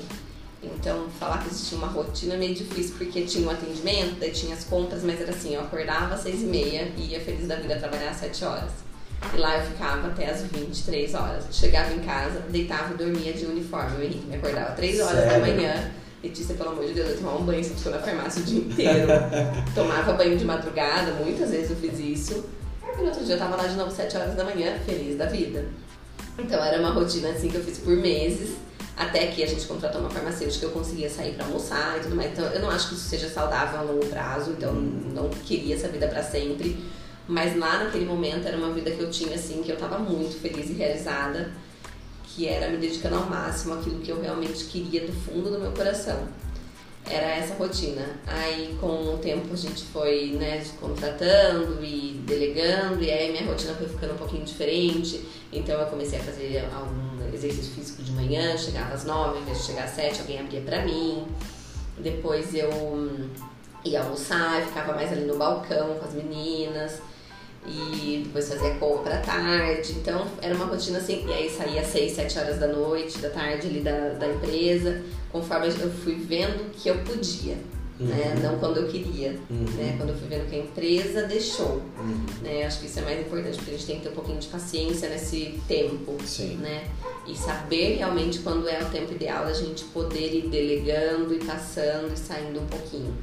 Então, 0.61 1.07
falar 1.19 1.37
que 1.39 1.47
existia 1.47 1.77
uma 1.77 1.87
rotina 1.87 2.33
é 2.33 2.37
meio 2.37 2.53
difícil, 2.53 2.95
porque 2.97 3.21
tinha 3.21 3.47
um 3.47 3.49
atendimento, 3.49 4.19
daí 4.19 4.31
tinha 4.31 4.53
as 4.53 4.65
contas, 4.65 5.03
mas 5.03 5.21
era 5.21 5.31
assim, 5.31 5.55
eu 5.55 5.61
acordava 5.61 6.15
às 6.15 6.21
seis 6.21 6.41
e 6.41 6.45
meia 6.45 6.91
e 6.97 7.11
ia 7.11 7.19
feliz 7.21 7.47
da 7.47 7.55
vida 7.55 7.77
trabalhar 7.77 8.09
às 8.09 8.17
7 8.17 8.43
horas. 8.43 8.71
E 9.33 9.37
lá 9.37 9.57
eu 9.57 9.63
ficava 9.63 10.07
até 10.07 10.29
às 10.29 10.41
23 10.43 11.13
horas. 11.13 11.45
Chegava 11.51 11.93
em 11.93 11.99
casa, 11.99 12.41
deitava 12.49 12.93
e 12.93 12.97
dormia 12.97 13.33
de 13.33 13.45
uniforme. 13.45 13.97
O 13.97 14.03
Henrique 14.03 14.25
me 14.25 14.35
acordava 14.35 14.71
3 14.73 14.99
horas 14.99 15.15
da 15.15 15.29
Sério? 15.29 15.55
manhã. 15.55 15.91
Letícia, 16.23 16.55
pelo 16.55 16.71
amor 16.71 16.85
de 16.85 16.93
Deus, 16.93 17.09
eu 17.11 17.17
tomava 17.17 17.37
um 17.37 17.45
banho, 17.45 17.63
você 17.63 17.73
ficou 17.73 17.91
na 17.93 17.99
farmácia 17.99 18.41
o 18.41 18.45
dia 18.45 18.59
inteiro. 18.59 19.07
Tomava 19.73 20.13
banho 20.13 20.37
de 20.37 20.43
madrugada, 20.43 21.13
muitas 21.13 21.49
vezes 21.51 21.69
eu 21.69 21.77
fiz 21.77 21.97
isso. 21.97 22.45
E 22.97 23.01
no 23.01 23.07
outro 23.07 23.23
dia 23.23 23.35
eu 23.35 23.39
tava 23.39 23.55
lá 23.55 23.65
de 23.65 23.75
novo 23.75 23.89
7 23.89 24.17
horas 24.17 24.35
da 24.35 24.43
manhã, 24.43 24.77
feliz 24.85 25.17
da 25.17 25.27
vida. 25.27 25.65
Então 26.37 26.61
era 26.61 26.79
uma 26.79 26.91
rotina 26.91 27.29
assim 27.29 27.47
que 27.49 27.55
eu 27.55 27.63
fiz 27.63 27.77
por 27.77 27.95
meses. 27.95 28.55
Até 28.99 29.27
que 29.27 29.41
a 29.41 29.47
gente 29.47 29.65
contratou 29.65 30.01
uma 30.01 30.09
farmacêutica, 30.09 30.65
eu 30.65 30.71
conseguia 30.71 31.09
sair 31.09 31.33
pra 31.33 31.45
almoçar 31.45 31.97
e 31.97 32.01
tudo 32.01 32.17
mais. 32.17 32.33
Então 32.33 32.45
eu 32.47 32.59
não 32.59 32.69
acho 32.69 32.89
que 32.89 32.95
isso 32.95 33.07
seja 33.07 33.29
saudável 33.29 33.79
a 33.79 33.81
longo 33.81 34.05
prazo, 34.07 34.51
então 34.51 34.73
não 34.73 35.29
queria 35.29 35.75
essa 35.75 35.87
vida 35.87 36.05
pra 36.09 36.21
sempre. 36.21 36.77
Mas 37.25 37.57
lá 37.57 37.85
naquele 37.85 38.03
momento 38.03 38.45
era 38.45 38.57
uma 38.57 38.73
vida 38.73 38.91
que 38.91 38.99
eu 38.99 39.09
tinha 39.09 39.35
assim, 39.35 39.63
que 39.63 39.71
eu 39.71 39.77
tava 39.77 39.99
muito 39.99 40.37
feliz 40.41 40.69
e 40.69 40.73
realizada, 40.73 41.49
que 42.25 42.45
era 42.45 42.69
me 42.69 42.75
dedicando 42.75 43.15
ao 43.15 43.25
máximo 43.25 43.75
àquilo 43.75 44.01
que 44.01 44.11
eu 44.11 44.21
realmente 44.21 44.65
queria 44.65 45.07
do 45.07 45.13
fundo 45.13 45.49
do 45.49 45.59
meu 45.59 45.71
coração. 45.71 46.27
Era 47.09 47.37
essa 47.37 47.53
rotina. 47.53 48.05
Aí 48.27 48.77
com 48.81 49.13
o 49.13 49.17
tempo 49.19 49.53
a 49.53 49.55
gente 49.55 49.85
foi, 49.85 50.31
né, 50.37 50.61
contratando 50.77 51.81
e 51.81 52.21
delegando, 52.27 53.01
e 53.01 53.09
aí 53.09 53.31
minha 53.31 53.45
rotina 53.45 53.73
foi 53.75 53.87
ficando 53.87 54.15
um 54.15 54.17
pouquinho 54.17 54.43
diferente. 54.43 55.25
Então 55.53 55.79
eu 55.79 55.87
comecei 55.87 56.19
a 56.19 56.21
fazer 56.21 56.67
algum 56.75 57.08
exercício 57.35 57.73
físico 57.73 58.03
de 58.03 58.11
manhã, 58.11 58.57
chegava 58.57 58.93
às 58.93 59.05
nove, 59.05 59.39
de 59.41 59.57
chegar 59.57 59.85
às 59.85 59.91
sete, 59.91 60.21
alguém 60.21 60.39
abria 60.39 60.61
pra 60.61 60.83
mim. 60.85 61.25
Depois 61.97 62.53
eu 62.53 62.69
hum, 62.71 63.29
ia 63.83 64.01
almoçar, 64.01 64.61
ficava 64.61 64.93
mais 64.93 65.11
ali 65.11 65.25
no 65.25 65.37
balcão 65.37 65.95
com 65.95 66.05
as 66.05 66.13
meninas. 66.13 67.01
E 67.67 68.23
depois 68.25 68.47
fazia 68.47 68.75
compra 68.75 69.15
à 69.15 69.21
tarde. 69.21 69.93
Então 69.93 70.25
era 70.41 70.55
uma 70.55 70.65
rotina 70.65 70.97
assim. 70.97 71.25
E 71.27 71.33
aí 71.33 71.49
saía 71.49 71.81
às 71.81 71.87
6, 71.87 72.13
7 72.13 72.39
horas 72.39 72.59
da 72.59 72.67
noite, 72.67 73.19
da 73.19 73.29
tarde 73.29 73.67
ali 73.67 73.81
da, 73.81 74.09
da 74.09 74.27
empresa. 74.27 75.03
Conforme 75.31 75.67
eu 75.67 75.91
fui 75.91 76.15
vendo 76.15 76.71
que 76.71 76.89
eu 76.89 76.97
podia. 76.99 77.57
Né? 77.99 78.33
Não 78.41 78.57
quando 78.59 78.77
eu 78.77 78.87
queria. 78.87 79.37
Uhum. 79.49 79.65
Né? 79.75 79.95
Quando 79.97 80.09
eu 80.09 80.17
fui 80.17 80.27
vendo 80.29 80.49
que 80.49 80.55
a 80.55 80.59
empresa 80.59 81.23
deixou. 81.23 81.81
Uhum. 81.97 82.25
Né? 82.41 82.65
Acho 82.65 82.79
que 82.79 82.85
isso 82.85 82.99
é 82.99 83.01
mais 83.01 83.19
importante, 83.19 83.57
porque 83.57 83.71
a 83.71 83.73
gente 83.73 83.85
tem 83.85 83.95
que 83.97 84.03
ter 84.03 84.09
um 84.09 84.15
pouquinho 84.15 84.39
de 84.39 84.47
paciência 84.47 85.09
nesse 85.09 85.59
tempo 85.67 86.15
Sim. 86.23 86.55
né? 86.57 86.87
E 87.27 87.35
saber 87.35 87.97
realmente 87.97 88.39
quando 88.39 88.69
é 88.69 88.81
o 88.81 88.89
tempo 88.89 89.11
ideal 89.11 89.45
da 89.45 89.53
gente 89.53 89.83
poder 89.85 90.33
ir 90.33 90.47
delegando 90.49 91.33
e 91.33 91.43
passando 91.43 92.13
e 92.13 92.17
saindo 92.17 92.61
um 92.61 92.65
pouquinho, 92.67 93.13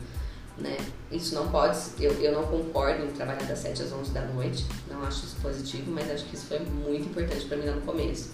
né? 0.59 0.77
Isso 1.11 1.35
não 1.35 1.49
pode, 1.49 1.79
eu, 1.99 2.12
eu 2.20 2.33
não 2.33 2.45
concordo 2.45 3.05
em 3.05 3.09
trabalhar 3.09 3.45
das 3.45 3.61
7 3.61 3.83
às 3.83 3.93
11 3.93 4.11
da 4.11 4.22
noite, 4.22 4.66
não 4.91 5.03
acho 5.03 5.24
isso 5.24 5.37
positivo, 5.41 5.91
mas 5.91 6.11
acho 6.11 6.24
que 6.24 6.37
isso 6.37 6.47
foi 6.47 6.59
muito 6.59 7.09
importante 7.09 7.47
pra 7.47 7.57
mim 7.57 7.66
lá 7.66 7.77
no 7.77 7.83
começo. 7.83 8.33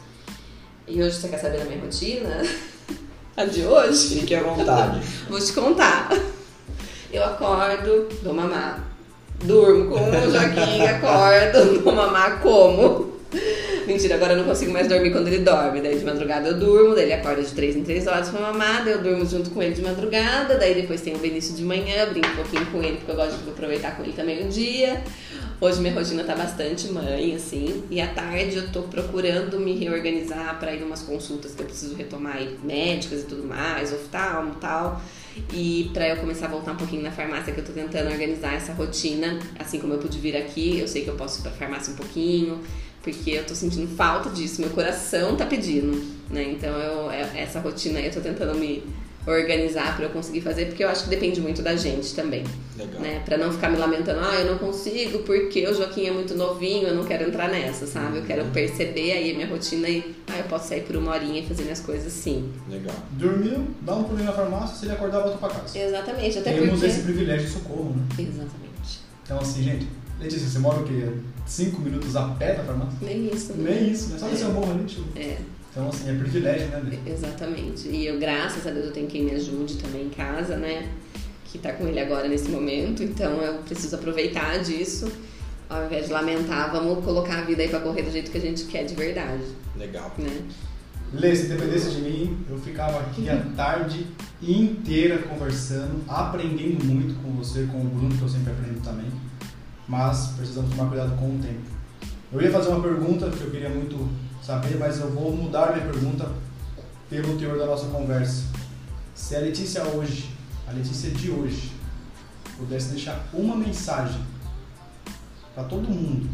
E 0.87 1.01
hoje 1.01 1.17
você 1.17 1.29
quer 1.29 1.39
saber 1.39 1.59
da 1.59 1.65
minha 1.67 1.81
rotina? 1.81 2.43
A 3.37 3.45
de 3.45 3.63
hoje? 3.65 4.21
Fique 4.21 4.35
à 4.35 4.43
vontade. 4.43 5.01
Vou 5.29 5.41
te 5.41 5.53
contar. 5.53 6.11
Eu 7.11 7.25
acordo, 7.25 8.09
dou 8.23 8.35
mamar. 8.35 8.85
Durmo 9.43 9.91
com 9.91 9.97
o 9.97 10.31
Joaquim, 10.31 10.83
acordo, 10.83 11.81
dou 11.83 11.95
mamar 11.95 12.41
como. 12.41 13.13
Mentira, 13.87 14.15
agora 14.15 14.35
eu 14.35 14.39
não 14.39 14.45
consigo 14.45 14.71
mais 14.71 14.87
dormir 14.87 15.11
quando 15.11 15.29
ele 15.29 15.39
dorme. 15.39 15.81
Daí 15.81 15.99
de 15.99 16.05
madrugada 16.05 16.49
eu 16.49 16.59
durmo, 16.59 16.95
daí 16.95 17.05
ele 17.05 17.15
acorda 17.15 17.43
de 17.43 17.51
3 17.51 17.77
em 17.77 17.83
3 17.83 18.07
horas 18.07 18.29
pra 18.29 18.41
mamar, 18.41 18.85
daí 18.85 18.93
eu 18.93 19.03
durmo 19.03 19.25
junto 19.27 19.51
com 19.51 19.63
ele 19.63 19.75
de 19.75 19.83
madrugada, 19.83 20.57
daí 20.57 20.75
depois 20.75 21.01
tem 21.01 21.15
o 21.15 21.19
Benício 21.19 21.55
de 21.55 21.65
manhã, 21.65 22.07
brinco 22.11 22.29
um 22.29 22.37
pouquinho 22.37 22.67
com 22.67 22.83
ele, 22.83 22.97
porque 22.99 23.11
eu 23.11 23.17
gosto 23.17 23.43
de 23.43 23.51
aproveitar 23.51 23.97
com 23.97 24.03
ele 24.03 24.13
também 24.13 24.47
o 24.47 24.49
dia. 24.49 25.03
Hoje 25.63 25.81
minha 25.81 25.95
rotina 25.95 26.25
tá 26.25 26.35
bastante 26.35 26.89
mãe, 26.89 27.37
assim, 27.37 27.85
e 27.89 28.01
à 28.01 28.09
tarde 28.09 28.57
eu 28.57 28.73
tô 28.73 28.83
procurando 28.83 29.61
me 29.61 29.79
reorganizar 29.79 30.59
para 30.59 30.75
ir 30.75 30.81
numas 30.81 31.03
consultas 31.03 31.55
que 31.55 31.63
eu 31.63 31.67
preciso 31.67 31.95
retomar 31.95 32.39
aí, 32.39 32.59
médicas 32.65 33.21
e 33.21 33.27
tudo 33.27 33.47
mais, 33.47 33.93
oftalmo 33.93 34.55
e 34.55 34.57
tal. 34.57 35.01
E 35.53 35.91
pra 35.95 36.09
eu 36.09 36.17
começar 36.17 36.47
a 36.47 36.49
voltar 36.49 36.73
um 36.73 36.77
pouquinho 36.77 37.05
na 37.05 37.13
farmácia, 37.13 37.53
que 37.55 37.61
eu 37.61 37.65
tô 37.65 37.71
tentando 37.71 38.11
organizar 38.11 38.55
essa 38.55 38.73
rotina, 38.73 39.39
assim 39.57 39.79
como 39.79 39.93
eu 39.93 40.01
pude 40.01 40.19
vir 40.19 40.37
aqui, 40.37 40.81
eu 40.81 40.89
sei 40.89 41.05
que 41.05 41.09
eu 41.11 41.15
posso 41.15 41.39
ir 41.39 41.43
pra 41.43 41.53
farmácia 41.53 41.93
um 41.93 41.97
pouquinho, 41.97 42.61
porque 43.01 43.31
eu 43.31 43.47
tô 43.47 43.55
sentindo 43.55 43.87
falta 43.95 44.31
disso, 44.31 44.61
meu 44.61 44.71
coração 44.71 45.37
tá 45.37 45.47
pedindo, 45.47 45.97
né? 46.29 46.43
Então 46.43 46.77
eu, 46.77 47.09
é- 47.09 47.41
essa 47.41 47.61
rotina 47.61 48.01
eu 48.01 48.11
tô 48.13 48.21
tentando 48.21 48.57
me 48.59 48.83
organizar 49.27 49.97
pra 49.97 50.07
eu 50.07 50.11
conseguir 50.11 50.41
fazer, 50.41 50.67
porque 50.67 50.83
eu 50.83 50.89
acho 50.89 51.05
que 51.05 51.11
depende 51.11 51.41
muito 51.41 51.63
da 51.63 51.77
gente 51.77 52.15
também 52.15 52.45
Legal. 52.77 53.01
né? 53.01 53.23
Pra 53.25 53.39
não 53.39 53.53
ficar 53.53 53.71
me 53.71 53.77
lamentando, 53.77 54.21
ah, 54.21 54.35
eu 54.35 54.47
não 54.51 54.59
consigo 54.59 55.21
porque 55.21 55.67
o 55.67 55.75
Joaquim 55.75 56.07
é 56.07 56.11
muito 56.11 56.35
novinho, 56.35 56.89
eu 56.89 56.95
não 56.95 57.05
quero 57.05 57.29
entrar 57.29 57.49
nessa, 57.49 57.87
sabe? 57.87 58.19
Eu 58.19 58.25
quero 58.25 58.45
perceber 58.47 59.13
aí 59.13 59.31
a 59.31 59.35
minha 59.35 59.47
rotina 59.47 59.89
e, 59.89 60.15
ah, 60.29 60.39
eu 60.39 60.45
posso 60.45 60.69
sair 60.69 60.83
por 60.83 60.97
uma 60.97 61.13
horinha 61.13 61.41
e 61.41 61.47
fazer 61.47 61.63
minhas 61.63 61.81
coisas 61.81 62.13
sim. 62.13 62.53
Legal. 62.69 62.97
Dormiu, 63.13 63.69
dá 63.83 63.95
um 63.95 64.05
pulinho 64.05 64.27
na 64.27 64.33
farmácia, 64.33 64.77
se 64.77 64.87
ele 64.87 64.93
acordar, 64.93 65.21
volta 65.21 65.39
pra 65.39 65.49
casa. 65.51 65.79
Exatamente, 65.79 66.39
até 66.39 66.53
Temos 66.53 66.71
porque... 66.71 66.87
esse 66.87 67.03
privilégio 67.03 67.47
de 67.47 67.53
socorro, 67.53 67.95
né? 67.97 68.03
Exatamente. 68.19 69.01
Então 69.25 69.39
assim, 69.39 69.63
gente, 69.63 69.87
Letícia, 70.21 70.49
você 70.49 70.59
mora 70.59 70.79
o 70.81 70.85
quê? 70.85 71.09
Cinco 71.47 71.81
minutos 71.81 72.15
a 72.15 72.29
pé 72.29 72.55
da 72.55 72.63
farmácia? 72.63 72.99
Nem 73.03 73.27
isso, 73.27 73.53
né? 73.55 73.71
Nem 73.73 73.91
isso, 73.91 74.11
né? 74.11 74.19
Só 74.19 74.29
descer 74.29 74.47
o 74.47 74.53
morro 74.53 74.73
ali, 74.73 74.85
tipo. 74.85 75.19
É, 75.19 75.37
Então 75.73 75.89
assim, 75.89 76.11
é 76.11 76.15
privilégio, 76.15 76.69
né? 76.69 76.83
Lê? 76.85 77.11
exatamente. 77.11 77.89
E 77.89 78.07
eu, 78.07 78.19
graças 78.19 78.67
a 78.67 78.71
Deus, 78.71 78.87
eu 78.87 78.93
tenho 78.93 79.07
quem 79.09 79.25
me 79.25 79.31
ajude 79.33 79.77
também 79.79 80.05
em 80.05 80.11
casa, 80.11 80.57
né? 80.57 80.87
Que 81.47 81.59
tá 81.59 81.73
com 81.73 81.87
ele 81.87 81.99
agora 81.99 82.29
nesse 82.29 82.51
momento, 82.51 83.03
então 83.03 83.41
eu 83.43 83.55
preciso 83.63 83.97
aproveitar 83.97 84.59
disso. 84.59 85.11
Ao 85.69 85.87
invés 85.87 86.07
de 86.07 86.13
lamentar, 86.13 86.71
vamos 86.71 87.03
colocar 87.03 87.39
a 87.39 87.43
vida 87.43 87.63
aí 87.63 87.69
pra 87.69 87.81
correr 87.81 88.03
do 88.03 88.11
jeito 88.11 88.31
que 88.31 88.37
a 88.37 88.41
gente 88.41 88.65
quer 88.65 88.85
de 88.85 88.95
verdade, 88.95 89.45
Legal. 89.79 90.13
né? 90.19 90.43
Lê, 91.15 91.35
se 91.35 91.47
dependesse 91.47 91.91
de 91.91 92.03
mim, 92.03 92.39
eu 92.49 92.59
ficava 92.59 93.01
aqui 93.01 93.29
a 93.31 93.37
tarde 93.57 94.07
inteira 94.43 95.19
conversando, 95.19 96.03
aprendendo 96.07 96.85
muito 96.85 97.15
com 97.23 97.31
você, 97.33 97.67
com 97.71 97.81
o 97.81 97.85
Bruno, 97.85 98.15
que 98.17 98.23
eu 98.23 98.29
sempre 98.29 98.53
aprendo 98.53 98.83
também. 98.83 99.07
Mas 99.89 100.29
precisamos 100.37 100.71
tomar 100.71 100.89
cuidado 100.89 101.17
com 101.19 101.27
o 101.27 101.39
tempo. 101.39 101.61
Eu 102.33 102.41
ia 102.41 102.51
fazer 102.51 102.69
uma 102.69 102.83
pergunta 102.83 103.31
que 103.31 103.43
eu 103.43 103.51
queria 103.51 103.69
muito 103.69 104.09
saber, 104.43 104.77
mas 104.77 104.99
eu 104.99 105.11
vou 105.11 105.35
mudar 105.35 105.73
minha 105.73 105.87
pergunta 105.91 106.31
pelo 107.09 107.39
teor 107.39 107.59
da 107.59 107.67
nossa 107.67 107.87
conversa. 107.87 108.45
Se 109.15 109.37
a 109.37 109.41
Letícia 109.41 109.85
hoje, 109.85 110.31
a 110.67 110.73
Letícia 110.73 111.11
de 111.11 111.31
hoje, 111.31 111.73
pudesse 112.57 112.91
deixar 112.91 113.29
uma 113.33 113.57
mensagem 113.57 114.21
para 115.55 115.65
todo 115.65 115.89
mundo 115.89 116.29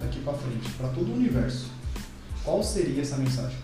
daqui 0.00 0.20
para 0.20 0.34
frente, 0.34 0.70
para 0.72 0.88
todo 0.88 1.10
o 1.10 1.14
universo, 1.14 1.66
qual 2.44 2.62
seria 2.62 3.02
essa 3.02 3.16
mensagem? 3.16 3.58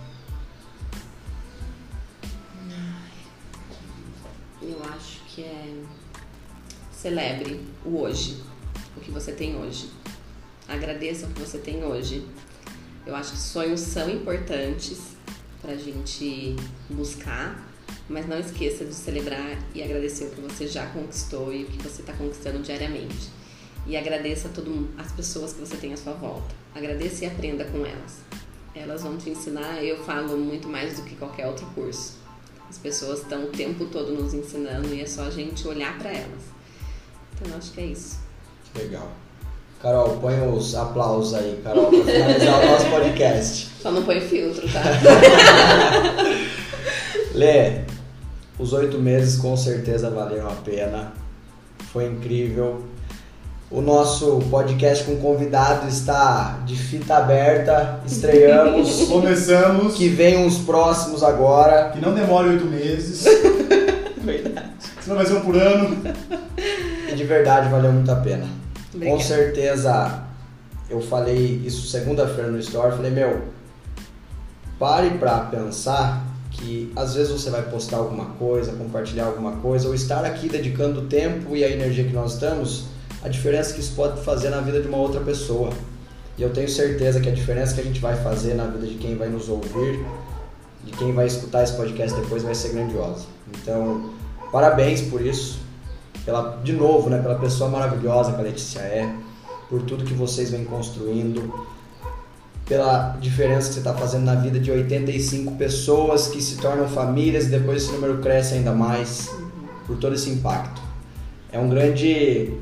Eu 4.61 4.83
acho 4.85 5.21
que 5.27 5.43
é 5.43 5.75
celebre 6.93 7.67
o 7.85 7.99
hoje, 7.99 8.43
o 8.97 9.01
que 9.01 9.11
você 9.11 9.33
tem 9.33 9.57
hoje. 9.57 9.91
Agradeça 10.69 11.27
o 11.27 11.31
que 11.31 11.41
você 11.41 11.59
tem 11.59 11.85
hoje. 11.85 12.27
Eu 13.07 13.15
acho 13.15 13.33
que 13.33 13.39
sonhos 13.39 13.81
são 13.81 14.11
importantes 14.11 15.17
pra 15.63 15.77
gente 15.77 16.57
buscar, 16.91 17.65
mas 18.09 18.29
não 18.29 18.39
esqueça 18.39 18.85
de 18.85 18.93
celebrar 18.93 19.57
e 19.73 19.81
agradecer 19.81 20.25
o 20.25 20.31
que 20.31 20.41
você 20.41 20.67
já 20.67 20.87
conquistou 20.87 21.53
e 21.53 21.63
o 21.63 21.67
que 21.67 21.81
você 21.81 22.01
está 22.01 22.13
conquistando 22.13 22.59
diariamente. 22.59 23.31
E 23.87 23.97
agradeça 23.97 24.49
a 24.49 24.51
todo 24.51 24.91
as 24.99 25.13
pessoas 25.13 25.53
que 25.53 25.61
você 25.61 25.77
tem 25.77 25.93
à 25.93 25.97
sua 25.97 26.15
volta. 26.15 26.53
Agradeça 26.75 27.25
e 27.25 27.29
aprenda 27.29 27.65
com 27.67 27.87
elas. 27.87 28.23
Elas 28.75 29.05
vão 29.05 29.17
te 29.17 29.31
ensinar, 29.31 29.83
eu 29.85 30.03
falo 30.05 30.37
muito 30.37 30.69
mais 30.69 30.99
do 30.99 31.05
que 31.05 31.15
qualquer 31.15 31.47
outro 31.47 31.65
curso. 31.77 32.19
As 32.69 32.77
pessoas 32.77 33.21
estão 33.21 33.45
o 33.45 33.51
tempo 33.51 33.87
todo 33.87 34.13
nos 34.13 34.35
ensinando 34.35 34.93
e 34.93 35.01
é 35.01 35.07
só 35.07 35.23
a 35.23 35.31
gente 35.31 35.67
olhar 35.69 35.97
para 35.97 36.11
elas. 36.11 36.43
Então 37.35 37.53
eu 37.53 37.59
acho 37.59 37.71
que 37.71 37.81
é 37.81 37.87
isso. 37.87 38.19
Legal. 38.75 39.26
Carol, 39.83 40.17
põe 40.21 40.41
os 40.49 40.75
aplausos 40.75 41.35
aí, 41.35 41.61
Carol, 41.63 41.87
pra 41.87 42.05
finalizar 42.05 42.63
o 42.63 42.67
nosso 42.67 42.87
podcast. 42.87 43.69
Só 43.81 43.91
não 43.91 44.03
põe 44.03 44.21
filtro, 44.21 44.67
tá? 44.73 44.83
Lê, 47.35 47.81
os 48.59 48.73
oito 48.73 48.99
meses 48.99 49.37
com 49.37 49.57
certeza 49.57 50.11
valeram 50.11 50.49
a 50.49 50.53
pena. 50.55 51.13
Foi 51.93 52.07
incrível. 52.07 52.83
O 53.71 53.81
nosso 53.81 54.39
podcast 54.51 55.05
com 55.05 55.17
convidado 55.17 55.89
está 55.89 56.61
de 56.65 56.77
fita 56.77 57.17
aberta. 57.17 58.01
Estreamos. 58.07 59.07
Começamos. 59.09 59.95
que 59.95 60.09
vem 60.09 60.47
os 60.47 60.59
próximos 60.59 61.23
agora. 61.23 61.91
Que 61.91 62.01
não 62.01 62.15
demore 62.15 62.51
oito 62.51 62.65
meses. 62.65 63.25
Verdade. 64.19 64.71
Senão 65.03 65.17
vai 65.17 65.27
ser 65.27 65.35
um 65.35 65.41
por 65.41 65.57
ano. 65.57 65.97
E 67.09 67.15
de 67.15 67.25
verdade 67.25 67.69
valeu 67.69 67.93
muito 67.93 68.11
a 68.11 68.17
pena. 68.17 68.47
Com 68.97 69.15
Obrigada. 69.15 69.23
certeza, 69.23 70.23
eu 70.89 71.03
falei 71.03 71.63
isso 71.65 71.87
segunda-feira 71.87 72.51
no 72.51 72.59
Story, 72.59 72.97
falei, 72.97 73.11
meu, 73.11 73.43
pare 74.79 75.11
pra 75.19 75.41
pensar 75.41 76.25
que 76.51 76.91
às 76.97 77.15
vezes 77.15 77.31
você 77.31 77.51
vai 77.51 77.63
postar 77.63 77.99
alguma 77.99 78.25
coisa, 78.39 78.73
compartilhar 78.73 79.27
alguma 79.27 79.53
coisa, 79.57 79.87
ou 79.87 79.95
estar 79.95 80.25
aqui 80.25 80.49
dedicando 80.49 81.01
o 81.01 81.05
tempo 81.05 81.55
e 81.55 81.63
a 81.63 81.69
energia 81.69 82.05
que 82.05 82.13
nós 82.15 82.35
estamos, 82.35 82.85
a 83.23 83.29
diferença 83.29 83.75
que 83.75 83.81
isso 83.81 83.93
pode 83.95 84.23
fazer 84.23 84.49
na 84.49 84.61
vida 84.61 84.81
de 84.81 84.89
uma 84.89 84.99
outra 84.99 85.21
pessoa. 85.21 85.71
E 86.39 86.43
eu 86.43 86.51
tenho 86.51 86.69
certeza 86.69 87.21
que 87.21 87.29
a 87.29 87.33
diferença 87.33 87.75
que 87.75 87.81
a 87.81 87.85
gente 87.85 88.01
vai 88.01 88.17
fazer 88.17 88.55
na 88.55 88.65
vida 88.65 88.87
de 88.87 88.95
quem 88.95 89.17
vai 89.17 89.29
nos 89.29 89.51
ouvir, 89.51 90.03
de 90.85 90.93
quem 90.93 91.13
vai 91.13 91.27
escutar 91.27 91.63
esse 91.63 91.75
podcast 91.75 92.19
depois, 92.19 92.43
vai 92.43 92.55
ser 92.55 92.71
grandiosa. 92.71 93.27
Então, 93.55 94.11
parabéns 94.51 95.03
por 95.03 95.21
isso 95.21 95.66
pela, 96.27 96.59
de 96.63 96.73
novo, 96.73 97.09
né, 97.09 97.23
pela 97.23 97.37
pessoa 97.37 97.71
maravilhosa 97.71 98.33
que 98.33 98.41
a 98.41 98.43
Letícia 98.43 98.81
é, 98.81 99.15
por 99.71 99.83
tudo 99.83 100.05
que 100.05 100.13
vocês 100.13 100.51
vêm 100.51 100.65
construindo, 100.65 101.55
pela 102.67 103.17
diferença 103.21 103.69
que 103.69 103.75
você 103.75 103.79
está 103.79 103.95
fazendo 103.95 104.25
na 104.25 104.35
vida 104.35 104.59
de 104.59 104.73
85 104.73 105.55
pessoas 105.55 106.27
que 106.27 106.43
se 106.43 106.57
tornam 106.57 106.89
famílias 106.89 107.47
e 107.47 107.51
depois 107.51 107.85
esse 107.85 107.93
número 107.93 108.19
cresce 108.19 108.55
ainda 108.55 108.73
mais, 108.73 109.31
por 109.87 109.97
todo 109.99 110.17
esse 110.17 110.29
impacto. 110.29 110.83
É 111.53 111.61
um 111.61 111.69
grande, 111.69 112.53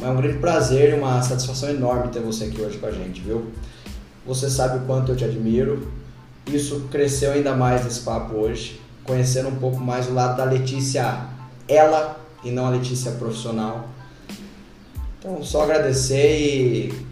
é 0.00 0.08
um 0.08 0.16
grande 0.16 0.38
prazer 0.38 0.90
e 0.90 0.94
uma 0.94 1.20
satisfação 1.20 1.68
enorme 1.68 2.12
ter 2.12 2.20
você 2.20 2.44
aqui 2.44 2.62
hoje 2.62 2.78
com 2.78 2.86
a 2.86 2.92
gente, 2.92 3.20
viu? 3.20 3.46
Você 4.24 4.48
sabe 4.48 4.78
o 4.78 4.80
quanto 4.86 5.10
eu 5.10 5.16
te 5.16 5.24
admiro. 5.24 5.90
Isso 6.46 6.86
cresceu 6.92 7.32
ainda 7.32 7.56
mais 7.56 7.84
nesse 7.84 8.00
papo 8.00 8.36
hoje, 8.36 8.80
conhecendo 9.02 9.48
um 9.48 9.56
pouco 9.56 9.80
mais 9.80 10.08
o 10.08 10.14
lado 10.14 10.36
da 10.36 10.44
Letícia, 10.44 11.26
ela 11.66 12.19
e 12.44 12.50
não 12.50 12.66
a 12.66 12.70
Letícia 12.70 13.12
profissional. 13.12 13.88
Então, 15.18 15.42
só 15.42 15.64
agradecer 15.64 16.40
e 16.40 17.10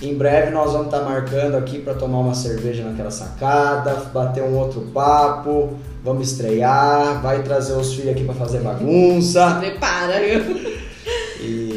em 0.00 0.14
breve 0.14 0.50
nós 0.50 0.72
vamos 0.72 0.86
estar 0.86 1.02
marcando 1.02 1.56
aqui 1.56 1.78
para 1.78 1.94
tomar 1.94 2.18
uma 2.18 2.34
cerveja 2.34 2.84
naquela 2.84 3.10
sacada, 3.10 3.94
bater 4.12 4.42
um 4.42 4.54
outro 4.54 4.82
papo, 4.92 5.74
vamos 6.04 6.30
estrear, 6.30 7.22
vai 7.22 7.42
trazer 7.42 7.72
os 7.72 7.94
filhos 7.94 8.10
aqui 8.10 8.24
para 8.24 8.34
fazer 8.34 8.60
bagunça. 8.60 9.56
Prepara, 9.58 10.20
viu? 10.20 10.76
E 11.40 11.75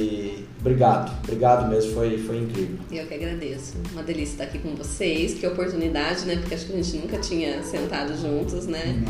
obrigado, 0.60 1.18
obrigado 1.24 1.70
mesmo, 1.70 1.94
foi, 1.94 2.18
foi 2.18 2.38
incrível. 2.38 2.78
Eu 2.92 3.06
que 3.06 3.14
agradeço. 3.14 3.78
Uma 3.92 4.04
delícia 4.04 4.34
estar 4.34 4.44
aqui 4.46 4.60
com 4.60 4.76
vocês. 4.76 5.34
Que 5.36 5.48
oportunidade, 5.48 6.26
né? 6.26 6.38
Porque 6.38 6.56
acho 6.56 6.66
que 6.66 6.74
a 6.74 6.76
gente 6.76 6.98
nunca 6.98 7.18
tinha 7.18 7.62
sentado 7.64 8.16
juntos, 8.20 8.68
né? 8.68 9.04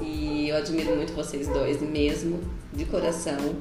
E 0.00 0.48
eu 0.48 0.56
admiro 0.56 0.96
muito 0.96 1.12
vocês 1.12 1.48
dois 1.48 1.80
mesmo, 1.80 2.40
de 2.72 2.84
coração. 2.84 3.56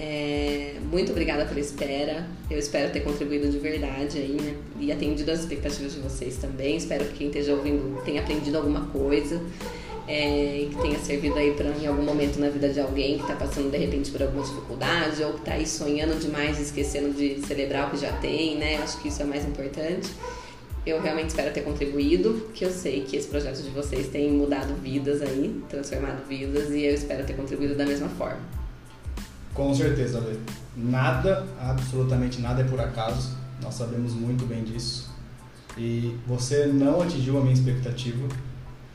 É, 0.00 0.76
muito 0.92 1.10
obrigada 1.10 1.44
pela 1.44 1.58
espera. 1.58 2.26
Eu 2.48 2.58
espero 2.58 2.92
ter 2.92 3.00
contribuído 3.00 3.48
de 3.48 3.58
verdade 3.58 4.18
aí, 4.18 4.36
né? 4.40 4.54
E 4.78 4.92
atendido 4.92 5.30
as 5.32 5.40
expectativas 5.40 5.94
de 5.94 6.00
vocês 6.00 6.36
também. 6.36 6.76
Espero 6.76 7.04
que 7.06 7.14
quem 7.14 7.26
esteja 7.26 7.52
ouvindo 7.52 8.00
tenha 8.04 8.20
aprendido 8.20 8.56
alguma 8.56 8.82
coisa. 8.86 9.42
É, 10.08 10.66
que 10.70 10.76
tenha 10.80 10.98
servido 10.98 11.38
aí 11.38 11.52
para 11.52 11.68
em 11.68 11.86
algum 11.86 12.02
momento 12.02 12.38
na 12.40 12.48
vida 12.48 12.70
de 12.70 12.80
alguém 12.80 13.16
que 13.16 13.22
está 13.22 13.36
passando 13.36 13.70
de 13.70 13.76
repente 13.76 14.10
por 14.10 14.22
alguma 14.22 14.42
dificuldade 14.42 15.22
ou 15.22 15.34
que 15.34 15.40
está 15.40 15.52
aí 15.52 15.66
sonhando 15.66 16.18
demais 16.18 16.58
esquecendo 16.58 17.12
de 17.12 17.40
celebrar 17.46 17.88
o 17.88 17.90
que 17.90 17.98
já 17.98 18.12
tem, 18.12 18.56
né? 18.56 18.78
Acho 18.78 18.98
que 19.00 19.08
isso 19.08 19.20
é 19.20 19.24
mais 19.26 19.46
importante. 19.46 20.08
Eu 20.86 21.02
realmente 21.02 21.28
espero 21.28 21.52
ter 21.52 21.60
contribuído, 21.60 22.48
que 22.54 22.64
eu 22.64 22.70
sei 22.70 23.02
que 23.02 23.16
esse 23.16 23.28
projeto 23.28 23.62
de 23.62 23.68
vocês 23.68 24.08
tem 24.08 24.32
mudado 24.32 24.72
vidas 24.82 25.20
aí, 25.20 25.62
transformado 25.68 26.26
vidas, 26.26 26.70
e 26.70 26.84
eu 26.84 26.94
espero 26.94 27.26
ter 27.26 27.34
contribuído 27.34 27.74
da 27.74 27.84
mesma 27.84 28.08
forma. 28.08 28.40
Com 29.52 29.74
certeza, 29.74 30.20
Lê. 30.20 30.36
Nada, 30.74 31.46
absolutamente 31.60 32.40
nada 32.40 32.62
é 32.62 32.64
por 32.64 32.80
acaso. 32.80 33.36
Nós 33.62 33.74
sabemos 33.74 34.14
muito 34.14 34.46
bem 34.46 34.64
disso. 34.64 35.10
E 35.76 36.16
você 36.26 36.66
não 36.66 37.02
atingiu 37.02 37.36
a 37.36 37.40
minha 37.42 37.52
expectativa, 37.52 38.26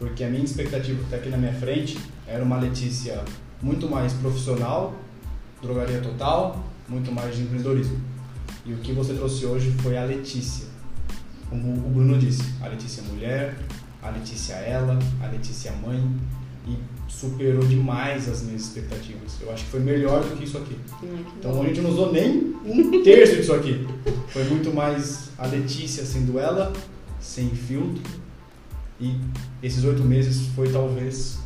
porque 0.04 0.22
a 0.26 0.30
minha 0.30 0.43
expectativa 0.43 0.97
que 0.99 1.06
está 1.06 1.16
aqui 1.16 1.30
na 1.30 1.38
minha 1.38 1.54
frente 1.54 1.97
era 2.28 2.43
uma 2.43 2.60
Letícia 2.60 3.24
muito 3.62 3.89
mais 3.89 4.12
profissional, 4.12 4.93
drogaria 5.62 6.01
total, 6.01 6.62
muito 6.89 7.10
mais 7.10 7.34
de 7.34 7.43
empreendedorismo. 7.43 8.01
E 8.66 8.74
o 8.74 8.78
que 8.80 8.91
você 8.91 9.14
trouxe 9.14 9.45
hoje 9.45 9.72
foi 9.82 9.97
a 9.97 10.04
Letícia. 10.04 10.68
Como 11.49 11.72
o 11.72 11.89
Bruno 11.89 12.18
disse, 12.18 12.43
a 12.62 12.68
Letícia 12.68 13.01
mulher, 13.04 13.56
a 14.01 14.10
Letícia 14.10 14.56
ela, 14.56 14.99
a 15.22 15.28
Letícia 15.28 15.72
mãe, 15.72 16.06
e 16.68 16.78
superou 17.08 17.66
demais 17.66 18.28
as 18.28 18.43
minhas 18.43 18.64
expectativas. 18.64 19.38
Eu 19.39 19.54
acho 19.54 19.64
que 19.64 19.72
foi 19.72 19.80
melhor 19.80 20.22
do 20.22 20.36
que 20.36 20.43
isso 20.43 20.58
aqui. 20.58 20.76
Que 20.99 21.06
Então 21.39 21.54
bom. 21.54 21.64
a 21.64 21.66
gente 21.66 21.80
não 21.80 21.91
usou 21.91 22.12
nem 22.12 22.54
um 22.66 23.01
terço 23.04 23.38
disso 23.38 23.54
aqui. 23.54 23.88
Foi 24.28 24.43
muito 24.43 24.74
mais 24.74 25.30
a 25.38 25.47
Letícia 25.47 26.06
sendo 26.06 26.38
ela, 26.38 26.74
sem 27.22 27.49
filtro. 27.51 28.23
E 29.04 29.20
esses 29.62 29.84
oito 29.84 30.01
meses 30.04 30.47
foi 30.56 30.70
talvez 30.70 31.38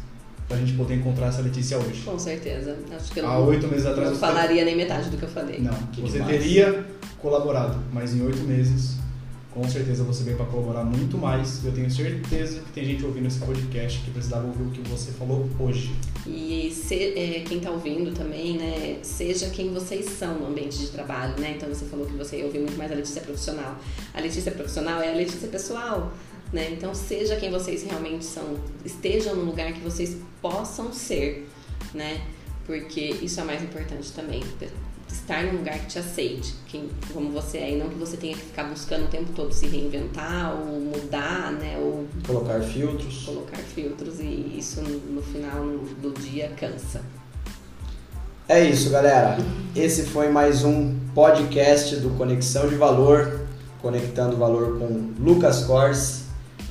pra 0.47 0.57
gente 0.57 0.73
poder 0.73 0.95
encontrar 0.95 1.27
essa 1.27 1.41
Letícia 1.41 1.77
hoje. 1.77 2.01
Com 2.05 2.17
certeza. 2.19 2.77
Acho 2.95 3.11
que 3.11 3.19
eu 3.19 3.27
Há 3.27 3.39
oito 3.39 3.67
meses 3.67 3.85
atrás 3.85 4.09
não 4.09 4.15
você- 4.15 4.21
falaria 4.21 4.63
nem 4.63 4.75
metade 4.77 5.09
do 5.09 5.17
que 5.17 5.23
eu 5.23 5.29
falei. 5.29 5.59
Não, 5.59 5.73
Que 5.91 6.01
você 6.01 6.19
demais. 6.19 6.37
teria 6.37 6.85
colaborado, 7.21 7.77
mas 7.91 8.13
em 8.13 8.21
oito 8.21 8.39
meses, 8.43 8.95
com 9.51 9.67
certeza 9.67 10.03
você 10.03 10.23
veio 10.23 10.37
para 10.37 10.45
colaborar 10.45 10.83
muito 10.85 11.17
mais. 11.17 11.65
Eu 11.65 11.71
tenho 11.73 11.89
certeza 11.91 12.59
que 12.61 12.71
tem 12.71 12.85
gente 12.85 13.03
ouvindo 13.03 13.25
esse 13.27 13.39
podcast 13.39 13.99
que 14.05 14.11
precisava 14.11 14.45
ouvir 14.47 14.63
o 14.63 14.69
que 14.71 14.87
você 14.89 15.11
falou 15.11 15.49
hoje. 15.59 15.91
E 16.25 16.71
se- 16.71 17.13
é, 17.17 17.43
quem 17.45 17.59
tá 17.59 17.71
ouvindo 17.71 18.13
também, 18.13 18.57
né, 18.57 18.97
seja 19.01 19.49
quem 19.49 19.73
vocês 19.73 20.05
são 20.11 20.35
no 20.39 20.47
ambiente 20.47 20.77
de 20.77 20.87
trabalho, 20.87 21.33
né? 21.39 21.55
Então 21.57 21.67
você 21.67 21.85
falou 21.85 22.05
que 22.05 22.13
você 22.15 22.41
ouviu 22.43 22.61
muito 22.61 22.77
mais 22.77 22.91
a 22.91 22.95
Letícia 22.95 23.21
profissional. 23.21 23.75
A 24.13 24.21
Letícia 24.21 24.51
profissional 24.51 25.01
é 25.01 25.11
a 25.11 25.15
Letícia 25.15 25.47
pessoal, 25.49 26.13
né? 26.51 26.69
Então 26.71 26.93
seja 26.93 27.35
quem 27.35 27.51
vocês 27.51 27.83
realmente 27.83 28.25
são, 28.25 28.55
estejam 28.85 29.35
no 29.35 29.43
lugar 29.43 29.71
que 29.73 29.79
vocês 29.79 30.17
possam 30.41 30.93
ser, 30.93 31.47
né? 31.93 32.21
Porque 32.65 33.01
isso 33.21 33.39
é 33.39 33.43
mais 33.43 33.61
importante 33.63 34.11
também. 34.11 34.43
Estar 35.09 35.43
num 35.45 35.59
lugar 35.59 35.79
que 35.79 35.85
te 35.87 35.99
aceite, 35.99 36.53
quem, 36.67 36.89
como 37.13 37.31
você 37.31 37.59
é, 37.59 37.71
e 37.71 37.77
não 37.77 37.87
que 37.87 37.95
você 37.95 38.17
tenha 38.17 38.35
que 38.35 38.43
ficar 38.43 38.65
buscando 38.65 39.05
o 39.05 39.07
tempo 39.07 39.31
todo 39.33 39.53
se 39.53 39.65
reinventar 39.65 40.53
ou 40.53 40.81
mudar, 40.81 41.53
né? 41.53 41.77
Ou 41.79 42.05
Colocar 42.25 42.59
filtros. 42.61 43.23
colocar 43.23 43.57
filtros 43.57 44.19
e 44.19 44.55
isso 44.57 44.81
no, 44.81 44.99
no 45.15 45.21
final 45.21 45.65
do 46.01 46.13
dia 46.21 46.51
cansa. 46.57 47.01
É 48.49 48.63
isso, 48.63 48.89
galera. 48.89 49.37
Esse 49.75 50.03
foi 50.03 50.29
mais 50.29 50.63
um 50.63 50.95
podcast 51.13 51.97
do 51.97 52.09
Conexão 52.11 52.67
de 52.67 52.75
Valor, 52.75 53.41
conectando 53.81 54.35
valor 54.37 54.77
com 54.77 55.13
Lucas 55.19 55.63
Corse, 55.63 56.26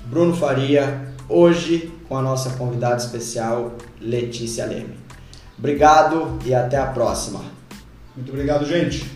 Bruno 0.06 0.36
Faria, 0.36 1.08
hoje 1.28 1.92
com 2.08 2.16
a 2.16 2.22
nossa 2.22 2.50
convidada 2.50 2.96
especial 2.96 3.72
Letícia 4.00 4.64
Leme. 4.64 4.96
Obrigado 5.58 6.38
e 6.44 6.54
até 6.54 6.76
a 6.76 6.86
próxima. 6.86 7.40
Muito 8.14 8.30
obrigado, 8.30 8.64
gente. 8.64 9.15